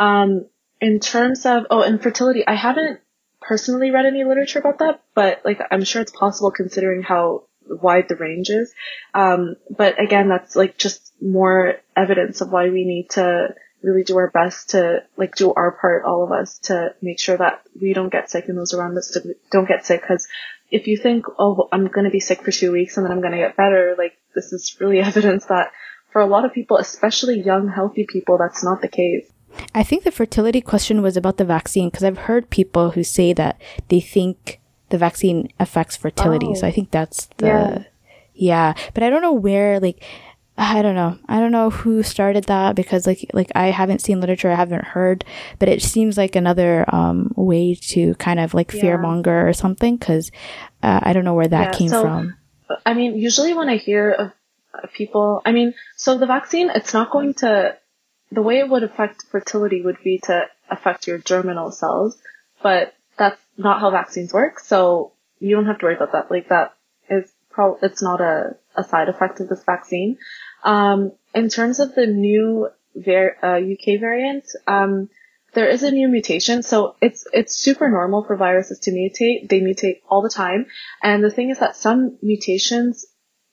Um, 0.00 0.46
in 0.80 0.98
terms 0.98 1.44
of 1.44 1.66
oh, 1.70 1.84
infertility, 1.84 2.44
I 2.46 2.54
haven't 2.54 3.00
personally 3.40 3.90
read 3.90 4.06
any 4.06 4.24
literature 4.24 4.58
about 4.58 4.78
that, 4.78 5.02
but 5.14 5.42
like 5.44 5.60
I'm 5.70 5.84
sure 5.84 6.00
it's 6.00 6.10
possible 6.10 6.50
considering 6.50 7.02
how 7.02 7.44
wide 7.68 8.08
the 8.08 8.16
range 8.16 8.48
is. 8.48 8.72
Um, 9.12 9.56
but 9.70 10.00
again, 10.00 10.28
that's 10.28 10.56
like 10.56 10.78
just 10.78 11.12
more 11.20 11.74
evidence 11.94 12.40
of 12.40 12.50
why 12.50 12.70
we 12.70 12.84
need 12.84 13.10
to 13.10 13.54
really 13.82 14.02
do 14.02 14.16
our 14.16 14.30
best 14.30 14.70
to 14.70 15.02
like 15.18 15.36
do 15.36 15.52
our 15.52 15.72
part, 15.72 16.04
all 16.04 16.24
of 16.24 16.32
us, 16.32 16.58
to 16.60 16.94
make 17.02 17.20
sure 17.20 17.36
that 17.36 17.62
we 17.80 17.92
don't 17.92 18.12
get 18.12 18.30
sick 18.30 18.48
and 18.48 18.56
those 18.56 18.72
around 18.72 18.96
us 18.96 19.16
don't 19.50 19.68
get 19.68 19.84
sick. 19.84 20.00
Because 20.00 20.28
if 20.70 20.86
you 20.86 20.96
think, 20.96 21.26
oh, 21.38 21.68
I'm 21.70 21.88
going 21.88 22.04
to 22.04 22.10
be 22.10 22.20
sick 22.20 22.42
for 22.42 22.52
two 22.52 22.72
weeks 22.72 22.96
and 22.96 23.04
then 23.04 23.12
I'm 23.12 23.20
going 23.20 23.32
to 23.32 23.38
get 23.38 23.56
better, 23.56 23.94
like 23.98 24.16
this 24.34 24.52
is 24.52 24.76
really 24.80 25.00
evidence 25.10 25.44
that 25.46 25.72
for 26.10 26.22
a 26.22 26.26
lot 26.26 26.44
of 26.46 26.54
people, 26.54 26.78
especially 26.78 27.40
young, 27.40 27.68
healthy 27.68 28.06
people, 28.08 28.38
that's 28.38 28.64
not 28.64 28.80
the 28.80 28.88
case. 28.88 29.30
I 29.74 29.82
think 29.82 30.04
the 30.04 30.10
fertility 30.10 30.60
question 30.60 31.02
was 31.02 31.16
about 31.16 31.36
the 31.36 31.44
vaccine 31.44 31.88
because 31.88 32.04
I've 32.04 32.18
heard 32.30 32.50
people 32.50 32.90
who 32.92 33.02
say 33.04 33.32
that 33.34 33.60
they 33.88 34.00
think 34.00 34.60
the 34.90 34.98
vaccine 34.98 35.48
affects 35.58 35.96
fertility. 35.96 36.54
So 36.54 36.66
I 36.66 36.70
think 36.70 36.90
that's 36.90 37.26
the 37.36 37.46
Yeah. 37.46 37.82
yeah. 38.34 38.74
But 38.94 39.02
I 39.02 39.10
don't 39.10 39.22
know 39.22 39.32
where 39.32 39.78
like 39.80 40.02
I 40.58 40.82
don't 40.82 40.94
know. 40.94 41.16
I 41.26 41.40
don't 41.40 41.52
know 41.52 41.70
who 41.70 42.02
started 42.02 42.44
that 42.44 42.76
because 42.76 43.06
like 43.06 43.24
like 43.32 43.50
I 43.54 43.70
haven't 43.70 44.00
seen 44.02 44.20
literature, 44.20 44.50
I 44.50 44.56
haven't 44.56 44.84
heard, 44.84 45.24
but 45.58 45.68
it 45.68 45.80
seems 45.82 46.18
like 46.18 46.36
another 46.36 46.84
um 46.94 47.32
way 47.36 47.74
to 47.94 48.14
kind 48.16 48.38
of 48.40 48.52
like 48.52 48.72
Yeah. 48.72 48.82
fearmonger 48.82 49.48
or 49.48 49.52
something 49.52 49.96
cuz 49.98 50.30
uh, 50.82 51.00
I 51.02 51.12
don't 51.12 51.24
know 51.24 51.34
where 51.34 51.48
that 51.48 51.72
Yeah, 51.72 51.78
came 51.78 51.88
so- 51.88 52.02
from. 52.02 52.36
I 52.86 52.94
mean, 52.94 53.16
usually 53.16 53.52
when 53.54 53.68
I 53.68 53.76
hear 53.76 54.10
of 54.12 54.32
of 54.72 54.92
people, 54.92 55.42
I 55.44 55.50
mean, 55.52 55.74
so 55.96 56.16
the 56.16 56.26
vaccine, 56.26 56.70
it's 56.70 56.94
not 56.94 57.10
going 57.10 57.34
to 57.42 57.76
the 58.32 58.42
way 58.42 58.58
it 58.58 58.68
would 58.68 58.82
affect 58.82 59.24
fertility 59.30 59.82
would 59.82 59.98
be 60.02 60.20
to 60.24 60.44
affect 60.70 61.06
your 61.06 61.18
germinal 61.18 61.70
cells, 61.70 62.16
but 62.62 62.94
that's 63.18 63.40
not 63.56 63.80
how 63.80 63.90
vaccines 63.90 64.32
work. 64.32 64.60
So 64.60 65.12
you 65.40 65.56
don't 65.56 65.66
have 65.66 65.78
to 65.80 65.86
worry 65.86 65.96
about 65.96 66.12
that. 66.12 66.30
Like 66.30 66.48
that 66.48 66.74
is 67.08 67.30
pro, 67.50 67.76
it's 67.82 68.02
not 68.02 68.20
a, 68.20 68.56
a 68.76 68.84
side 68.84 69.08
effect 69.08 69.40
of 69.40 69.48
this 69.48 69.64
vaccine. 69.64 70.18
Um, 70.62 71.12
in 71.34 71.48
terms 71.48 71.80
of 71.80 71.94
the 71.94 72.06
new 72.06 72.68
var- 72.94 73.36
uh, 73.42 73.58
UK 73.58 74.00
variant, 74.00 74.44
um, 74.66 75.08
there 75.52 75.68
is 75.68 75.82
a 75.82 75.90
new 75.90 76.06
mutation. 76.06 76.62
So 76.62 76.94
it's, 77.00 77.26
it's 77.32 77.56
super 77.56 77.90
normal 77.90 78.22
for 78.24 78.36
viruses 78.36 78.78
to 78.80 78.92
mutate. 78.92 79.48
They 79.48 79.60
mutate 79.60 80.00
all 80.08 80.22
the 80.22 80.30
time. 80.30 80.66
And 81.02 81.24
the 81.24 81.30
thing 81.30 81.50
is 81.50 81.58
that 81.58 81.74
some 81.74 82.18
mutations, 82.22 83.06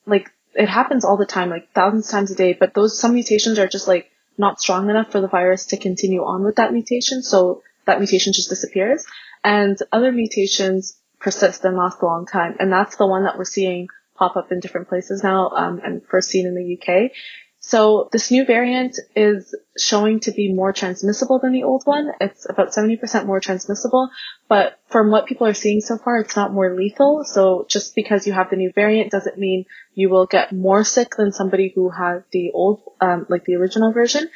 like 0.06 0.30
it 0.54 0.68
happens 0.68 1.04
all 1.04 1.16
the 1.16 1.26
time, 1.26 1.50
like 1.50 1.72
thousands 1.72 2.06
of 2.06 2.12
times 2.12 2.30
a 2.30 2.36
day, 2.36 2.52
but 2.52 2.74
those, 2.74 2.98
some 2.98 3.14
mutations 3.14 3.58
are 3.58 3.66
just 3.66 3.88
like 3.88 4.10
not 4.38 4.60
strong 4.60 4.88
enough 4.88 5.10
for 5.10 5.20
the 5.20 5.28
virus 5.28 5.66
to 5.66 5.76
continue 5.76 6.22
on 6.22 6.44
with 6.44 6.56
that 6.56 6.72
mutation. 6.72 7.22
So 7.22 7.62
that 7.86 7.98
mutation 7.98 8.32
just 8.32 8.48
disappears. 8.48 9.04
And 9.44 9.76
other 9.92 10.12
mutations 10.12 10.96
persist 11.20 11.64
and 11.64 11.76
last 11.76 12.00
a 12.00 12.06
long 12.06 12.26
time. 12.26 12.56
And 12.60 12.72
that's 12.72 12.96
the 12.96 13.06
one 13.06 13.24
that 13.24 13.36
we're 13.36 13.44
seeing 13.44 13.88
pop 14.14 14.36
up 14.36 14.50
in 14.52 14.60
different 14.60 14.88
places 14.88 15.22
now, 15.22 15.50
um, 15.50 15.80
and 15.84 16.02
first 16.04 16.28
seen 16.28 16.46
in 16.46 16.54
the 16.54 16.76
UK. 16.76 17.12
So 17.60 18.08
this 18.12 18.30
new 18.30 18.44
variant 18.44 18.96
is 19.16 19.54
showing 19.76 20.20
to 20.20 20.30
be 20.30 20.52
more 20.52 20.72
transmissible 20.72 21.40
than 21.40 21.52
the 21.52 21.64
old 21.64 21.82
one. 21.84 22.12
It's 22.20 22.46
about 22.48 22.68
70% 22.68 23.26
more 23.26 23.40
transmissible, 23.40 24.10
but 24.48 24.78
from 24.88 25.10
what 25.10 25.26
people 25.26 25.46
are 25.46 25.54
seeing 25.54 25.80
so 25.80 25.98
far, 25.98 26.18
it's 26.18 26.36
not 26.36 26.52
more 26.52 26.74
lethal. 26.74 27.24
So 27.24 27.66
just 27.68 27.94
because 27.96 28.26
you 28.26 28.32
have 28.32 28.50
the 28.50 28.56
new 28.56 28.72
variant 28.72 29.10
doesn't 29.10 29.38
mean 29.38 29.64
you 29.94 30.08
will 30.08 30.26
get 30.26 30.52
more 30.52 30.84
sick 30.84 31.16
than 31.16 31.32
somebody 31.32 31.72
who 31.74 31.90
had 31.90 32.24
the 32.30 32.52
old, 32.52 32.82
um, 33.00 33.26
like 33.28 33.44
the 33.44 33.56
original 33.56 33.92
version. 33.92 34.28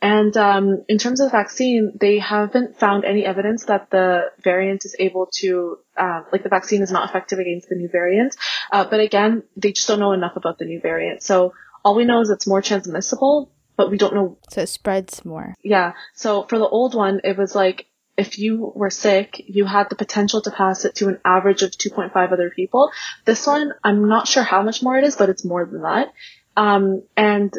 And 0.00 0.36
um, 0.36 0.84
in 0.88 0.98
terms 0.98 1.20
of 1.20 1.32
vaccine, 1.32 1.92
they 2.00 2.20
haven't 2.20 2.78
found 2.78 3.04
any 3.04 3.24
evidence 3.24 3.64
that 3.64 3.90
the 3.90 4.30
variant 4.40 4.84
is 4.84 4.94
able 4.98 5.28
to, 5.40 5.78
uh, 5.96 6.22
like 6.30 6.44
the 6.44 6.48
vaccine 6.48 6.82
is 6.82 6.92
not 6.92 7.08
effective 7.08 7.40
against 7.40 7.68
the 7.68 7.74
new 7.74 7.88
variant. 7.88 8.36
Uh, 8.70 8.84
but 8.84 9.00
again, 9.00 9.42
they 9.56 9.72
just 9.72 9.88
don't 9.88 9.98
know 9.98 10.12
enough 10.12 10.36
about 10.36 10.58
the 10.58 10.66
new 10.66 10.80
variant. 10.80 11.24
So 11.24 11.52
all 11.88 11.94
we 11.94 12.04
know 12.04 12.20
is 12.20 12.28
it's 12.28 12.46
more 12.46 12.60
transmissible, 12.60 13.50
but 13.74 13.90
we 13.90 13.96
don't 13.96 14.14
know. 14.14 14.36
So 14.50 14.60
it 14.60 14.68
spreads 14.68 15.24
more. 15.24 15.54
Yeah. 15.62 15.94
So 16.14 16.42
for 16.42 16.58
the 16.58 16.68
old 16.68 16.94
one, 16.94 17.22
it 17.24 17.38
was 17.38 17.54
like 17.54 17.86
if 18.18 18.38
you 18.38 18.70
were 18.74 18.90
sick, 18.90 19.42
you 19.46 19.64
had 19.64 19.88
the 19.88 19.96
potential 19.96 20.42
to 20.42 20.50
pass 20.50 20.84
it 20.84 20.96
to 20.96 21.08
an 21.08 21.18
average 21.24 21.62
of 21.62 21.70
2.5 21.70 22.14
other 22.30 22.50
people. 22.50 22.90
This 23.24 23.46
one, 23.46 23.72
I'm 23.82 24.06
not 24.06 24.28
sure 24.28 24.42
how 24.42 24.62
much 24.62 24.82
more 24.82 24.98
it 24.98 25.04
is, 25.04 25.16
but 25.16 25.30
it's 25.30 25.46
more 25.46 25.64
than 25.64 25.80
that. 25.80 26.12
Um, 26.58 27.04
and 27.16 27.54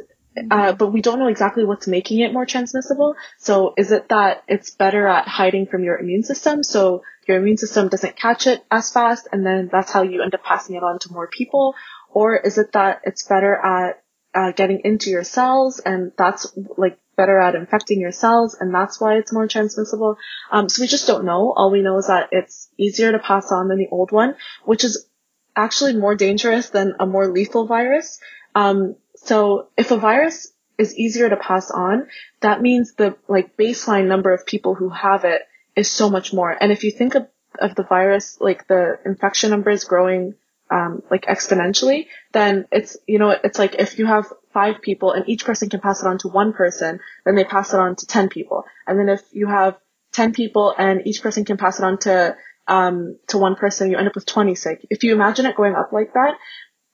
uh, 0.51 0.73
but 0.73 0.93
we 0.93 1.01
don't 1.01 1.17
know 1.17 1.27
exactly 1.27 1.65
what's 1.65 1.87
making 1.87 2.19
it 2.19 2.31
more 2.31 2.45
transmissible. 2.45 3.15
So 3.39 3.73
is 3.77 3.91
it 3.91 4.09
that 4.09 4.43
it's 4.47 4.69
better 4.69 5.07
at 5.07 5.27
hiding 5.27 5.65
from 5.65 5.83
your 5.83 5.97
immune 5.97 6.21
system? 6.21 6.61
So 6.61 7.01
your 7.27 7.37
immune 7.37 7.57
system 7.57 7.87
doesn't 7.87 8.15
catch 8.15 8.45
it 8.45 8.63
as 8.69 8.91
fast 8.91 9.27
and 9.31 9.43
then 9.43 9.69
that's 9.71 9.91
how 9.91 10.03
you 10.03 10.21
end 10.21 10.35
up 10.35 10.43
passing 10.43 10.75
it 10.75 10.83
on 10.83 10.99
to 10.99 11.11
more 11.11 11.27
people? 11.27 11.73
Or 12.11 12.35
is 12.35 12.59
it 12.59 12.73
that 12.73 13.01
it's 13.05 13.23
better 13.23 13.55
at 13.55 14.03
uh, 14.33 14.51
getting 14.51 14.81
into 14.83 15.09
your 15.09 15.23
cells 15.23 15.79
and 15.79 16.11
that's 16.17 16.55
like 16.77 16.99
better 17.17 17.39
at 17.39 17.55
infecting 17.55 17.99
your 17.99 18.11
cells 18.11 18.55
and 18.59 18.73
that's 18.73 18.99
why 19.01 19.17
it's 19.17 19.33
more 19.33 19.47
transmissible? 19.47 20.17
Um, 20.51 20.69
so 20.69 20.81
we 20.81 20.87
just 20.87 21.07
don't 21.07 21.25
know. 21.25 21.53
All 21.55 21.71
we 21.71 21.81
know 21.81 21.97
is 21.97 22.07
that 22.07 22.29
it's 22.31 22.69
easier 22.77 23.11
to 23.11 23.19
pass 23.19 23.51
on 23.51 23.67
than 23.67 23.77
the 23.77 23.89
old 23.91 24.11
one, 24.11 24.35
which 24.65 24.83
is 24.83 25.07
actually 25.55 25.95
more 25.95 26.15
dangerous 26.15 26.69
than 26.69 26.95
a 26.99 27.05
more 27.05 27.27
lethal 27.27 27.65
virus. 27.65 28.19
Um, 28.55 28.95
so 29.15 29.69
if 29.77 29.91
a 29.91 29.97
virus 29.97 30.51
is 30.77 30.97
easier 30.97 31.29
to 31.29 31.35
pass 31.35 31.69
on, 31.69 32.07
that 32.39 32.61
means 32.61 32.93
the 32.93 33.17
like 33.27 33.57
baseline 33.57 34.07
number 34.07 34.33
of 34.33 34.45
people 34.45 34.75
who 34.75 34.89
have 34.89 35.25
it 35.25 35.41
is 35.75 35.91
so 35.91 36.09
much 36.09 36.33
more. 36.33 36.55
And 36.59 36.71
if 36.71 36.83
you 36.83 36.91
think 36.91 37.15
of, 37.15 37.27
of 37.59 37.75
the 37.75 37.83
virus, 37.83 38.37
like 38.39 38.67
the 38.67 38.97
infection 39.05 39.49
numbers 39.49 39.83
growing 39.83 40.35
um, 40.71 41.03
like 41.09 41.25
exponentially, 41.25 42.07
then 42.31 42.67
it's 42.71 42.97
you 43.07 43.19
know 43.19 43.29
it's 43.29 43.59
like 43.59 43.75
if 43.75 43.97
you 43.99 44.05
have 44.05 44.25
five 44.53 44.81
people 44.81 45.11
and 45.11 45.27
each 45.27 45.45
person 45.45 45.69
can 45.69 45.79
pass 45.79 46.01
it 46.01 46.07
on 46.07 46.17
to 46.19 46.27
one 46.27 46.53
person, 46.53 46.99
then 47.25 47.35
they 47.35 47.43
pass 47.43 47.73
it 47.73 47.79
on 47.79 47.95
to 47.95 48.05
ten 48.05 48.29
people. 48.29 48.65
And 48.87 48.99
then 48.99 49.09
if 49.09 49.21
you 49.31 49.47
have 49.47 49.77
ten 50.11 50.33
people 50.33 50.73
and 50.77 51.05
each 51.05 51.21
person 51.21 51.45
can 51.45 51.57
pass 51.57 51.79
it 51.79 51.85
on 51.85 51.97
to 51.99 52.35
um, 52.69 53.17
to 53.27 53.37
one 53.37 53.55
person, 53.55 53.89
you 53.89 53.97
end 53.97 54.07
up 54.07 54.15
with 54.15 54.27
20 54.27 54.53
sick. 54.55 54.85
If 54.89 55.03
you 55.03 55.11
imagine 55.13 55.47
it 55.47 55.55
going 55.55 55.75
up 55.75 55.91
like 55.91 56.13
that, 56.13 56.35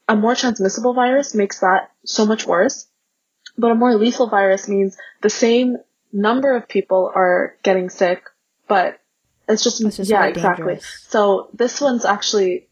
a 0.08 0.16
more 0.16 0.34
transmissible 0.34 0.94
virus 0.94 1.36
makes 1.36 1.60
that 1.60 1.92
so 2.06 2.26
much 2.26 2.48
worse. 2.48 2.88
But 3.58 3.72
a 3.72 3.76
more 3.76 3.96
lethal 3.96 4.30
virus 4.30 4.68
means 4.68 4.98
the 5.22 5.30
same 5.30 5.78
number 6.12 6.56
of 6.56 6.68
people 6.68 7.12
are 7.14 7.58
getting 7.62 7.90
sick, 7.90 8.24
but 8.68 9.00
it's 9.48 9.64
just, 9.64 9.84
it's 9.84 9.98
just 9.98 10.10
yeah, 10.10 10.26
exactly. 10.26 10.76
Dangerous. 10.76 11.06
So 11.08 11.50
this 11.54 11.80
one's 11.80 12.06
actually 12.06 12.68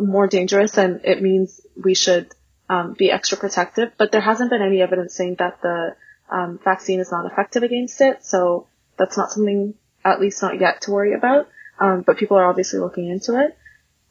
more 0.00 0.26
dangerous 0.26 0.78
and 0.78 1.00
it 1.04 1.22
means 1.22 1.60
we 1.82 1.94
should 1.94 2.32
um, 2.68 2.94
be 2.94 3.10
extra 3.10 3.38
protective, 3.38 3.92
but 3.98 4.12
there 4.12 4.20
hasn't 4.20 4.50
been 4.50 4.62
any 4.62 4.80
evidence 4.80 5.14
saying 5.14 5.36
that 5.38 5.60
the 5.62 5.96
um, 6.30 6.58
vaccine 6.64 7.00
is 7.00 7.10
not 7.10 7.30
effective 7.30 7.62
against 7.62 8.00
it. 8.00 8.24
So 8.24 8.66
that's 8.98 9.16
not 9.16 9.30
something, 9.30 9.74
at 10.04 10.20
least 10.20 10.42
not 10.42 10.60
yet, 10.60 10.82
to 10.82 10.90
worry 10.90 11.14
about. 11.14 11.48
Um, 11.78 12.02
but 12.02 12.16
people 12.16 12.36
are 12.36 12.48
obviously 12.48 12.78
looking 12.78 13.08
into 13.08 13.38
it. 13.38 13.56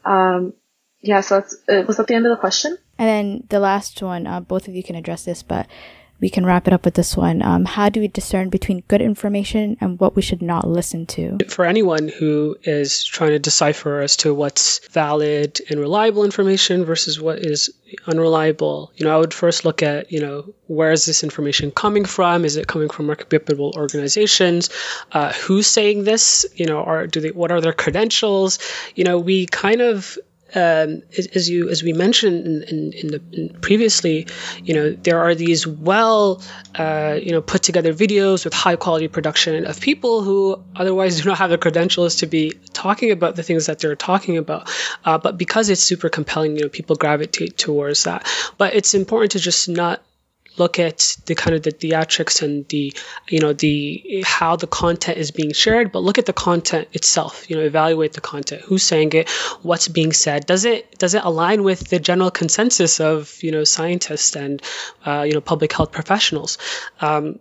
Um, 0.06 0.54
yeah, 1.02 1.22
so 1.22 1.40
that's, 1.40 1.56
uh, 1.68 1.84
was 1.88 1.98
that 1.98 2.08
the 2.08 2.16
end 2.16 2.26
of 2.26 2.32
the 2.32 2.40
question? 2.40 2.78
And 2.98 3.08
then 3.08 3.44
the 3.50 3.60
last 3.60 4.02
one, 4.02 4.28
uh, 4.28 4.40
both 4.40 4.68
of 4.68 4.76
you 4.76 4.84
can 4.84 4.96
address 4.96 5.26
this, 5.26 5.44
but 5.44 5.68
we 6.24 6.30
can 6.30 6.46
wrap 6.46 6.68
it 6.68 6.74
up 6.74 6.86
with 6.86 6.94
this 6.94 7.18
one. 7.18 7.42
Um, 7.42 7.66
how 7.66 7.90
do 7.90 8.00
we 8.00 8.08
discern 8.08 8.48
between 8.48 8.86
good 8.88 9.02
information 9.02 9.76
and 9.82 10.00
what 10.00 10.16
we 10.16 10.22
should 10.22 10.42
not 10.42 10.66
listen 10.66 11.06
to? 11.08 11.38
For 11.50 11.66
anyone 11.66 12.08
who 12.08 12.56
is 12.64 13.04
trying 13.04 13.32
to 13.32 13.40
decipher 13.40 14.00
as 14.00 14.16
to 14.18 14.34
what's 14.34 14.80
valid 14.88 15.60
and 15.70 15.82
reliable 15.82 16.24
information 16.24 16.86
versus 16.86 17.20
what 17.20 17.40
is 17.40 17.70
unreliable, 18.08 18.94
you 18.96 19.06
know, 19.06 19.14
I 19.14 19.20
would 19.20 19.34
first 19.34 19.66
look 19.66 19.84
at, 19.84 20.14
you 20.14 20.22
know, 20.22 20.54
where 20.68 20.94
is 20.94 21.06
this 21.06 21.26
information 21.26 21.72
coming 21.72 22.06
from? 22.06 22.46
Is 22.46 22.56
it 22.56 22.68
coming 22.68 22.88
from 22.88 23.10
reputable 23.10 23.74
organizations? 23.76 24.70
Uh, 25.12 25.34
who's 25.34 25.68
saying 25.68 26.06
this? 26.06 26.46
You 26.56 26.68
know, 26.68 26.80
or 26.80 27.06
do 27.06 27.20
they? 27.20 27.32
What 27.32 27.52
are 27.52 27.60
their 27.60 27.74
credentials? 27.74 28.60
You 28.96 29.04
know, 29.04 29.20
we 29.20 29.46
kind 29.48 29.82
of 29.82 30.18
um, 30.56 31.02
as 31.36 31.50
you 31.50 31.70
as 31.70 31.84
we 31.84 31.94
mentioned 31.94 32.46
in, 32.46 32.64
in, 32.64 32.94
in 32.94 33.08
the 33.08 33.22
in 33.32 33.50
previously, 33.62 34.28
you 34.64 34.74
know 34.74 34.92
there 34.92 35.20
are 35.20 35.36
these 35.36 35.66
well 35.66 36.42
uh, 36.76 37.18
you 37.22 37.32
know 37.32 37.42
put 37.42 37.64
together 37.64 37.94
videos 37.94 38.46
with 38.46 38.54
high 38.54 38.76
quality 38.76 39.08
production 39.08 39.66
of 39.66 39.80
people 39.80 40.22
who 40.22 40.62
otherwise 40.76 41.18
do 41.22 41.30
not 41.30 41.38
have 41.38 41.50
the 41.50 41.58
credentials 41.58 42.18
to 42.18 42.28
be 42.28 42.52
talking 42.74 43.12
about 43.12 43.36
the 43.36 43.44
things 43.44 43.66
that 43.66 43.80
they're 43.80 43.96
talking 43.96 44.38
about, 44.38 44.70
uh, 45.06 45.18
but 45.18 45.38
because 45.38 45.70
it's 45.70 45.82
super 45.82 46.10
compelling, 46.10 46.56
you 46.56 46.64
know 46.64 46.70
people 46.70 46.96
gravitate 46.96 47.58
towards 47.58 48.04
that. 48.04 48.28
But 48.58 48.76
it's 48.76 48.94
important 48.94 49.32
to 49.34 49.40
just 49.40 49.70
not 49.70 50.02
look 50.58 50.80
at 50.80 51.18
the 51.26 51.36
kind 51.36 51.56
of 51.56 51.64
the 51.64 51.72
theatrics 51.72 52.42
and 52.42 52.68
the 52.70 52.96
you 53.30 53.40
know 53.40 53.54
the 53.54 54.24
how 54.26 54.56
the 54.56 54.68
content 54.68 55.18
is 55.18 55.32
being 55.32 55.54
shared 55.54 55.92
but 55.92 56.04
look 56.04 56.18
at 56.18 56.26
the 56.26 56.34
content 56.34 56.88
itself 56.94 57.50
you 57.50 57.56
know 57.56 57.64
evaluate 57.64 58.14
the 58.14 58.22
content 58.22 58.62
who's 58.62 58.84
saying 58.84 59.12
it 59.14 59.30
what's 59.62 59.88
being 59.88 60.14
said 60.14 60.46
does 60.46 60.66
it 60.66 60.98
does 60.98 61.14
it 61.14 61.24
align 61.24 61.64
with 61.64 61.88
the 61.90 62.00
general 62.00 62.32
consensus 62.32 63.00
of 63.00 63.42
you 63.42 63.52
know 63.52 63.64
scientists 63.64 64.36
and 64.36 64.62
uh, 65.06 65.22
you 65.22 65.34
know 65.34 65.42
public 65.42 65.72
health 65.74 65.92
professionals 65.92 66.58
um, 67.02 67.40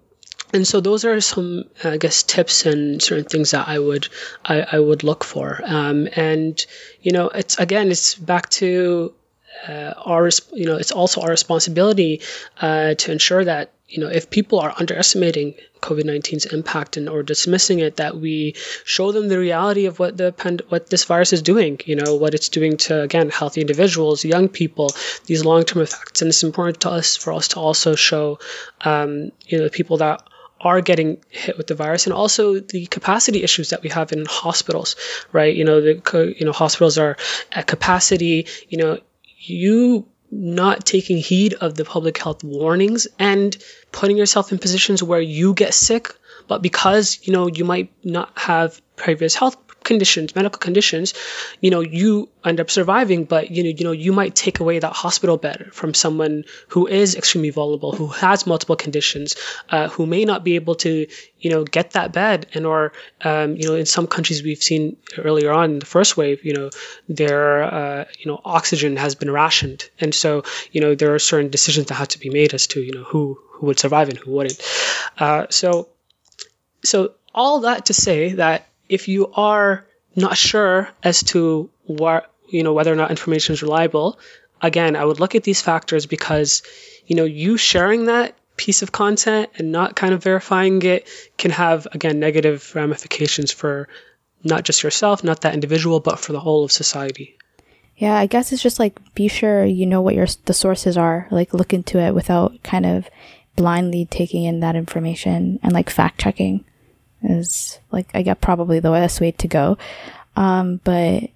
and 0.54 0.66
so 0.66 0.80
those 0.80 1.06
are 1.06 1.18
some, 1.20 1.64
I 1.82 1.96
guess, 1.96 2.22
tips 2.22 2.66
and 2.66 3.02
certain 3.02 3.24
things 3.24 3.52
that 3.52 3.68
I 3.68 3.78
would, 3.78 4.08
I, 4.44 4.60
I 4.72 4.80
would 4.80 5.02
look 5.02 5.24
for. 5.24 5.60
Um, 5.64 6.08
and 6.14 6.64
you 7.00 7.12
know, 7.12 7.28
it's 7.28 7.58
again, 7.58 7.90
it's 7.90 8.14
back 8.14 8.50
to 8.60 9.14
uh, 9.68 9.94
our 10.04 10.28
you 10.52 10.66
know 10.66 10.76
it's 10.76 10.92
also 10.92 11.20
our 11.20 11.30
responsibility 11.30 12.20
uh, 12.60 12.94
to 12.94 13.12
ensure 13.12 13.44
that 13.44 13.72
you 13.88 14.00
know 14.00 14.08
if 14.08 14.30
people 14.30 14.58
are 14.60 14.74
underestimating 14.76 15.54
COVID-19's 15.80 16.46
impact 16.46 16.96
and 16.96 17.08
or 17.08 17.22
dismissing 17.22 17.80
it, 17.80 17.96
that 17.96 18.16
we 18.16 18.54
show 18.84 19.12
them 19.12 19.28
the 19.28 19.38
reality 19.38 19.86
of 19.86 19.98
what 19.98 20.16
the 20.16 20.32
pand- 20.32 20.62
what 20.68 20.88
this 20.88 21.04
virus 21.04 21.32
is 21.32 21.42
doing. 21.42 21.80
You 21.84 21.96
know 21.96 22.14
what 22.16 22.34
it's 22.34 22.48
doing 22.48 22.76
to 22.88 23.02
again 23.02 23.30
healthy 23.30 23.60
individuals, 23.60 24.24
young 24.24 24.48
people, 24.48 24.90
these 25.26 25.44
long-term 25.44 25.82
effects, 25.82 26.22
and 26.22 26.28
it's 26.28 26.42
important 26.42 26.80
to 26.82 26.90
us 26.90 27.16
for 27.16 27.32
us 27.32 27.48
to 27.48 27.60
also 27.60 27.94
show 27.94 28.38
um, 28.80 29.32
you 29.46 29.58
know 29.58 29.68
people 29.68 29.98
that 29.98 30.22
are 30.60 30.80
getting 30.80 31.18
hit 31.28 31.58
with 31.58 31.66
the 31.66 31.74
virus 31.74 32.06
and 32.06 32.14
also 32.14 32.60
the 32.60 32.86
capacity 32.86 33.42
issues 33.42 33.70
that 33.70 33.82
we 33.82 33.88
have 33.88 34.12
in 34.12 34.24
hospitals 34.24 34.94
right 35.32 35.56
you 35.56 35.64
know 35.64 35.80
the 35.80 36.34
you 36.38 36.46
know 36.46 36.52
hospitals 36.52 36.98
are 36.98 37.16
at 37.50 37.66
capacity 37.66 38.46
you 38.68 38.78
know 38.78 38.96
you 39.48 40.08
not 40.30 40.86
taking 40.86 41.18
heed 41.18 41.54
of 41.54 41.74
the 41.74 41.84
public 41.84 42.16
health 42.16 42.42
warnings 42.42 43.06
and 43.18 43.56
putting 43.90 44.16
yourself 44.16 44.50
in 44.52 44.58
positions 44.58 45.02
where 45.02 45.20
you 45.20 45.52
get 45.52 45.74
sick 45.74 46.08
but 46.48 46.62
because 46.62 47.18
you 47.22 47.32
know 47.32 47.46
you 47.48 47.64
might 47.64 47.92
not 48.04 48.32
have 48.38 48.80
previous 48.96 49.34
health 49.34 49.56
conditions, 49.84 50.34
medical 50.34 50.58
conditions, 50.58 51.14
you 51.60 51.70
know, 51.70 51.80
you 51.80 52.28
end 52.44 52.60
up 52.60 52.70
surviving, 52.70 53.24
but 53.24 53.50
you 53.50 53.62
know, 53.62 53.70
you 53.70 53.84
know, 53.84 53.92
you 53.92 54.12
might 54.12 54.34
take 54.34 54.60
away 54.60 54.78
that 54.78 54.92
hospital 54.92 55.36
bed 55.36 55.70
from 55.72 55.94
someone 55.94 56.44
who 56.68 56.86
is 56.86 57.14
extremely 57.14 57.50
vulnerable, 57.50 57.92
who 57.92 58.08
has 58.08 58.46
multiple 58.46 58.76
conditions, 58.76 59.36
uh, 59.70 59.88
who 59.88 60.06
may 60.06 60.24
not 60.24 60.44
be 60.44 60.56
able 60.56 60.74
to, 60.76 61.06
you 61.38 61.50
know, 61.50 61.64
get 61.64 61.92
that 61.92 62.12
bed, 62.12 62.46
and 62.54 62.66
or, 62.66 62.92
um, 63.22 63.56
you 63.56 63.68
know, 63.68 63.74
in 63.74 63.86
some 63.86 64.06
countries 64.06 64.42
we've 64.42 64.62
seen 64.62 64.96
earlier 65.18 65.52
on 65.52 65.78
the 65.78 65.86
first 65.86 66.16
wave, 66.16 66.44
you 66.44 66.54
know, 66.54 66.70
their, 67.08 67.62
uh, 67.62 68.04
you 68.18 68.30
know, 68.30 68.40
oxygen 68.44 68.96
has 68.96 69.14
been 69.14 69.30
rationed, 69.30 69.88
and 69.98 70.14
so, 70.14 70.42
you 70.72 70.80
know, 70.80 70.94
there 70.94 71.14
are 71.14 71.18
certain 71.18 71.50
decisions 71.50 71.86
that 71.86 71.94
have 71.94 72.08
to 72.08 72.18
be 72.18 72.30
made 72.30 72.54
as 72.54 72.66
to, 72.68 72.80
you 72.80 72.92
know, 72.92 73.04
who 73.04 73.38
who 73.52 73.66
would 73.66 73.78
survive 73.78 74.08
and 74.08 74.18
who 74.18 74.32
wouldn't. 74.32 74.60
Uh, 75.18 75.46
so, 75.50 75.88
so 76.82 77.12
all 77.34 77.60
that 77.60 77.86
to 77.86 77.94
say 77.94 78.32
that 78.32 78.66
if 78.92 79.08
you 79.08 79.32
are 79.32 79.86
not 80.14 80.36
sure 80.36 80.90
as 81.02 81.22
to 81.22 81.70
what 81.84 82.30
you 82.50 82.62
know 82.62 82.74
whether 82.74 82.92
or 82.92 82.96
not 82.96 83.10
information 83.10 83.54
is 83.54 83.62
reliable, 83.62 84.18
again, 84.60 84.94
I 84.96 85.04
would 85.04 85.18
look 85.18 85.34
at 85.34 85.42
these 85.42 85.62
factors 85.62 86.04
because 86.04 86.62
you 87.06 87.16
know 87.16 87.24
you 87.24 87.56
sharing 87.56 88.04
that 88.06 88.36
piece 88.56 88.82
of 88.82 88.92
content 88.92 89.48
and 89.56 89.72
not 89.72 89.96
kind 89.96 90.12
of 90.12 90.22
verifying 90.22 90.82
it 90.82 91.08
can 91.38 91.50
have 91.50 91.88
again 91.92 92.20
negative 92.20 92.70
ramifications 92.74 93.50
for 93.50 93.88
not 94.44 94.64
just 94.64 94.82
yourself, 94.82 95.24
not 95.24 95.40
that 95.40 95.54
individual, 95.54 95.98
but 95.98 96.18
for 96.18 96.32
the 96.32 96.40
whole 96.40 96.64
of 96.64 96.70
society. 96.70 97.38
Yeah, 97.96 98.14
I 98.14 98.26
guess 98.26 98.52
it's 98.52 98.62
just 98.62 98.78
like 98.78 98.98
be 99.14 99.28
sure 99.28 99.64
you 99.64 99.86
know 99.86 100.02
what 100.02 100.14
your 100.14 100.26
the 100.44 100.54
sources 100.54 100.98
are. 100.98 101.28
Like 101.30 101.54
look 101.54 101.72
into 101.72 101.98
it 101.98 102.14
without 102.14 102.62
kind 102.62 102.84
of 102.84 103.08
blindly 103.56 104.04
taking 104.04 104.44
in 104.44 104.60
that 104.60 104.76
information 104.76 105.58
and 105.62 105.72
like 105.72 105.88
fact 105.88 106.20
checking 106.20 106.64
is 107.24 107.78
like 107.90 108.08
I 108.14 108.22
get 108.22 108.40
probably 108.40 108.80
the 108.80 108.90
best 108.90 109.20
way 109.20 109.32
to 109.32 109.48
go. 109.48 109.78
Um, 110.36 110.80
but 110.84 111.30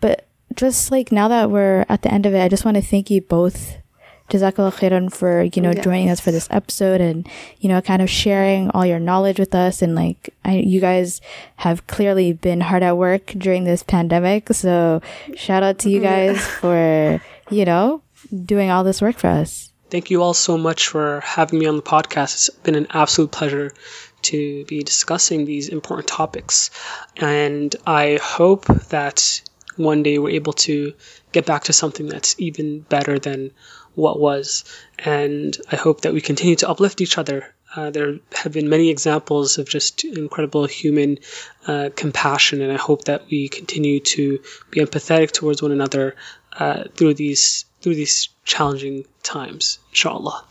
but 0.00 0.26
just 0.54 0.90
like 0.90 1.12
now 1.12 1.28
that 1.28 1.50
we're 1.50 1.84
at 1.88 2.02
the 2.02 2.12
end 2.12 2.26
of 2.26 2.34
it, 2.34 2.42
I 2.42 2.48
just 2.48 2.64
want 2.64 2.76
to 2.76 2.82
thank 2.82 3.10
you 3.10 3.20
both. 3.20 3.76
Jazakallah 4.30 4.72
khairan 4.72 5.12
for, 5.12 5.42
you 5.42 5.60
know, 5.60 5.72
joining 5.72 6.08
us 6.08 6.20
for 6.20 6.30
this 6.30 6.46
episode 6.52 7.00
and, 7.00 7.28
you 7.58 7.68
know, 7.68 7.80
kind 7.80 8.00
of 8.00 8.08
sharing 8.08 8.70
all 8.70 8.86
your 8.86 9.00
knowledge 9.00 9.40
with 9.40 9.56
us. 9.56 9.82
And 9.82 9.96
like, 9.96 10.32
I, 10.44 10.54
you 10.54 10.80
guys 10.80 11.20
have 11.56 11.88
clearly 11.88 12.32
been 12.32 12.60
hard 12.60 12.84
at 12.84 12.96
work 12.96 13.26
during 13.36 13.64
this 13.64 13.82
pandemic. 13.82 14.48
So 14.52 15.02
shout 15.34 15.64
out 15.64 15.80
to 15.80 15.90
you 15.90 16.00
guys 16.00 16.40
for, 16.60 17.20
you 17.50 17.64
know, 17.64 18.02
doing 18.44 18.70
all 18.70 18.84
this 18.84 19.02
work 19.02 19.18
for 19.18 19.26
us. 19.26 19.72
Thank 19.90 20.10
you 20.10 20.22
all 20.22 20.34
so 20.34 20.56
much 20.56 20.86
for 20.86 21.20
having 21.24 21.58
me 21.58 21.66
on 21.66 21.74
the 21.74 21.82
podcast. 21.82 22.34
It's 22.34 22.50
been 22.50 22.76
an 22.76 22.86
absolute 22.90 23.32
pleasure 23.32 23.74
to 24.22 24.64
be 24.66 24.82
discussing 24.82 25.44
these 25.44 25.68
important 25.68 26.08
topics. 26.08 26.70
And 27.16 27.74
I 27.86 28.18
hope 28.22 28.66
that 28.88 29.42
one 29.76 30.02
day 30.02 30.18
we're 30.18 30.30
able 30.30 30.52
to 30.52 30.94
get 31.32 31.46
back 31.46 31.64
to 31.64 31.72
something 31.72 32.06
that's 32.06 32.34
even 32.38 32.80
better 32.80 33.18
than 33.18 33.52
what 33.94 34.20
was. 34.20 34.64
And 34.98 35.56
I 35.70 35.76
hope 35.76 36.02
that 36.02 36.12
we 36.12 36.20
continue 36.20 36.56
to 36.56 36.68
uplift 36.68 37.00
each 37.00 37.18
other. 37.18 37.54
Uh, 37.74 37.90
there 37.90 38.18
have 38.32 38.52
been 38.52 38.68
many 38.68 38.88
examples 38.88 39.58
of 39.58 39.68
just 39.68 40.04
incredible 40.04 40.66
human 40.66 41.18
uh, 41.66 41.90
compassion, 41.94 42.62
and 42.62 42.72
I 42.72 42.76
hope 42.76 43.04
that 43.04 43.26
we 43.30 43.48
continue 43.48 44.00
to 44.00 44.40
be 44.70 44.80
empathetic 44.80 45.30
towards 45.30 45.62
one 45.62 45.70
another 45.70 46.16
uh, 46.52 46.84
through 46.96 47.14
these 47.14 47.64
through 47.80 47.94
these 47.94 48.28
challenging 48.44 49.04
times. 49.22 49.78
Inshallah. 49.90 50.44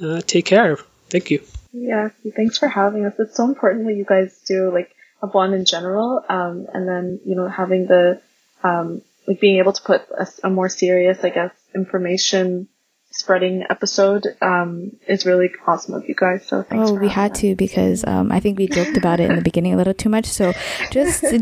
Uh, 0.00 0.20
take 0.24 0.46
care. 0.46 0.78
Thank 1.10 1.30
you. 1.30 1.42
Yeah, 1.78 2.08
thanks 2.34 2.56
for 2.56 2.68
having 2.68 3.04
us. 3.04 3.14
It's 3.18 3.36
so 3.36 3.44
important 3.44 3.84
what 3.84 3.94
you 3.94 4.04
guys 4.04 4.40
do, 4.46 4.72
like 4.72 4.94
Abwaan 5.22 5.54
in 5.54 5.66
general, 5.66 6.24
um, 6.28 6.66
and 6.72 6.88
then 6.88 7.20
you 7.24 7.36
know 7.36 7.48
having 7.48 7.86
the 7.86 8.20
um, 8.64 9.02
like 9.28 9.40
being 9.40 9.58
able 9.58 9.74
to 9.74 9.82
put 9.82 10.02
a, 10.10 10.26
a 10.44 10.50
more 10.50 10.70
serious, 10.70 11.22
I 11.22 11.28
guess, 11.28 11.52
information 11.74 12.68
spreading 13.16 13.64
episode 13.70 14.26
um, 14.42 14.92
is 15.08 15.24
really 15.24 15.50
awesome 15.66 15.94
of 15.94 16.06
you 16.06 16.14
guys. 16.14 16.46
So 16.46 16.62
thanks. 16.62 16.90
Oh, 16.90 16.94
we 16.94 17.08
had 17.08 17.34
to 17.36 17.56
because 17.56 18.04
um, 18.06 18.30
I 18.30 18.40
think 18.40 18.58
we 18.58 18.68
joked 18.68 18.96
about 18.96 19.20
it 19.20 19.30
in 19.30 19.36
the 19.36 19.42
beginning 19.42 19.72
a 19.72 19.76
little 19.76 19.94
too 19.94 20.10
much. 20.10 20.26
So 20.26 20.52
just 20.90 21.22
you 21.32 21.38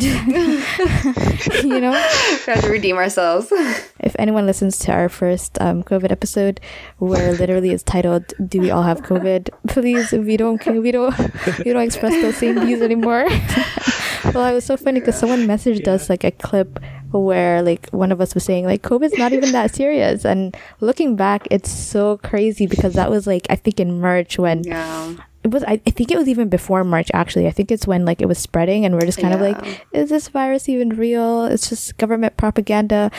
know, 1.80 1.90
we 1.90 2.52
have 2.52 2.62
to 2.62 2.68
redeem 2.70 2.96
ourselves. 2.96 3.52
If 4.00 4.14
anyone 4.18 4.46
listens 4.46 4.78
to 4.80 4.92
our 4.92 5.08
first 5.08 5.60
um, 5.60 5.82
COVID 5.82 6.12
episode, 6.12 6.60
where 6.98 7.32
literally 7.32 7.70
it's 7.70 7.82
titled 7.82 8.32
"Do 8.46 8.60
we 8.60 8.70
all 8.70 8.84
have 8.84 9.02
COVID?" 9.02 9.50
Please, 9.66 10.12
we 10.12 10.36
don't 10.36 10.64
we 10.66 10.92
don't 10.92 11.18
we 11.64 11.72
don't 11.72 11.82
express 11.82 12.12
those 12.22 12.36
same 12.36 12.60
views 12.60 12.82
anymore. 12.82 13.24
well, 14.32 14.46
it 14.46 14.54
was 14.54 14.64
so 14.64 14.76
funny 14.76 15.00
because 15.00 15.18
someone 15.18 15.40
messaged 15.40 15.88
us 15.88 16.08
like 16.08 16.22
a 16.22 16.30
clip 16.30 16.78
where 17.22 17.62
like 17.62 17.88
one 17.90 18.10
of 18.10 18.20
us 18.20 18.34
was 18.34 18.44
saying 18.44 18.64
like 18.64 18.82
COVID's 18.82 19.18
not 19.18 19.32
even 19.32 19.52
that 19.52 19.74
serious. 19.74 20.24
And 20.24 20.56
looking 20.80 21.16
back, 21.16 21.46
it's 21.50 21.70
so 21.70 22.18
crazy 22.18 22.66
because 22.66 22.94
that 22.94 23.10
was 23.10 23.26
like 23.26 23.46
I 23.50 23.56
think 23.56 23.78
in 23.78 24.00
March 24.00 24.38
when 24.38 24.64
yeah. 24.64 25.14
it 25.42 25.50
was. 25.50 25.62
I, 25.64 25.80
I 25.86 25.90
think 25.90 26.10
it 26.10 26.18
was 26.18 26.28
even 26.28 26.48
before 26.48 26.84
March 26.84 27.10
actually. 27.14 27.46
I 27.46 27.50
think 27.50 27.70
it's 27.70 27.86
when 27.86 28.04
like 28.04 28.20
it 28.20 28.26
was 28.26 28.38
spreading 28.38 28.84
and 28.84 28.94
we're 28.94 29.06
just 29.06 29.20
kind 29.20 29.38
yeah. 29.38 29.46
of 29.46 29.62
like, 29.62 29.86
is 29.92 30.10
this 30.10 30.28
virus 30.28 30.68
even 30.68 30.90
real? 30.90 31.44
It's 31.44 31.68
just 31.68 31.96
government 31.98 32.36
propaganda. 32.36 33.10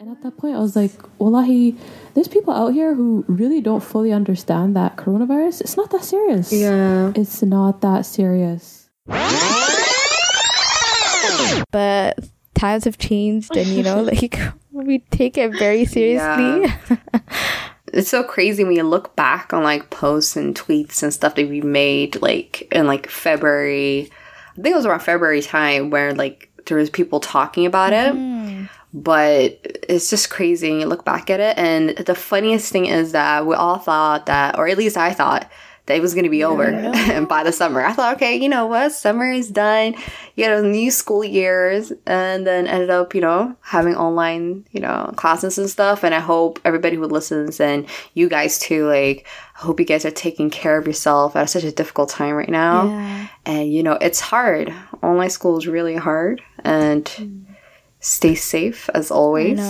And 0.00 0.10
at 0.10 0.22
that 0.22 0.36
point, 0.36 0.54
I 0.54 0.60
was 0.60 0.76
like, 0.76 0.92
Wallahi, 1.18 1.76
there's 2.14 2.28
people 2.28 2.54
out 2.54 2.72
here 2.72 2.94
who 2.94 3.24
really 3.28 3.60
don't 3.60 3.82
fully 3.82 4.12
understand 4.12 4.76
that 4.76 4.96
coronavirus, 4.96 5.60
it's 5.60 5.76
not 5.76 5.90
that 5.90 6.04
serious. 6.04 6.52
Yeah. 6.52 7.12
It's 7.14 7.42
not 7.42 7.80
that 7.80 8.06
serious. 8.06 8.88
But 11.70 12.18
times 12.54 12.84
have 12.84 12.98
changed 12.98 13.56
and 13.56 13.68
you 13.68 13.82
know, 13.82 14.02
like 14.02 14.38
we 14.72 14.98
take 14.98 15.38
it 15.38 15.56
very 15.58 15.84
seriously. 15.84 16.62
Yeah. 16.62 16.96
it's 17.92 18.08
so 18.08 18.22
crazy 18.22 18.64
when 18.64 18.74
you 18.74 18.82
look 18.82 19.16
back 19.16 19.52
on 19.52 19.62
like 19.62 19.90
posts 19.90 20.36
and 20.36 20.54
tweets 20.54 21.02
and 21.02 21.12
stuff 21.12 21.34
that 21.36 21.48
we 21.48 21.60
made 21.60 22.20
like 22.20 22.68
in 22.72 22.86
like 22.86 23.08
February. 23.08 24.10
I 24.52 24.54
think 24.60 24.72
it 24.72 24.76
was 24.76 24.86
around 24.86 25.00
February 25.00 25.42
time 25.42 25.90
where 25.90 26.14
like 26.14 26.50
there 26.66 26.76
was 26.76 26.90
people 26.90 27.20
talking 27.20 27.66
about 27.66 27.92
it. 27.92 28.14
Mm. 28.14 28.68
But 28.94 29.60
it's 29.88 30.08
just 30.08 30.30
crazy 30.30 30.70
when 30.70 30.80
you 30.80 30.86
look 30.86 31.04
back 31.04 31.28
at 31.28 31.40
it. 31.40 31.58
And 31.58 31.90
the 31.90 32.14
funniest 32.14 32.72
thing 32.72 32.86
is 32.86 33.12
that 33.12 33.46
we 33.46 33.54
all 33.54 33.78
thought 33.78 34.26
that, 34.26 34.58
or 34.58 34.66
at 34.66 34.78
least 34.78 34.96
I 34.96 35.12
thought, 35.12 35.50
it 35.96 36.02
was 36.02 36.14
going 36.14 36.24
to 36.24 36.30
be 36.30 36.44
over 36.44 36.64
and 36.64 37.28
by 37.28 37.42
the 37.42 37.52
summer. 37.52 37.84
I 37.84 37.92
thought, 37.92 38.16
okay, 38.16 38.36
you 38.36 38.48
know 38.48 38.66
what? 38.66 38.92
Summer 38.92 39.30
is 39.30 39.48
done. 39.48 39.94
You 40.36 40.46
know, 40.46 40.62
new 40.62 40.90
school 40.90 41.24
years. 41.24 41.92
And 42.06 42.46
then 42.46 42.66
ended 42.66 42.90
up, 42.90 43.14
you 43.14 43.20
know, 43.20 43.56
having 43.60 43.96
online, 43.96 44.66
you 44.70 44.80
know, 44.80 45.12
classes 45.16 45.58
and 45.58 45.68
stuff. 45.68 46.04
And 46.04 46.14
I 46.14 46.20
hope 46.20 46.60
everybody 46.64 46.96
who 46.96 47.04
listens 47.04 47.60
and 47.60 47.86
you 48.14 48.28
guys 48.28 48.58
too, 48.58 48.86
like, 48.86 49.26
I 49.56 49.60
hope 49.60 49.80
you 49.80 49.86
guys 49.86 50.04
are 50.04 50.10
taking 50.10 50.50
care 50.50 50.78
of 50.78 50.86
yourself 50.86 51.36
at 51.36 51.50
such 51.50 51.64
a 51.64 51.72
difficult 51.72 52.08
time 52.08 52.34
right 52.34 52.48
now. 52.48 52.88
Yeah. 52.88 53.28
And, 53.46 53.72
you 53.72 53.82
know, 53.82 53.94
it's 53.94 54.20
hard. 54.20 54.72
Online 55.02 55.30
school 55.30 55.58
is 55.58 55.66
really 55.66 55.96
hard. 55.96 56.42
And 56.64 57.04
mm. 57.04 57.44
stay 58.00 58.34
safe 58.34 58.88
as 58.94 59.10
always. 59.10 59.60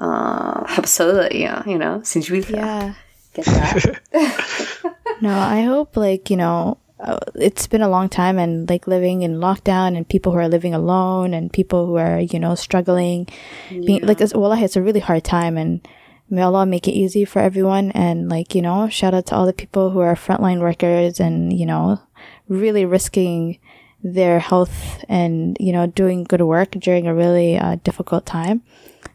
Uh, 0.00 0.64
absolutely, 0.78 1.42
yeah, 1.42 1.62
you 1.66 1.76
know, 1.76 2.00
since 2.02 2.30
we've 2.30 2.48
yeah. 2.48 2.94
Get 3.34 3.44
that. 3.44 4.00
no, 5.20 5.38
I 5.38 5.62
hope 5.62 5.96
like 5.96 6.30
you 6.30 6.36
know 6.36 6.78
uh, 7.00 7.18
it's 7.34 7.66
been 7.66 7.82
a 7.82 7.88
long 7.88 8.08
time 8.08 8.38
and 8.38 8.68
like 8.68 8.86
living 8.86 9.22
in 9.22 9.40
lockdown 9.40 9.96
and 9.96 10.08
people 10.08 10.32
who 10.32 10.38
are 10.38 10.48
living 10.48 10.74
alone 10.74 11.32
and 11.32 11.52
people 11.52 11.86
who 11.86 11.96
are 11.96 12.20
you 12.20 12.38
know 12.38 12.54
struggling 12.54 13.26
yeah. 13.70 13.80
being 13.86 14.06
like 14.06 14.20
well 14.34 14.52
it's 14.52 14.76
a 14.76 14.82
really 14.82 15.00
hard 15.00 15.24
time 15.24 15.56
and 15.56 15.86
may 16.28 16.42
Allah 16.42 16.66
make 16.66 16.86
it 16.86 16.92
easy 16.92 17.24
for 17.24 17.40
everyone 17.40 17.90
and 17.92 18.28
like 18.28 18.54
you 18.54 18.62
know 18.62 18.88
shout 18.88 19.14
out 19.14 19.26
to 19.26 19.34
all 19.34 19.46
the 19.46 19.52
people 19.52 19.90
who 19.90 20.00
are 20.00 20.14
frontline 20.14 20.60
workers 20.60 21.18
and 21.20 21.58
you 21.58 21.66
know 21.66 21.98
really 22.48 22.84
risking 22.84 23.58
their 24.02 24.38
health 24.38 25.04
and 25.08 25.56
you 25.58 25.72
know 25.72 25.86
doing 25.86 26.24
good 26.24 26.42
work 26.42 26.70
during 26.72 27.06
a 27.06 27.14
really 27.14 27.56
uh, 27.56 27.76
difficult 27.82 28.26
time 28.26 28.62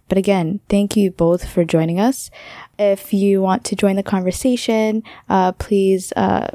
but 0.07 0.17
again 0.17 0.59
thank 0.69 0.95
you 0.95 1.11
both 1.11 1.47
for 1.47 1.63
joining 1.63 1.99
us. 1.99 2.29
If 2.77 3.13
you 3.13 3.41
want 3.41 3.63
to 3.65 3.75
join 3.75 3.95
the 3.95 4.03
conversation, 4.03 5.03
uh, 5.29 5.53
please 5.53 6.11
uh, 6.15 6.47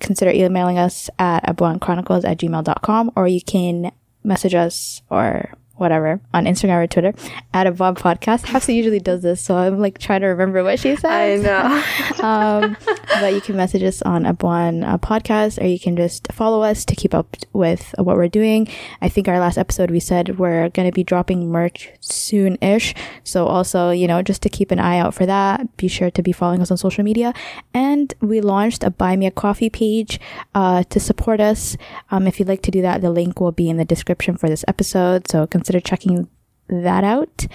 consider 0.00 0.30
emailing 0.30 0.78
us 0.78 1.10
at 1.18 1.44
abwaanchronicles 1.44 2.24
at 2.24 2.38
gmail.com 2.38 3.12
or 3.16 3.28
you 3.28 3.42
can 3.42 3.92
message 4.24 4.54
us 4.54 5.02
or 5.10 5.52
whatever 5.78 6.20
on 6.34 6.44
Instagram 6.44 6.84
or 6.84 6.86
Twitter 6.86 7.14
at 7.54 7.66
Abwaan 7.66 7.96
podcast. 7.96 8.44
Hafsa 8.44 8.74
usually 8.74 9.00
does 9.00 9.22
this, 9.22 9.40
so 9.40 9.56
I'm 9.56 9.78
like 9.78 9.98
trying 9.98 10.20
to 10.20 10.26
remember 10.28 10.62
what 10.62 10.78
she 10.78 10.96
says. 10.96 11.44
I 11.44 11.44
know. 11.44 11.82
um, 12.22 12.76
but 13.20 13.34
you 13.34 13.40
can 13.40 13.56
message 13.56 13.82
us 13.82 14.02
on 14.02 14.24
Abwaan 14.24 14.86
uh, 14.86 14.98
podcast, 14.98 15.60
or 15.62 15.66
you 15.66 15.78
can 15.78 15.96
just 15.96 16.30
follow 16.32 16.62
us 16.62 16.84
to 16.84 16.94
keep 16.94 17.14
up 17.14 17.36
with 17.52 17.94
what 17.98 18.16
we're 18.16 18.28
doing. 18.28 18.68
I 19.00 19.08
think 19.08 19.28
our 19.28 19.38
last 19.38 19.58
episode 19.58 19.90
we 19.90 20.00
said 20.00 20.38
we're 20.38 20.68
going 20.70 20.88
to 20.88 20.94
be 20.94 21.04
dropping 21.04 21.50
merch 21.50 21.90
soon-ish, 22.00 22.94
so 23.24 23.46
also 23.46 23.90
you 23.90 24.06
know 24.06 24.22
just 24.22 24.42
to 24.42 24.48
keep 24.48 24.70
an 24.70 24.78
eye 24.78 24.98
out 24.98 25.14
for 25.14 25.26
that. 25.26 25.76
Be 25.76 25.88
sure 25.88 26.10
to 26.10 26.22
be 26.22 26.32
following 26.32 26.62
us 26.62 26.70
on 26.70 26.76
social 26.76 27.04
media, 27.04 27.32
and 27.72 28.14
we 28.20 28.40
launched 28.40 28.82
a 28.82 28.90
buy 28.90 29.16
me 29.16 29.26
a 29.26 29.30
coffee 29.30 29.70
page 29.70 30.20
uh, 30.54 30.82
to 30.84 30.98
support 30.98 31.40
us. 31.40 31.76
Um, 32.10 32.26
if 32.26 32.38
you'd 32.38 32.48
like 32.48 32.62
to 32.62 32.70
do 32.70 32.82
that, 32.82 33.00
the 33.00 33.10
link 33.10 33.40
will 33.40 33.52
be 33.52 33.68
in 33.68 33.76
the 33.76 33.84
description 33.84 34.36
for 34.36 34.48
this 34.48 34.64
episode. 34.66 35.28
So 35.28 35.46
consider 35.46 35.67
consider 35.68 35.86
checking 35.86 36.28
that 36.68 37.04
out. 37.04 37.46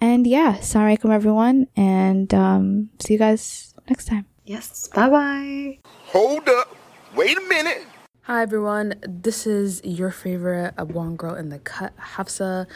And 0.00 0.26
yeah, 0.26 0.58
alaikum 0.58 1.10
everyone, 1.10 1.66
and 1.76 2.32
um, 2.32 2.90
see 3.00 3.14
you 3.14 3.18
guys 3.18 3.74
next 3.88 4.04
time. 4.04 4.26
Yes, 4.44 4.88
bye 4.94 5.08
bye. 5.08 5.78
Hold 6.12 6.48
up, 6.48 6.76
wait 7.16 7.36
a 7.36 7.40
minute. 7.40 7.84
Hi 8.22 8.42
everyone, 8.42 8.94
this 9.08 9.46
is 9.46 9.82
your 9.84 10.10
favorite 10.10 10.76
Abwaan 10.76 11.16
girl 11.16 11.34
in 11.34 11.48
the 11.48 11.58
cut, 11.58 11.92
Hafsa. 11.96 12.66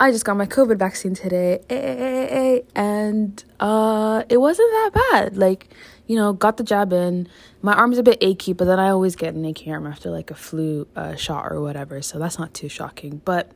I 0.00 0.12
just 0.12 0.24
got 0.24 0.36
my 0.36 0.46
COVID 0.46 0.78
vaccine 0.78 1.14
today, 1.14 2.62
and 2.74 3.44
uh, 3.58 4.22
it 4.28 4.36
wasn't 4.38 4.70
that 4.70 4.90
bad. 5.10 5.36
Like, 5.36 5.74
you 6.06 6.16
know, 6.16 6.32
got 6.32 6.56
the 6.56 6.62
jab 6.62 6.92
in. 6.92 7.26
My 7.62 7.74
arm's 7.74 7.98
a 7.98 8.02
bit 8.02 8.18
achy, 8.20 8.52
but 8.52 8.66
then 8.66 8.78
I 8.78 8.90
always 8.90 9.16
get 9.16 9.34
an 9.34 9.44
achy 9.44 9.70
arm 9.72 9.86
after 9.86 10.10
like 10.10 10.30
a 10.30 10.36
flu 10.36 10.86
uh, 10.94 11.16
shot 11.16 11.50
or 11.50 11.60
whatever, 11.60 12.00
so 12.00 12.18
that's 12.18 12.38
not 12.38 12.54
too 12.54 12.68
shocking. 12.68 13.20
But 13.24 13.50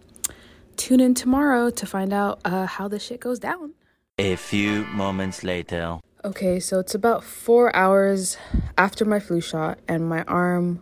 tune 0.77 1.01
in 1.01 1.15
tomorrow 1.15 1.71
to 1.71 1.87
find 1.87 2.13
out 2.13 2.41
uh, 2.45 2.67
how 2.67 2.89
this 2.89 3.03
shit 3.03 3.21
goes 3.21 3.39
down. 3.39 3.75
A 4.19 4.37
few 4.37 4.85
moments 4.87 5.43
later. 5.43 5.99
Okay, 6.25 6.61
so 6.61 6.79
it's 6.79 6.95
about 6.95 7.25
four 7.25 7.75
hours 7.75 8.37
after 8.79 9.05
my 9.05 9.19
flu 9.19 9.41
shot, 9.41 9.79
and 9.89 10.09
my 10.09 10.23
arm 10.25 10.81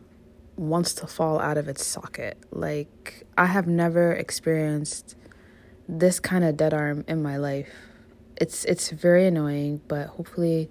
wants 0.56 0.92
to 0.94 1.06
fall 1.06 1.40
out 1.40 1.56
of 1.56 1.68
its 1.68 1.86
socket. 1.86 2.36
Like, 2.50 3.26
I 3.38 3.46
have 3.46 3.66
never 3.66 4.12
experienced 4.12 5.16
this 5.88 6.20
kind 6.20 6.44
of 6.44 6.56
dead 6.56 6.74
arm 6.74 7.04
in 7.08 7.22
my 7.22 7.36
life. 7.36 7.72
It's 8.36 8.64
it's 8.64 8.90
very 8.90 9.26
annoying, 9.26 9.80
but 9.88 10.08
hopefully 10.08 10.70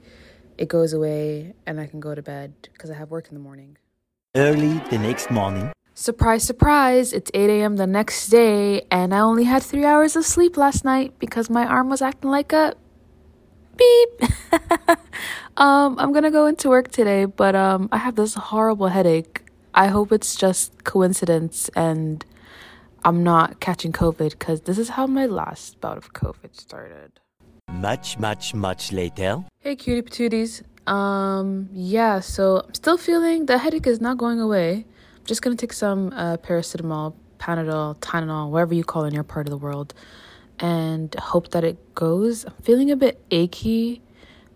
it 0.57 0.67
goes 0.67 0.93
away 0.93 1.53
and 1.65 1.79
I 1.79 1.87
can 1.87 1.99
go 1.99 2.15
to 2.15 2.21
bed 2.21 2.53
because 2.73 2.89
I 2.89 2.95
have 2.95 3.11
work 3.11 3.27
in 3.27 3.33
the 3.33 3.39
morning. 3.39 3.77
Early 4.35 4.79
the 4.89 4.97
next 4.97 5.29
morning. 5.31 5.71
Surprise, 5.99 6.43
surprise, 6.43 7.11
it's 7.11 7.29
8 7.33 7.49
a.m. 7.49 7.75
the 7.75 7.85
next 7.85 8.29
day, 8.29 8.83
and 8.89 9.13
I 9.13 9.19
only 9.19 9.43
had 9.43 9.61
three 9.61 9.83
hours 9.83 10.15
of 10.15 10.25
sleep 10.25 10.55
last 10.55 10.85
night 10.85 11.19
because 11.19 11.49
my 11.49 11.65
arm 11.65 11.89
was 11.89 12.01
acting 12.01 12.31
like 12.31 12.53
a 12.53 12.73
beep. 13.75 14.09
um, 15.57 15.99
I'm 15.99 16.13
gonna 16.13 16.31
go 16.31 16.45
into 16.45 16.69
work 16.69 16.87
today, 16.89 17.25
but 17.25 17.53
um, 17.53 17.89
I 17.91 17.97
have 17.97 18.15
this 18.15 18.35
horrible 18.35 18.87
headache. 18.87 19.43
I 19.73 19.87
hope 19.87 20.13
it's 20.13 20.37
just 20.37 20.85
coincidence 20.85 21.69
and 21.75 22.23
I'm 23.03 23.21
not 23.21 23.59
catching 23.59 23.91
COVID 23.91 24.39
because 24.39 24.61
this 24.61 24.77
is 24.77 24.87
how 24.95 25.05
my 25.05 25.25
last 25.25 25.81
bout 25.81 25.97
of 25.97 26.13
COVID 26.13 26.55
started. 26.55 27.19
Much, 27.73 28.17
much, 28.17 28.55
much 28.55 28.93
later. 28.93 29.43
Hey, 29.59 29.75
cutie 29.75 30.01
patooties. 30.01 30.63
Um, 30.89 31.67
yeah, 31.73 32.21
so 32.21 32.63
I'm 32.65 32.73
still 32.73 32.97
feeling 32.97 33.47
the 33.47 33.57
headache 33.57 33.85
is 33.85 33.99
not 33.99 34.17
going 34.17 34.39
away 34.39 34.85
just 35.29 35.41
gonna 35.41 35.55
take 35.55 35.71
some 35.71 36.11
uh, 36.13 36.37
paracetamol, 36.37 37.13
Panadol, 37.37 37.95
Tylenol, 37.99 38.49
whatever 38.49 38.73
you 38.73 38.83
call 38.83 39.05
it 39.05 39.09
in 39.09 39.13
your 39.13 39.23
part 39.23 39.45
of 39.47 39.51
the 39.51 39.57
world, 39.57 39.93
and 40.59 41.13
hope 41.15 41.51
that 41.51 41.63
it 41.63 41.95
goes. 41.95 42.45
I'm 42.45 42.53
feeling 42.63 42.91
a 42.91 42.97
bit 42.97 43.23
achy, 43.31 44.01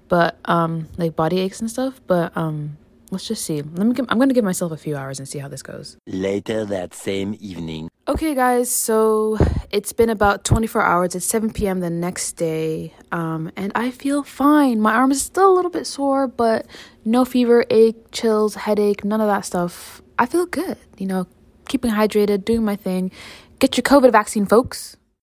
but 0.09 0.37
um, 0.45 0.89
like 0.97 1.15
body 1.15 1.39
aches 1.39 1.61
and 1.61 1.69
stuff. 1.69 2.01
But 2.07 2.35
um, 2.35 2.77
let's 3.11 3.27
just 3.27 3.45
see. 3.45 3.61
Let 3.61 3.87
me. 3.87 3.93
Give, 3.93 4.05
I'm 4.09 4.19
gonna 4.19 4.33
give 4.33 4.43
myself 4.43 4.71
a 4.73 4.77
few 4.77 4.97
hours 4.97 5.19
and 5.19 5.27
see 5.27 5.39
how 5.39 5.47
this 5.47 5.61
goes. 5.63 5.95
Later 6.07 6.65
that 6.65 6.93
same 6.93 7.37
evening. 7.39 7.89
Okay, 8.07 8.35
guys. 8.35 8.69
So 8.69 9.37
it's 9.71 9.93
been 9.93 10.09
about 10.09 10.43
24 10.43 10.81
hours. 10.81 11.15
It's 11.15 11.25
7 11.25 11.53
p.m. 11.53 11.79
the 11.79 11.89
next 11.89 12.33
day, 12.33 12.93
um, 13.13 13.51
and 13.55 13.71
I 13.75 13.91
feel 13.91 14.23
fine. 14.23 14.81
My 14.81 14.93
arm 14.93 15.11
is 15.11 15.21
still 15.21 15.49
a 15.51 15.55
little 15.55 15.71
bit 15.71 15.87
sore, 15.87 16.27
but 16.27 16.65
no 17.05 17.23
fever, 17.23 17.65
ache, 17.69 18.11
chills, 18.11 18.55
headache, 18.55 19.05
none 19.05 19.21
of 19.21 19.27
that 19.27 19.45
stuff. 19.45 20.01
I 20.17 20.25
feel 20.25 20.45
good, 20.45 20.77
you 20.97 21.07
know, 21.07 21.27
keeping 21.67 21.91
hydrated, 21.91 22.45
doing 22.45 22.63
my 22.63 22.75
thing. 22.75 23.11
Get 23.59 23.77
your 23.77 23.83
COVID 23.83 24.11
vaccine, 24.11 24.45
folks. 24.45 24.97